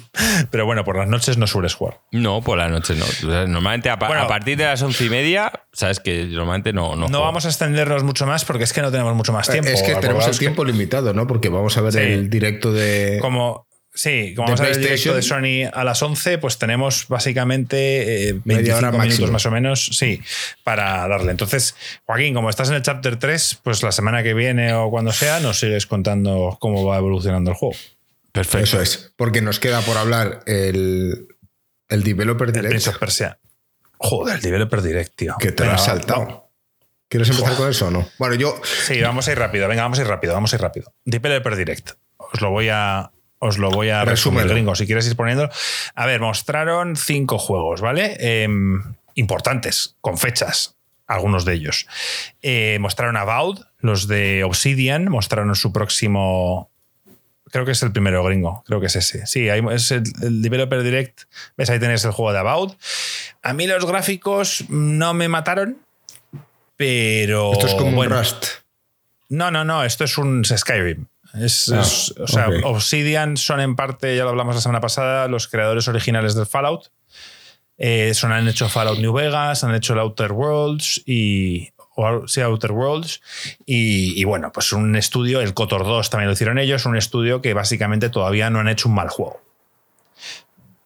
Pero 0.49 0.65
bueno, 0.65 0.85
por 0.85 0.97
las 0.97 1.09
noches 1.09 1.37
no 1.37 1.45
sueles 1.45 1.73
jugar. 1.73 1.99
No, 2.13 2.41
por 2.41 2.57
la 2.57 2.69
noche 2.69 2.95
no. 2.95 3.03
O 3.03 3.07
sea, 3.09 3.45
Normalmente 3.45 3.89
a, 3.89 3.99
pa- 3.99 4.07
Bueno. 4.07 4.23
a 4.23 4.27
partir 4.29 4.57
de 4.57 4.63
las 4.63 4.81
once 4.81 5.03
y 5.05 5.09
media, 5.09 5.51
sabes 5.73 5.99
que 5.99 6.23
normalmente 6.25 6.71
no. 6.71 6.91
No, 6.91 7.01
No 7.01 7.07
juego. 7.09 7.23
vamos 7.25 7.45
a 7.45 7.49
extendernos 7.49 8.03
mucho 8.03 8.25
más 8.25 8.45
porque 8.45 8.63
es 8.63 8.71
que 8.71 8.81
no 8.81 8.91
tenemos 8.91 9.13
mucho 9.13 9.33
más 9.33 9.49
tiempo. 9.49 9.69
es 9.69 9.83
que 9.83 9.93
tenemos 9.95 10.25
el 10.25 10.31
que 10.33 10.39
tiempo 10.39 10.63
limitado, 10.63 11.13
¿no? 11.13 11.27
Porque 11.27 11.49
vamos 11.49 11.77
a 11.77 11.81
ver 11.81 11.91
Sí. 11.91 11.99
el 11.99 12.29
directo 12.29 12.71
de... 12.71 13.17
Como, 13.21 13.64
sí, 13.95 14.33
como 14.35 14.47
vamos 14.47 14.61
a 14.61 14.63
ver 14.65 14.73
el 14.73 14.81
directo 14.81 15.15
de 15.15 15.21
Sony 15.23 15.69
a 15.73 15.83
las 15.83 16.03
11, 16.03 16.37
pues 16.37 16.59
tenemos 16.59 17.07
básicamente 17.07 18.29
eh, 18.29 18.33
25 18.33 18.45
Media 18.45 18.77
hora 18.77 18.91
minutos 18.91 19.09
máximo. 19.09 19.31
más 19.31 19.45
o 19.47 19.51
menos, 19.51 19.85
sí, 19.93 20.21
para 20.63 21.07
darle. 21.07 21.31
Entonces, 21.31 21.75
Joaquín, 22.05 22.33
como 22.35 22.49
estás 22.49 22.69
en 22.69 22.75
el 22.75 22.83
chapter 22.83 23.17
3, 23.17 23.59
pues 23.63 23.81
la 23.81 23.91
semana 23.91 24.21
que 24.21 24.33
viene 24.33 24.73
o 24.73 24.91
cuando 24.91 25.11
sea, 25.11 25.39
nos 25.39 25.59
sigues 25.59 25.87
contando 25.87 26.57
cómo 26.59 26.85
va 26.85 26.97
evolucionando 26.97 27.49
el 27.51 27.57
juego. 27.57 27.75
Perfecto. 28.31 28.63
Eso 28.65 28.81
es, 28.81 29.13
porque 29.15 29.41
nos 29.41 29.59
queda 29.59 29.81
por 29.81 29.97
hablar 29.97 30.41
el, 30.45 31.27
el 31.89 32.03
Developer 32.03 32.49
El 32.49 32.53
Direct, 32.53 32.69
Prince 32.69 32.89
of 32.89 32.97
Persia. 32.97 33.39
Joder, 33.97 34.35
el 34.35 34.41
Developer 34.41 34.81
Direct, 34.81 35.15
tío. 35.15 35.35
que 35.39 35.51
te 35.51 35.65
lo 35.65 35.71
has 35.71 35.85
saltado. 35.85 36.49
¿Quieres 37.07 37.29
empezar 37.29 37.55
con 37.55 37.69
eso 37.69 37.87
o 37.87 37.91
no? 37.91 38.09
Bueno, 38.17 38.35
yo... 38.35 38.59
Sí, 38.63 38.99
vamos 39.01 39.27
a 39.27 39.31
ir 39.31 39.39
rápido. 39.39 39.67
Venga, 39.67 39.83
vamos 39.83 39.99
a 39.99 40.01
ir 40.01 40.07
rápido, 40.07 40.33
vamos 40.33 40.51
a 40.51 40.55
ir 40.57 40.61
rápido. 40.61 40.93
Developer 41.05 41.55
Direct. 41.55 41.91
Os 42.17 42.41
lo 42.41 42.49
voy 42.49 42.69
a. 42.71 43.11
Os 43.39 43.57
lo 43.57 43.69
voy 43.69 43.89
a 43.89 44.05
resumir, 44.05 44.39
Resúmelo. 44.41 44.53
gringo, 44.53 44.75
si 44.75 44.85
quieres 44.85 45.07
ir 45.07 45.15
poniendo. 45.15 45.49
A 45.93 46.05
ver, 46.05 46.21
mostraron 46.21 46.95
cinco 46.95 47.37
juegos, 47.37 47.81
¿vale? 47.81 48.15
Em, 48.19 48.81
importantes, 49.15 49.95
con 50.01 50.17
fechas, 50.17 50.75
algunos 51.07 51.45
de 51.45 51.53
ellos. 51.53 51.85
Eh, 52.41 52.77
mostraron 52.79 53.17
Avowed, 53.17 53.59
los 53.79 54.07
de 54.07 54.43
Obsidian, 54.43 55.09
mostraron 55.09 55.53
su 55.55 55.71
próximo. 55.73 56.69
Creo 57.51 57.65
que 57.65 57.73
es 57.73 57.83
el 57.83 57.91
primero 57.91 58.23
gringo, 58.23 58.63
creo 58.65 58.79
que 58.79 58.87
es 58.87 58.95
ese. 58.95 59.27
Sí, 59.27 59.49
ahí 59.49 59.61
es 59.71 59.91
el, 59.91 60.03
el 60.23 60.41
Developer 60.41 60.81
Direct. 60.81 61.21
¿Ves? 61.57 61.69
Ahí 61.69 61.79
tenéis 61.79 62.03
el 62.05 62.11
juego 62.11 62.33
de 62.33 62.39
Avowed. 62.39 62.73
A 63.43 63.53
mí 63.53 63.67
los 63.67 63.85
gráficos 63.85 64.63
no 64.69 65.13
me 65.13 65.27
mataron, 65.27 65.77
pero. 66.75 67.51
Esto 67.53 67.67
es 67.67 67.73
como 67.75 67.91
bueno, 67.91 68.15
un 68.15 68.21
Rust. 68.21 68.45
no, 69.29 69.51
no, 69.51 69.63
no, 69.63 69.83
esto 69.83 70.03
es 70.05 70.17
un 70.17 70.43
Skyrim. 70.43 71.05
Es, 71.39 71.69
Ah, 71.71 71.81
es- 71.81 72.13
o 72.19 72.27
sea. 72.27 72.47
Obsidian 72.63 73.37
son 73.37 73.59
en 73.59 73.75
parte, 73.75 74.15
ya 74.15 74.23
lo 74.23 74.29
hablamos 74.29 74.55
la 74.55 74.61
semana 74.61 74.81
pasada, 74.81 75.27
los 75.27 75.47
creadores 75.47 75.87
originales 75.87 76.35
del 76.35 76.45
Fallout. 76.45 76.87
Eh, 77.77 78.13
son, 78.13 78.31
han 78.31 78.47
hecho 78.47 78.69
Fallout 78.69 78.99
New 78.99 79.11
Vegas, 79.13 79.63
han 79.63 79.75
hecho 79.75 79.93
el 79.93 79.99
Outer 79.99 80.31
Worlds 80.31 81.01
y. 81.05 81.69
o- 81.97 82.27
sí, 82.27 82.41
Outer 82.41 82.71
Worlds. 82.71 83.21
Y, 83.65 84.19
y 84.19 84.23
bueno, 84.23 84.51
pues 84.53 84.71
un 84.73 84.95
estudio, 84.95 85.41
el 85.41 85.53
Cotor 85.53 85.83
2 85.85 86.09
también 86.09 86.27
lo 86.27 86.33
hicieron 86.33 86.57
ellos, 86.57 86.85
un 86.85 86.95
estudio 86.97 87.41
que 87.41 87.53
básicamente 87.53 88.09
todavía 88.09 88.49
no 88.49 88.59
han 88.59 88.67
hecho 88.69 88.87
un 88.89 88.95
mal 88.95 89.09
juego. 89.09 89.41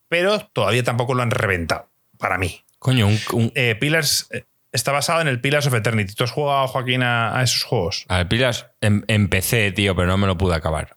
Pero 0.07 0.39
todavía 0.53 0.83
tampoco 0.83 1.13
lo 1.13 1.21
han 1.21 1.31
reventado, 1.31 1.87
para 2.17 2.37
mí. 2.37 2.63
Coño, 2.79 3.07
un, 3.07 3.19
un- 3.33 3.51
Eh, 3.55 3.75
Pillars 3.79 4.27
eh, 4.31 4.45
está 4.71 4.91
basado 4.91 5.21
en 5.21 5.27
el 5.27 5.41
Pillars 5.41 5.67
of 5.67 5.73
Eternity. 5.73 6.13
¿Tú 6.13 6.23
has 6.23 6.31
jugado, 6.31 6.67
Joaquín, 6.67 7.03
a, 7.03 7.37
a 7.39 7.43
esos 7.43 7.63
juegos? 7.63 8.05
A 8.07 8.17
ver, 8.17 8.27
pilas, 8.27 8.67
em- 8.81 9.03
empecé, 9.07 9.71
tío, 9.71 9.95
pero 9.95 10.07
no 10.07 10.17
me 10.17 10.27
lo 10.27 10.37
pude 10.37 10.55
acabar. 10.55 10.95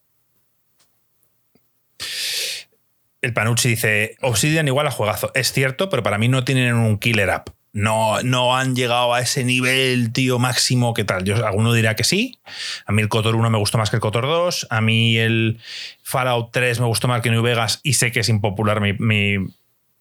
El 3.21 3.33
Panucci 3.33 3.69
dice, 3.69 4.17
Obsidian 4.21 4.67
igual 4.67 4.87
a 4.89 4.91
juegazo. 4.91 5.31
Es 5.35 5.53
cierto, 5.53 5.89
pero 5.89 6.03
para 6.03 6.19
mí 6.19 6.29
no 6.29 6.45
tienen 6.45 6.75
un 6.75 6.99
killer 6.99 7.31
app. 7.31 7.51
No, 7.75 8.21
no 8.23 8.55
han 8.57 8.75
llegado 8.77 9.15
a 9.15 9.21
ese 9.21 9.45
nivel, 9.45 10.13
tío, 10.13 10.39
máximo, 10.39 10.93
¿qué 10.93 11.05
tal? 11.05 11.25
Yo, 11.25 11.47
alguno 11.47 11.73
dirá 11.73 11.97
que 11.97 12.05
sí. 12.05 12.39
A 12.85 12.93
mí 12.93 13.01
el 13.01 13.09
Cotor 13.09 13.35
1 13.37 13.49
me 13.49 13.57
gustó 13.59 13.79
más 13.79 13.89
que 13.89 13.97
el 13.97 14.01
Cotor 14.03 14.25
2. 14.27 14.67
A 14.69 14.81
mí 14.83 15.17
el 15.17 15.59
Fallout 16.03 16.51
3 16.53 16.81
me 16.81 16.87
gustó 16.87 17.09
más 17.09 17.23
que 17.23 17.31
New 17.31 17.43
Vegas 17.43 17.81
y 17.83 17.95
sé 17.95 18.13
que 18.13 18.21
es 18.21 18.29
impopular 18.29 18.81
mi, 18.81 18.93
mi- 18.95 19.47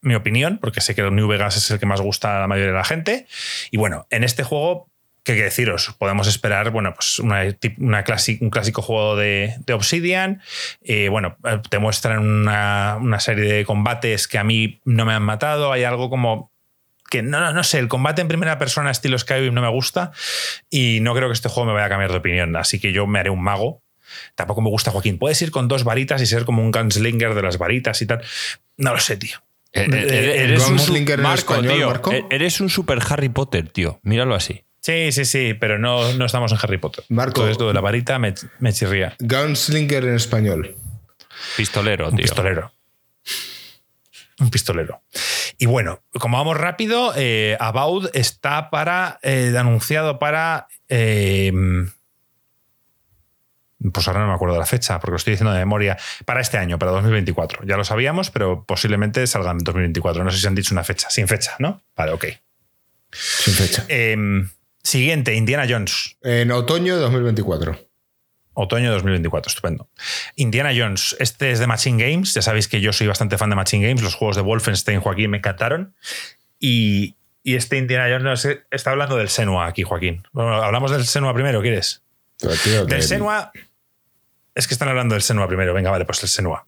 mi 0.02 0.16
opinión, 0.16 0.58
porque 0.60 0.82
sé 0.82 0.96
que 0.96 1.02
el 1.02 1.16
New 1.16 1.28
Vegas 1.28 1.58
es 1.58 1.70
el 1.72 1.80
que 1.80 1.86
más 1.86 2.02
gusta 2.02 2.38
a 2.38 2.42
la 2.42 2.48
mayoría 2.48 2.72
de 2.72 2.78
la 2.78 2.84
gente. 2.84 3.28
Y 3.70 3.78
bueno, 3.78 4.08
en 4.10 4.24
este 4.24 4.44
juego, 4.44 4.90
¿qué 5.24 5.36
que 5.36 5.44
deciros? 5.44 5.96
Podemos 5.98 6.28
esperar, 6.28 6.72
bueno, 6.72 6.94
pues 6.94 7.20
una, 7.20 7.42
una 7.78 8.06
un 8.42 8.50
clásico 8.50 8.82
juego 8.82 9.16
de, 9.16 9.56
de 9.66 9.74
Obsidian. 9.74 10.42
Eh, 10.82 11.10
bueno, 11.10 11.38
eh, 11.46 11.60
te 11.70 11.80
muestran 11.80 12.20
una, 12.20 12.98
una 13.00 13.20
serie 13.20 13.52
de 13.52 13.66
combates 13.66 14.28
que 14.28 14.38
a 14.38 14.44
mí 14.44 14.82
no 14.86 15.06
me 15.06 15.14
han 15.14 15.24
matado. 15.24 15.72
Hay 15.72 15.84
algo 15.84 16.10
como 16.10 16.52
que 17.10 17.22
no, 17.22 17.40
no, 17.42 17.52
no 17.52 17.64
sé, 17.64 17.78
el 17.78 17.90
combate 17.90 18.22
en 18.22 18.30
primera 18.30 18.58
persona 18.58 18.90
estilo 18.90 19.20
Skyrim 19.20 19.54
no 19.54 19.62
me 19.62 19.68
gusta 19.68 20.14
y 20.70 21.00
no 21.02 21.14
creo 21.14 21.28
que 21.28 21.34
este 21.34 21.50
juego 21.50 21.68
me 21.68 21.74
vaya 21.74 21.88
a 21.88 21.90
cambiar 21.90 22.12
de 22.12 22.18
opinión. 22.18 22.56
Así 22.56 22.80
que 22.80 22.94
yo 22.94 23.06
me 23.06 23.20
haré 23.20 23.30
un 23.30 23.44
mago. 23.44 23.84
Tampoco 24.36 24.62
me 24.62 24.70
gusta 24.70 24.92
Joaquín. 24.92 25.18
Puedes 25.18 25.42
ir 25.42 25.52
con 25.52 25.68
dos 25.68 25.84
varitas 25.84 26.22
y 26.22 26.26
ser 26.26 26.46
como 26.46 26.64
un 26.64 26.72
gunslinger 26.72 27.34
de 27.34 27.42
las 27.42 27.58
varitas 27.58 28.02
y 28.02 28.08
tal. 28.08 28.24
No 28.78 28.94
lo 28.94 29.00
sé, 29.00 29.18
tío. 29.18 29.38
Eh, 29.74 29.88
Eh, 29.90 30.08
eh, 30.10 30.44
Eres 30.44 30.68
un 30.68 30.76
Marco, 31.22 31.54
español, 31.54 31.74
tío, 31.76 31.88
Marco. 31.88 32.12
Eres 32.30 32.60
un 32.62 32.70
super 32.70 33.00
Harry 33.10 33.30
Potter, 33.30 33.70
tío. 33.70 34.00
Míralo 34.04 34.36
así. 34.36 34.64
Sí, 34.82 35.12
sí, 35.12 35.26
sí, 35.26 35.54
pero 35.54 35.78
no, 35.78 36.12
no 36.14 36.26
estamos 36.26 36.52
en 36.52 36.58
Harry 36.62 36.78
Potter. 36.78 37.06
Marco. 37.10 37.34
Todo 37.42 37.50
esto 37.50 37.68
de 37.68 37.74
la 37.74 37.82
varita 37.82 38.18
me, 38.20 38.34
me 38.60 38.74
chirría. 38.74 39.16
Gunslinger 39.20 40.04
en 40.06 40.16
español. 40.16 40.76
Pistolero, 41.56 42.10
Un 42.10 42.16
tío. 42.16 42.24
pistolero. 42.24 42.72
Un 44.40 44.50
pistolero. 44.50 45.02
Y 45.60 45.68
bueno, 45.68 46.02
como 46.20 46.38
vamos 46.38 46.58
rápido, 46.58 47.14
eh, 47.16 47.56
About 47.60 48.10
está 48.16 48.72
para 48.72 49.20
eh, 49.22 49.54
anunciado 49.58 50.18
para 50.18 50.68
eh, 50.90 51.52
pues 53.90 54.08
ahora 54.08 54.22
no 54.22 54.28
me 54.28 54.34
acuerdo 54.34 54.54
de 54.54 54.60
la 54.60 54.66
fecha, 54.66 55.00
porque 55.00 55.12
lo 55.12 55.18
estoy 55.18 55.32
diciendo 55.32 55.54
de 55.54 55.60
memoria, 55.60 55.98
para 56.26 56.42
este 56.42 56.58
año, 56.58 56.78
para 56.78 56.92
2024. 56.92 57.66
Ya 57.66 57.78
lo 57.78 57.84
sabíamos, 57.84 58.30
pero 58.30 58.64
posiblemente 58.66 59.26
salgan 59.28 59.58
en 59.58 59.64
2024. 59.64 60.24
No 60.24 60.32
sé 60.32 60.38
si 60.40 60.48
han 60.48 60.56
dicho 60.56 60.74
una 60.74 60.84
fecha, 60.84 61.10
sin 61.10 61.28
fecha, 61.28 61.56
¿no? 61.60 61.82
Vale, 61.96 62.12
ok. 62.12 62.26
Sin 63.12 63.54
fecha. 63.54 63.86
Em, 63.88 64.50
siguiente, 64.84 65.34
Indiana 65.34 65.66
Jones. 65.68 66.18
En 66.22 66.52
otoño 66.52 66.96
de 66.96 67.02
2024. 67.02 67.78
Otoño 68.54 68.90
de 68.90 68.96
2024, 68.96 69.50
estupendo. 69.50 69.90
Indiana 70.36 70.72
Jones, 70.76 71.16
este 71.20 71.52
es 71.52 71.60
de 71.60 71.68
Machine 71.68 72.04
Games. 72.04 72.34
Ya 72.34 72.42
sabéis 72.42 72.68
que 72.68 72.82
yo 72.82 72.92
soy 72.92 73.08
bastante 73.08 73.38
fan 73.38 73.50
de 73.50 73.56
Machine 73.56 73.88
Games. 73.88 74.04
Los 74.04 74.16
juegos 74.16 74.36
de 74.36 74.42
Wolfenstein, 74.42 75.00
Joaquín, 75.00 75.32
me 75.32 75.38
encantaron. 75.38 75.96
Y, 76.60 77.16
y 77.44 77.56
este 77.56 77.78
Indiana 77.78 78.08
Jones 78.10 78.48
está 78.70 78.92
hablando 78.92 79.16
del 79.16 79.30
Senua 79.30 79.68
aquí, 79.68 79.84
Joaquín. 79.84 80.24
Bueno, 80.34 80.62
hablamos 80.62 80.92
del 80.92 81.06
Senua 81.06 81.34
primero, 81.34 81.62
¿quieres? 81.62 82.04
Tío, 82.64 82.86
Del 82.86 83.04
Senua. 83.04 83.52
Es 84.56 84.68
que 84.68 84.74
están 84.74 84.90
hablando 84.90 85.16
del 85.16 85.22
Senua 85.22 85.48
primero. 85.48 85.74
Venga, 85.74 85.92
vale, 85.92 86.06
pues 86.06 86.22
el 86.24 86.30
Senua. 86.30 86.68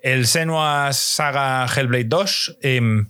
El 0.00 0.26
Senua 0.26 0.92
Saga 0.92 1.66
Hellblade 1.66 2.04
2 2.04 2.58
em, 2.62 3.08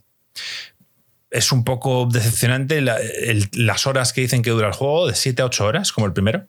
es 1.31 1.53
un 1.53 1.65
poco 1.65 2.07
decepcionante 2.11 2.81
la- 2.81 2.99
el- 2.99 3.49
las 3.53 3.87
horas 3.87 4.13
que 4.13 4.21
dicen 4.23 4.43
que 4.43 4.51
dura 4.51 4.69
el 4.69 4.73
juego, 4.73 5.07
de 5.07 5.15
7 5.15 5.43
a 5.43 5.47
8 5.47 5.65
horas, 5.67 5.93
como 5.93 6.07
el 6.07 6.13
primero. 6.13 6.47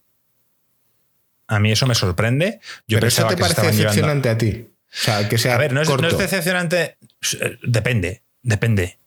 A 1.48 1.60
mí 1.60 1.72
eso 1.72 1.88
me 1.88 1.96
sorprende. 1.96 2.60
Yo 2.88 2.98
Pero 2.98 3.08
eso 3.08 3.28
te 3.28 3.38
parece 3.38 3.62
decepcionante 3.62 4.30
a 4.30 4.38
ti. 4.38 4.68
O 4.70 4.90
sea, 5.00 5.30
que 5.30 5.38
sea 5.38 5.56
A 5.56 5.58
ver, 5.58 5.74
no 5.74 5.82
es, 5.82 5.88
no 5.90 5.96
corto. 5.96 6.08
es 6.10 6.18
decepcionante. 6.18 6.98
Eh, 7.42 7.58
Depende, 7.64 8.24
depende. 8.42 8.98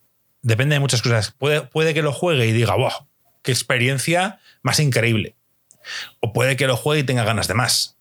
Depende 0.42 0.74
de 0.76 0.80
muchas 0.80 1.02
cosas. 1.02 1.32
Puede, 1.32 1.62
puede 1.62 1.92
que 1.92 2.02
lo 2.02 2.12
juegue 2.12 2.46
y 2.46 2.52
diga, 2.52 2.74
wow, 2.74 2.90
qué 3.42 3.52
experiencia 3.52 4.38
más 4.62 4.80
increíble. 4.80 5.34
O 6.20 6.32
puede 6.32 6.56
que 6.56 6.66
lo 6.66 6.76
juegue 6.76 7.00
y 7.02 7.04
tenga 7.04 7.24
ganas 7.24 7.46
de 7.48 7.54
más. 7.54 7.98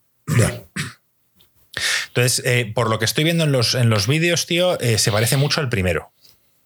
Entonces, 2.08 2.42
eh, 2.46 2.72
por 2.74 2.90
lo 2.90 3.00
que 3.00 3.06
estoy 3.06 3.24
viendo 3.24 3.44
en 3.44 3.52
los, 3.52 3.76
en 3.76 3.90
los 3.90 4.08
vídeos, 4.08 4.46
tío, 4.46 4.80
eh, 4.80 4.98
se 4.98 5.12
parece 5.12 5.38
mucho 5.38 5.62
al 5.62 5.70
primero. 5.70 6.12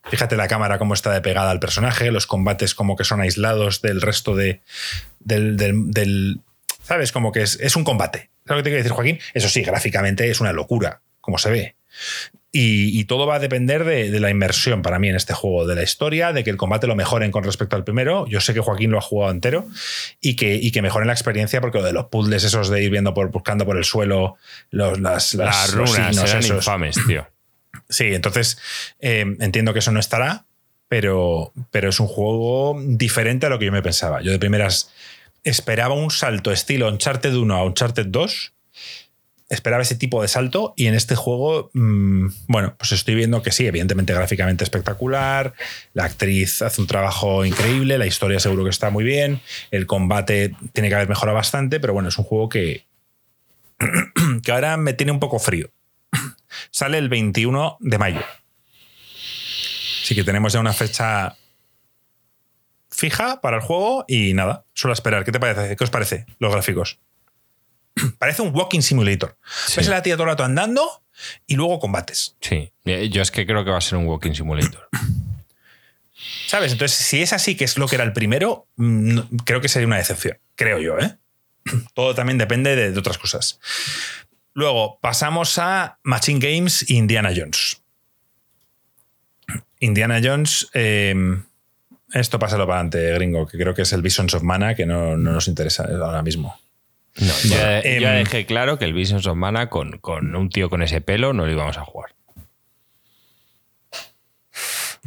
Fíjate 0.09 0.35
la 0.35 0.47
cámara 0.47 0.79
cómo 0.79 0.93
está 0.93 1.11
de 1.11 1.21
pegada 1.21 1.51
al 1.51 1.59
personaje, 1.59 2.11
los 2.11 2.27
combates 2.27 2.75
como 2.75 2.95
que 2.95 3.03
son 3.05 3.21
aislados 3.21 3.81
del 3.81 4.01
resto 4.01 4.35
de, 4.35 4.61
del, 5.19 5.55
del- 5.57 5.91
del- 5.91 6.39
¿Sabes? 6.83 7.11
Como 7.13 7.31
que 7.31 7.41
es, 7.43 7.57
es 7.61 7.75
un 7.77 7.85
combate. 7.85 8.29
¿Sabes 8.45 8.49
lo 8.49 8.55
que 8.57 8.63
te 8.63 8.69
quiero 8.71 8.77
decir, 8.83 8.91
Joaquín? 8.91 9.19
Eso 9.33 9.47
sí, 9.47 9.61
gráficamente 9.61 10.29
es 10.29 10.41
una 10.41 10.51
locura, 10.51 11.01
como 11.21 11.37
se 11.37 11.49
ve. 11.51 11.75
Y, 12.55 12.99
y 12.99 13.05
todo 13.05 13.25
va 13.25 13.35
a 13.35 13.39
depender 13.39 13.83
de, 13.83 14.11
de 14.11 14.19
la 14.19 14.29
inmersión 14.29 14.83
para 14.83 14.99
mí 14.99 15.09
en 15.09 15.15
este 15.15 15.33
juego, 15.33 15.65
de 15.65 15.73
la 15.73 15.81
historia, 15.81 16.33
de 16.33 16.43
que 16.43 16.51
el 16.51 16.57
combate 16.57 16.85
lo 16.85 16.95
mejoren 16.95 17.31
con 17.31 17.43
respecto 17.43 17.75
al 17.75 17.83
primero. 17.83 18.27
Yo 18.27 18.41
sé 18.41 18.53
que 18.53 18.59
Joaquín 18.59 18.91
lo 18.91 18.99
ha 18.99 19.01
jugado 19.01 19.31
entero 19.31 19.67
y 20.21 20.35
que, 20.35 20.53
y 20.55 20.69
que 20.71 20.83
mejoren 20.83 21.07
la 21.07 21.13
experiencia, 21.13 21.61
porque 21.61 21.79
lo 21.79 21.83
de 21.83 21.93
los 21.93 22.05
puzzles 22.05 22.43
esos 22.43 22.69
de 22.69 22.83
ir 22.83 22.91
viendo 22.91 23.15
por, 23.15 23.31
buscando 23.31 23.65
por 23.65 23.75
el 23.75 23.83
suelo 23.83 24.37
los, 24.69 24.99
las, 24.99 25.33
Las 25.33 25.33
las- 25.33 25.73
los 25.73 25.89
runas 25.89 26.07
signos 26.15 26.29
eran 26.29 26.43
esos. 26.43 26.57
infames, 26.57 26.97
tío. 27.07 27.27
Sí, 27.89 28.05
entonces 28.13 28.59
eh, 28.99 29.25
entiendo 29.39 29.73
que 29.73 29.79
eso 29.79 29.91
no 29.91 29.99
estará, 29.99 30.45
pero, 30.87 31.51
pero 31.71 31.89
es 31.89 31.99
un 31.99 32.07
juego 32.07 32.79
diferente 32.85 33.47
a 33.47 33.49
lo 33.49 33.57
que 33.59 33.65
yo 33.65 33.71
me 33.71 33.81
pensaba. 33.81 34.21
Yo 34.21 34.31
de 34.31 34.37
primeras 34.39 34.91
esperaba 35.43 35.95
un 35.95 36.11
salto 36.11 36.51
estilo 36.51 36.87
Uncharted 36.87 37.33
1 37.35 37.55
a 37.55 37.63
Uncharted 37.65 38.05
2. 38.07 38.52
Esperaba 39.53 39.83
ese 39.83 39.95
tipo 39.95 40.19
de 40.23 40.27
salto 40.27 40.73
y 40.75 40.87
en 40.87 40.95
este 40.95 41.15
juego, 41.15 41.69
mm, 41.73 42.27
bueno, 42.47 42.75
pues 42.75 42.91
estoy 42.91 43.13
viendo 43.13 43.43
que 43.43 43.51
sí, 43.51 43.67
evidentemente 43.67 44.11
gráficamente 44.11 44.63
espectacular, 44.63 45.53
la 45.93 46.05
actriz 46.05 46.63
hace 46.63 46.81
un 46.81 46.87
trabajo 46.87 47.45
increíble, 47.45 47.99
la 47.99 48.07
historia 48.07 48.39
seguro 48.39 48.63
que 48.63 48.71
está 48.71 48.89
muy 48.89 49.03
bien, 49.03 49.41
el 49.69 49.85
combate 49.85 50.55
tiene 50.73 50.89
que 50.89 50.95
haber 50.95 51.07
mejorado 51.07 51.35
bastante, 51.35 51.79
pero 51.79 51.93
bueno, 51.93 52.09
es 52.09 52.17
un 52.17 52.23
juego 52.23 52.49
que, 52.49 52.87
que 54.43 54.51
ahora 54.51 54.75
me 54.77 54.93
tiene 54.93 55.11
un 55.11 55.19
poco 55.19 55.37
frío. 55.37 55.69
Sale 56.71 56.97
el 56.97 57.09
21 57.09 57.77
de 57.79 57.97
mayo. 57.99 58.21
Así 60.03 60.15
que 60.15 60.23
tenemos 60.23 60.51
ya 60.51 60.61
una 60.61 60.73
fecha 60.73 61.37
fija 62.89 63.39
para 63.39 63.57
el 63.57 63.61
juego 63.61 64.03
y 64.07 64.33
nada, 64.33 64.65
solo 64.73 64.93
esperar. 64.93 65.23
¿Qué 65.23 65.31
te 65.31 65.39
parece? 65.39 65.75
¿Qué 65.75 65.83
os 65.83 65.91
parece 65.91 66.25
los 66.39 66.51
gráficos? 66.51 66.99
Parece 68.17 68.41
un 68.41 68.55
walking 68.55 68.81
simulator. 68.81 69.37
Sí. 69.67 69.73
Ves 69.77 69.87
a 69.87 69.91
la 69.91 70.01
tía 70.01 70.15
todo 70.15 70.23
el 70.23 70.29
rato 70.29 70.43
andando 70.43 71.03
y 71.47 71.55
luego 71.55 71.79
combates. 71.79 72.35
Sí. 72.41 72.71
Eh, 72.85 73.09
Yo 73.09 73.21
es 73.21 73.31
que 73.31 73.45
creo 73.45 73.63
que 73.63 73.71
va 73.71 73.77
a 73.77 73.81
ser 73.81 73.97
un 73.97 74.05
walking 74.07 74.33
simulator. 74.33 74.89
¿Sabes? 76.47 76.71
Entonces, 76.71 76.97
si 76.97 77.21
es 77.21 77.33
así, 77.33 77.55
que 77.55 77.65
es 77.65 77.77
lo 77.77 77.87
que 77.87 77.95
era 77.95 78.03
el 78.03 78.13
primero, 78.13 78.67
mm, 78.77 79.19
creo 79.45 79.59
que 79.61 79.67
sería 79.69 79.87
una 79.87 79.97
decepción. 79.97 80.37
Creo 80.55 80.79
yo, 80.79 80.97
¿eh? 80.99 81.17
Todo 81.93 82.13
también 82.15 82.37
depende 82.37 82.75
de, 82.75 82.91
de 82.91 82.99
otras 82.99 83.17
cosas. 83.17 83.59
Luego, 84.53 84.99
pasamos 85.01 85.57
a 85.57 85.97
Machine 86.03 86.39
Games 86.39 86.83
e 86.89 86.93
Indiana 86.93 87.31
Jones. 87.35 87.81
Indiana 89.79 90.21
Jones. 90.23 90.69
eh, 90.73 91.15
esto 92.13 92.37
pásalo 92.37 92.67
para 92.67 92.81
adelante, 92.81 93.11
gringo, 93.15 93.47
que 93.47 93.57
creo 93.57 93.73
que 93.73 93.81
es 93.81 93.91
el 93.91 94.03
Visions 94.03 94.35
of 94.35 94.43
Mana, 94.43 94.75
que 94.75 94.85
no, 94.85 95.17
no 95.17 95.31
nos 95.31 95.47
interesa 95.47 95.83
ahora 95.85 96.21
mismo. 96.21 96.55
No, 97.19 97.33
ya, 97.43 97.79
Em, 97.81 98.01
ya 98.01 98.11
dejé 98.13 98.45
claro 98.45 98.79
que 98.79 98.85
el 98.85 98.93
Visions 98.93 99.27
of 99.27 99.35
Mana 99.37 99.69
con, 99.69 99.99
con 99.99 100.35
un 100.35 100.49
tío 100.49 100.69
con 100.69 100.81
ese 100.81 100.99
pelo 101.01 101.33
no 101.33 101.45
lo 101.45 101.51
íbamos 101.51 101.77
a 101.77 101.85
jugar. 101.85 102.15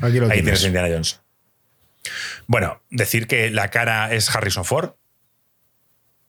Aquí 0.01 0.19
lo 0.19 0.27
Ahí 0.27 0.33
tienes. 0.43 0.43
tienes 0.45 0.65
Indiana 0.65 0.89
Jones. 0.91 1.21
Bueno, 2.47 2.81
decir 2.91 3.27
que 3.27 3.51
la 3.51 3.69
cara 3.71 4.13
es 4.13 4.35
Harrison 4.35 4.65
Ford. 4.65 4.91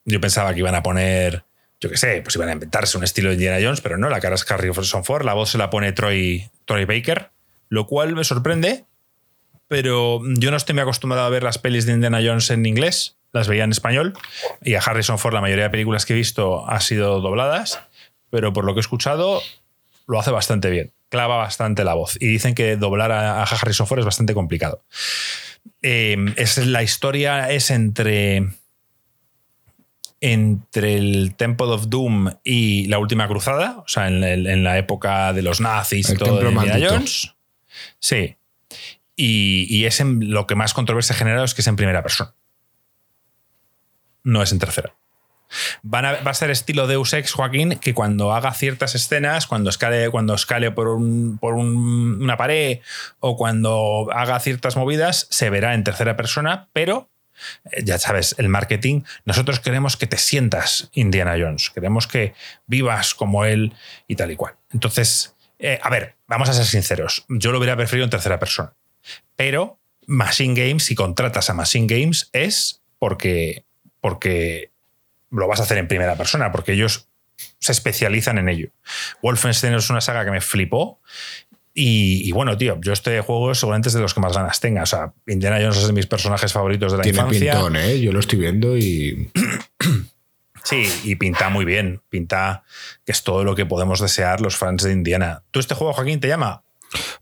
Yo 0.04 0.20
pensaba 0.20 0.52
que 0.54 0.60
iban 0.60 0.74
a 0.74 0.82
poner, 0.82 1.44
yo 1.80 1.90
qué 1.90 1.96
sé, 1.96 2.22
pues 2.22 2.34
iban 2.36 2.48
a 2.48 2.52
inventarse 2.52 2.96
un 2.96 3.04
estilo 3.04 3.28
de 3.28 3.34
Indiana 3.34 3.58
Jones, 3.62 3.80
pero 3.82 3.98
no, 3.98 4.08
la 4.08 4.20
cara 4.20 4.34
es 4.34 4.50
Harrison 4.50 5.04
Ford, 5.04 5.24
la 5.24 5.34
voz 5.34 5.50
se 5.50 5.58
la 5.58 5.68
pone 5.70 5.92
Troy, 5.92 6.50
Troy 6.64 6.86
Baker, 6.86 7.30
lo 7.68 7.86
cual 7.86 8.14
me 8.16 8.24
sorprende, 8.24 8.86
pero 9.68 10.20
yo 10.38 10.50
no 10.50 10.56
estoy 10.56 10.72
muy 10.74 10.82
acostumbrado 10.82 11.26
a 11.26 11.30
ver 11.30 11.42
las 11.42 11.58
pelis 11.58 11.84
de 11.84 11.92
Indiana 11.92 12.20
Jones 12.24 12.48
en 12.50 12.64
inglés, 12.64 13.17
las 13.32 13.48
veía 13.48 13.64
en 13.64 13.70
español, 13.70 14.14
y 14.62 14.74
a 14.74 14.80
Harrison 14.80 15.18
Ford 15.18 15.34
la 15.34 15.40
mayoría 15.40 15.64
de 15.64 15.70
películas 15.70 16.06
que 16.06 16.12
he 16.14 16.16
visto 16.16 16.68
ha 16.68 16.80
sido 16.80 17.20
dobladas, 17.20 17.80
pero 18.30 18.52
por 18.52 18.64
lo 18.64 18.74
que 18.74 18.80
he 18.80 18.80
escuchado 18.80 19.42
lo 20.06 20.18
hace 20.18 20.30
bastante 20.30 20.70
bien, 20.70 20.92
clava 21.10 21.36
bastante 21.36 21.84
la 21.84 21.94
voz, 21.94 22.16
y 22.20 22.26
dicen 22.26 22.54
que 22.54 22.76
doblar 22.76 23.12
a, 23.12 23.40
a 23.40 23.44
Harrison 23.44 23.86
Ford 23.86 23.98
es 24.00 24.04
bastante 24.06 24.34
complicado. 24.34 24.82
Eh, 25.82 26.16
es, 26.36 26.58
la 26.58 26.82
historia 26.82 27.50
es 27.50 27.70
entre 27.70 28.48
entre 30.20 30.96
el 30.96 31.34
Temple 31.36 31.66
of 31.68 31.88
Doom 31.88 32.32
y 32.42 32.86
la 32.88 32.98
Última 32.98 33.28
Cruzada, 33.28 33.78
o 33.78 33.88
sea, 33.88 34.08
en, 34.08 34.24
el- 34.24 34.46
en 34.48 34.64
la 34.64 34.76
época 34.78 35.32
de 35.32 35.42
los 35.42 35.60
nazis 35.60 36.08
y 36.08 36.12
El 36.12 36.18
todo 36.18 36.40
de 36.40 36.50
Indiana. 36.50 36.88
Jones. 36.90 37.34
Sí. 38.00 38.36
Y, 39.14 39.66
y 39.70 39.84
es 39.84 40.00
en, 40.00 40.30
lo 40.32 40.46
que 40.46 40.56
más 40.56 40.74
controversia 40.74 41.14
ha 41.14 41.18
generado 41.18 41.44
es 41.44 41.54
que 41.54 41.60
es 41.60 41.66
en 41.68 41.76
primera 41.76 42.02
persona. 42.02 42.34
No 44.28 44.42
es 44.42 44.52
en 44.52 44.58
tercera. 44.58 44.94
Va 45.82 46.00
a 46.30 46.34
ser 46.34 46.50
estilo 46.50 46.86
Deus 46.86 47.14
Ex, 47.14 47.32
Joaquín, 47.32 47.78
que 47.78 47.94
cuando 47.94 48.34
haga 48.34 48.52
ciertas 48.52 48.94
escenas, 48.94 49.46
cuando 49.46 49.70
escale, 49.70 50.10
cuando 50.10 50.34
escale 50.34 50.70
por, 50.70 50.88
un- 50.88 51.38
por 51.40 51.54
un- 51.54 52.20
una 52.22 52.36
pared 52.36 52.80
o 53.20 53.36
cuando 53.38 54.08
haga 54.12 54.38
ciertas 54.40 54.76
movidas, 54.76 55.26
se 55.30 55.48
verá 55.48 55.72
en 55.72 55.84
tercera 55.84 56.16
persona, 56.16 56.68
pero 56.74 57.08
eh, 57.70 57.82
ya 57.84 57.98
sabes, 57.98 58.34
el 58.38 58.48
marketing, 58.50 59.02
nosotros 59.24 59.60
queremos 59.60 59.96
que 59.96 60.06
te 60.06 60.18
sientas 60.18 60.90
Indiana 60.92 61.36
Jones, 61.40 61.70
queremos 61.70 62.06
que 62.06 62.34
vivas 62.66 63.14
como 63.14 63.46
él 63.46 63.72
y 64.06 64.16
tal 64.16 64.30
y 64.32 64.36
cual. 64.36 64.56
Entonces, 64.72 65.34
eh, 65.58 65.78
a 65.82 65.88
ver, 65.88 66.16
vamos 66.26 66.50
a 66.50 66.52
ser 66.52 66.66
sinceros, 66.66 67.24
yo 67.28 67.52
lo 67.52 67.58
hubiera 67.58 67.76
preferido 67.76 68.04
en 68.04 68.10
tercera 68.10 68.38
persona, 68.38 68.74
pero 69.36 69.78
Machine 70.06 70.52
Games, 70.60 70.84
si 70.84 70.94
contratas 70.94 71.48
a 71.48 71.54
Machine 71.54 71.86
Games, 71.86 72.28
es 72.34 72.82
porque, 72.98 73.64
porque 74.00 74.70
lo 75.30 75.46
vas 75.46 75.60
a 75.60 75.64
hacer 75.64 75.78
en 75.78 75.88
primera 75.88 76.16
persona, 76.16 76.52
porque 76.52 76.72
ellos 76.72 77.08
se 77.58 77.72
especializan 77.72 78.38
en 78.38 78.48
ello. 78.48 78.70
Wolfenstein 79.22 79.74
es 79.74 79.90
una 79.90 80.00
saga 80.00 80.24
que 80.24 80.30
me 80.30 80.40
flipó. 80.40 81.00
Y, 81.74 82.28
y 82.28 82.32
bueno, 82.32 82.56
tío, 82.56 82.80
yo 82.80 82.92
este 82.92 83.20
juego 83.20 83.54
seguramente 83.54 83.88
es 83.88 83.94
de 83.94 84.00
los 84.00 84.12
que 84.12 84.20
más 84.20 84.34
ganas 84.34 84.58
tenga. 84.58 84.82
O 84.82 84.86
sea, 84.86 85.12
Indiana 85.26 85.58
Jones 85.60 85.76
es 85.76 85.86
de 85.86 85.92
mis 85.92 86.06
personajes 86.06 86.52
favoritos 86.52 86.90
de 86.90 86.98
la 86.98 87.04
Tiene 87.04 87.18
infancia. 87.18 87.52
pintón, 87.52 87.76
¿eh? 87.76 88.00
Yo 88.00 88.10
lo 88.12 88.18
estoy 88.20 88.38
viendo 88.40 88.76
y. 88.76 89.30
Sí, 90.64 90.86
y 91.04 91.14
pinta 91.14 91.48
muy 91.48 91.64
bien. 91.64 92.02
Pinta 92.10 92.62
que 93.06 93.12
es 93.12 93.22
todo 93.22 93.42
lo 93.42 93.54
que 93.54 93.64
podemos 93.64 94.00
desear 94.00 94.42
los 94.42 94.56
fans 94.56 94.82
de 94.82 94.92
Indiana. 94.92 95.42
¿Tú 95.50 95.60
este 95.60 95.74
juego, 95.74 95.94
Joaquín, 95.94 96.20
te 96.20 96.28
llama? 96.28 96.62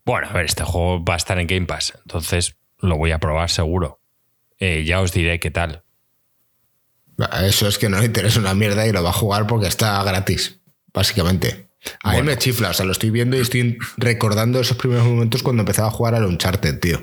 Bueno, 0.05 0.29
a 0.29 0.33
ver, 0.33 0.47
este 0.47 0.64
juego 0.64 1.05
va 1.05 1.14
a 1.14 1.16
estar 1.16 1.39
en 1.39 1.47
Game 1.47 1.66
Pass, 1.66 1.93
entonces 2.05 2.57
lo 2.81 2.97
voy 2.97 3.12
a 3.12 3.18
probar 3.18 3.49
seguro. 3.49 4.01
Eh, 4.59 4.83
ya 4.85 5.01
os 5.01 5.12
diré 5.12 5.39
qué 5.39 5.53
tal. 5.53 5.85
Eso 7.43 7.67
es 7.69 7.79
que 7.79 7.89
no 7.89 7.99
le 7.99 8.07
interesa 8.07 8.39
una 8.41 8.55
mierda 8.55 8.87
y 8.87 8.93
lo 8.93 9.03
va 9.03 9.11
a 9.11 9.14
jugar 9.14 9.47
porque 9.47 9.67
está 9.69 10.03
gratis, 10.03 10.59
básicamente. 10.93 11.69
A 12.03 12.11
mí 12.11 12.17
Bueno. 12.17 12.31
me 12.33 12.39
chifla, 12.39 12.71
o 12.71 12.75
sea, 12.75 12.85
lo 12.85 12.93
estoy 12.93 13.11
viendo 13.11 13.37
y 13.37 13.41
estoy 13.41 13.79
recordando 13.97 14.61
esos 14.61 14.77
primeros 14.77 15.05
momentos 15.07 15.43
cuando 15.43 15.62
empezaba 15.62 15.89
a 15.89 15.93
jugar 15.93 16.14
al 16.14 16.25
Uncharted, 16.25 16.81
tío. 16.81 17.03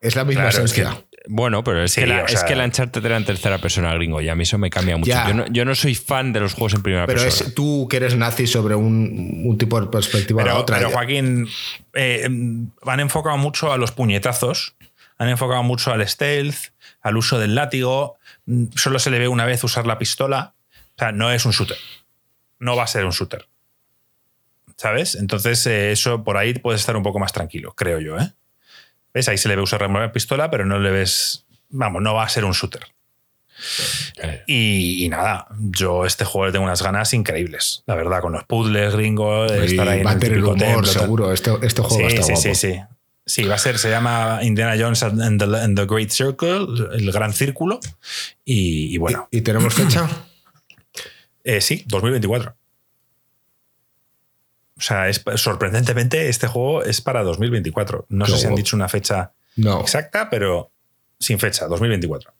Es 0.00 0.16
la 0.16 0.24
misma 0.24 0.48
Claro, 0.48 0.64
es 0.64 0.72
que 0.72 0.80
esencia. 0.82 1.04
Bueno, 1.26 1.64
pero 1.64 1.82
es, 1.84 1.92
Sí, 1.92 2.02
que, 2.02 2.06
la, 2.06 2.22
o 2.22 2.26
es 2.26 2.44
que 2.44 2.54
la 2.54 2.64
Uncharted 2.64 3.04
era 3.04 3.16
en 3.16 3.24
tercera 3.24 3.58
persona 3.58 3.94
gringo 3.94 4.20
y 4.20 4.28
a 4.28 4.34
mí 4.34 4.42
eso 4.42 4.58
me 4.58 4.68
cambia 4.70 4.96
mucho. 4.98 5.08
Ya. 5.10 5.28
Yo 5.28 5.34
no, 5.34 5.46
yo 5.46 5.64
no 5.64 5.74
soy 5.74 5.94
fan 5.94 6.32
de 6.34 6.40
los 6.40 6.52
juegos 6.52 6.74
en 6.74 6.82
primera 6.82 7.06
Pero 7.06 7.22
persona. 7.22 7.48
es 7.48 7.54
tú 7.54 7.86
que 7.88 7.96
eres 7.96 8.14
nazi 8.16 8.46
sobre 8.46 8.74
un, 8.74 9.42
un 9.46 9.56
tipo 9.56 9.80
de 9.80 9.86
perspectiva 9.86 10.42
a 10.42 10.44
la 10.44 10.50
Pero, 10.52 10.62
otra. 10.62 10.76
pero, 10.78 10.90
Joaquín, 10.90 11.48
eh, 11.94 12.24
han 12.24 13.00
enfocado 13.00 13.38
mucho 13.38 13.72
a 13.72 13.78
los 13.78 13.92
puñetazos, 13.92 14.74
han 15.16 15.28
enfocado 15.30 15.62
mucho 15.62 15.92
al 15.92 16.06
stealth, 16.06 16.56
al 17.00 17.16
uso 17.16 17.38
del 17.38 17.54
látigo. 17.54 18.16
Mm, 18.46 18.66
Solo 18.76 18.98
se 18.98 19.10
le 19.10 19.18
ve 19.18 19.28
una 19.28 19.44
vez 19.46 19.62
usar 19.64 19.86
la 19.86 19.98
pistola. 19.98 20.54
O 20.96 20.98
sea, 20.98 21.12
no 21.12 21.30
es 21.32 21.44
un 21.44 21.52
shooter. 21.52 21.76
No 22.58 22.76
va 22.76 22.84
a 22.84 22.86
ser 22.86 23.04
un 23.04 23.10
shooter. 23.12 23.46
¿Sabes? 24.76 25.14
Entonces, 25.14 25.66
eh, 25.66 25.92
eso 25.92 26.24
por 26.24 26.36
ahí 26.36 26.54
puedes 26.54 26.80
estar 26.80 26.96
un 26.96 27.02
poco 27.02 27.18
más 27.18 27.32
tranquilo, 27.32 27.74
creo 27.76 28.00
yo. 28.00 28.18
¿eh? 28.18 28.32
¿Ves? 29.12 29.28
Ahí 29.28 29.38
se 29.38 29.48
le 29.48 29.56
ve 29.56 29.62
usar 29.62 29.88
la 29.88 30.12
pistola, 30.12 30.50
pero 30.50 30.64
no 30.66 30.78
le 30.78 30.90
ves. 30.90 31.46
Vamos, 31.68 32.02
no 32.02 32.14
va 32.14 32.24
a 32.24 32.28
ser 32.28 32.44
un 32.44 32.52
shooter. 32.52 32.86
Y, 34.46 35.04
y 35.04 35.08
nada, 35.08 35.46
yo 35.58 36.04
este 36.04 36.24
juego 36.24 36.46
le 36.46 36.52
tengo 36.52 36.64
unas 36.64 36.82
ganas 36.82 37.12
increíbles, 37.14 37.82
la 37.86 37.94
verdad, 37.94 38.20
con 38.20 38.32
los 38.32 38.44
puzzles 38.44 38.94
gringos, 38.94 39.50
de 39.50 39.64
estar 39.66 39.88
ahí 39.88 40.00
en 40.00 40.06
va 40.06 40.10
a 40.10 40.14
el 40.14 40.20
tener 40.20 40.38
típico 40.38 40.52
humor, 40.54 40.66
templo, 40.84 40.86
seguro. 40.92 41.32
Este, 41.32 41.50
este 41.62 41.82
juego 41.82 42.00
va 42.02 42.06
a 42.06 42.10
Sí, 42.10 42.16
estar 42.16 42.24
sí, 42.24 42.32
guapo. 42.32 42.54
sí, 42.54 42.72
sí. 42.72 42.80
Sí, 43.26 43.44
va 43.44 43.54
a 43.54 43.58
ser, 43.58 43.78
se 43.78 43.88
llama 43.88 44.40
Indiana 44.42 44.74
Jones 44.78 45.02
and 45.02 45.38
the, 45.40 45.44
and 45.56 45.78
the 45.78 45.86
Great 45.86 46.10
Circle, 46.10 46.66
el 46.94 47.10
gran 47.10 47.32
círculo. 47.32 47.80
Y, 48.44 48.94
y 48.94 48.98
bueno, 48.98 49.28
¿Y, 49.30 49.38
y 49.38 49.40
tenemos 49.40 49.72
fecha? 49.74 50.08
eh, 51.42 51.60
sí, 51.62 51.84
2024. 51.86 52.54
O 54.76 54.80
sea, 54.80 55.08
es, 55.08 55.22
sorprendentemente 55.36 56.28
este 56.28 56.48
juego 56.48 56.82
es 56.82 57.00
para 57.00 57.22
2024. 57.22 58.06
No 58.10 58.24
Qué 58.26 58.32
sé 58.32 58.38
si 58.38 58.46
han 58.46 58.54
dicho 58.56 58.76
una 58.76 58.88
fecha 58.88 59.32
No. 59.56 59.80
exacta, 59.80 60.28
pero 60.28 60.70
sin 61.18 61.38
fecha, 61.38 61.66
2024. 61.66 62.34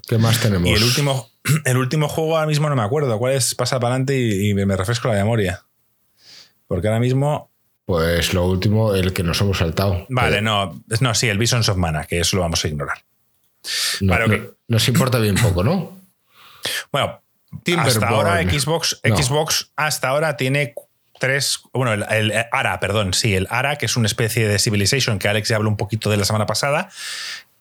¿Qué 0.08 0.18
más 0.18 0.40
tenemos? 0.40 0.68
Y 0.68 0.74
el 0.74 0.84
último, 0.84 1.30
el 1.66 1.78
último 1.78 2.08
juego 2.08 2.36
ahora 2.38 2.48
mismo 2.48 2.70
no 2.70 2.76
me 2.76 2.82
acuerdo. 2.84 3.18
¿Cuál 3.20 3.34
es? 3.34 3.54
Pasa 3.56 3.80
para 3.80 3.94
adelante 3.96 4.18
y, 4.18 4.50
y 4.50 4.54
me 4.54 4.76
refresco 4.76 5.08
la 5.10 5.16
memoria. 5.16 5.64
Porque 6.72 6.88
ahora 6.88 7.02
mismo. 7.02 7.52
Pues 7.84 8.34
lo 8.34 8.46
último, 8.46 8.96
el 8.96 9.12
que 9.12 9.24
nos 9.24 9.42
hemos 9.42 9.58
saltado. 9.58 10.06
Vale, 10.08 10.30
Pero 10.38 10.42
no. 10.42 10.84
No, 11.02 11.14
sí, 11.14 11.28
el 11.28 11.38
Visions 11.38 11.68
of 11.68 11.76
Mana, 11.76 12.06
que 12.06 12.22
eso 12.22 12.38
lo 12.38 12.44
vamos 12.44 12.64
a 12.64 12.68
ignorar. 12.70 13.04
no- 14.00 14.14
vale, 14.14 14.38
no-. 14.38 14.46
Nos 14.70 14.88
importa 14.88 15.20
bien 15.20 15.36
poco, 15.36 15.66
¿no? 15.66 16.00
Bueno, 16.94 17.22
hasta 17.78 18.08
ahora 18.08 18.42
Xbox, 18.44 19.02
No. 19.04 19.18
Xbox 19.18 19.72
hasta 19.76 20.08
ahora 20.08 20.38
tiene 20.38 20.74
tres. 21.20 21.60
Bueno, 21.74 21.92
el, 21.92 22.06
el 22.10 22.46
ARA, 22.54 22.80
perdón, 22.80 23.14
sí, 23.14 23.36
el 23.36 23.48
ARA, 23.50 23.76
que 23.76 23.86
es 23.88 23.98
una 23.98 24.08
especie 24.08 24.48
de 24.48 24.58
Civilization 24.58 25.20
que 25.20 25.28
Alex 25.28 25.50
ya 25.50 25.58
habló 25.58 25.68
un 25.70 25.76
poquito 25.76 26.10
de 26.10 26.16
la 26.16 26.24
semana 26.24 26.46
pasada, 26.46 26.90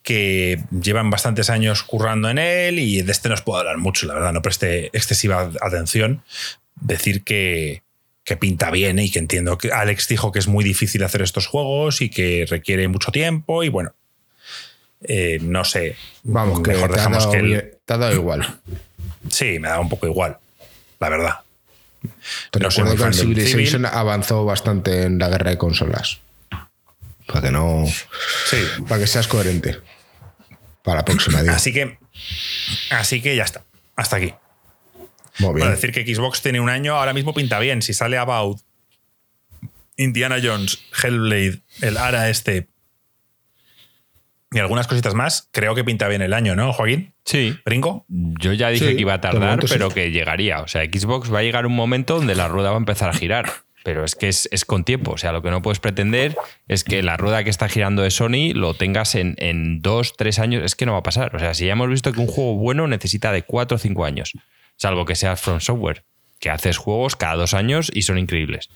que 0.05 0.63
llevan 0.71 1.11
bastantes 1.11 1.51
años 1.51 1.83
currando 1.83 2.31
en 2.31 2.39
él 2.39 2.79
y 2.79 3.03
de 3.03 3.11
este 3.11 3.29
no 3.29 3.35
os 3.35 3.43
puedo 3.43 3.59
hablar 3.59 3.79
mucho, 3.79 4.07
la 4.07 4.15
verdad, 4.15 4.33
no 4.33 4.43
preste 4.43 4.87
excesiva 4.97 5.51
atención. 5.61 6.23
Decir 6.77 7.25
que, 7.25 7.83
que 8.31 8.37
pinta 8.37 8.70
bien 8.70 9.01
y 9.01 9.11
que 9.11 9.18
entiendo 9.18 9.59
que 9.59 9.72
Alex 9.72 10.07
dijo 10.07 10.31
que 10.31 10.39
es 10.39 10.47
muy 10.47 10.62
difícil 10.62 11.03
hacer 11.03 11.20
estos 11.22 11.49
juegos 11.49 12.01
y 12.01 12.11
que 12.11 12.47
requiere 12.49 12.87
mucho 12.87 13.11
tiempo 13.11 13.64
y 13.64 13.68
bueno. 13.68 13.93
eh, 15.03 15.39
no 15.43 15.64
sé. 15.64 15.97
Vamos, 16.22 16.61
que 16.62 16.70
mejor 16.72 16.93
dejamos 16.93 17.26
que 17.26 17.39
el- 17.39 17.78
te 17.85 17.95
ha 17.95 17.97
dado 17.99 18.14
igual. 18.14 18.61
Sí, 19.28 19.59
me 19.59 19.68
da 19.68 19.78
un 19.81 19.89
poco 19.89 20.07
igual, 20.07 20.39
la 21.01 21.09
verdad. 21.11 21.35
Te 22.51 22.59
No 22.61 22.68
recuerdo 22.70 22.97
que 22.97 23.03
el 23.05 23.14
Civilization 23.14 23.66
Civil. 23.83 23.87
avanzó 23.87 24.45
bastante 24.47 25.03
en 25.03 25.18
la 25.18 25.28
guerra 25.28 25.51
de 25.51 25.59
consolas. 25.59 26.20
Para 27.26 27.43
que 27.43 27.51
no. 27.51 27.85
Sí. 28.47 28.57
Para 28.89 29.01
que 29.03 29.07
seas 29.07 29.26
coherente. 29.28 29.76
Para 30.83 30.99
la 31.01 31.05
próxima, 31.05 31.43
digo. 31.43 31.55
Así 31.55 31.72
que, 31.72 31.99
así 32.91 33.20
que 33.20 33.37
ya 33.37 33.45
está. 33.45 33.62
Hasta 33.97 34.16
aquí. 34.16 34.33
Muy 35.41 35.49
bien. 35.49 35.59
Bueno, 35.59 35.70
decir 35.70 35.93
que 35.93 36.14
Xbox 36.14 36.43
tiene 36.43 36.61
un 36.61 36.68
año, 36.68 36.95
ahora 36.95 37.12
mismo 37.12 37.34
pinta 37.34 37.59
bien. 37.59 37.82
Si 37.82 37.93
sale 37.95 38.16
About, 38.18 38.61
Indiana 39.97 40.36
Jones, 40.43 40.78
Hellblade, 41.03 41.61
el 41.82 41.97
ARA 41.97 42.30
este 42.30 42.68
y 44.53 44.59
algunas 44.59 44.88
cositas 44.88 45.14
más, 45.14 45.49
creo 45.53 45.76
que 45.76 45.84
pinta 45.84 46.09
bien 46.09 46.22
el 46.22 46.34
año, 46.34 46.57
¿no, 46.57 46.72
Joaquín? 46.72 47.14
Sí. 47.24 47.57
¿Brinco? 47.64 48.05
Yo 48.09 48.53
ya 48.53 48.70
dije 48.70 48.88
Sí, 48.88 48.95
que 48.97 49.01
iba 49.03 49.14
a 49.14 49.20
tardar, 49.20 49.61
sí. 49.61 49.68
pero 49.68 49.91
que 49.91 50.11
llegaría. 50.11 50.61
O 50.62 50.66
sea, 50.66 50.82
Xbox 50.82 51.32
va 51.32 51.38
a 51.38 51.43
llegar 51.43 51.66
un 51.66 51.74
momento 51.76 52.16
donde 52.16 52.34
la 52.34 52.49
rueda 52.49 52.70
va 52.70 52.76
a 52.76 52.78
empezar 52.78 53.11
a 53.11 53.12
girar. 53.12 53.49
Pero 53.84 54.05
es 54.05 54.14
que 54.16 54.28
es, 54.28 54.49
es 54.51 54.64
con 54.64 54.82
tiempo. 54.84 55.12
O 55.12 55.18
sea, 55.18 55.30
lo 55.32 55.41
que 55.41 55.51
no 55.51 55.62
puedes 55.62 55.78
pretender 55.78 56.36
es 56.66 56.82
que 56.84 57.03
la 57.03 57.16
rueda 57.16 57.45
que 57.45 57.51
está 57.51 57.68
girando 57.68 58.03
de 58.03 58.11
Sony 58.11 58.53
lo 58.53 58.74
tengas 58.74 59.14
en, 59.14 59.36
en 59.38 59.80
dos, 59.80 60.16
tres 60.16 60.38
años. 60.41 60.64
Es 60.64 60.74
que 60.74 60.84
no 60.84 60.93
va 60.93 60.99
a 60.99 61.03
pasar. 61.05 61.34
O 61.34 61.38
sea, 61.38 61.55
si 61.55 61.66
ya 61.66 61.72
hemos 61.72 61.88
visto 61.88 62.12
que 62.12 62.20
un 62.20 62.26
juego 62.26 62.57
bueno 62.57 62.88
necesita 62.88 63.32
de 63.32 63.43
cuatro 63.45 63.76
o 63.76 63.78
cinco 63.78 64.05
años. 64.05 64.32
Salvo 64.81 65.05
que 65.05 65.14
seas 65.14 65.39
From 65.39 65.61
Software, 65.61 66.05
que 66.39 66.49
haces 66.49 66.78
juegos 66.78 67.14
cada 67.14 67.35
dos 67.35 67.53
años 67.53 67.91
y 67.93 68.01
son 68.01 68.16
increíbles. 68.16 68.70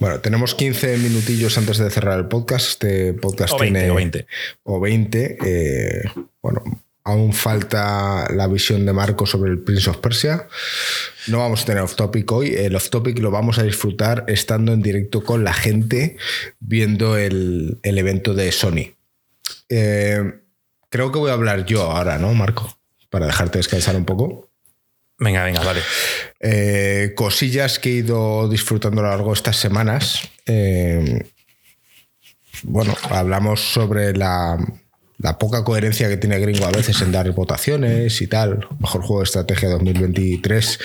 Bueno, 0.00 0.18
tenemos 0.18 0.56
15 0.56 0.98
minutillos 0.98 1.56
antes 1.56 1.78
de 1.78 1.88
cerrar 1.88 2.18
el 2.18 2.26
podcast. 2.26 2.66
Este 2.70 3.12
podcast 3.14 3.54
O 3.54 3.58
20, 3.58 3.78
tiene. 3.78 3.92
o 3.92 3.94
20. 3.94 4.26
O 4.64 4.80
20. 4.80 5.38
eh, 5.44 6.02
bueno, 6.42 6.62
aún 7.04 7.32
falta 7.32 8.26
la 8.34 8.48
visión 8.48 8.84
de 8.86 8.92
Marco 8.92 9.24
sobre 9.24 9.52
el 9.52 9.60
Prince 9.60 9.88
of 9.88 9.98
Persia. 9.98 10.48
No 11.28 11.38
vamos 11.38 11.62
a 11.62 11.66
tener 11.66 11.82
off 11.84 11.94
topic 11.94 12.30
hoy. 12.32 12.54
El 12.56 12.74
off 12.74 12.90
topic 12.90 13.16
lo 13.20 13.30
vamos 13.30 13.58
a 13.58 13.62
disfrutar 13.62 14.24
estando 14.26 14.72
en 14.72 14.82
directo 14.82 15.22
con 15.22 15.44
la 15.44 15.52
gente 15.54 16.16
viendo 16.58 17.16
el, 17.16 17.78
el 17.84 17.98
evento 17.98 18.34
de 18.34 18.50
Sony. 18.50 18.96
Eh, 19.68 20.40
creo 20.88 21.12
que 21.12 21.20
voy 21.20 21.30
a 21.30 21.34
hablar 21.34 21.66
yo 21.66 21.82
ahora, 21.82 22.18
¿no, 22.18 22.34
Marco? 22.34 22.76
Para 23.14 23.26
dejarte 23.26 23.58
descansar 23.58 23.94
un 23.94 24.04
poco. 24.04 24.50
Venga, 25.20 25.44
venga, 25.44 25.62
vale. 25.62 25.80
Eh, 26.40 27.12
cosillas 27.14 27.78
que 27.78 27.90
he 27.90 27.92
ido 27.92 28.48
disfrutando 28.48 29.02
a 29.02 29.04
lo 29.04 29.10
largo 29.10 29.28
de 29.28 29.34
estas 29.34 29.56
semanas. 29.56 30.28
Eh, 30.46 31.24
bueno, 32.64 32.92
hablamos 33.10 33.60
sobre 33.60 34.16
la, 34.16 34.58
la 35.18 35.38
poca 35.38 35.62
coherencia 35.62 36.08
que 36.08 36.16
tiene 36.16 36.40
Gringo 36.40 36.66
a 36.66 36.72
veces 36.72 37.00
en 37.02 37.12
dar 37.12 37.30
votaciones 37.30 38.20
y 38.20 38.26
tal. 38.26 38.66
Mejor 38.80 39.02
juego 39.02 39.20
de 39.20 39.26
estrategia 39.26 39.68
2023, 39.68 40.80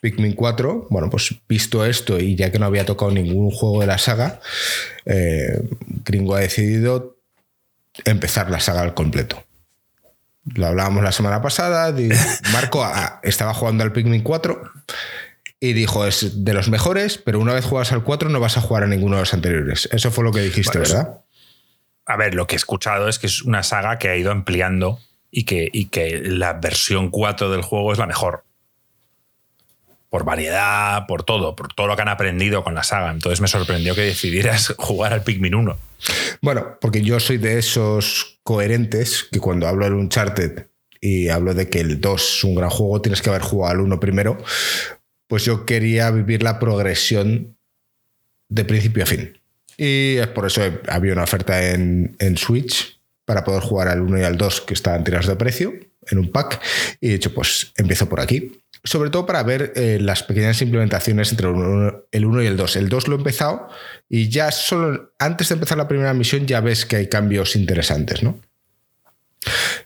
Pikmin 0.00 0.34
4. 0.34 0.86
Bueno, 0.88 1.10
pues 1.10 1.34
visto 1.48 1.84
esto 1.84 2.20
y 2.20 2.36
ya 2.36 2.52
que 2.52 2.60
no 2.60 2.66
había 2.66 2.86
tocado 2.86 3.10
ningún 3.10 3.50
juego 3.50 3.80
de 3.80 3.88
la 3.88 3.98
saga, 3.98 4.40
eh, 5.04 5.60
Gringo 6.04 6.36
ha 6.36 6.40
decidido 6.40 7.18
empezar 8.04 8.52
la 8.52 8.60
saga 8.60 8.82
al 8.82 8.94
completo. 8.94 9.42
Lo 10.44 10.66
hablábamos 10.66 11.04
la 11.04 11.12
semana 11.12 11.40
pasada. 11.40 11.94
Marco 12.52 12.86
estaba 13.22 13.54
jugando 13.54 13.84
al 13.84 13.92
Pikmin 13.92 14.22
4 14.22 14.62
y 15.60 15.72
dijo: 15.72 16.06
es 16.06 16.44
de 16.44 16.52
los 16.52 16.68
mejores, 16.68 17.18
pero 17.18 17.38
una 17.38 17.54
vez 17.54 17.64
juegas 17.64 17.92
al 17.92 18.02
4 18.02 18.28
no 18.28 18.40
vas 18.40 18.56
a 18.56 18.60
jugar 18.60 18.82
a 18.82 18.86
ninguno 18.86 19.16
de 19.16 19.22
los 19.22 19.34
anteriores. 19.34 19.88
Eso 19.92 20.10
fue 20.10 20.24
lo 20.24 20.32
que 20.32 20.40
dijiste, 20.40 20.78
Bueno, 20.78 20.94
¿verdad? 20.94 21.20
A 22.06 22.16
ver, 22.16 22.34
lo 22.34 22.46
que 22.46 22.54
he 22.54 22.56
escuchado 22.56 23.08
es 23.08 23.18
que 23.18 23.28
es 23.28 23.42
una 23.42 23.62
saga 23.62 23.98
que 23.98 24.08
ha 24.08 24.16
ido 24.16 24.32
ampliando 24.32 24.98
y 25.30 25.44
que, 25.44 25.68
y 25.72 25.86
que 25.86 26.20
la 26.24 26.54
versión 26.54 27.10
4 27.10 27.50
del 27.50 27.62
juego 27.62 27.92
es 27.92 27.98
la 27.98 28.06
mejor. 28.06 28.44
Por 30.12 30.26
variedad, 30.26 31.06
por 31.06 31.22
todo, 31.22 31.56
por 31.56 31.72
todo 31.72 31.86
lo 31.86 31.96
que 31.96 32.02
han 32.02 32.08
aprendido 32.08 32.62
con 32.62 32.74
la 32.74 32.82
saga. 32.82 33.10
Entonces 33.10 33.40
me 33.40 33.48
sorprendió 33.48 33.94
que 33.94 34.02
decidieras 34.02 34.74
jugar 34.78 35.14
al 35.14 35.22
Pikmin 35.22 35.54
1. 35.54 35.78
Bueno, 36.42 36.76
porque 36.82 37.00
yo 37.00 37.18
soy 37.18 37.38
de 37.38 37.58
esos 37.58 38.38
coherentes 38.42 39.24
que 39.32 39.40
cuando 39.40 39.66
hablo 39.66 39.86
del 39.86 39.94
Uncharted 39.94 40.66
y 41.00 41.30
hablo 41.30 41.54
de 41.54 41.70
que 41.70 41.80
el 41.80 41.98
2 41.98 42.36
es 42.36 42.44
un 42.44 42.54
gran 42.54 42.68
juego, 42.68 43.00
tienes 43.00 43.22
que 43.22 43.30
haber 43.30 43.40
jugado 43.40 43.72
al 43.72 43.80
1 43.80 44.00
primero. 44.00 44.36
Pues 45.28 45.46
yo 45.46 45.64
quería 45.64 46.10
vivir 46.10 46.42
la 46.42 46.58
progresión 46.58 47.56
de 48.50 48.66
principio 48.66 49.04
a 49.04 49.06
fin. 49.06 49.40
Y 49.78 50.18
es 50.18 50.28
por 50.28 50.44
eso 50.44 50.60
había 50.88 51.14
una 51.14 51.24
oferta 51.24 51.70
en, 51.70 52.16
en 52.18 52.36
Switch 52.36 53.00
para 53.24 53.44
poder 53.44 53.62
jugar 53.62 53.88
al 53.88 54.02
1 54.02 54.18
y 54.18 54.24
al 54.24 54.36
2 54.36 54.60
que 54.60 54.74
estaban 54.74 55.04
tirados 55.04 55.26
de 55.26 55.36
precio 55.36 55.72
en 56.10 56.18
un 56.18 56.30
pack. 56.30 56.60
Y 57.00 57.08
de 57.08 57.14
hecho, 57.14 57.32
pues 57.32 57.72
empiezo 57.76 58.10
por 58.10 58.20
aquí. 58.20 58.61
Sobre 58.84 59.10
todo 59.10 59.26
para 59.26 59.42
ver 59.44 59.72
eh, 59.76 59.98
las 60.00 60.22
pequeñas 60.24 60.60
implementaciones 60.60 61.30
entre 61.30 61.46
el 61.48 61.54
1, 61.54 62.04
el 62.10 62.24
1 62.24 62.42
y 62.42 62.46
el 62.46 62.56
2. 62.56 62.76
El 62.76 62.88
2 62.88 63.06
lo 63.08 63.14
he 63.14 63.18
empezado 63.18 63.68
y 64.08 64.28
ya 64.28 64.50
solo 64.50 65.12
antes 65.20 65.48
de 65.48 65.54
empezar 65.54 65.78
la 65.78 65.86
primera 65.86 66.12
misión 66.14 66.46
ya 66.46 66.60
ves 66.60 66.84
que 66.84 66.96
hay 66.96 67.08
cambios 67.08 67.54
interesantes, 67.54 68.22
¿no? 68.24 68.40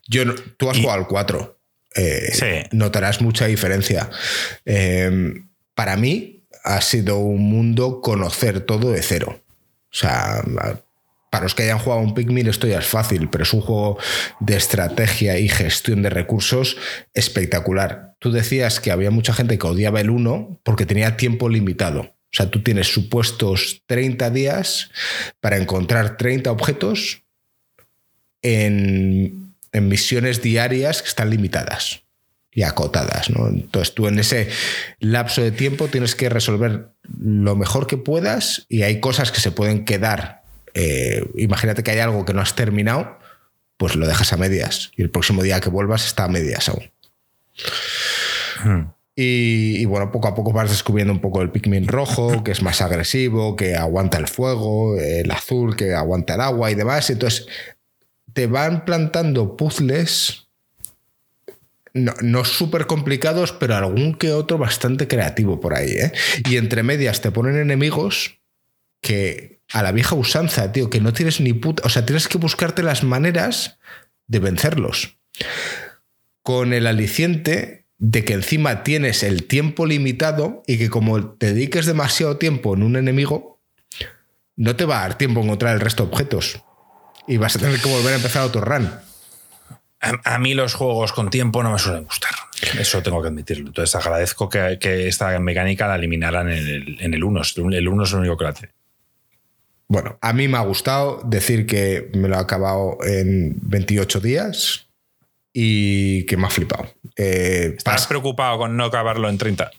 Yo, 0.08 0.24
no- 0.24 0.34
tú 0.56 0.70
has 0.70 0.78
Y- 0.78 0.82
jugado 0.82 1.00
al 1.00 1.06
4. 1.08 1.58
eh, 1.94 2.30
Sí. 2.32 2.68
Notarás 2.76 3.20
mucha 3.22 3.46
diferencia. 3.46 4.10
Eh, 4.64 5.34
para 5.74 5.96
mí 5.96 6.44
ha 6.64 6.80
sido 6.80 7.18
un 7.18 7.42
mundo 7.50 8.00
conocer 8.00 8.60
todo 8.60 8.90
de 8.92 9.02
cero. 9.02 9.40
O 9.92 9.94
sea, 9.98 10.42
para 11.36 11.44
los 11.44 11.54
que 11.54 11.64
hayan 11.64 11.78
jugado 11.78 12.00
un 12.00 12.14
Pikmin 12.14 12.46
esto 12.46 12.66
ya 12.66 12.78
es 12.78 12.86
fácil, 12.86 13.28
pero 13.28 13.44
es 13.44 13.52
un 13.52 13.60
juego 13.60 13.98
de 14.40 14.56
estrategia 14.56 15.38
y 15.38 15.50
gestión 15.50 16.00
de 16.00 16.08
recursos 16.08 16.78
espectacular. 17.12 18.14
Tú 18.20 18.32
decías 18.32 18.80
que 18.80 18.90
había 18.90 19.10
mucha 19.10 19.34
gente 19.34 19.58
que 19.58 19.66
odiaba 19.66 20.00
el 20.00 20.08
1 20.08 20.60
porque 20.62 20.86
tenía 20.86 21.18
tiempo 21.18 21.50
limitado. 21.50 22.00
O 22.00 22.32
sea, 22.32 22.50
tú 22.50 22.62
tienes 22.62 22.90
supuestos 22.90 23.82
30 23.84 24.30
días 24.30 24.90
para 25.40 25.58
encontrar 25.58 26.16
30 26.16 26.50
objetos 26.50 27.22
en, 28.40 29.52
en 29.72 29.88
misiones 29.88 30.40
diarias 30.40 31.02
que 31.02 31.08
están 31.08 31.28
limitadas 31.28 32.00
y 32.50 32.62
acotadas. 32.62 33.28
¿no? 33.28 33.46
Entonces 33.48 33.94
tú 33.94 34.08
en 34.08 34.18
ese 34.18 34.48
lapso 35.00 35.42
de 35.42 35.50
tiempo 35.50 35.88
tienes 35.88 36.14
que 36.14 36.30
resolver 36.30 36.92
lo 37.20 37.56
mejor 37.56 37.86
que 37.86 37.98
puedas 37.98 38.64
y 38.70 38.84
hay 38.84 39.00
cosas 39.00 39.30
que 39.32 39.40
se 39.40 39.50
pueden 39.50 39.84
quedar. 39.84 40.45
Eh, 40.78 41.24
imagínate 41.36 41.82
que 41.82 41.90
hay 41.90 42.00
algo 42.00 42.26
que 42.26 42.34
no 42.34 42.42
has 42.42 42.54
terminado, 42.54 43.18
pues 43.78 43.96
lo 43.96 44.06
dejas 44.06 44.34
a 44.34 44.36
medias 44.36 44.90
y 44.94 45.00
el 45.00 45.10
próximo 45.10 45.42
día 45.42 45.58
que 45.60 45.70
vuelvas 45.70 46.04
está 46.04 46.24
a 46.24 46.28
medias 46.28 46.68
aún. 46.68 46.92
Hmm. 48.62 48.90
Y, 49.14 49.78
y 49.78 49.84
bueno, 49.86 50.12
poco 50.12 50.28
a 50.28 50.34
poco 50.34 50.52
vas 50.52 50.68
descubriendo 50.68 51.14
un 51.14 51.22
poco 51.22 51.40
el 51.40 51.50
Pikmin 51.50 51.88
rojo, 51.88 52.44
que 52.44 52.52
es 52.52 52.62
más 52.62 52.82
agresivo, 52.82 53.56
que 53.56 53.74
aguanta 53.74 54.18
el 54.18 54.28
fuego, 54.28 55.00
el 55.00 55.30
azul, 55.30 55.76
que 55.76 55.94
aguanta 55.94 56.34
el 56.34 56.42
agua 56.42 56.70
y 56.70 56.74
demás. 56.74 57.08
Entonces, 57.08 57.46
te 58.34 58.46
van 58.46 58.84
plantando 58.84 59.56
puzzles 59.56 60.48
no, 61.94 62.12
no 62.20 62.44
súper 62.44 62.86
complicados, 62.86 63.52
pero 63.52 63.76
algún 63.76 64.14
que 64.14 64.32
otro 64.32 64.58
bastante 64.58 65.08
creativo 65.08 65.58
por 65.58 65.74
ahí. 65.74 65.92
¿eh? 65.92 66.12
Y 66.46 66.58
entre 66.58 66.82
medias 66.82 67.22
te 67.22 67.30
ponen 67.30 67.56
enemigos 67.56 68.38
que 69.00 69.55
a 69.72 69.82
la 69.82 69.92
vieja 69.92 70.14
usanza, 70.14 70.72
tío, 70.72 70.90
que 70.90 71.00
no 71.00 71.12
tienes 71.12 71.40
ni 71.40 71.52
puta. 71.52 71.82
O 71.84 71.88
sea, 71.88 72.06
tienes 72.06 72.28
que 72.28 72.38
buscarte 72.38 72.82
las 72.82 73.02
maneras 73.02 73.78
de 74.26 74.38
vencerlos. 74.38 75.18
Con 76.42 76.72
el 76.72 76.86
aliciente 76.86 77.86
de 77.98 78.24
que 78.24 78.34
encima 78.34 78.82
tienes 78.82 79.22
el 79.22 79.44
tiempo 79.44 79.86
limitado 79.86 80.62
y 80.66 80.78
que 80.78 80.90
como 80.90 81.30
te 81.30 81.54
dediques 81.54 81.86
demasiado 81.86 82.36
tiempo 82.36 82.74
en 82.74 82.82
un 82.82 82.96
enemigo, 82.96 83.60
no 84.54 84.76
te 84.76 84.84
va 84.84 84.98
a 84.98 85.02
dar 85.02 85.18
tiempo 85.18 85.40
a 85.40 85.44
encontrar 85.44 85.74
el 85.74 85.80
resto 85.80 86.04
de 86.04 86.10
objetos. 86.10 86.62
Y 87.26 87.38
vas 87.38 87.56
a 87.56 87.58
tener 87.58 87.80
que 87.80 87.88
volver 87.88 88.12
a 88.12 88.16
empezar 88.16 88.42
otro 88.42 88.60
run. 88.60 88.90
A, 90.00 90.34
a 90.34 90.38
mí 90.38 90.54
los 90.54 90.74
juegos 90.74 91.12
con 91.12 91.30
tiempo 91.30 91.62
no 91.62 91.72
me 91.72 91.78
suelen 91.78 92.04
gustar. 92.04 92.30
Eso 92.78 93.02
tengo 93.02 93.20
que 93.20 93.28
admitirlo. 93.28 93.66
Entonces 93.68 93.94
agradezco 93.96 94.48
que, 94.48 94.78
que 94.80 95.08
esta 95.08 95.38
mecánica 95.40 95.88
la 95.88 95.96
eliminaran 95.96 96.48
en 96.48 96.66
el, 96.66 96.96
en 97.00 97.14
el 97.14 97.24
1. 97.24 97.42
El 97.72 97.88
1 97.88 98.04
es 98.04 98.12
el 98.12 98.18
único 98.18 98.36
que 98.36 98.44
la 98.44 98.52
tiene. 98.52 98.75
Bueno, 99.88 100.18
a 100.20 100.32
mí 100.32 100.48
me 100.48 100.58
ha 100.58 100.62
gustado 100.62 101.22
decir 101.24 101.66
que 101.66 102.10
me 102.14 102.28
lo 102.28 102.36
he 102.36 102.40
acabado 102.40 102.98
en 103.04 103.56
28 103.62 104.20
días 104.20 104.88
y 105.52 106.24
que 106.26 106.36
me 106.36 106.46
ha 106.46 106.50
flipado. 106.50 106.88
Eh, 107.16 107.74
¿Estás 107.76 108.06
preocupado 108.06 108.58
con 108.58 108.76
no 108.76 108.84
acabarlo 108.84 109.28
en 109.28 109.38
30? 109.38 109.70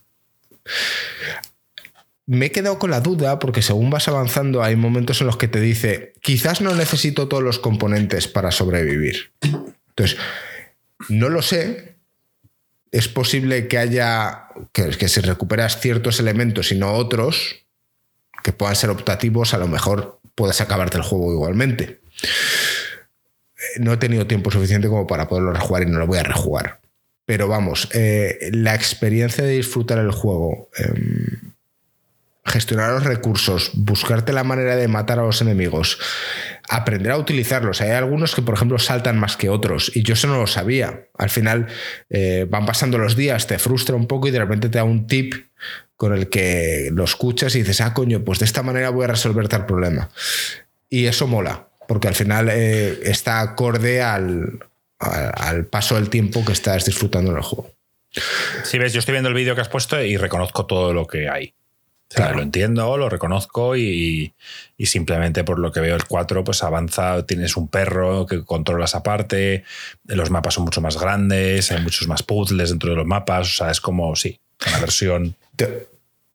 me 2.28 2.48
he 2.48 2.52
quedado 2.52 2.78
con 2.78 2.92
la 2.92 3.00
duda 3.00 3.40
porque 3.40 3.62
según 3.62 3.90
vas 3.90 4.08
avanzando 4.08 4.62
hay 4.62 4.76
momentos 4.76 5.22
en 5.22 5.28
los 5.28 5.38
que 5.38 5.48
te 5.48 5.62
dice, 5.62 6.14
quizás 6.22 6.62
no 6.62 6.76
necesito 6.76 7.28
todos 7.30 7.42
los 7.42 7.58
componentes 7.58 8.28
para 8.28 8.52
sobrevivir. 8.52 9.32
Entonces, 9.42 10.18
no 11.10 11.30
lo 11.30 11.42
sé. 11.42 11.96
Es 12.92 13.08
posible 13.08 13.68
que 13.68 13.78
haya, 13.78 14.50
que, 14.74 14.90
que 14.90 15.08
si 15.08 15.22
recuperas 15.22 15.80
ciertos 15.80 16.20
elementos 16.20 16.72
y 16.72 16.76
no 16.76 16.94
otros, 16.94 17.66
que 18.48 18.54
puedan 18.54 18.78
ser 18.78 18.90
optativos, 18.90 19.54
a 19.54 19.58
lo 19.58 19.68
mejor 19.68 20.22
puedas 20.34 20.62
acabarte 20.62 20.96
el 20.96 21.04
juego 21.04 21.34
igualmente. 21.34 22.00
No 23.78 23.92
he 23.92 23.98
tenido 23.98 24.26
tiempo 24.26 24.52
suficiente 24.52 24.88
como 24.88 25.06
para 25.06 25.28
poderlo 25.28 25.52
rejugar 25.52 25.84
y 25.84 25.88
no 25.88 26.00
lo 26.00 26.08
voy 26.08 26.20
a 26.20 26.24
rejugar. 26.24 26.80
Pero 27.26 27.50
vamos, 27.50 27.90
eh, 27.94 28.50
la 28.54 28.74
experiencia 28.74 29.44
de 29.44 29.52
disfrutar 29.52 29.98
el 29.98 30.12
juego, 30.12 30.70
em, 30.78 31.52
gestionar 32.46 32.92
los 32.94 33.04
recursos, 33.04 33.72
buscarte 33.74 34.32
la 34.32 34.46
manera 34.46 34.78
de 34.78 34.88
matar 34.88 35.20
a 35.20 35.24
los 35.24 35.42
enemigos, 35.42 36.00
aprender 36.70 37.12
a 37.12 37.18
utilizarlos. 37.18 37.82
Hay 37.82 37.90
algunos 37.90 38.34
que, 38.34 38.42
por 38.42 38.56
ejemplo, 38.56 38.80
saltan 38.80 39.20
más 39.20 39.36
que 39.36 39.50
otros 39.50 39.92
y 39.94 40.04
yo 40.04 40.14
eso 40.14 40.30
no 40.30 40.40
lo 40.40 40.48
sabía. 40.48 41.10
Al 41.18 41.30
final 41.30 41.68
eh, 42.10 42.48
van 42.50 42.66
pasando 42.66 42.98
los 42.98 43.18
días, 43.18 43.46
te 43.46 43.60
frustra 43.60 43.98
un 43.98 44.08
poco 44.08 44.30
y 44.30 44.32
de 44.32 44.40
repente 44.40 44.70
te 44.70 44.78
da 44.78 44.86
un 44.86 45.06
tip 45.06 45.34
con 45.98 46.14
el 46.14 46.30
que 46.30 46.90
lo 46.94 47.04
escuchas 47.04 47.56
y 47.56 47.60
dices, 47.60 47.82
ah, 47.82 47.94
coño, 47.94 48.24
pues 48.24 48.40
de 48.40 48.46
esta 48.46 48.64
manera 48.64 48.92
voy 48.92 49.06
a 49.06 49.08
resolver 49.08 49.48
tal 49.50 49.66
problema. 49.66 50.10
Y 50.90 51.08
eso 51.08 51.28
mola, 51.28 51.68
porque 51.88 52.08
al 52.08 52.16
final 52.16 52.50
eh, 52.50 53.00
está 53.04 53.42
acorde 53.42 54.02
al, 54.02 54.60
al, 55.00 55.32
al 55.36 55.66
paso 55.66 55.96
del 55.96 56.10
tiempo 56.10 56.46
que 56.46 56.54
estás 56.54 56.86
disfrutando 56.86 57.32
en 57.32 57.38
el 57.38 57.44
juego. 57.44 57.72
Si 58.64 58.78
ves, 58.78 58.94
yo 58.94 59.00
estoy 59.00 59.14
viendo 59.14 59.30
el 59.30 59.36
vídeo 59.36 59.56
que 59.56 59.62
has 59.62 59.70
puesto 59.70 60.02
y 60.02 60.16
reconozco 60.18 60.66
todo 60.66 60.94
lo 60.94 61.08
que 61.08 61.28
hay. 61.30 61.54
O 62.10 62.14
sea, 62.14 62.26
Claro. 62.28 62.38
Lo 62.38 62.44
entiendo, 62.44 62.98
lo 62.98 63.10
reconozco 63.10 63.76
y, 63.76 64.34
y 64.78 64.86
simplemente 64.86 65.44
por 65.44 65.60
lo 65.60 65.74
que 65.74 65.82
veo 65.82 65.96
el 65.96 66.06
4 66.06 66.44
pues 66.44 66.64
avanza, 66.64 67.26
tienes 67.26 67.58
un 67.58 67.68
perro 67.68 68.26
que 68.26 68.46
controlas 68.46 68.96
aparte, 68.96 69.66
los 70.06 70.30
mapas 70.32 70.54
son 70.54 70.64
mucho 70.64 70.80
más 70.80 70.98
grandes, 70.98 71.70
hay 71.72 71.82
muchos 71.82 72.08
más 72.08 72.24
puzzles 72.24 72.70
dentro 72.70 72.92
de 72.92 72.96
los 72.96 73.06
mapas, 73.06 73.48
o 73.48 73.58
sea, 73.58 73.72
es 73.72 73.82
como, 73.82 74.16
sí, 74.16 74.40
una 74.66 74.80
versión... 74.80 75.36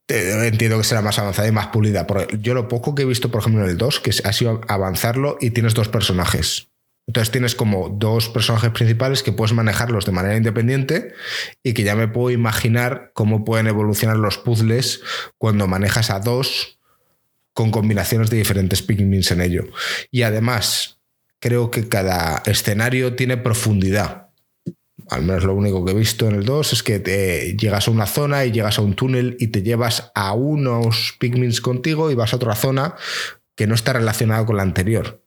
Entiendo 0.08 0.76
que 0.76 0.84
será 0.84 1.00
más 1.00 1.18
avanzada 1.18 1.48
y 1.48 1.52
más 1.52 1.68
pulida. 1.68 2.06
Yo 2.38 2.52
lo 2.52 2.68
poco 2.68 2.94
que 2.94 3.02
he 3.02 3.06
visto, 3.06 3.30
por 3.30 3.40
ejemplo, 3.40 3.64
en 3.64 3.70
el 3.70 3.78
2, 3.78 4.00
que 4.00 4.10
ha 4.24 4.32
sido 4.32 4.60
avanzarlo 4.68 5.38
y 5.40 5.50
tienes 5.50 5.72
dos 5.72 5.88
personajes. 5.88 6.68
Entonces 7.06 7.32
tienes 7.32 7.54
como 7.54 7.88
dos 7.88 8.28
personajes 8.28 8.70
principales 8.70 9.22
que 9.22 9.32
puedes 9.32 9.54
manejarlos 9.54 10.04
de 10.04 10.12
manera 10.12 10.36
independiente 10.36 11.14
y 11.62 11.72
que 11.72 11.82
ya 11.82 11.96
me 11.96 12.08
puedo 12.08 12.30
imaginar 12.30 13.10
cómo 13.14 13.44
pueden 13.44 13.68
evolucionar 13.68 14.16
los 14.18 14.38
puzzles 14.38 15.00
cuando 15.38 15.66
manejas 15.66 16.10
a 16.10 16.20
dos 16.20 16.78
con 17.54 17.70
combinaciones 17.70 18.30
de 18.30 18.36
diferentes 18.36 18.82
Pikmins 18.82 19.30
en 19.30 19.40
ello. 19.40 19.64
Y 20.10 20.22
además, 20.22 21.00
creo 21.40 21.70
que 21.70 21.88
cada 21.88 22.42
escenario 22.46 23.14
tiene 23.16 23.36
profundidad 23.36 24.21
al 25.10 25.22
menos 25.22 25.44
lo 25.44 25.54
único 25.54 25.84
que 25.84 25.92
he 25.92 25.94
visto 25.94 26.26
en 26.28 26.34
el 26.34 26.44
2 26.44 26.72
es 26.72 26.82
que 26.82 26.98
te 26.98 27.56
llegas 27.56 27.88
a 27.88 27.90
una 27.90 28.06
zona 28.06 28.44
y 28.44 28.52
llegas 28.52 28.78
a 28.78 28.82
un 28.82 28.94
túnel 28.94 29.36
y 29.40 29.48
te 29.48 29.62
llevas 29.62 30.10
a 30.14 30.32
unos 30.34 31.14
pigmins 31.18 31.60
contigo 31.60 32.10
y 32.10 32.14
vas 32.14 32.32
a 32.32 32.36
otra 32.36 32.54
zona 32.54 32.94
que 33.54 33.66
no 33.66 33.74
está 33.74 33.92
relacionada 33.92 34.44
con 34.46 34.56
la 34.56 34.62
anterior. 34.62 35.22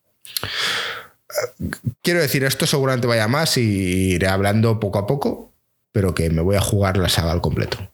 Eh, 1.59 1.69
Quiero 2.01 2.21
decir, 2.21 2.43
esto 2.43 2.65
seguramente 2.65 3.07
vaya 3.07 3.27
más 3.27 3.57
y 3.57 4.13
iré 4.13 4.27
hablando 4.27 4.79
poco 4.79 4.99
a 4.99 5.07
poco, 5.07 5.53
pero 5.91 6.13
que 6.15 6.29
me 6.29 6.41
voy 6.41 6.55
a 6.55 6.61
jugar 6.61 6.97
la 6.97 7.09
saga 7.09 7.31
al 7.31 7.41
completo. 7.41 7.91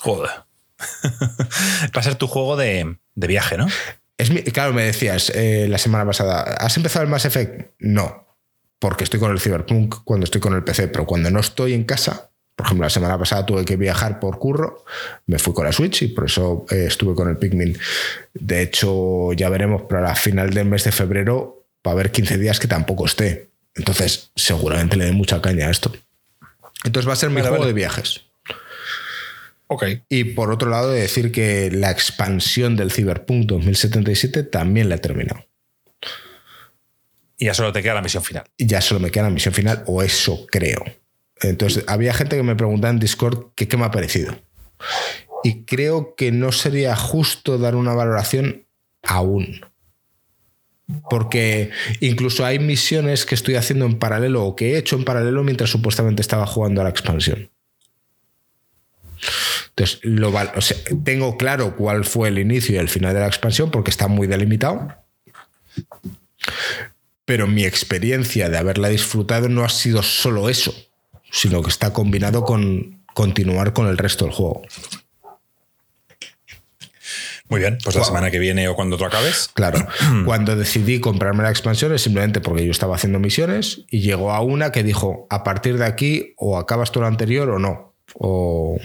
Joder. 0.00 0.30
Va 1.96 2.00
a 2.00 2.02
ser 2.02 2.14
tu 2.16 2.26
juego 2.26 2.56
de, 2.56 2.96
de 3.14 3.26
viaje, 3.26 3.56
¿no? 3.58 3.66
Es 4.16 4.30
mi- 4.30 4.42
claro, 4.42 4.72
me 4.72 4.84
decías 4.84 5.30
eh, 5.34 5.66
la 5.68 5.78
semana 5.78 6.04
pasada, 6.06 6.42
¿has 6.42 6.76
empezado 6.76 7.02
el 7.04 7.10
Mass 7.10 7.24
Effect? 7.24 7.72
No, 7.78 8.26
porque 8.80 9.04
estoy 9.04 9.20
con 9.20 9.30
el 9.30 9.38
Cyberpunk 9.38 9.96
cuando 10.04 10.24
estoy 10.24 10.40
con 10.40 10.54
el 10.54 10.64
PC, 10.64 10.88
pero 10.88 11.06
cuando 11.06 11.30
no 11.30 11.38
estoy 11.38 11.74
en 11.74 11.84
casa, 11.84 12.30
por 12.56 12.66
ejemplo, 12.66 12.84
la 12.84 12.90
semana 12.90 13.18
pasada 13.18 13.46
tuve 13.46 13.64
que 13.64 13.76
viajar 13.76 14.18
por 14.18 14.38
curro, 14.38 14.84
me 15.26 15.38
fui 15.38 15.54
con 15.54 15.64
la 15.64 15.72
Switch 15.72 16.02
y 16.02 16.08
por 16.08 16.26
eso 16.26 16.66
eh, 16.70 16.86
estuve 16.88 17.14
con 17.14 17.28
el 17.28 17.36
Pikmin. 17.36 17.78
De 18.34 18.62
hecho, 18.62 19.32
ya 19.34 19.48
veremos, 19.48 19.82
pero 19.88 20.00
a 20.00 20.08
la 20.08 20.14
final 20.14 20.50
del 20.50 20.66
mes 20.66 20.84
de 20.84 20.92
febrero 20.92 21.66
va 21.86 21.92
a 21.92 21.94
haber 21.94 22.10
15 22.10 22.38
días 22.38 22.58
que 22.58 22.68
tampoco 22.68 23.06
esté. 23.06 23.50
Entonces, 23.74 24.32
seguramente 24.34 24.96
le 24.96 25.04
dé 25.06 25.12
mucha 25.12 25.40
caña 25.40 25.68
a 25.68 25.70
esto. 25.70 25.92
Entonces 26.84 27.08
va 27.08 27.12
a 27.12 27.16
ser 27.16 27.30
mi 27.30 27.36
Vale, 27.36 27.48
juego 27.48 27.62
vale. 27.62 27.72
de 27.72 27.74
viajes. 27.74 28.24
Ok. 29.68 29.84
Y 30.08 30.24
por 30.24 30.50
otro 30.50 30.68
lado, 30.68 30.90
de 30.90 31.00
decir 31.00 31.30
que 31.30 31.70
la 31.70 31.90
expansión 31.90 32.76
del 32.76 32.90
Cyberpunk 32.90 33.46
2077 33.46 34.42
también 34.42 34.88
la 34.88 34.96
he 34.96 34.98
terminado. 34.98 35.46
Y 37.40 37.46
ya 37.46 37.54
solo 37.54 37.72
te 37.72 37.82
queda 37.82 37.94
la 37.94 38.02
misión 38.02 38.22
final. 38.22 38.44
Ya 38.58 38.82
solo 38.82 39.00
me 39.00 39.10
queda 39.10 39.24
la 39.24 39.30
misión 39.30 39.54
final, 39.54 39.82
o 39.86 40.02
eso 40.02 40.46
creo. 40.50 40.84
Entonces, 41.40 41.84
había 41.86 42.12
gente 42.12 42.36
que 42.36 42.42
me 42.42 42.54
preguntaba 42.54 42.92
en 42.92 43.00
Discord 43.00 43.54
qué 43.56 43.66
me 43.78 43.86
ha 43.86 43.90
parecido. 43.90 44.38
Y 45.42 45.64
creo 45.64 46.14
que 46.16 46.32
no 46.32 46.52
sería 46.52 46.94
justo 46.94 47.56
dar 47.56 47.76
una 47.76 47.94
valoración 47.94 48.66
aún. 49.02 49.62
Porque 51.08 51.70
incluso 52.00 52.44
hay 52.44 52.58
misiones 52.58 53.24
que 53.24 53.36
estoy 53.36 53.54
haciendo 53.54 53.86
en 53.86 53.98
paralelo 53.98 54.44
o 54.44 54.54
que 54.54 54.74
he 54.74 54.76
hecho 54.76 54.96
en 54.96 55.06
paralelo 55.06 55.42
mientras 55.42 55.70
supuestamente 55.70 56.20
estaba 56.20 56.46
jugando 56.46 56.82
a 56.82 56.84
la 56.84 56.90
expansión. 56.90 57.50
Entonces, 59.70 60.00
lo 60.02 60.30
tengo 61.04 61.38
claro 61.38 61.74
cuál 61.74 62.04
fue 62.04 62.28
el 62.28 62.38
inicio 62.38 62.74
y 62.74 62.78
el 62.78 62.90
final 62.90 63.14
de 63.14 63.20
la 63.20 63.28
expansión 63.28 63.70
porque 63.70 63.90
está 63.90 64.08
muy 64.08 64.26
delimitado. 64.26 64.94
Pero 67.30 67.46
mi 67.46 67.64
experiencia 67.64 68.48
de 68.48 68.58
haberla 68.58 68.88
disfrutado 68.88 69.48
no 69.48 69.62
ha 69.64 69.68
sido 69.68 70.02
solo 70.02 70.48
eso, 70.48 70.74
sino 71.30 71.62
que 71.62 71.70
está 71.70 71.92
combinado 71.92 72.42
con 72.42 73.04
continuar 73.14 73.72
con 73.72 73.86
el 73.86 73.96
resto 73.98 74.24
del 74.24 74.34
juego. 74.34 74.62
Muy 77.48 77.60
bien, 77.60 77.78
pues 77.84 77.94
la 77.94 78.02
semana 78.02 78.32
que 78.32 78.40
viene 78.40 78.66
o 78.66 78.74
cuando 78.74 78.96
tú 78.98 79.04
acabes. 79.04 79.48
Claro, 79.54 79.78
cuando 80.24 80.56
decidí 80.56 80.98
comprarme 80.98 81.44
la 81.44 81.50
expansión 81.50 81.94
es 81.94 82.02
simplemente 82.02 82.40
porque 82.40 82.64
yo 82.64 82.72
estaba 82.72 82.96
haciendo 82.96 83.20
misiones 83.20 83.82
y 83.88 84.00
llegó 84.00 84.32
a 84.32 84.40
una 84.40 84.72
que 84.72 84.82
dijo, 84.82 85.28
a 85.30 85.44
partir 85.44 85.78
de 85.78 85.84
aquí 85.84 86.34
o 86.36 86.58
acabas 86.58 86.90
tú 86.90 87.00
la 87.00 87.06
anterior 87.06 87.48
o 87.48 87.60
no. 87.60 87.94
O, 88.14 88.76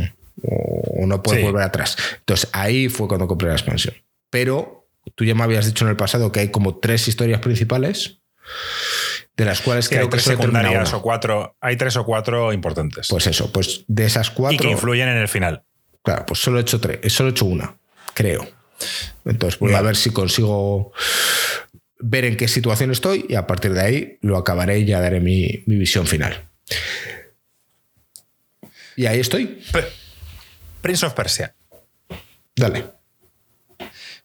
o 0.43 1.07
no 1.07 1.23
puedes 1.23 1.41
Sí. 1.41 1.47
volver 1.47 1.63
atrás. 1.63 1.97
Entonces 2.19 2.47
ahí 2.53 2.89
fue 2.89 3.07
cuando 3.07 3.27
compré 3.27 3.47
la 3.49 3.55
expansión. 3.55 3.95
Pero 4.30 4.88
tú 5.15 5.26
ya 5.26 5.34
me 5.34 5.41
habías 5.43 5.65
dicho 5.65 5.84
en 5.84 5.89
el 5.89 5.97
pasado 5.97 6.31
que 6.31 6.41
hay 6.41 6.49
como 6.49 6.77
tres 6.77 7.07
historias 7.07 7.39
principales, 7.41 8.19
de 9.38 9.45
las 9.45 9.61
cuales 9.61 9.89
Que 9.89 9.95
hay 9.95 9.99
creo 9.99 10.09
que 10.09 10.17
tres 10.17 10.23
solo 10.23 10.38
termina 10.38 10.61
secundarias 10.61 10.93
o 10.93 11.01
cuatro. 11.01 11.57
Hay 11.61 11.77
tres 11.77 11.95
o 11.97 12.05
cuatro 12.05 12.53
importantes. 12.53 13.07
Pues 13.09 13.27
eso, 13.27 13.51
pues 13.51 13.84
de 13.88 14.05
esas 14.05 14.27
y 14.27 14.30
que 14.31 14.35
cuatro, 14.35 14.69
influyen 14.69 15.09
en 15.09 15.17
el 15.17 15.27
final. 15.27 15.63
claro, 16.03 16.26
pues 16.26 16.39
solo 16.39 16.59
he 16.59 16.61
hecho 16.61 16.80
tres, 16.80 17.11
solo 17.11 17.30
he 17.30 17.31
hecho 17.31 17.45
una, 17.45 17.77
creo. 18.13 18.47
Entonces 19.26 19.59
voy 19.59 19.73
a 19.73 19.81
ver 19.81 19.95
si 19.95 20.11
consigo 20.11 20.93
ver 21.99 22.26
en 22.26 22.38
qué 22.38 22.47
situación 22.47 22.91
estoy 22.91 23.26
y 23.30 23.35
a 23.35 23.47
partir 23.47 23.73
de 23.73 23.81
ahí 23.81 24.17
lo 24.22 24.38
acabaré 24.38 24.80
y 24.80 24.85
ya 24.85 24.99
daré 24.99 25.19
mi, 25.19 25.63
mi 25.65 25.76
visión 25.76 26.05
final. 26.07 26.49
Y 28.95 29.05
ahí 29.07 29.19
estoy. 29.19 29.61
Prince 30.81 31.05
of 31.05 31.13
Persia. 31.13 31.55
Dale. 32.55 32.85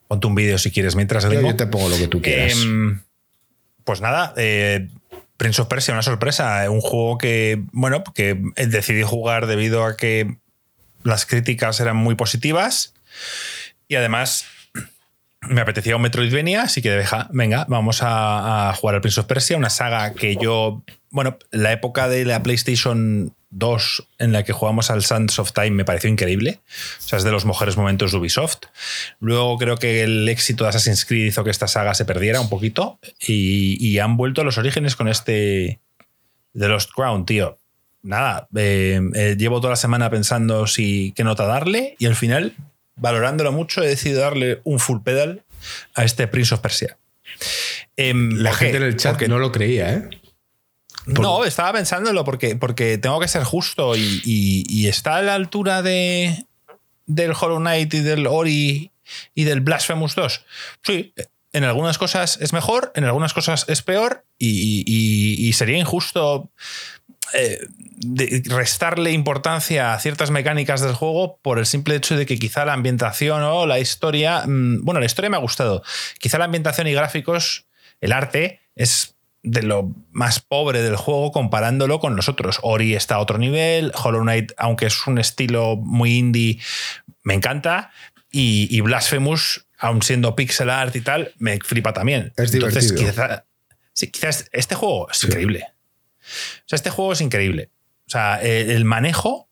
Ponte 0.07 0.27
un 0.27 0.35
vídeo 0.35 0.57
si 0.57 0.71
quieres 0.71 0.95
mientras 0.95 1.23
yo 1.23 1.55
te 1.55 1.67
pongo 1.67 1.89
lo 1.89 1.97
que 1.97 2.07
tú 2.07 2.21
quieras. 2.21 2.53
Em, 2.61 3.01
pues 3.91 3.99
nada, 3.99 4.33
eh, 4.37 4.87
Prince 5.35 5.61
of 5.61 5.67
Persia, 5.67 5.93
una 5.93 6.01
sorpresa. 6.01 6.63
Un 6.71 6.79
juego 6.79 7.17
que, 7.17 7.61
bueno, 7.73 8.05
que 8.15 8.41
decidí 8.55 9.03
jugar 9.03 9.47
debido 9.47 9.83
a 9.83 9.97
que 9.97 10.37
las 11.03 11.25
críticas 11.25 11.77
eran 11.81 11.97
muy 11.97 12.15
positivas 12.15 12.93
y 13.89 13.95
además 13.95 14.45
me 15.41 15.59
apetecía 15.59 15.97
un 15.97 16.03
Metroidvania, 16.03 16.61
así 16.61 16.81
que 16.81 16.91
deja, 16.91 17.27
venga, 17.33 17.65
vamos 17.67 18.01
a, 18.01 18.69
a 18.69 18.73
jugar 18.75 18.95
al 18.95 19.01
Prince 19.01 19.19
of 19.19 19.25
Persia, 19.25 19.57
una 19.57 19.69
saga 19.69 20.13
que 20.13 20.37
yo, 20.37 20.83
bueno, 21.09 21.37
la 21.51 21.73
época 21.73 22.07
de 22.07 22.23
la 22.23 22.41
PlayStation 22.41 23.35
2 23.51 24.07
en 24.19 24.31
la 24.31 24.43
que 24.43 24.53
jugamos 24.53 24.89
al 24.89 25.03
Sands 25.03 25.37
of 25.39 25.51
Time 25.53 25.71
me 25.71 25.85
pareció 25.85 26.09
increíble. 26.09 26.59
O 26.99 27.01
sea, 27.01 27.17
es 27.17 27.23
de 27.23 27.31
los 27.31 27.45
mejores 27.45 27.77
momentos 27.77 28.11
de 28.11 28.17
Ubisoft. 28.17 28.59
Luego 29.19 29.57
creo 29.57 29.77
que 29.77 30.03
el 30.03 30.27
éxito 30.29 30.63
de 30.63 30.69
Assassin's 30.71 31.05
Creed 31.05 31.27
hizo 31.27 31.43
que 31.43 31.49
esta 31.51 31.67
saga 31.67 31.93
se 31.93 32.05
perdiera 32.05 32.41
un 32.41 32.49
poquito 32.49 32.99
y, 33.19 33.77
y 33.85 33.99
han 33.99 34.17
vuelto 34.17 34.41
a 34.41 34.43
los 34.43 34.57
orígenes 34.57 34.95
con 34.95 35.07
este 35.07 35.79
The 36.57 36.67
Lost 36.67 36.91
Crown, 36.95 37.25
tío. 37.25 37.57
Nada, 38.03 38.47
eh, 38.55 38.99
eh, 39.13 39.35
llevo 39.37 39.59
toda 39.61 39.71
la 39.71 39.75
semana 39.77 40.09
pensando 40.09 40.65
si 40.65 41.13
qué 41.15 41.23
nota 41.23 41.45
darle 41.45 41.95
y 41.99 42.07
al 42.07 42.15
final, 42.15 42.55
valorándolo 42.95 43.51
mucho, 43.51 43.83
he 43.83 43.87
decidido 43.87 44.21
darle 44.21 44.59
un 44.63 44.79
full 44.79 45.01
pedal 45.03 45.43
a 45.93 46.03
este 46.03 46.27
Prince 46.27 46.53
of 46.55 46.61
Persia. 46.61 46.97
Em, 47.97 48.31
La 48.39 48.53
gente 48.53 48.77
en 48.77 48.83
el 48.83 48.97
chat 48.97 49.13
Porque- 49.13 49.27
no 49.27 49.37
lo 49.39 49.51
creía, 49.51 49.93
¿eh? 49.93 50.09
No, 51.05 51.45
estaba 51.45 51.73
pensándolo 51.73 52.23
porque, 52.23 52.55
porque 52.55 52.97
tengo 52.97 53.19
que 53.19 53.27
ser 53.27 53.43
justo 53.43 53.95
y, 53.95 54.87
está 54.87 55.17
a 55.17 55.21
la 55.21 55.35
altura 55.35 55.81
de, 55.81 56.45
del 57.05 57.33
Hollow 57.39 57.59
Knight 57.59 57.93
y 57.93 57.99
del 57.99 58.27
Ori 58.27 58.91
y 59.33 59.43
del 59.43 59.61
Blasphemous 59.61 60.15
2. 60.15 60.45
Sí, 60.83 61.13
en 61.53 61.63
algunas 61.63 61.97
cosas 61.97 62.37
es 62.41 62.53
mejor, 62.53 62.91
en 62.95 63.03
algunas 63.03 63.33
cosas 63.33 63.65
es 63.67 63.81
peor 63.81 64.25
y, 64.37 65.51
sería 65.53 65.77
injusto 65.77 66.49
eh, 67.33 67.59
restarle 68.45 69.11
importancia 69.11 69.93
a 69.93 69.99
ciertas 69.99 70.31
mecánicas 70.31 70.81
del 70.81 70.93
juego 70.93 71.39
por 71.41 71.59
el 71.59 71.65
simple 71.65 71.95
hecho 71.95 72.17
de 72.17 72.25
que 72.25 72.37
quizá 72.37 72.65
la 72.65 72.73
ambientación 72.73 73.43
o 73.43 73.65
la 73.65 73.79
historia, 73.79 74.43
mm, 74.45 74.83
bueno, 74.83 74.99
la 74.99 75.05
historia 75.05 75.29
me 75.29 75.37
ha 75.37 75.41
gustado, 75.41 75.83
quizá 76.19 76.37
la 76.37 76.45
ambientación 76.45 76.87
y 76.87 76.93
gráficos, 76.93 77.65
el 78.01 78.11
arte 78.11 78.61
es 78.75 79.15
de 79.43 79.63
lo 79.63 79.93
más 80.11 80.39
pobre 80.39 80.81
del 80.81 80.95
juego 80.95 81.31
comparándolo 81.31 81.99
con 81.99 82.15
los 82.15 82.29
otros. 82.29 82.59
Ori 82.61 82.95
está 82.95 83.15
a 83.15 83.19
otro 83.19 83.37
nivel, 83.37 83.91
Hollow 83.95 84.21
Knight, 84.21 84.51
aunque 84.57 84.85
es 84.85 85.07
un 85.07 85.17
estilo 85.17 85.77
muy 85.77 86.17
indie, 86.17 86.59
me 87.23 87.33
encanta, 87.33 87.91
y, 88.31 88.67
y 88.69 88.81
Blasphemous, 88.81 89.65
aun 89.77 90.01
siendo 90.03 90.35
pixel 90.35 90.69
art 90.69 90.95
y 90.95 91.01
tal, 91.01 91.33
me 91.39 91.59
flipa 91.59 91.91
también. 91.93 92.33
Es 92.37 92.53
Entonces, 92.53 92.93
sí, 93.93 94.07
quizás 94.11 94.49
este 94.53 94.75
juego 94.75 95.09
es 95.09 95.17
Sí. 95.17 95.27
increíble. 95.27 95.67
O 96.21 96.63
sea, 96.67 96.75
este 96.75 96.89
juego 96.91 97.13
es 97.13 97.21
increíble. 97.21 97.71
O 98.07 98.09
sea, 98.11 98.39
eh, 98.43 98.73
el 98.73 98.85
manejo 98.85 99.49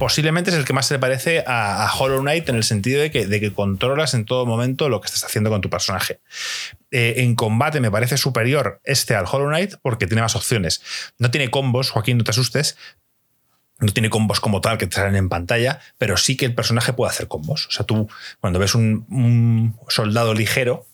posiblemente 0.00 0.48
es 0.48 0.56
el 0.56 0.64
que 0.64 0.72
más 0.72 0.86
se 0.86 0.98
parece 0.98 1.44
a, 1.46 1.92
Hollow 1.96 2.22
Knight 2.22 2.48
en 2.48 2.56
el 2.56 2.64
sentido 2.64 3.02
de 3.02 3.10
que, 3.10 3.26
de 3.26 3.38
que 3.38 3.52
controlas 3.52 4.14
en 4.14 4.24
todo 4.24 4.46
momento 4.46 4.88
lo 4.88 5.02
que 5.02 5.06
estás 5.06 5.24
haciendo 5.24 5.50
con 5.50 5.60
tu 5.60 5.68
personaje. 5.68 6.20
Eh, 6.90 7.16
en 7.18 7.36
combate 7.36 7.80
me 7.80 7.90
parece 7.90 8.16
superior 8.16 8.80
este 8.84 9.14
al 9.14 9.26
Hollow 9.30 9.48
Knight 9.48 9.74
porque 9.82 10.06
tiene 10.06 10.22
más 10.22 10.34
opciones. 10.34 10.82
No 11.18 11.30
tiene 11.30 11.50
combos, 11.50 11.90
Joaquín, 11.90 12.16
no 12.16 12.24
te 12.24 12.30
asustes. 12.30 12.78
No 13.78 13.92
tiene 13.92 14.08
combos 14.08 14.40
como 14.40 14.62
tal 14.62 14.78
que 14.78 14.86
te 14.86 14.96
salen 14.96 15.16
en 15.16 15.28
pantalla, 15.28 15.80
pero 15.98 16.16
sí 16.16 16.34
que 16.34 16.46
el 16.46 16.54
personaje 16.54 16.94
puede 16.94 17.10
hacer 17.10 17.28
combos. 17.28 17.66
O 17.66 17.70
sea, 17.70 17.84
tú 17.84 18.08
cuando 18.40 18.58
ves 18.58 18.74
un 18.74 19.76
soldado 19.88 20.32
ligero, 20.32 20.86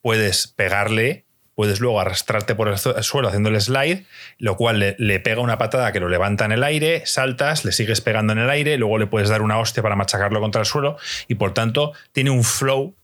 puedes 0.00 0.48
pegarle, 0.48 1.26
puedes 1.54 1.80
luego 1.80 2.00
arrastrarte 2.00 2.54
por 2.54 2.68
el 2.68 2.78
su- 2.78 2.94
suelo 3.02 3.28
haciéndole 3.28 3.60
slide, 3.60 4.04
lo 4.38 4.56
cual 4.56 4.78
le, 4.80 4.96
le 4.98 5.20
pega 5.20 5.40
una 5.40 5.58
patada 5.58 5.92
que 5.92 6.00
lo 6.00 6.08
levanta 6.08 6.44
en 6.44 6.52
el 6.52 6.64
aire, 6.64 7.02
saltas, 7.06 7.64
le 7.64 7.72
sigues 7.72 8.00
pegando 8.00 8.32
en 8.32 8.40
el 8.40 8.50
aire, 8.50 8.76
luego 8.76 8.98
le 8.98 9.06
puedes 9.06 9.28
dar 9.28 9.42
una 9.42 9.58
hostia 9.58 9.82
para 9.82 9.96
machacarlo 9.96 10.40
contra 10.40 10.60
el 10.60 10.66
suelo 10.66 10.96
y 11.28 11.36
por 11.36 11.54
tanto 11.54 11.92
tiene 12.12 12.30
un 12.30 12.44
flow 12.44 12.94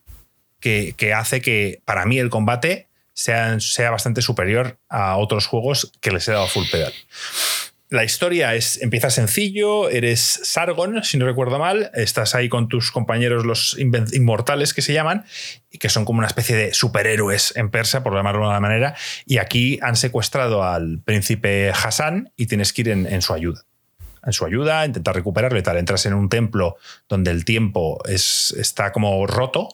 que, 0.58 0.94
que 0.96 1.14
hace 1.14 1.40
que 1.40 1.80
para 1.84 2.04
mí 2.06 2.18
el 2.18 2.28
combate 2.30 2.88
sea, 3.12 3.58
sea 3.60 3.90
bastante 3.90 4.22
superior 4.22 4.78
a 4.88 5.16
otros 5.16 5.46
juegos 5.46 5.92
que 6.00 6.10
les 6.10 6.26
he 6.28 6.32
dado 6.32 6.46
full 6.46 6.64
pedal. 6.70 6.92
La 7.90 8.04
historia 8.04 8.54
es, 8.54 8.80
empieza 8.82 9.10
sencillo, 9.10 9.90
eres 9.90 10.20
Sargon, 10.20 11.02
si 11.02 11.18
no 11.18 11.26
recuerdo 11.26 11.58
mal, 11.58 11.90
estás 11.92 12.36
ahí 12.36 12.48
con 12.48 12.68
tus 12.68 12.92
compañeros 12.92 13.44
los 13.44 13.76
inmortales 13.76 14.72
que 14.74 14.80
se 14.80 14.92
llaman, 14.92 15.24
y 15.72 15.78
que 15.78 15.88
son 15.88 16.04
como 16.04 16.20
una 16.20 16.28
especie 16.28 16.54
de 16.54 16.72
superhéroes 16.72 17.52
en 17.56 17.68
persa, 17.68 18.04
por 18.04 18.14
llamarlo 18.14 18.42
de 18.42 18.44
alguna 18.44 18.60
manera, 18.60 18.94
y 19.26 19.38
aquí 19.38 19.80
han 19.82 19.96
secuestrado 19.96 20.62
al 20.62 21.00
príncipe 21.04 21.70
Hassan 21.70 22.32
y 22.36 22.46
tienes 22.46 22.72
que 22.72 22.82
ir 22.82 22.90
en, 22.90 23.06
en 23.06 23.22
su 23.22 23.34
ayuda. 23.34 23.64
En 24.24 24.32
su 24.32 24.44
ayuda, 24.44 24.86
intentar 24.86 25.16
recuperarlo 25.16 25.58
y 25.58 25.62
tal. 25.64 25.76
Entras 25.76 26.06
en 26.06 26.14
un 26.14 26.28
templo 26.28 26.76
donde 27.08 27.32
el 27.32 27.44
tiempo 27.44 28.00
es, 28.06 28.54
está 28.56 28.92
como 28.92 29.26
roto 29.26 29.68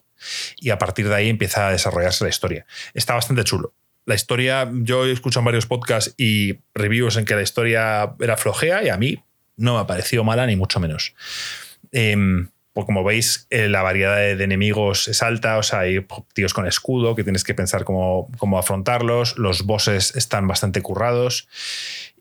y 0.56 0.70
a 0.70 0.78
partir 0.78 1.06
de 1.10 1.16
ahí 1.16 1.28
empieza 1.28 1.68
a 1.68 1.72
desarrollarse 1.72 2.24
la 2.24 2.30
historia. 2.30 2.64
Está 2.94 3.12
bastante 3.12 3.44
chulo. 3.44 3.74
La 4.06 4.14
historia, 4.14 4.70
yo 4.72 5.04
he 5.04 5.12
escuchado 5.12 5.40
en 5.40 5.46
varios 5.46 5.66
podcasts 5.66 6.14
y 6.16 6.60
reviews 6.74 7.16
en 7.16 7.24
que 7.24 7.34
la 7.34 7.42
historia 7.42 8.14
era 8.20 8.36
flojea 8.36 8.82
y 8.84 8.88
a 8.88 8.96
mí 8.96 9.22
no 9.56 9.74
me 9.74 9.80
ha 9.80 9.86
parecido 9.86 10.22
mala 10.24 10.46
ni 10.46 10.56
mucho 10.56 10.80
menos. 10.80 11.14
Em, 11.92 12.48
pues 12.72 12.84
como 12.86 13.02
veis, 13.04 13.46
eh, 13.50 13.68
la 13.68 13.82
variedad 13.82 14.16
de, 14.16 14.36
de 14.36 14.44
enemigos 14.44 15.08
es 15.08 15.22
alta, 15.22 15.58
o 15.58 15.62
sea, 15.62 15.80
hay 15.80 16.06
tíos 16.34 16.52
con 16.54 16.66
escudo 16.66 17.14
que 17.16 17.24
tienes 17.24 17.42
que 17.42 17.54
pensar 17.54 17.84
cómo, 17.84 18.30
cómo 18.38 18.58
afrontarlos, 18.58 19.38
los 19.38 19.62
bosses 19.62 20.14
están 20.14 20.46
bastante 20.46 20.82
currados 20.82 21.48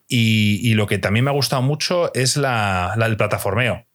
y, 0.08 0.60
y 0.64 0.74
lo 0.76 0.88
que 0.88 0.98
también 0.98 1.26
me 1.26 1.32
ha 1.32 1.34
gustado 1.34 1.62
mucho 1.62 2.14
es 2.14 2.38
la, 2.38 2.94
la 2.98 3.08
del 3.08 3.18
plataformeo. 3.18 3.86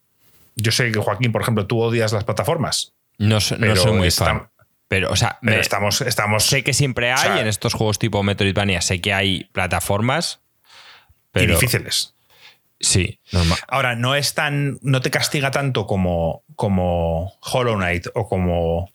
Yo 0.57 0.71
sé 0.71 0.93
que 0.93 0.99
Joaquín, 0.99 1.33
por 1.33 1.41
ejemplo, 1.43 1.67
tú 1.67 1.81
odias 1.81 2.13
las 2.13 2.25
plataformas, 2.25 2.93
No, 3.19 3.37
no 3.59 3.77
soy 3.77 3.93
muy 3.95 4.09
está- 4.09 4.25
fan. 4.27 4.49
Pero, 4.91 5.13
o 5.13 5.15
sea, 5.17 5.39
pero 5.41 5.55
me- 5.55 5.61
estamos, 5.63 6.01
estamos 6.01 6.43
sé 6.45 6.65
que 6.65 6.75
siempre 6.75 7.13
hay 7.13 7.19
o 7.31 7.33
sea, 7.35 7.41
en 7.41 7.47
estos 7.47 7.75
juegos 7.75 8.01
tipo 8.01 8.25
Metroidvania, 8.25 8.81
sé 8.81 9.01
que 9.01 9.15
hay 9.15 9.45
plataformas, 9.53 10.41
y 11.33 11.47
difíciles. 11.47 12.17
sí, 12.81 13.21
normal. 13.31 13.57
Ahora, 13.69 13.95
no 13.95 14.17
es 14.17 14.35
tan. 14.35 14.79
no 14.83 15.01
te 15.01 15.13
castiga 15.13 15.53
tanto 15.53 15.87
como, 15.87 16.43
como 16.57 17.35
Hollow 17.41 17.77
Knight 17.77 18.09
o 18.15 18.29
como 18.29 18.91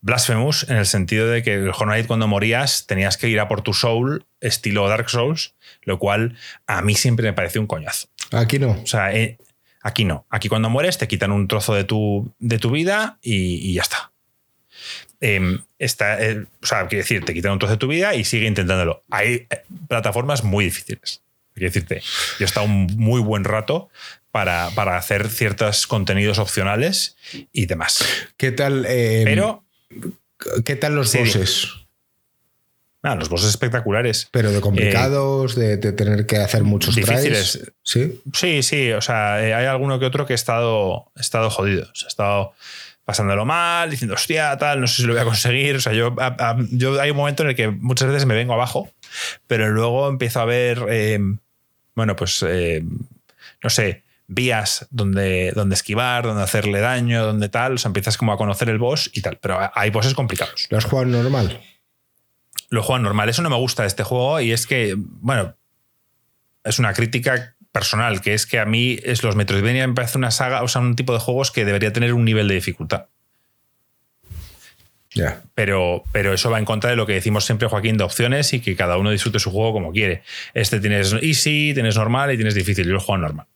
Blasphemous, 0.00 0.68
en 0.70 0.76
el 0.78 0.86
sentido 0.86 1.28
de 1.28 1.42
que 1.42 1.52
el 1.54 1.68
Hollow 1.68 1.84
Knight 1.92 2.06
cuando 2.06 2.26
morías 2.28 2.86
tenías 2.86 3.18
que 3.18 3.28
ir 3.28 3.38
a 3.38 3.46
por 3.46 3.60
tu 3.60 3.74
soul, 3.74 4.24
estilo 4.40 4.88
Dark 4.88 5.10
Souls, 5.10 5.54
lo 5.82 5.98
cual 5.98 6.36
a 6.66 6.80
mí 6.80 6.94
siempre 6.94 7.26
me 7.26 7.34
pareció 7.34 7.60
un 7.60 7.66
coñazo. 7.66 8.08
Aquí 8.32 8.58
no. 8.58 8.70
O 8.70 8.86
sea, 8.86 9.12
eh, 9.12 9.36
aquí 9.82 10.06
no. 10.06 10.26
Aquí 10.30 10.48
cuando 10.48 10.70
mueres 10.70 10.96
te 10.96 11.08
quitan 11.08 11.30
un 11.30 11.46
trozo 11.46 11.74
de 11.74 11.84
tu, 11.84 12.32
de 12.38 12.58
tu 12.58 12.70
vida 12.70 13.18
y, 13.20 13.56
y 13.70 13.74
ya 13.74 13.82
está. 13.82 14.12
Em, 15.20 15.60
está, 15.78 16.22
eh, 16.22 16.44
o 16.62 16.66
sea, 16.66 16.86
quiero 16.88 17.02
decir, 17.02 17.24
te 17.24 17.32
quitan 17.32 17.52
un 17.52 17.58
trozo 17.58 17.74
de 17.74 17.78
tu 17.78 17.88
vida 17.88 18.14
y 18.14 18.24
sigue 18.24 18.46
intentándolo. 18.46 19.02
Hay 19.10 19.46
eh, 19.48 19.62
plataformas 19.88 20.44
muy 20.44 20.64
difíciles. 20.66 21.22
Quiero 21.54 21.72
decirte, 21.72 22.00
yo 22.38 22.44
he 22.44 22.44
estado 22.44 22.66
un 22.66 22.86
muy 22.96 23.20
buen 23.20 23.44
rato 23.44 23.88
para, 24.30 24.70
para 24.74 24.98
hacer 24.98 25.28
ciertos 25.30 25.86
contenidos 25.86 26.38
opcionales 26.38 27.16
y 27.52 27.64
demás. 27.64 28.04
¿Qué 28.36 28.52
tal, 28.52 28.84
eh, 28.86 29.22
Pero, 29.24 29.64
¿qué 30.66 30.76
tal 30.76 30.94
los 30.94 31.14
bosses? 31.14 31.68
nada, 33.02 33.16
los 33.16 33.28
bosses 33.28 33.48
espectaculares. 33.50 34.28
Pero 34.32 34.50
de 34.50 34.60
complicados, 34.60 35.54
de, 35.54 35.76
de 35.78 35.92
tener 35.92 36.26
que 36.26 36.36
hacer 36.38 36.64
muchos 36.64 36.94
Difíciles. 36.96 37.52
tries. 37.52 37.72
Sí. 37.82 38.20
Sí, 38.34 38.62
sí, 38.62 38.92
o 38.92 39.00
sea, 39.00 39.42
eh, 39.46 39.54
hay 39.54 39.64
alguno 39.66 39.98
que 39.98 40.04
otro 40.06 40.26
que 40.26 40.32
he 40.32 40.36
estado, 40.36 41.10
he 41.16 41.20
estado 41.20 41.48
jodido. 41.48 41.84
O 41.84 41.94
sea, 41.94 42.06
he 42.06 42.08
estado 42.08 42.52
pasándolo 43.06 43.46
mal, 43.46 43.88
diciendo, 43.88 44.14
hostia, 44.14 44.58
tal, 44.58 44.80
no 44.82 44.86
sé 44.86 44.96
si 44.96 45.02
lo 45.06 45.14
voy 45.14 45.22
a 45.22 45.24
conseguir. 45.24 45.76
O 45.76 45.80
sea, 45.80 45.94
yo, 45.94 46.14
a- 46.18 46.36
a- 46.38 46.56
yo 46.72 47.00
hay 47.00 47.10
un 47.12 47.16
momento 47.16 47.42
en 47.44 47.48
el 47.50 47.54
que 47.56 47.68
muchas 47.68 48.08
veces 48.08 48.26
me 48.26 48.34
vengo 48.34 48.52
abajo, 48.52 48.90
pero 49.46 49.70
luego 49.70 50.08
empiezo 50.10 50.40
a 50.40 50.44
ver, 50.44 50.84
eh, 50.90 51.18
bueno, 51.94 52.14
pues, 52.16 52.44
eh, 52.46 52.84
no 53.62 53.70
sé, 53.70 54.02
vías 54.26 54.86
donde, 54.90 55.52
donde 55.54 55.74
esquivar, 55.76 56.24
donde 56.24 56.42
hacerle 56.42 56.80
daño, 56.80 57.24
donde 57.24 57.48
tal. 57.48 57.74
O 57.74 57.78
sea, 57.78 57.88
empiezas 57.90 58.16
como 58.18 58.32
a 58.32 58.36
conocer 58.36 58.68
el 58.68 58.78
boss 58.78 59.08
y 59.14 59.22
tal. 59.22 59.38
Pero 59.40 59.70
hay 59.72 59.90
bosses 59.90 60.12
complicados. 60.14 60.66
¿Lo 60.68 60.76
has 60.78 60.84
jugado 60.84 61.06
normal? 61.08 61.62
Lo 62.68 62.82
juego 62.82 62.98
normal. 62.98 63.28
Eso 63.28 63.40
no 63.42 63.50
me 63.50 63.56
gusta 63.56 63.82
de 63.84 63.88
este 63.88 64.02
juego 64.02 64.40
y 64.40 64.50
es 64.52 64.66
que, 64.66 64.94
bueno, 64.98 65.54
es 66.64 66.80
una 66.80 66.92
crítica 66.92 67.54
personal, 67.78 68.20
que 68.22 68.32
es 68.34 68.46
que 68.46 68.58
a 68.58 68.64
mí 68.64 68.98
es 69.04 69.22
los 69.22 69.36
Metroidvania 69.36 69.86
me 69.86 69.94
parece 69.94 70.16
una 70.18 70.30
saga, 70.30 70.62
o 70.62 70.68
sea, 70.68 70.80
un 70.80 70.96
tipo 70.96 71.12
de 71.12 71.18
juegos 71.18 71.50
que 71.50 71.64
debería 71.64 71.92
tener 71.92 72.14
un 72.14 72.24
nivel 72.24 72.48
de 72.48 72.54
dificultad. 72.54 73.06
Ya. 75.14 75.42
Pero, 75.54 76.04
pero 76.12 76.32
eso 76.32 76.50
va 76.50 76.58
en 76.58 76.64
contra 76.64 76.90
de 76.90 76.96
lo 76.96 77.06
que 77.06 77.14
decimos 77.14 77.44
siempre, 77.44 77.68
Joaquín, 77.68 77.96
de 77.96 78.04
opciones 78.04 78.52
y 78.52 78.60
que 78.60 78.76
cada 78.76 78.98
uno 78.98 79.10
disfrute 79.10 79.38
su 79.38 79.50
juego 79.50 79.72
como 79.72 79.92
quiere. 79.92 80.22
Este 80.52 80.80
tienes 80.80 81.14
easy, 81.22 81.72
tienes 81.74 81.96
normal 81.96 82.32
y 82.32 82.36
tienes 82.36 82.54
difícil. 82.54 82.86
Yo 82.86 82.92
lo 82.92 83.00
juego 83.00 83.18
normal. 83.18 83.46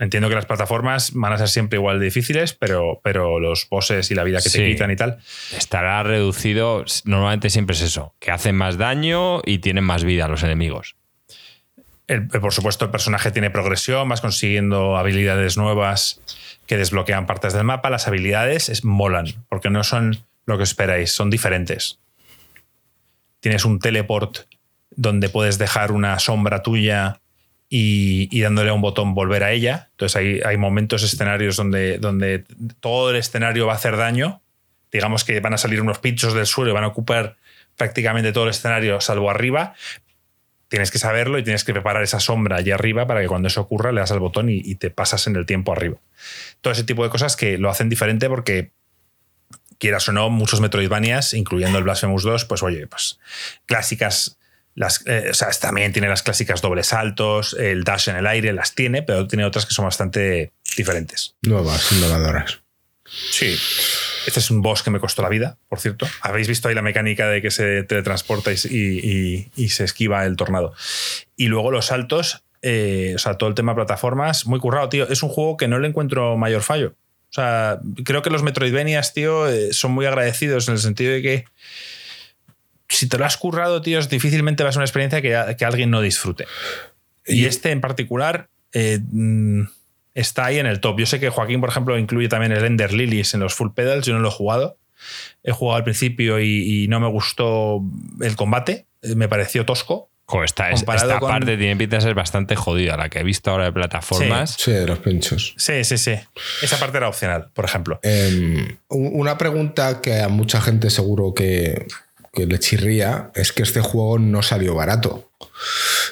Entiendo 0.00 0.28
que 0.28 0.34
las 0.34 0.46
plataformas 0.46 1.12
van 1.12 1.32
a 1.34 1.38
ser 1.38 1.48
siempre 1.48 1.78
igual 1.78 1.98
de 1.98 2.06
difíciles, 2.06 2.54
pero, 2.54 3.00
pero 3.04 3.38
los 3.38 3.68
bosses 3.68 4.10
y 4.10 4.14
la 4.14 4.24
vida 4.24 4.38
que 4.38 4.50
te 4.50 4.58
Sí. 4.58 4.64
quitan 4.72 4.90
y 4.90 4.96
tal. 4.96 5.18
Estará 5.56 6.02
reducido. 6.02 6.84
Normalmente 7.04 7.50
siempre 7.50 7.76
es 7.76 7.82
eso: 7.82 8.14
que 8.18 8.30
hacen 8.30 8.56
más 8.56 8.78
daño 8.78 9.42
y 9.44 9.58
tienen 9.58 9.84
más 9.84 10.02
vida 10.02 10.26
los 10.26 10.42
enemigos. 10.42 10.96
El- 12.10 12.26
por 12.26 12.52
supuesto, 12.52 12.84
el 12.84 12.90
personaje 12.90 13.30
tiene 13.30 13.50
progresión, 13.50 14.08
vas 14.08 14.20
consiguiendo 14.20 14.96
habilidades 14.96 15.56
nuevas 15.56 16.20
que 16.66 16.76
desbloquean 16.76 17.26
partes 17.26 17.52
del 17.52 17.62
mapa. 17.64 17.88
Las 17.88 18.08
habilidades 18.08 18.68
es, 18.68 18.84
molan, 18.84 19.26
porque 19.48 19.70
no 19.70 19.84
son 19.84 20.24
lo 20.44 20.56
que 20.56 20.64
esperáis, 20.64 21.12
son 21.12 21.30
diferentes. 21.30 22.00
Tienes 23.38 23.64
un 23.64 23.78
teleport 23.78 24.38
donde 24.90 25.28
puedes 25.28 25.58
dejar 25.58 25.92
una 25.92 26.18
sombra 26.18 26.62
tuya 26.62 27.20
y, 27.68 28.28
y 28.36 28.40
dándole 28.40 28.70
a 28.70 28.74
un 28.74 28.80
botón 28.80 29.14
volver 29.14 29.44
a 29.44 29.52
ella. 29.52 29.88
Entonces 29.92 30.16
hay, 30.16 30.40
hay 30.44 30.56
momentos, 30.56 31.04
escenarios 31.04 31.56
donde, 31.56 31.98
donde 31.98 32.44
todo 32.80 33.10
el 33.10 33.16
escenario 33.16 33.66
va 33.66 33.74
a 33.74 33.76
hacer 33.76 33.96
daño. 33.96 34.42
Digamos 34.90 35.22
que 35.22 35.38
van 35.38 35.54
a 35.54 35.58
salir 35.58 35.80
unos 35.80 36.00
pinchos 36.00 36.34
del 36.34 36.46
suelo 36.46 36.72
y 36.72 36.74
van 36.74 36.82
a 36.82 36.88
ocupar 36.88 37.36
prácticamente 37.76 38.32
todo 38.32 38.44
el 38.44 38.50
escenario, 38.50 39.00
salvo 39.00 39.30
arriba, 39.30 39.74
tienes 40.70 40.90
que 40.90 40.98
saberlo 40.98 41.38
y 41.38 41.42
tienes 41.42 41.64
que 41.64 41.74
preparar 41.74 42.02
esa 42.02 42.20
sombra 42.20 42.56
allí 42.56 42.70
arriba 42.70 43.06
para 43.06 43.20
que 43.20 43.26
cuando 43.26 43.48
eso 43.48 43.60
ocurra 43.60 43.92
le 43.92 44.00
das 44.00 44.12
al 44.12 44.20
botón 44.20 44.48
y, 44.48 44.62
y 44.64 44.76
te 44.76 44.88
pasas 44.88 45.26
en 45.26 45.36
el 45.36 45.44
tiempo 45.44 45.72
arriba. 45.72 45.98
Todo 46.62 46.72
ese 46.72 46.84
tipo 46.84 47.04
de 47.04 47.10
cosas 47.10 47.36
que 47.36 47.58
lo 47.58 47.68
hacen 47.68 47.90
diferente 47.90 48.28
porque, 48.28 48.70
quieras 49.80 50.08
o 50.08 50.12
no, 50.12 50.30
muchos 50.30 50.60
Metroidvanias, 50.60 51.34
incluyendo 51.34 51.78
el 51.78 51.84
Blasphemous 51.84 52.22
2, 52.22 52.44
pues 52.44 52.62
oye, 52.62 52.86
pues 52.86 53.18
clásicas. 53.66 54.36
Las, 54.76 55.02
eh, 55.06 55.28
o 55.32 55.34
sea, 55.34 55.50
también 55.50 55.92
tiene 55.92 56.08
las 56.08 56.22
clásicas 56.22 56.62
dobles 56.62 56.86
saltos, 56.86 57.56
el 57.58 57.82
dash 57.82 58.08
en 58.08 58.16
el 58.16 58.26
aire, 58.26 58.52
las 58.52 58.76
tiene, 58.76 59.02
pero 59.02 59.26
tiene 59.26 59.44
otras 59.44 59.66
que 59.66 59.74
son 59.74 59.84
bastante 59.84 60.52
diferentes. 60.76 61.34
Nuevas, 61.42 61.90
innovadoras. 61.90 62.60
Sí. 63.04 63.58
Este 64.26 64.40
es 64.40 64.50
un 64.50 64.62
boss 64.62 64.82
que 64.82 64.90
me 64.90 65.00
costó 65.00 65.22
la 65.22 65.28
vida, 65.28 65.56
por 65.68 65.80
cierto. 65.80 66.06
Habéis 66.20 66.48
visto 66.48 66.68
ahí 66.68 66.74
la 66.74 66.82
mecánica 66.82 67.28
de 67.28 67.40
que 67.42 67.50
se 67.50 67.82
teletransporta 67.84 68.52
y, 68.52 68.56
y- 68.70 69.50
y 69.56 69.68
se 69.70 69.84
esquiva 69.84 70.24
el 70.26 70.36
tornado. 70.36 70.74
Y 71.36 71.46
luego 71.46 71.70
los 71.70 71.86
saltos, 71.86 72.42
eh, 72.62 73.12
o 73.16 73.18
sea, 73.18 73.34
todo 73.34 73.48
el 73.48 73.54
tema 73.54 73.74
plataformas, 73.74 74.46
muy 74.46 74.60
currado, 74.60 74.88
tío. 74.88 75.08
Es 75.08 75.22
un 75.22 75.28
juego 75.30 75.56
que 75.56 75.68
no 75.68 75.78
le 75.78 75.88
encuentro 75.88 76.36
mayor 76.36 76.62
fallo. 76.62 76.94
O 77.30 77.32
sea, 77.32 77.78
creo 78.04 78.22
que 78.22 78.30
los 78.30 78.42
Metroidvanias, 78.42 79.14
tío, 79.14 79.48
eh, 79.48 79.72
son 79.72 79.92
muy 79.92 80.04
agradecidos 80.06 80.66
en 80.68 80.74
el 80.74 80.80
sentido 80.80 81.12
de 81.12 81.22
que 81.22 81.44
si 82.88 83.08
te 83.08 83.18
lo 83.18 83.24
has 83.24 83.36
currado, 83.36 83.82
tío, 83.82 84.00
difícilmente 84.02 84.62
va 84.64 84.70
a 84.70 84.72
ser 84.72 84.80
una 84.80 84.84
experiencia 84.86 85.22
que, 85.22 85.56
que 85.56 85.64
alguien 85.64 85.90
no 85.90 86.00
disfrute. 86.00 86.46
Y 87.26 87.44
este 87.44 87.70
en 87.70 87.80
particular 87.80 88.48
eh, 88.72 88.98
mm, 89.00 89.62
está 90.14 90.46
ahí 90.46 90.58
en 90.58 90.66
el 90.66 90.80
top. 90.80 90.98
Yo 91.00 91.06
sé 91.06 91.20
que 91.20 91.28
Joaquín, 91.30 91.60
por 91.60 91.70
ejemplo, 91.70 91.98
incluye 91.98 92.28
también 92.28 92.52
el 92.52 92.64
Ender 92.64 92.92
Lilies 92.92 93.34
en 93.34 93.40
los 93.40 93.54
full 93.54 93.70
pedals. 93.74 94.06
Yo 94.06 94.12
no 94.14 94.20
lo 94.20 94.28
he 94.28 94.32
jugado. 94.32 94.76
He 95.42 95.52
jugado 95.52 95.76
al 95.78 95.84
principio 95.84 96.40
y, 96.40 96.84
y 96.84 96.88
no 96.88 97.00
me 97.00 97.08
gustó 97.08 97.80
el 98.20 98.36
combate. 98.36 98.86
Eh, 99.02 99.14
Me 99.14 99.28
pareció 99.28 99.64
tosco. 99.64 100.08
Jo, 100.26 100.44
esta, 100.44 100.70
es- 100.70 100.82
esta 100.82 101.18
con- 101.18 101.28
parte 101.28 101.56
tiene 101.56 101.74
pinta 101.76 101.96
de 101.96 102.02
ser 102.02 102.14
bastante 102.14 102.54
jodida, 102.54 102.96
la 102.96 103.08
que 103.08 103.18
he 103.18 103.24
visto 103.24 103.50
ahora 103.50 103.64
de 103.64 103.72
plataformas. 103.72 104.54
Sí, 104.58 104.70
de 104.70 104.86
los 104.86 105.00
pinchos. 105.00 105.54
Sí, 105.56 105.82
sí, 105.82 105.98
sí. 105.98 106.12
Esa 106.62 106.78
parte 106.78 106.98
era 106.98 107.08
opcional, 107.08 107.48
por 107.52 107.64
ejemplo. 107.64 107.98
Eh, 108.04 108.76
un- 108.90 109.10
una 109.14 109.36
pregunta 109.38 110.00
que 110.00 110.20
a 110.20 110.28
mucha 110.28 110.60
gente 110.60 110.88
seguro 110.90 111.34
que, 111.34 111.86
que 112.32 112.46
le 112.46 112.60
chirría 112.60 113.32
es 113.34 113.52
que 113.52 113.62
este 113.64 113.80
juego 113.80 114.18
no 114.20 114.42
salió 114.42 114.74
barato. 114.76 115.29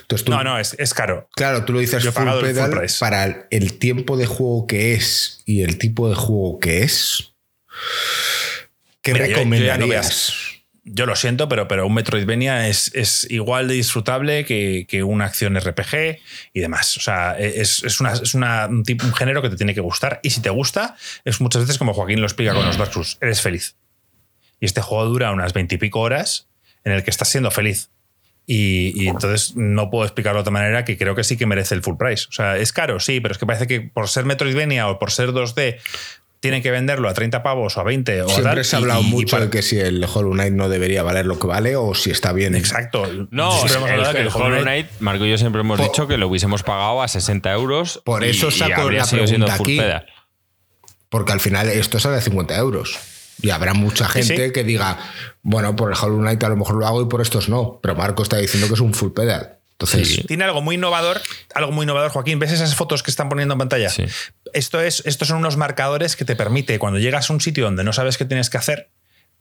Entonces 0.02 0.24
tú, 0.24 0.32
No, 0.32 0.42
no, 0.42 0.58
es, 0.58 0.74
es 0.78 0.94
caro. 0.94 1.28
Claro, 1.36 1.64
tú 1.64 1.72
lo 1.72 1.80
dices 1.80 2.02
full 2.12 2.24
pedal 2.40 2.70
para 3.00 3.24
el, 3.24 3.36
el 3.50 3.78
tiempo 3.78 4.16
de 4.16 4.26
juego 4.26 4.66
que 4.66 4.94
es 4.94 5.42
y 5.44 5.62
el 5.62 5.78
tipo 5.78 6.08
de 6.08 6.14
juego 6.14 6.58
que 6.58 6.82
es. 6.82 7.32
¿Qué 9.02 9.12
Mira, 9.12 9.26
yo- 9.26 9.30
yo 9.32 9.36
recomendarías? 9.38 10.32
Yo 10.90 11.04
lo 11.04 11.14
siento, 11.16 11.50
pero, 11.50 11.68
pero 11.68 11.86
un 11.86 11.92
Metroidvania 11.92 12.66
es, 12.68 12.90
es 12.94 13.26
igual 13.30 13.68
de 13.68 13.74
disfrutable 13.74 14.46
que, 14.46 14.86
que 14.88 15.02
una 15.02 15.26
acción 15.26 15.54
RPG 15.60 16.18
y 16.54 16.60
demás. 16.60 16.96
O 16.96 17.00
sea, 17.00 17.38
es, 17.38 17.82
es 17.84 18.00
una- 18.00 18.14
es 18.14 18.32
una- 18.34 18.66
un, 18.68 18.84
tipo, 18.84 19.04
un 19.04 19.12
género 19.14 19.42
que 19.42 19.50
te 19.50 19.56
tiene 19.56 19.74
que 19.74 19.82
gustar. 19.82 20.18
Y 20.22 20.30
si 20.30 20.40
te 20.40 20.48
gusta, 20.48 20.96
es 21.26 21.42
muchas 21.42 21.62
veces 21.62 21.76
como 21.76 21.92
Joaquín 21.92 22.20
lo 22.20 22.26
explica 22.26 22.54
con 22.54 22.64
los 22.64 22.78
Dark 22.78 22.92
Souls. 22.94 23.18
Eres 23.20 23.42
feliz. 23.42 23.76
Y 24.60 24.64
este 24.66 24.80
juego 24.80 25.04
dura 25.04 25.30
unas 25.30 25.52
veintipico 25.52 26.00
horas 26.00 26.48
en 26.84 26.92
el 26.92 27.04
que 27.04 27.10
estás 27.10 27.28
siendo 27.28 27.50
feliz. 27.50 27.90
Y, 28.50 28.94
y 29.04 29.08
entonces 29.08 29.56
no 29.56 29.90
puedo 29.90 30.04
explicarlo 30.06 30.38
de 30.38 30.40
otra 30.40 30.52
manera 30.52 30.82
que 30.86 30.96
creo 30.96 31.14
que 31.14 31.22
sí 31.22 31.36
que 31.36 31.44
merece 31.44 31.74
el 31.74 31.82
full 31.82 31.96
price. 31.98 32.24
O 32.30 32.32
sea, 32.32 32.56
es 32.56 32.72
caro, 32.72 32.98
sí, 32.98 33.20
pero 33.20 33.32
es 33.32 33.38
que 33.38 33.44
parece 33.44 33.66
que 33.66 33.82
por 33.82 34.08
ser 34.08 34.24
Metroidvania 34.24 34.88
o 34.88 34.98
por 34.98 35.10
ser 35.10 35.32
2D 35.32 35.76
tienen 36.40 36.62
que 36.62 36.70
venderlo 36.70 37.08
a 37.10 37.14
30 37.14 37.42
pavos 37.42 37.76
o 37.76 37.80
a 37.80 37.82
20 37.84 38.22
o 38.22 38.26
a 38.26 38.32
Siempre 38.32 38.64
se 38.64 38.76
ha 38.76 38.78
hablado 38.78 39.02
y- 39.02 39.06
y 39.06 39.10
mucho 39.10 39.36
para- 39.36 39.44
de 39.46 39.50
que 39.50 39.60
si 39.60 39.78
el 39.78 40.02
Hollow 40.02 40.32
Knight 40.32 40.54
no 40.54 40.70
debería 40.70 41.02
valer 41.02 41.26
lo 41.26 41.38
que 41.38 41.46
vale 41.46 41.76
o 41.76 41.94
si 41.94 42.10
está 42.10 42.32
bien. 42.32 42.54
Exacto. 42.54 43.06
No, 43.30 43.50
Siempre 43.52 43.74
el, 43.74 43.76
hemos 43.76 43.90
hablado 43.90 44.12
que 44.14 44.20
el 44.22 44.28
Hollow 44.28 44.62
Knight, 44.62 44.86
Marco 45.00 45.26
y 45.26 45.30
yo 45.30 45.36
siempre 45.36 45.60
hemos 45.60 45.78
dicho 45.78 46.08
que 46.08 46.16
lo 46.16 46.28
hubiésemos 46.28 46.62
pagado 46.62 47.02
a 47.02 47.08
60 47.08 47.52
euros. 47.52 48.00
Por 48.04 48.24
eso 48.24 48.48
y 48.48 48.52
saco 48.52 48.80
habría 48.80 49.00
la 49.00 49.06
pregunta 49.10 49.56
full 49.56 49.66
aquí. 49.66 49.76
pedal. 49.78 50.06
Porque 51.10 51.32
al 51.32 51.40
final 51.40 51.68
esto 51.68 51.98
sale 51.98 52.16
a 52.16 52.20
50 52.22 52.56
euros. 52.56 52.98
Y 53.40 53.50
habrá 53.50 53.74
mucha 53.74 54.08
gente 54.08 54.46
sí. 54.46 54.52
que 54.52 54.64
diga, 54.64 54.98
bueno, 55.42 55.76
por 55.76 55.90
el 55.92 55.98
Hollow 56.00 56.18
Knight 56.18 56.42
a 56.42 56.48
lo 56.48 56.56
mejor 56.56 56.76
lo 56.76 56.86
hago 56.86 57.02
y 57.02 57.06
por 57.06 57.20
estos 57.20 57.48
no. 57.48 57.78
Pero 57.82 57.94
Marco 57.94 58.22
está 58.22 58.36
diciendo 58.36 58.66
que 58.68 58.74
es 58.74 58.80
un 58.80 58.94
full 58.94 59.12
pedal. 59.12 59.58
Entonces, 59.72 60.08
Sí. 60.08 60.22
Tiene 60.24 60.42
algo 60.42 60.60
muy 60.60 60.74
innovador, 60.74 61.20
algo 61.54 61.70
muy 61.70 61.84
innovador, 61.84 62.10
Joaquín. 62.10 62.40
¿Ves 62.40 62.50
esas 62.50 62.74
fotos 62.74 63.04
que 63.04 63.12
están 63.12 63.28
poniendo 63.28 63.54
en 63.54 63.58
pantalla? 63.58 63.90
Sí. 63.90 64.06
Esto 64.52 64.80
es, 64.80 65.02
estos 65.06 65.28
son 65.28 65.38
unos 65.38 65.56
marcadores 65.56 66.16
que 66.16 66.24
te 66.24 66.34
permite, 66.34 66.80
cuando 66.80 66.98
llegas 66.98 67.30
a 67.30 67.32
un 67.32 67.40
sitio 67.40 67.64
donde 67.64 67.84
no 67.84 67.92
sabes 67.92 68.18
qué 68.18 68.24
tienes 68.24 68.50
que 68.50 68.58
hacer, 68.58 68.90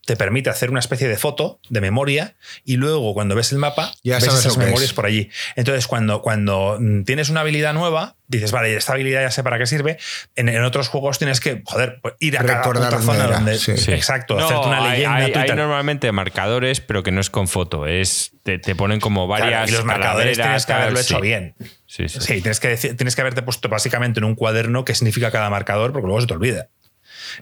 te 0.08 0.16
permite 0.16 0.50
hacer 0.50 0.72
una 0.72 0.80
especie 0.80 1.08
de 1.08 1.18
foto 1.18 1.60
de 1.70 1.82
memoria 1.82 2.36
y 2.64 2.78
luego 2.78 3.14
cuando 3.14 3.36
ves 3.36 3.52
el 3.52 3.58
mapa 3.60 3.92
Ya 4.04 4.16
ves 4.16 4.24
sabes 4.24 4.40
esas 4.40 4.58
memorias 4.58 4.84
es. 4.90 4.94
por 4.94 5.06
allí. 5.06 5.30
Entonces 5.58 5.86
cuando, 5.86 6.22
cuando 6.22 6.78
mm, 6.80 7.04
tienes 7.04 7.30
una 7.30 7.42
habilidad 7.42 7.74
nueva, 7.74 8.16
dices, 8.28 8.52
vale, 8.52 8.76
esta 8.76 8.94
habilidad 8.94 9.22
ya 9.22 9.32
sé 9.32 9.44
para 9.44 9.58
qué 9.58 9.66
sirve. 9.66 9.98
En, 10.36 10.48
en 10.50 10.64
otros 10.64 10.88
juegos 10.88 11.18
tienes 11.20 11.40
que, 11.42 11.62
joder, 11.66 12.00
pues, 12.02 12.16
ir 12.20 12.38
a 12.38 12.44
cada 12.46 12.60
Recordar 12.60 12.92
dónde 12.92 13.06
zona 13.06 13.26
era, 13.26 13.36
donde... 13.36 13.58
sí. 13.60 13.78
Sí. 13.78 13.92
Exacto, 13.92 14.38
No, 14.40 14.46
hacerte 14.46 14.68
una 14.68 14.84
hay- 14.92 14.92
leyenda. 15.04 15.42
Hay, 15.42 15.50
normalmente 15.56 16.12
marcadores, 16.14 16.80
pero 16.82 17.04
que 17.04 17.12
no 17.12 17.20
es 17.22 17.30
con 17.30 17.48
foto. 17.50 17.86
Es, 17.86 18.32
te, 18.44 18.60
te 18.60 18.76
ponen 18.76 19.00
como 19.02 19.28
Claro, 19.28 19.44
varias. 19.44 19.70
y 19.70 19.74
los 19.74 19.84
marcadores 19.86 20.38
tienes 20.38 20.66
que 20.66 20.74
haberlo 20.74 20.96
tal, 20.96 21.04
hecho 21.04 21.16
sí. 21.18 21.22
bien. 21.22 21.56
Sí, 21.86 22.08
sí. 22.10 22.20
Sí, 22.22 22.42
tienes 22.42 22.60
que, 22.60 22.70
decir- 22.70 22.96
tienes 22.98 23.16
que 23.16 23.22
haberte 23.22 23.42
puesto 23.42 23.68
básicamente 23.70 24.20
en 24.20 24.24
un 24.26 24.36
cuaderno 24.36 24.84
qué 24.86 24.94
significa 24.96 25.32
cada 25.32 25.50
marcador, 25.50 25.92
porque 25.94 26.06
luego 26.08 26.22
se 26.22 26.28
te 26.28 26.34
olvida. 26.34 26.70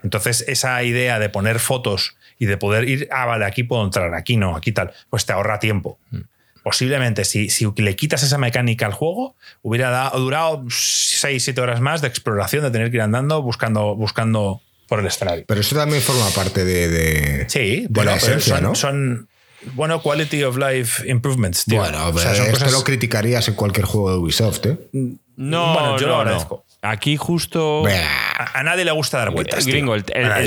Entonces, 0.03 0.44
esa 0.48 0.82
idea 0.84 1.20
de 1.20 1.30
poner 1.30 1.60
fotos 1.60 2.16
y 2.40 2.45
de 2.45 2.57
poder 2.57 2.88
ir, 2.90 3.07
ah, 3.12 3.26
vale, 3.26 3.45
aquí 3.45 3.64
puedo 3.64 3.84
entrar, 3.84 4.14
aquí 4.14 4.38
no, 4.38 4.56
aquí 4.56 4.72
tal, 4.72 4.91
pues 5.10 5.26
te 5.26 5.34
ahorra 5.34 5.60
tiempo. 5.60 5.98
Posiblemente, 6.64 7.26
si, 7.26 7.49
si 7.49 7.72
le 7.78 7.95
quitas 7.95 8.24
esa 8.24 8.40
mecánica 8.40 8.88
al 8.88 8.94
juego, 8.94 9.36
hubiera 9.62 9.91
da- 9.91 10.10
durado 10.16 10.64
6-7 10.68 11.60
horas 11.62 11.80
más 11.80 12.02
de 12.02 12.07
exploración, 12.07 12.64
de 12.64 12.72
tener 12.72 12.90
que 12.90 12.98
ir 12.98 13.02
andando 13.03 13.41
buscando, 13.44 13.95
buscando 13.95 14.62
por 14.88 14.99
el 14.99 15.06
escenario. 15.06 15.45
pero 15.48 15.62
eso 15.62 15.76
también 15.76 16.02
forma 16.02 16.28
parte 16.32 16.66
de, 16.66 16.88
de- 16.88 17.49
Sí, 17.49 17.82
de 17.82 17.88
bueno, 17.91 18.12
la 18.12 18.18
pero 18.18 18.32
esencia, 18.34 18.56
son, 18.56 18.64
¿no? 18.64 18.76
son, 18.76 19.30
bueno, 19.74 20.02
quality 20.02 20.44
of 20.44 20.57
life 20.57 21.07
improvements, 21.07 21.66
tío. 21.66 21.80
Bueno, 21.80 22.07
O 22.07 22.18
sea, 22.18 22.34
son 22.34 22.45
esto 22.48 22.57
cosas- 22.60 22.72
lo 22.72 22.84
criticarías 22.84 23.48
en 23.48 23.53
cualquier 23.53 23.86
juego 23.86 24.12
de 24.12 24.18
Ubisoft, 24.18 24.66
¿eh? 24.66 24.78
No, 25.38 25.74
Bueno, 25.74 25.99
yo 25.99 26.07
no, 26.07 26.14
lo 26.14 26.16
no. 26.16 26.22
agradezco. 26.22 26.65
Aquí 26.86 27.18
justo. 27.18 27.84
A, 27.88 28.60
a 28.60 28.64
nadie 28.64 28.86
le 28.86 28.91
gusta 28.91 29.18
dar 29.18 29.32
vueltas. 29.32 29.64
tío. 29.66 29.74
Gringo, 29.74 29.95
el, 29.95 30.03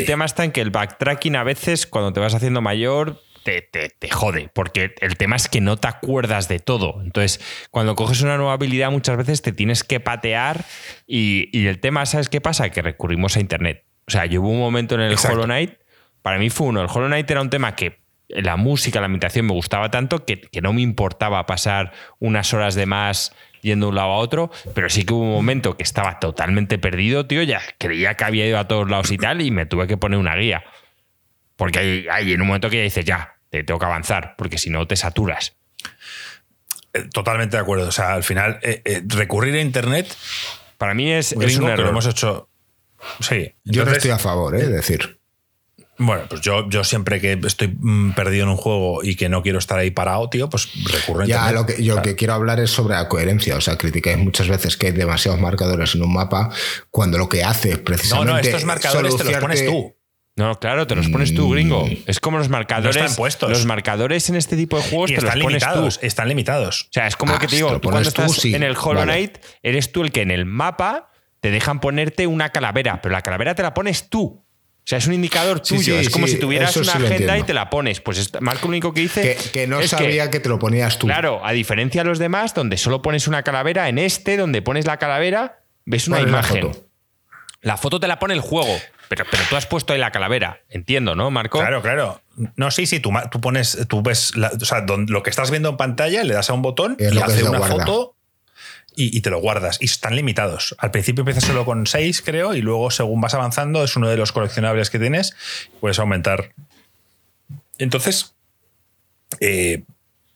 tema 0.06 0.24
está 0.24 0.44
en 0.44 0.52
que 0.52 0.60
el 0.60 0.70
backtracking 0.70 1.36
a 1.36 1.42
veces, 1.44 1.86
cuando 1.86 2.12
te 2.12 2.20
vas 2.20 2.34
haciendo 2.34 2.60
mayor, 2.60 3.20
te, 3.42 3.62
te- 3.62 3.88
te 3.90 4.08
jode. 4.10 4.50
Porque 4.52 4.94
el 5.00 5.16
tema 5.16 5.36
es 5.36 5.48
que 5.48 5.60
no 5.60 5.76
te 5.76 5.88
acuerdas 5.88 6.48
de 6.48 6.58
todo. 6.58 7.00
Entonces, 7.02 7.40
cuando 7.70 7.94
coges 7.96 8.22
una 8.22 8.36
nueva 8.36 8.52
habilidad, 8.54 8.90
muchas 8.90 9.16
veces 9.16 9.42
te 9.42 9.52
tienes 9.52 9.84
que 9.84 10.00
patear. 10.00 10.64
Y, 11.06 11.48
y 11.52 11.66
el 11.66 11.80
tema, 11.80 12.04
¿sabes 12.06 12.28
qué 12.28 12.40
pasa? 12.40 12.70
Que 12.70 12.82
recurrimos 12.82 13.36
a 13.36 13.40
internet. 13.40 13.84
O 14.06 14.10
sea, 14.10 14.26
yo 14.26 14.40
hubo 14.42 14.50
un 14.50 14.60
momento 14.60 14.94
en 14.94 15.02
el 15.02 15.12
Exacto. 15.12 15.34
Hollow 15.36 15.46
Knight. 15.46 15.74
Para 16.22 16.38
mí 16.38 16.50
fue 16.50 16.66
uno. 16.66 16.80
El 16.82 16.88
Hollow 16.92 17.06
Knight 17.08 17.30
era 17.30 17.40
un 17.40 17.50
tema 17.50 17.74
que 17.74 18.00
la 18.28 18.56
música, 18.56 19.00
la 19.00 19.06
ambientación 19.06 19.46
me 19.46 19.52
gustaba 19.54 19.90
tanto 19.90 20.26
que, 20.26 20.40
que 20.40 20.60
no 20.60 20.74
me 20.74 20.82
importaba 20.82 21.46
pasar 21.46 21.92
unas 22.18 22.52
horas 22.52 22.74
de 22.74 22.84
más 22.84 23.34
yendo 23.62 23.86
de 23.86 23.90
un 23.90 23.96
lado 23.96 24.08
a 24.12 24.16
otro, 24.16 24.50
pero 24.74 24.88
sí 24.88 25.04
que 25.04 25.14
hubo 25.14 25.22
un 25.22 25.32
momento 25.32 25.76
que 25.76 25.82
estaba 25.82 26.18
totalmente 26.18 26.78
perdido, 26.78 27.26
tío, 27.26 27.42
ya 27.42 27.60
creía 27.78 28.14
que 28.14 28.24
había 28.24 28.46
ido 28.46 28.58
a 28.58 28.68
todos 28.68 28.88
lados 28.90 29.10
y 29.10 29.18
tal, 29.18 29.40
y 29.40 29.50
me 29.50 29.66
tuve 29.66 29.86
que 29.86 29.96
poner 29.96 30.18
una 30.18 30.34
guía. 30.36 30.64
Porque 31.56 31.78
hay, 31.78 32.06
hay 32.10 32.32
en 32.32 32.40
un 32.40 32.46
momento 32.46 32.70
que 32.70 32.76
ya 32.76 32.82
dices, 32.82 33.04
ya, 33.04 33.34
te 33.50 33.64
tengo 33.64 33.80
que 33.80 33.86
avanzar, 33.86 34.34
porque 34.36 34.58
si 34.58 34.70
no 34.70 34.86
te 34.86 34.96
saturas. 34.96 35.56
Eh, 36.92 37.04
Totalmente 37.12 37.56
de 37.56 37.62
acuerdo. 37.62 37.88
O 37.88 37.92
sea, 37.92 38.14
al 38.14 38.22
final, 38.24 38.58
eh, 38.62 38.82
eh, 38.84 39.02
recurrir 39.06 39.54
a 39.54 39.60
Internet 39.60 40.14
Para 40.78 40.94
mí 40.94 41.10
es, 41.12 41.32
es 41.32 41.36
un 41.36 41.64
que 41.64 41.66
lo 41.66 41.68
error. 41.72 41.88
hemos 41.88 42.06
hecho. 42.06 42.48
Sí. 43.20 43.54
Yo 43.64 43.84
no 43.84 43.92
estoy 43.92 44.10
a 44.10 44.18
favor, 44.18 44.56
¿eh? 44.56 44.62
es 44.62 44.70
decir. 44.70 45.17
Bueno, 45.98 46.22
pues 46.28 46.40
yo, 46.42 46.68
yo 46.70 46.84
siempre 46.84 47.20
que 47.20 47.38
estoy 47.44 47.76
mm, 47.78 48.12
perdido 48.12 48.44
en 48.44 48.50
un 48.50 48.56
juego 48.56 49.02
y 49.02 49.16
que 49.16 49.28
no 49.28 49.42
quiero 49.42 49.58
estar 49.58 49.78
ahí 49.78 49.90
parado, 49.90 50.28
tío, 50.30 50.48
pues 50.48 50.68
recurro 50.92 51.24
Ya 51.24 51.50
lo 51.52 51.66
que 51.66 51.82
yo 51.82 52.00
que 52.02 52.14
quiero 52.14 52.34
hablar 52.34 52.60
es 52.60 52.70
sobre 52.70 52.94
la 52.94 53.08
coherencia. 53.08 53.56
O 53.56 53.60
sea, 53.60 53.76
criticáis 53.76 54.16
muchas 54.18 54.48
veces 54.48 54.76
que 54.76 54.86
hay 54.86 54.92
demasiados 54.92 55.40
marcadores 55.40 55.94
en 55.94 56.02
un 56.02 56.12
mapa 56.12 56.50
cuando 56.90 57.18
lo 57.18 57.28
que 57.28 57.42
hace 57.44 57.70
es 57.72 57.78
No, 57.78 57.84
precisamente. 57.84 58.32
no, 58.32 58.38
estos 58.38 58.64
marcadores 58.64 59.16
te 59.16 59.24
los 59.24 59.36
pones 59.38 59.66
tú. 59.66 59.94
No, 60.36 60.60
claro, 60.60 60.86
te 60.86 60.94
los 60.94 61.08
pones 61.08 61.34
tú, 61.34 61.50
gringo. 61.50 61.84
Es 62.06 62.20
como 62.20 62.38
los 62.38 62.48
marcadores. 62.48 62.94
Mm. 62.94 62.98
No 63.00 63.04
están 63.06 63.16
puestos. 63.16 63.50
Los 63.50 63.66
marcadores 63.66 64.28
en 64.28 64.36
este 64.36 64.56
tipo 64.56 64.76
de 64.76 64.84
juegos 64.84 65.10
Y 65.10 65.14
te 65.16 65.20
los 65.20 65.28
están 65.30 65.42
pones 65.42 65.62
limitados. 65.62 65.98
tú. 65.98 66.06
Están 66.06 66.28
limitados. 66.28 66.82
O 66.82 66.92
sea, 66.92 67.08
es 67.08 67.16
como 67.16 67.34
Ah, 67.34 67.38
que 67.40 67.46
te 67.46 67.50
si 67.50 67.56
digo, 67.56 67.68
te 67.70 67.74
lo 67.74 67.80
tú 67.80 67.90
cuando 67.90 68.12
tú, 68.12 68.22
estás 68.22 68.36
sí. 68.40 68.54
en 68.54 68.62
el 68.62 68.76
Hollow 68.76 69.04
Vale. 69.04 69.12
Knight, 69.12 69.38
eres 69.64 69.90
tú 69.90 70.02
el 70.04 70.12
que 70.12 70.22
en 70.22 70.30
el 70.30 70.44
mapa 70.46 71.10
te 71.40 71.50
dejan 71.50 71.80
ponerte 71.80 72.28
una 72.28 72.50
calavera, 72.50 73.00
pero 73.02 73.12
la 73.14 73.22
calavera 73.22 73.56
te 73.56 73.64
la 73.64 73.74
pones 73.74 74.08
tú. 74.10 74.44
O 74.88 74.90
sea, 74.90 74.96
es 74.96 75.06
un 75.06 75.12
indicador 75.12 75.60
tuyo. 75.60 75.82
sí, 75.82 75.92
es 75.92 76.08
como 76.08 76.26
sí, 76.26 76.32
si 76.32 76.38
tuvieras 76.38 76.74
una 76.78 76.92
agenda 76.94 77.36
y 77.36 77.42
te 77.42 77.52
la 77.52 77.68
pones. 77.68 78.00
Pues 78.00 78.16
es- 78.16 78.30
Marco 78.40 78.62
lo 78.62 78.68
único 78.70 78.94
que 78.94 79.02
dice 79.02 79.20
Que, 79.36 79.50
que 79.50 79.66
no 79.66 79.80
es 79.80 79.90
sabía 79.90 80.30
que, 80.30 80.40
te 80.40 80.48
lo 80.48 80.58
ponías 80.58 80.98
tú. 80.98 81.06
Claro, 81.08 81.44
a 81.44 81.52
diferencia 81.52 82.02
de 82.02 82.08
los 82.08 82.18
demás, 82.18 82.54
donde 82.54 82.78
solo 82.78 83.02
pones 83.02 83.28
una 83.28 83.42
calavera, 83.42 83.90
en 83.90 83.98
este, 83.98 84.38
donde 84.38 84.62
pones 84.62 84.86
la 84.86 84.96
calavera, 84.96 85.60
ves 85.84 86.08
una 86.08 86.16
¿Cuál 86.16 86.26
es 86.28 86.32
la 86.32 86.38
imagen. 86.38 86.62
foto? 86.72 86.86
La 87.60 87.76
foto 87.76 88.00
te 88.00 88.08
la 88.08 88.18
pone 88.18 88.32
el 88.32 88.40
juego, 88.40 88.74
pero, 89.10 89.26
pero 89.30 89.42
tú 89.50 89.56
has 89.56 89.66
puesto 89.66 89.92
ahí 89.92 89.98
la 89.98 90.10
calavera. 90.10 90.60
Entiendo, 90.70 91.14
¿no, 91.14 91.30
Marco? 91.30 91.58
Claro, 91.58 91.82
claro. 91.82 92.22
No, 92.56 92.70
sí, 92.70 92.86
sí, 92.86 92.98
tú, 93.00 93.12
tú 93.30 93.42
pones, 93.42 93.76
tú 93.88 94.00
ves, 94.00 94.36
la- 94.36 94.52
o 94.58 94.64
sea, 94.64 94.80
don- 94.80 95.04
lo 95.10 95.22
que 95.22 95.28
estás 95.28 95.50
viendo 95.50 95.68
en 95.68 95.76
pantalla, 95.76 96.24
le 96.24 96.32
das 96.32 96.48
a 96.48 96.54
un 96.54 96.62
botón 96.62 96.96
Es 96.98 97.12
y 97.12 97.18
hace 97.20 97.42
una 97.44 97.58
guarda. 97.58 97.76
foto 97.84 98.14
y, 99.00 99.20
te 99.20 99.30
lo 99.30 99.40
guardas. 99.40 99.78
Y 99.80 99.84
están 99.84 100.16
limitados. 100.16 100.74
Al 100.78 100.90
principio 100.90 101.22
empiezas 101.22 101.44
solo 101.44 101.64
con 101.64 101.86
6, 101.86 102.22
creo, 102.22 102.54
y 102.54 102.60
luego, 102.62 102.90
según 102.90 103.20
vas 103.20 103.34
avanzando, 103.34 103.84
es 103.84 103.94
uno 103.96 104.08
de 104.08 104.16
los 104.16 104.32
coleccionables 104.32 104.90
que 104.90 104.98
tienes, 104.98 105.34
puedes 105.80 105.98
aumentar. 105.98 106.52
Entonces, 107.78 108.34
eh, 109.40 109.84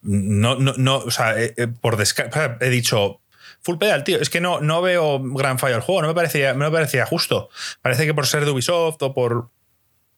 no, 0.03 0.57
no, 0.57 0.75
no, 0.77 0.99
o 0.99 1.11
sea, 1.11 1.41
eh, 1.41 1.55
eh, 1.57 1.67
por 1.67 1.97
desca- 1.97 2.29
o 2.29 2.33
sea, 2.33 2.59
he 2.61 2.71
dicho. 2.71 3.21
Full 3.65 3.79
pedal, 3.79 4.03
tío. 4.03 4.21
Es 4.21 4.29
que 4.29 4.41
no, 4.41 4.61
no 4.61 4.83
veo 4.83 5.21
gran 5.23 5.59
fallo 5.59 5.77
al 5.77 5.83
juego. 5.83 6.03
No 6.03 6.09
me 6.09 6.15
parecía, 6.15 6.53
no 6.53 6.65
me 6.65 6.71
parecía 6.71 7.07
justo. 7.07 7.49
Parece 7.81 8.07
que 8.07 8.15
por 8.15 8.27
ser 8.27 8.45
de 8.45 8.51
Ubisoft 8.51 9.01
o 9.03 9.15
por 9.15 9.51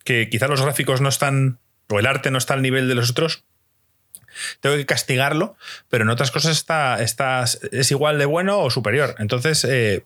que 0.02 0.28
quizás 0.30 0.48
los 0.48 0.62
gráficos 0.62 1.00
no 1.02 1.08
están, 1.10 1.58
o 1.90 1.98
el 1.98 2.06
arte 2.06 2.30
no 2.30 2.38
está 2.38 2.54
al 2.54 2.62
nivel 2.62 2.88
de 2.88 2.94
los 2.94 3.10
otros, 3.10 3.44
tengo 4.60 4.76
que 4.76 4.86
castigarlo, 4.86 5.56
pero 5.88 6.04
en 6.04 6.10
otras 6.10 6.30
cosas 6.30 6.52
está, 6.56 7.02
está- 7.02 7.44
es 7.72 7.90
igual 7.90 8.18
de 8.18 8.26
bueno 8.26 8.58
o 8.60 8.70
superior. 8.70 9.14
Entonces, 9.18 9.64
eh, 9.64 10.04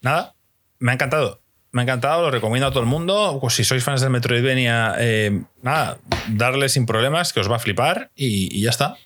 nada, 0.00 0.34
me 0.78 0.92
ha 0.92 0.94
encantado. 0.94 1.40
Me 1.70 1.80
ha 1.80 1.84
encantado, 1.84 2.20
lo 2.22 2.30
recomiendo 2.30 2.66
a 2.66 2.70
todo 2.70 2.80
el 2.80 2.88
mundo. 2.88 3.38
Pues 3.40 3.54
si 3.54 3.64
sois 3.64 3.82
fans 3.82 4.02
del 4.02 4.10
Metroidvania, 4.10 4.94
eh, 4.98 5.42
nada, 5.62 5.98
darle 6.28 6.68
sin 6.68 6.84
problemas, 6.84 7.32
que 7.32 7.40
os 7.40 7.50
va 7.50 7.56
a 7.56 7.60
flipar 7.60 8.10
y, 8.14 8.54
y 8.56 8.62
ya 8.62 8.70
está. 8.70 8.96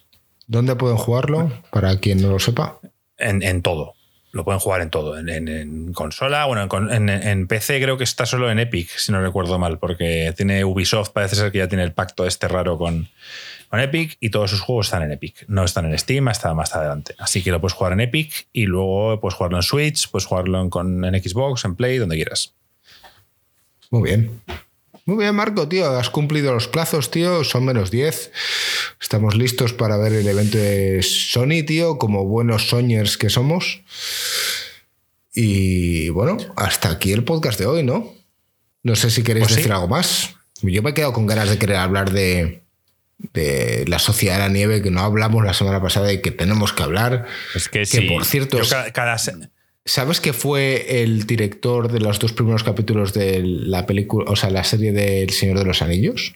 ¿Dónde 0.49 0.75
pueden 0.75 0.97
jugarlo? 0.97 1.53
Para 1.71 1.97
quien 2.01 2.21
no 2.23 2.29
lo 2.29 2.39
sepa. 2.41 2.79
En, 3.19 3.43
en 3.45 3.63
todo. 3.63 3.95
Lo 4.33 4.45
pueden 4.45 4.59
jugar 4.61 4.81
en 4.81 4.91
todo. 4.91 5.17
En, 5.17 5.29
en- 5.29 5.49
en 5.49 5.93
consola, 5.93 6.45
bueno, 6.47 6.69
en 6.91 7.47
PC 7.47 7.81
creo 7.81 7.97
que 7.97 8.05
está 8.05 8.27
solo 8.27 8.51
en 8.51 8.59
Epic, 8.59 8.91
si 8.99 9.13
no 9.13 9.21
recuerdo 9.23 9.59
mal, 9.61 9.79
porque 9.79 10.35
tiene 10.37 10.65
Ubisoft, 10.65 11.11
parece 11.11 11.37
ser 11.37 11.53
que 11.53 11.59
ya 11.59 11.69
tiene 11.69 11.85
el 11.85 11.93
pacto 11.93 12.27
este 12.27 12.47
raro 12.49 12.77
con, 12.79 13.09
con 13.69 13.81
Epic 13.81 14.17
y 14.21 14.31
todos 14.31 14.51
sus 14.51 14.61
juegos 14.61 14.87
están 14.87 15.03
en 15.03 15.13
Epic. 15.13 15.45
No 15.49 15.65
están 15.65 15.87
en 15.87 15.99
Steam 15.99 16.29
hasta 16.29 16.53
más 16.55 16.75
adelante. 16.75 17.15
Así 17.19 17.43
que 17.43 17.51
lo 17.51 17.61
puedes 17.61 17.75
jugar 17.75 17.93
en 17.93 18.01
Epic 18.01 18.49
y 18.53 18.67
luego 18.67 19.21
puedes 19.21 19.35
jugarlo 19.35 19.59
en 19.59 19.63
Switch, 19.63 20.11
puedes 20.11 20.27
jugarlo 20.27 20.61
en, 20.61 20.71
con, 20.71 21.05
en 21.05 21.23
Xbox, 21.23 21.65
en 21.65 21.75
Play, 21.77 21.99
donde 21.99 22.17
quieras. 22.17 22.55
Muy 23.91 24.03
bien. 24.11 24.43
Muy 25.05 25.19
bien, 25.19 25.35
Marco, 25.37 25.69
tío. 25.69 25.89
Has 25.89 26.11
cumplido 26.11 26.53
los 26.53 26.67
plazos, 26.67 27.11
tío. 27.13 27.45
Son 27.45 27.65
menos 27.65 27.93
10. 27.93 28.33
Estamos 29.01 29.37
listos 29.37 29.73
para 29.73 29.97
ver 29.97 30.13
el 30.13 30.27
evento 30.27 30.59
de 30.59 31.01
Sony, 31.03 31.65
tío, 31.65 31.97
como 31.99 32.25
buenos 32.25 32.69
soñers 32.69 33.17
que 33.17 33.31
somos. 33.31 33.83
Y 35.33 36.09
bueno, 36.09 36.39
hasta 36.57 36.91
aquí 36.91 37.13
el 37.13 37.23
podcast 37.23 37.59
de 37.59 37.67
hoy, 37.67 37.83
¿no? 37.85 38.13
No 38.83 38.97
sé 38.97 39.11
si 39.11 39.23
queréis 39.23 39.45
Pues 39.45 39.55
sí. 39.55 39.59
decir 39.61 39.73
algo 39.73 39.87
más. 39.87 40.35
Yo 40.63 40.83
me 40.83 40.91
he 40.91 40.95
quedado 40.95 41.13
con 41.13 41.27
ganas 41.27 41.51
de 41.51 41.59
querer 41.59 41.77
hablar 41.77 42.11
de, 42.11 42.63
de 43.19 43.85
la 43.89 43.99
Sociedad 43.99 44.35
de 44.37 44.41
la 44.41 44.49
Nieve, 44.49 44.83
que 44.83 44.91
no 44.91 45.01
hablamos 45.01 45.45
la 45.45 45.55
semana 45.55 45.81
pasada 45.81 46.13
y 46.13 46.21
que 46.21 46.31
tenemos 46.31 46.73
que 46.73 46.83
hablar. 46.83 47.27
Es 47.55 47.69
que 47.69 47.81
Que 47.81 47.87
sí. 47.87 48.01
por 48.03 48.25
cierto, 48.25 48.59
cada, 48.93 49.17
¿sabes 49.85 50.21
que 50.21 50.33
fue 50.33 51.03
el 51.03 51.27
director 51.27 51.91
de 51.91 52.01
los 52.01 52.19
dos 52.19 52.33
primeros 52.33 52.63
capítulos 52.65 53.15
de 53.15 53.43
la 53.43 53.87
película, 53.87 54.31
o 54.31 54.37
sea, 54.37 54.51
la 54.51 54.65
serie 54.65 54.93
del 54.93 55.31
Señor 55.31 55.59
de 55.59 55.65
los 55.65 55.81
Anillos? 55.83 56.35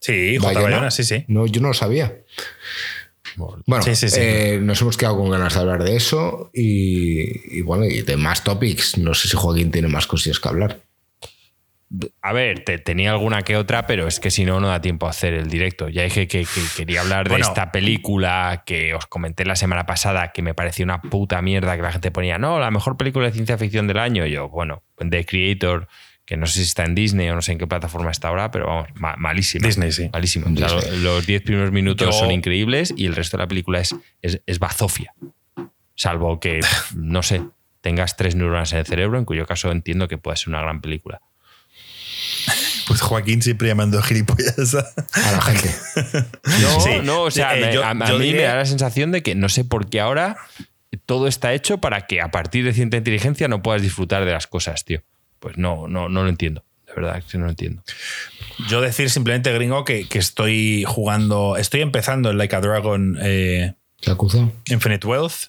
Sí, 0.00 0.36
J. 0.36 0.46
Bayona. 0.46 0.64
Bayona, 0.70 0.90
sí, 0.90 1.04
sí. 1.04 1.24
No, 1.28 1.46
yo 1.46 1.60
no 1.60 1.68
lo 1.68 1.74
sabía. 1.74 2.16
Bueno, 3.36 3.82
Sí, 3.82 3.94
sí, 3.94 4.08
sí. 4.10 4.16
eh, 4.20 4.58
nos 4.60 4.80
hemos 4.82 4.96
quedado 4.96 5.16
con 5.16 5.30
ganas 5.30 5.54
de 5.54 5.60
hablar 5.60 5.82
de 5.84 5.96
eso 5.96 6.50
y, 6.52 7.56
y 7.58 7.62
bueno, 7.62 7.84
y 7.86 8.02
de 8.02 8.16
más 8.16 8.44
topics. 8.44 8.98
No 8.98 9.14
sé 9.14 9.28
si 9.28 9.36
Joaquín 9.36 9.70
tiene 9.70 9.88
más 9.88 10.06
cosillas 10.06 10.38
que 10.40 10.48
hablar. 10.48 10.80
A 12.22 12.32
ver, 12.32 12.64
te- 12.64 12.78
tenía 12.78 13.10
alguna 13.10 13.42
que 13.42 13.56
otra, 13.56 13.86
pero 13.86 14.06
es 14.06 14.18
que 14.18 14.30
si 14.30 14.44
no, 14.44 14.60
no 14.60 14.68
da 14.68 14.80
tiempo 14.80 15.06
a 15.06 15.10
hacer 15.10 15.34
el 15.34 15.48
directo. 15.48 15.88
Ya 15.90 16.02
dije 16.04 16.26
que, 16.26 16.40
que 16.44 16.60
quería 16.76 17.02
hablar 17.02 17.24
de 17.24 17.30
Bueno. 17.34 17.46
esta 17.46 17.70
película 17.70 18.62
que 18.64 18.94
os 18.94 19.06
comenté 19.06 19.44
la 19.44 19.56
semana 19.56 19.84
pasada, 19.84 20.32
que 20.32 20.40
me 20.42 20.54
pareció 20.54 20.84
una 20.84 21.02
puta 21.02 21.42
mierda, 21.42 21.76
que 21.76 21.82
la 21.82 21.92
gente 21.92 22.10
ponía, 22.10 22.38
no, 22.38 22.58
la 22.58 22.70
mejor 22.70 22.96
película 22.96 23.26
de 23.26 23.32
ciencia 23.32 23.58
ficción 23.58 23.86
del 23.88 23.98
año. 23.98 24.24
Y 24.26 24.30
yo, 24.32 24.48
bueno, 24.48 24.82
The 24.96 25.26
Creator, 25.26 25.86
que 26.24 26.36
no 26.38 26.46
sé 26.46 26.60
si 26.60 26.62
está 26.62 26.84
en 26.84 26.94
Disney 26.94 27.28
o 27.28 27.34
no 27.34 27.42
sé 27.42 27.52
en 27.52 27.58
qué 27.58 27.66
plataforma 27.66 28.10
está 28.10 28.28
ahora, 28.28 28.50
pero 28.50 28.66
vamos, 28.68 28.88
ma- 28.94 29.16
malísima. 29.18 29.66
Disney, 29.66 29.92
sí. 29.92 30.08
O 30.64 30.68
sea, 30.68 30.68
lo- 30.68 30.96
los 30.98 31.26
10 31.26 31.42
primeros 31.42 31.72
minutos 31.72 32.06
Yo- 32.06 32.12
son 32.12 32.30
increíbles 32.30 32.94
y 32.96 33.04
el 33.06 33.14
resto 33.14 33.36
de 33.36 33.42
la 33.42 33.48
película 33.48 33.80
es, 33.80 33.94
es, 34.22 34.40
es 34.46 34.58
bazofia. 34.58 35.12
Salvo 35.94 36.40
que, 36.40 36.60
no 36.96 37.22
sé, 37.22 37.42
tengas 37.80 38.16
tres 38.16 38.34
neuronas 38.34 38.72
en 38.72 38.78
el 38.78 38.86
cerebro, 38.86 39.18
en 39.18 39.24
cuyo 39.24 39.44
caso 39.46 39.70
entiendo 39.70 40.08
que 40.08 40.16
puede 40.16 40.36
ser 40.36 40.48
una 40.48 40.62
gran 40.62 40.80
película. 40.80 41.20
Pues 42.88 43.00
Joaquín 43.00 43.42
siempre 43.42 43.68
llamando 43.68 44.02
gilipollas. 44.02 44.74
A 44.74 45.32
la 45.32 45.40
gente. 45.42 45.70
No, 46.60 46.80
Sí. 46.84 46.90
no, 47.04 47.22
o 47.22 47.30
sea, 47.30 47.56
Eh, 47.56 47.66
me- 47.66 47.74
yo- 47.74 47.84
a, 47.84 47.90
a 47.90 48.08
yo 48.08 48.18
mí 48.18 48.26
diré- 48.26 48.38
me 48.38 48.42
da 48.44 48.56
la 48.56 48.66
sensación 48.66 49.12
de 49.12 49.22
que 49.22 49.34
no 49.34 49.48
sé 49.48 49.64
por 49.64 49.88
qué 49.88 50.00
ahora 50.00 50.36
todo 51.06 51.26
está 51.26 51.52
hecho 51.54 51.78
para 51.78 52.06
que 52.06 52.20
a 52.20 52.30
partir 52.30 52.64
de 52.64 52.72
cierta 52.72 52.96
inteligencia 52.96 53.48
no 53.48 53.62
puedas 53.62 53.82
disfrutar 53.82 54.24
de 54.24 54.32
las 54.32 54.46
cosas, 54.46 54.84
tío. 54.84 55.02
Pues 55.40 55.56
no, 55.58 55.88
no, 55.88 56.08
no 56.08 56.22
lo 56.22 56.28
entiendo. 56.28 56.64
De 56.86 56.92
verdad 56.94 57.22
que 57.26 57.38
no 57.38 57.44
lo 57.44 57.50
entiendo. 57.50 57.82
Yo 58.68 58.80
decir 58.82 59.08
simplemente, 59.08 59.52
gringo, 59.52 59.84
que, 59.84 60.06
que 60.06 60.18
estoy 60.18 60.84
jugando, 60.86 61.56
estoy 61.56 61.80
empezando 61.80 62.30
el 62.30 62.36
Like 62.38 62.54
a 62.56 62.60
Dragon 62.60 63.16
eh, 63.22 63.74
Yakuza. 64.02 64.48
Infinite 64.68 65.06
Wealth. 65.06 65.46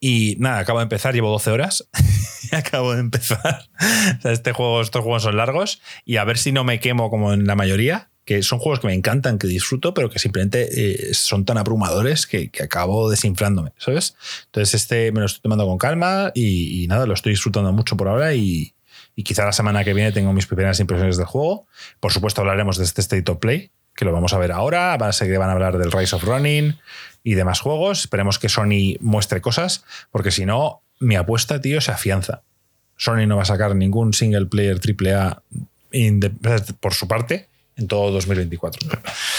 Y 0.00 0.36
nada, 0.38 0.60
acabo 0.60 0.78
de 0.78 0.84
empezar, 0.84 1.14
llevo 1.14 1.30
12 1.30 1.50
horas. 1.50 1.88
acabo 2.52 2.94
de 2.94 3.00
empezar. 3.00 3.68
Este 4.24 4.52
juego, 4.52 4.80
estos 4.80 5.02
juegos 5.02 5.22
son 5.22 5.36
largos. 5.36 5.82
Y 6.04 6.16
a 6.16 6.24
ver 6.24 6.38
si 6.38 6.52
no 6.52 6.64
me 6.64 6.80
quemo 6.80 7.10
como 7.10 7.32
en 7.32 7.46
la 7.46 7.54
mayoría. 7.54 8.08
Que 8.24 8.42
son 8.42 8.58
juegos 8.60 8.80
que 8.80 8.86
me 8.86 8.94
encantan, 8.94 9.38
que 9.38 9.48
disfruto, 9.48 9.92
pero 9.92 10.08
que 10.08 10.18
simplemente 10.18 10.68
eh, 11.10 11.14
son 11.14 11.44
tan 11.44 11.58
abrumadores 11.58 12.26
que, 12.26 12.50
que 12.50 12.62
acabo 12.62 13.10
desinflándome, 13.10 13.72
¿sabes? 13.76 14.14
Entonces, 14.46 14.74
este 14.74 15.10
me 15.10 15.20
lo 15.20 15.26
estoy 15.26 15.40
tomando 15.40 15.66
con 15.66 15.78
calma 15.78 16.30
y, 16.34 16.84
y 16.84 16.86
nada, 16.86 17.06
lo 17.06 17.14
estoy 17.14 17.32
disfrutando 17.32 17.72
mucho 17.72 17.96
por 17.96 18.08
ahora. 18.08 18.34
Y, 18.34 18.74
y 19.16 19.24
quizá 19.24 19.44
la 19.44 19.52
semana 19.52 19.84
que 19.84 19.94
viene 19.94 20.12
tengo 20.12 20.32
mis 20.32 20.46
primeras 20.46 20.78
impresiones 20.80 21.16
del 21.16 21.26
juego. 21.26 21.66
Por 21.98 22.12
supuesto, 22.12 22.40
hablaremos 22.42 22.78
de 22.78 22.84
este 22.84 23.00
State 23.00 23.30
of 23.32 23.38
Play, 23.38 23.72
que 23.96 24.04
lo 24.04 24.12
vamos 24.12 24.32
a 24.32 24.38
ver 24.38 24.52
ahora. 24.52 24.96
Van 24.96 25.10
a 25.10 25.12
que 25.12 25.38
van 25.38 25.48
a 25.48 25.52
hablar 25.52 25.78
del 25.78 25.90
Rise 25.90 26.14
of 26.14 26.22
Running 26.22 26.78
y 27.22 27.34
demás 27.34 27.60
juegos. 27.60 28.00
Esperemos 28.00 28.38
que 28.38 28.48
Sony 28.48 28.96
muestre 29.00 29.40
cosas, 29.40 29.84
porque 30.10 30.30
si 30.30 30.46
no, 30.46 30.82
mi 31.00 31.16
apuesta, 31.16 31.60
tío, 31.60 31.80
se 31.80 31.90
afianza. 31.92 32.42
Sony 32.96 33.26
no 33.26 33.36
va 33.36 33.42
a 33.42 33.46
sacar 33.46 33.74
ningún 33.74 34.12
single 34.14 34.46
player 34.46 34.78
AAA 34.78 35.42
por 36.80 36.94
su 36.94 37.08
parte 37.08 37.48
en 37.76 37.88
todo 37.88 38.10
2024. 38.10 38.88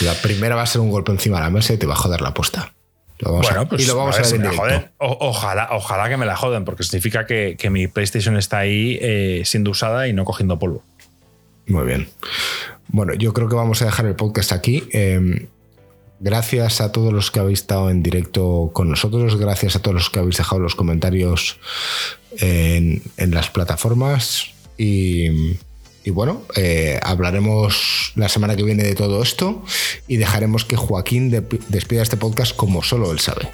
La 0.02 0.14
primera 0.16 0.56
va 0.56 0.64
a 0.64 0.68
ser 0.68 0.82
un 0.82 0.90
golpe 0.90 1.12
encima 1.12 1.38
de 1.38 1.44
la 1.44 1.50
mesa 1.50 1.74
y 1.74 1.78
te 1.78 1.86
va 1.86 1.94
a 1.94 1.98
joder 1.98 2.22
la 2.22 2.30
apuesta. 2.30 2.74
Lo 3.20 3.32
vamos 3.34 3.48
a- 3.48 3.54
Bueno, 3.54 3.70
pues 3.70 3.84
y 3.84 3.86
lo 3.86 3.96
vamos 3.98 4.16
a, 4.16 4.22
ver 4.22 4.24
ver 4.24 4.30
si 4.30 4.36
en 4.36 4.42
me 4.42 4.48
la 4.48 4.52
directo. 4.64 4.76
joden. 4.80 4.92
O- 4.98 5.18
ojalá, 5.30 5.68
ojalá 5.74 6.10
que 6.10 6.18
me 6.18 6.26
la 6.26 6.36
joden, 6.36 6.66
porque 6.66 6.84
significa 6.84 7.28
que, 7.28 7.56
que 7.58 7.70
mi 7.70 7.88
PlayStation 7.88 8.36
está 8.36 8.58
ahí 8.60 8.98
eh, 9.00 9.44
siendo 9.46 9.70
usada 9.72 10.08
y 10.08 10.14
no 10.14 10.26
cogiendo 10.26 10.58
polvo. 10.58 10.84
Muy 11.68 11.86
bien. 11.86 12.10
Bueno, 12.88 13.14
yo 13.14 13.32
creo 13.34 13.48
que 13.48 13.56
vamos 13.56 13.82
a 13.84 13.86
dejar 13.86 14.08
el 14.08 14.16
podcast 14.16 14.52
aquí. 14.54 14.84
Eh, 14.92 15.48
Gracias 16.24 16.82
a 16.82 16.92
todos 16.92 17.12
los 17.12 17.32
que 17.32 17.40
habéis 17.40 17.62
estado 17.62 17.90
en 17.90 18.04
directo 18.04 18.70
con 18.74 18.92
nosotros, 18.92 19.38
gracias 19.38 19.76
a 19.76 19.82
todos 19.82 19.96
los 19.96 20.10
que 20.12 20.20
habéis 20.20 20.38
dejado 20.38 20.62
los 20.62 20.76
comentarios 20.76 21.58
en, 22.38 23.02
las 23.18 23.50
plataformas 23.50 24.52
y, 24.78 25.58
bueno, 26.12 26.44
eh, 26.56 27.00
hablaremos 27.02 28.12
la 28.16 28.30
semana 28.30 28.56
que 28.56 28.62
viene 28.62 28.84
de 28.84 28.94
todo 28.94 29.24
esto 29.24 29.64
y 30.08 30.18
dejaremos 30.18 30.64
que 30.64 30.76
Joaquín 30.76 31.32
despida 31.70 32.04
este 32.04 32.18
podcast 32.18 32.56
como 32.56 32.84
solo 32.84 33.12
él 33.12 33.20
sabe. 33.20 33.50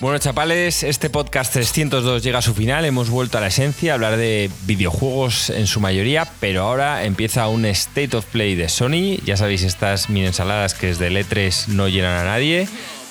Bueno, 0.00 0.18
chapales, 0.18 0.82
este 0.82 1.10
podcast 1.10 1.52
302 1.52 2.22
llega 2.22 2.38
a 2.38 2.42
su 2.42 2.54
final. 2.54 2.86
Hemos 2.86 3.10
vuelto 3.10 3.36
a 3.36 3.42
la 3.42 3.48
esencia, 3.48 3.92
a 3.92 3.94
hablar 3.96 4.16
de 4.16 4.50
videojuegos 4.62 5.50
en 5.50 5.66
su 5.66 5.78
mayoría, 5.78 6.26
pero 6.40 6.62
ahora 6.62 7.04
empieza 7.04 7.48
un 7.48 7.66
State 7.66 8.16
of 8.16 8.24
Play 8.24 8.54
de 8.54 8.70
Sony. 8.70 9.18
Ya 9.26 9.36
sabéis, 9.36 9.62
estas 9.62 10.08
mini 10.08 10.26
ensaladas 10.26 10.72
que 10.72 10.86
desde 10.86 11.10
E3 11.10 11.66
no 11.66 11.86
llenan 11.86 12.16
a 12.16 12.24
nadie. 12.24 12.66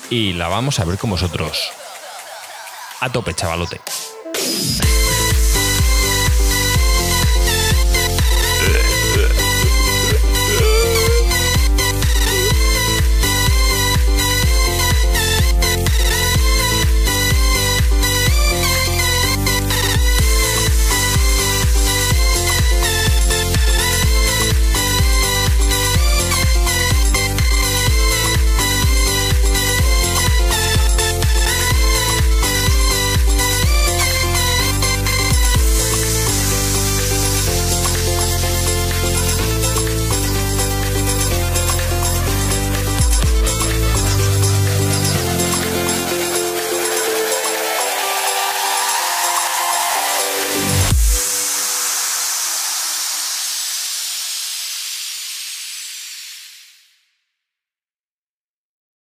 Y 0.09 0.33
la 0.33 0.47
vamos 0.47 0.79
a 0.79 0.85
ver 0.85 0.97
con 0.97 1.11
vosotros. 1.11 1.69
A 3.01 3.11
tope, 3.11 3.35
chavalote. 3.35 3.79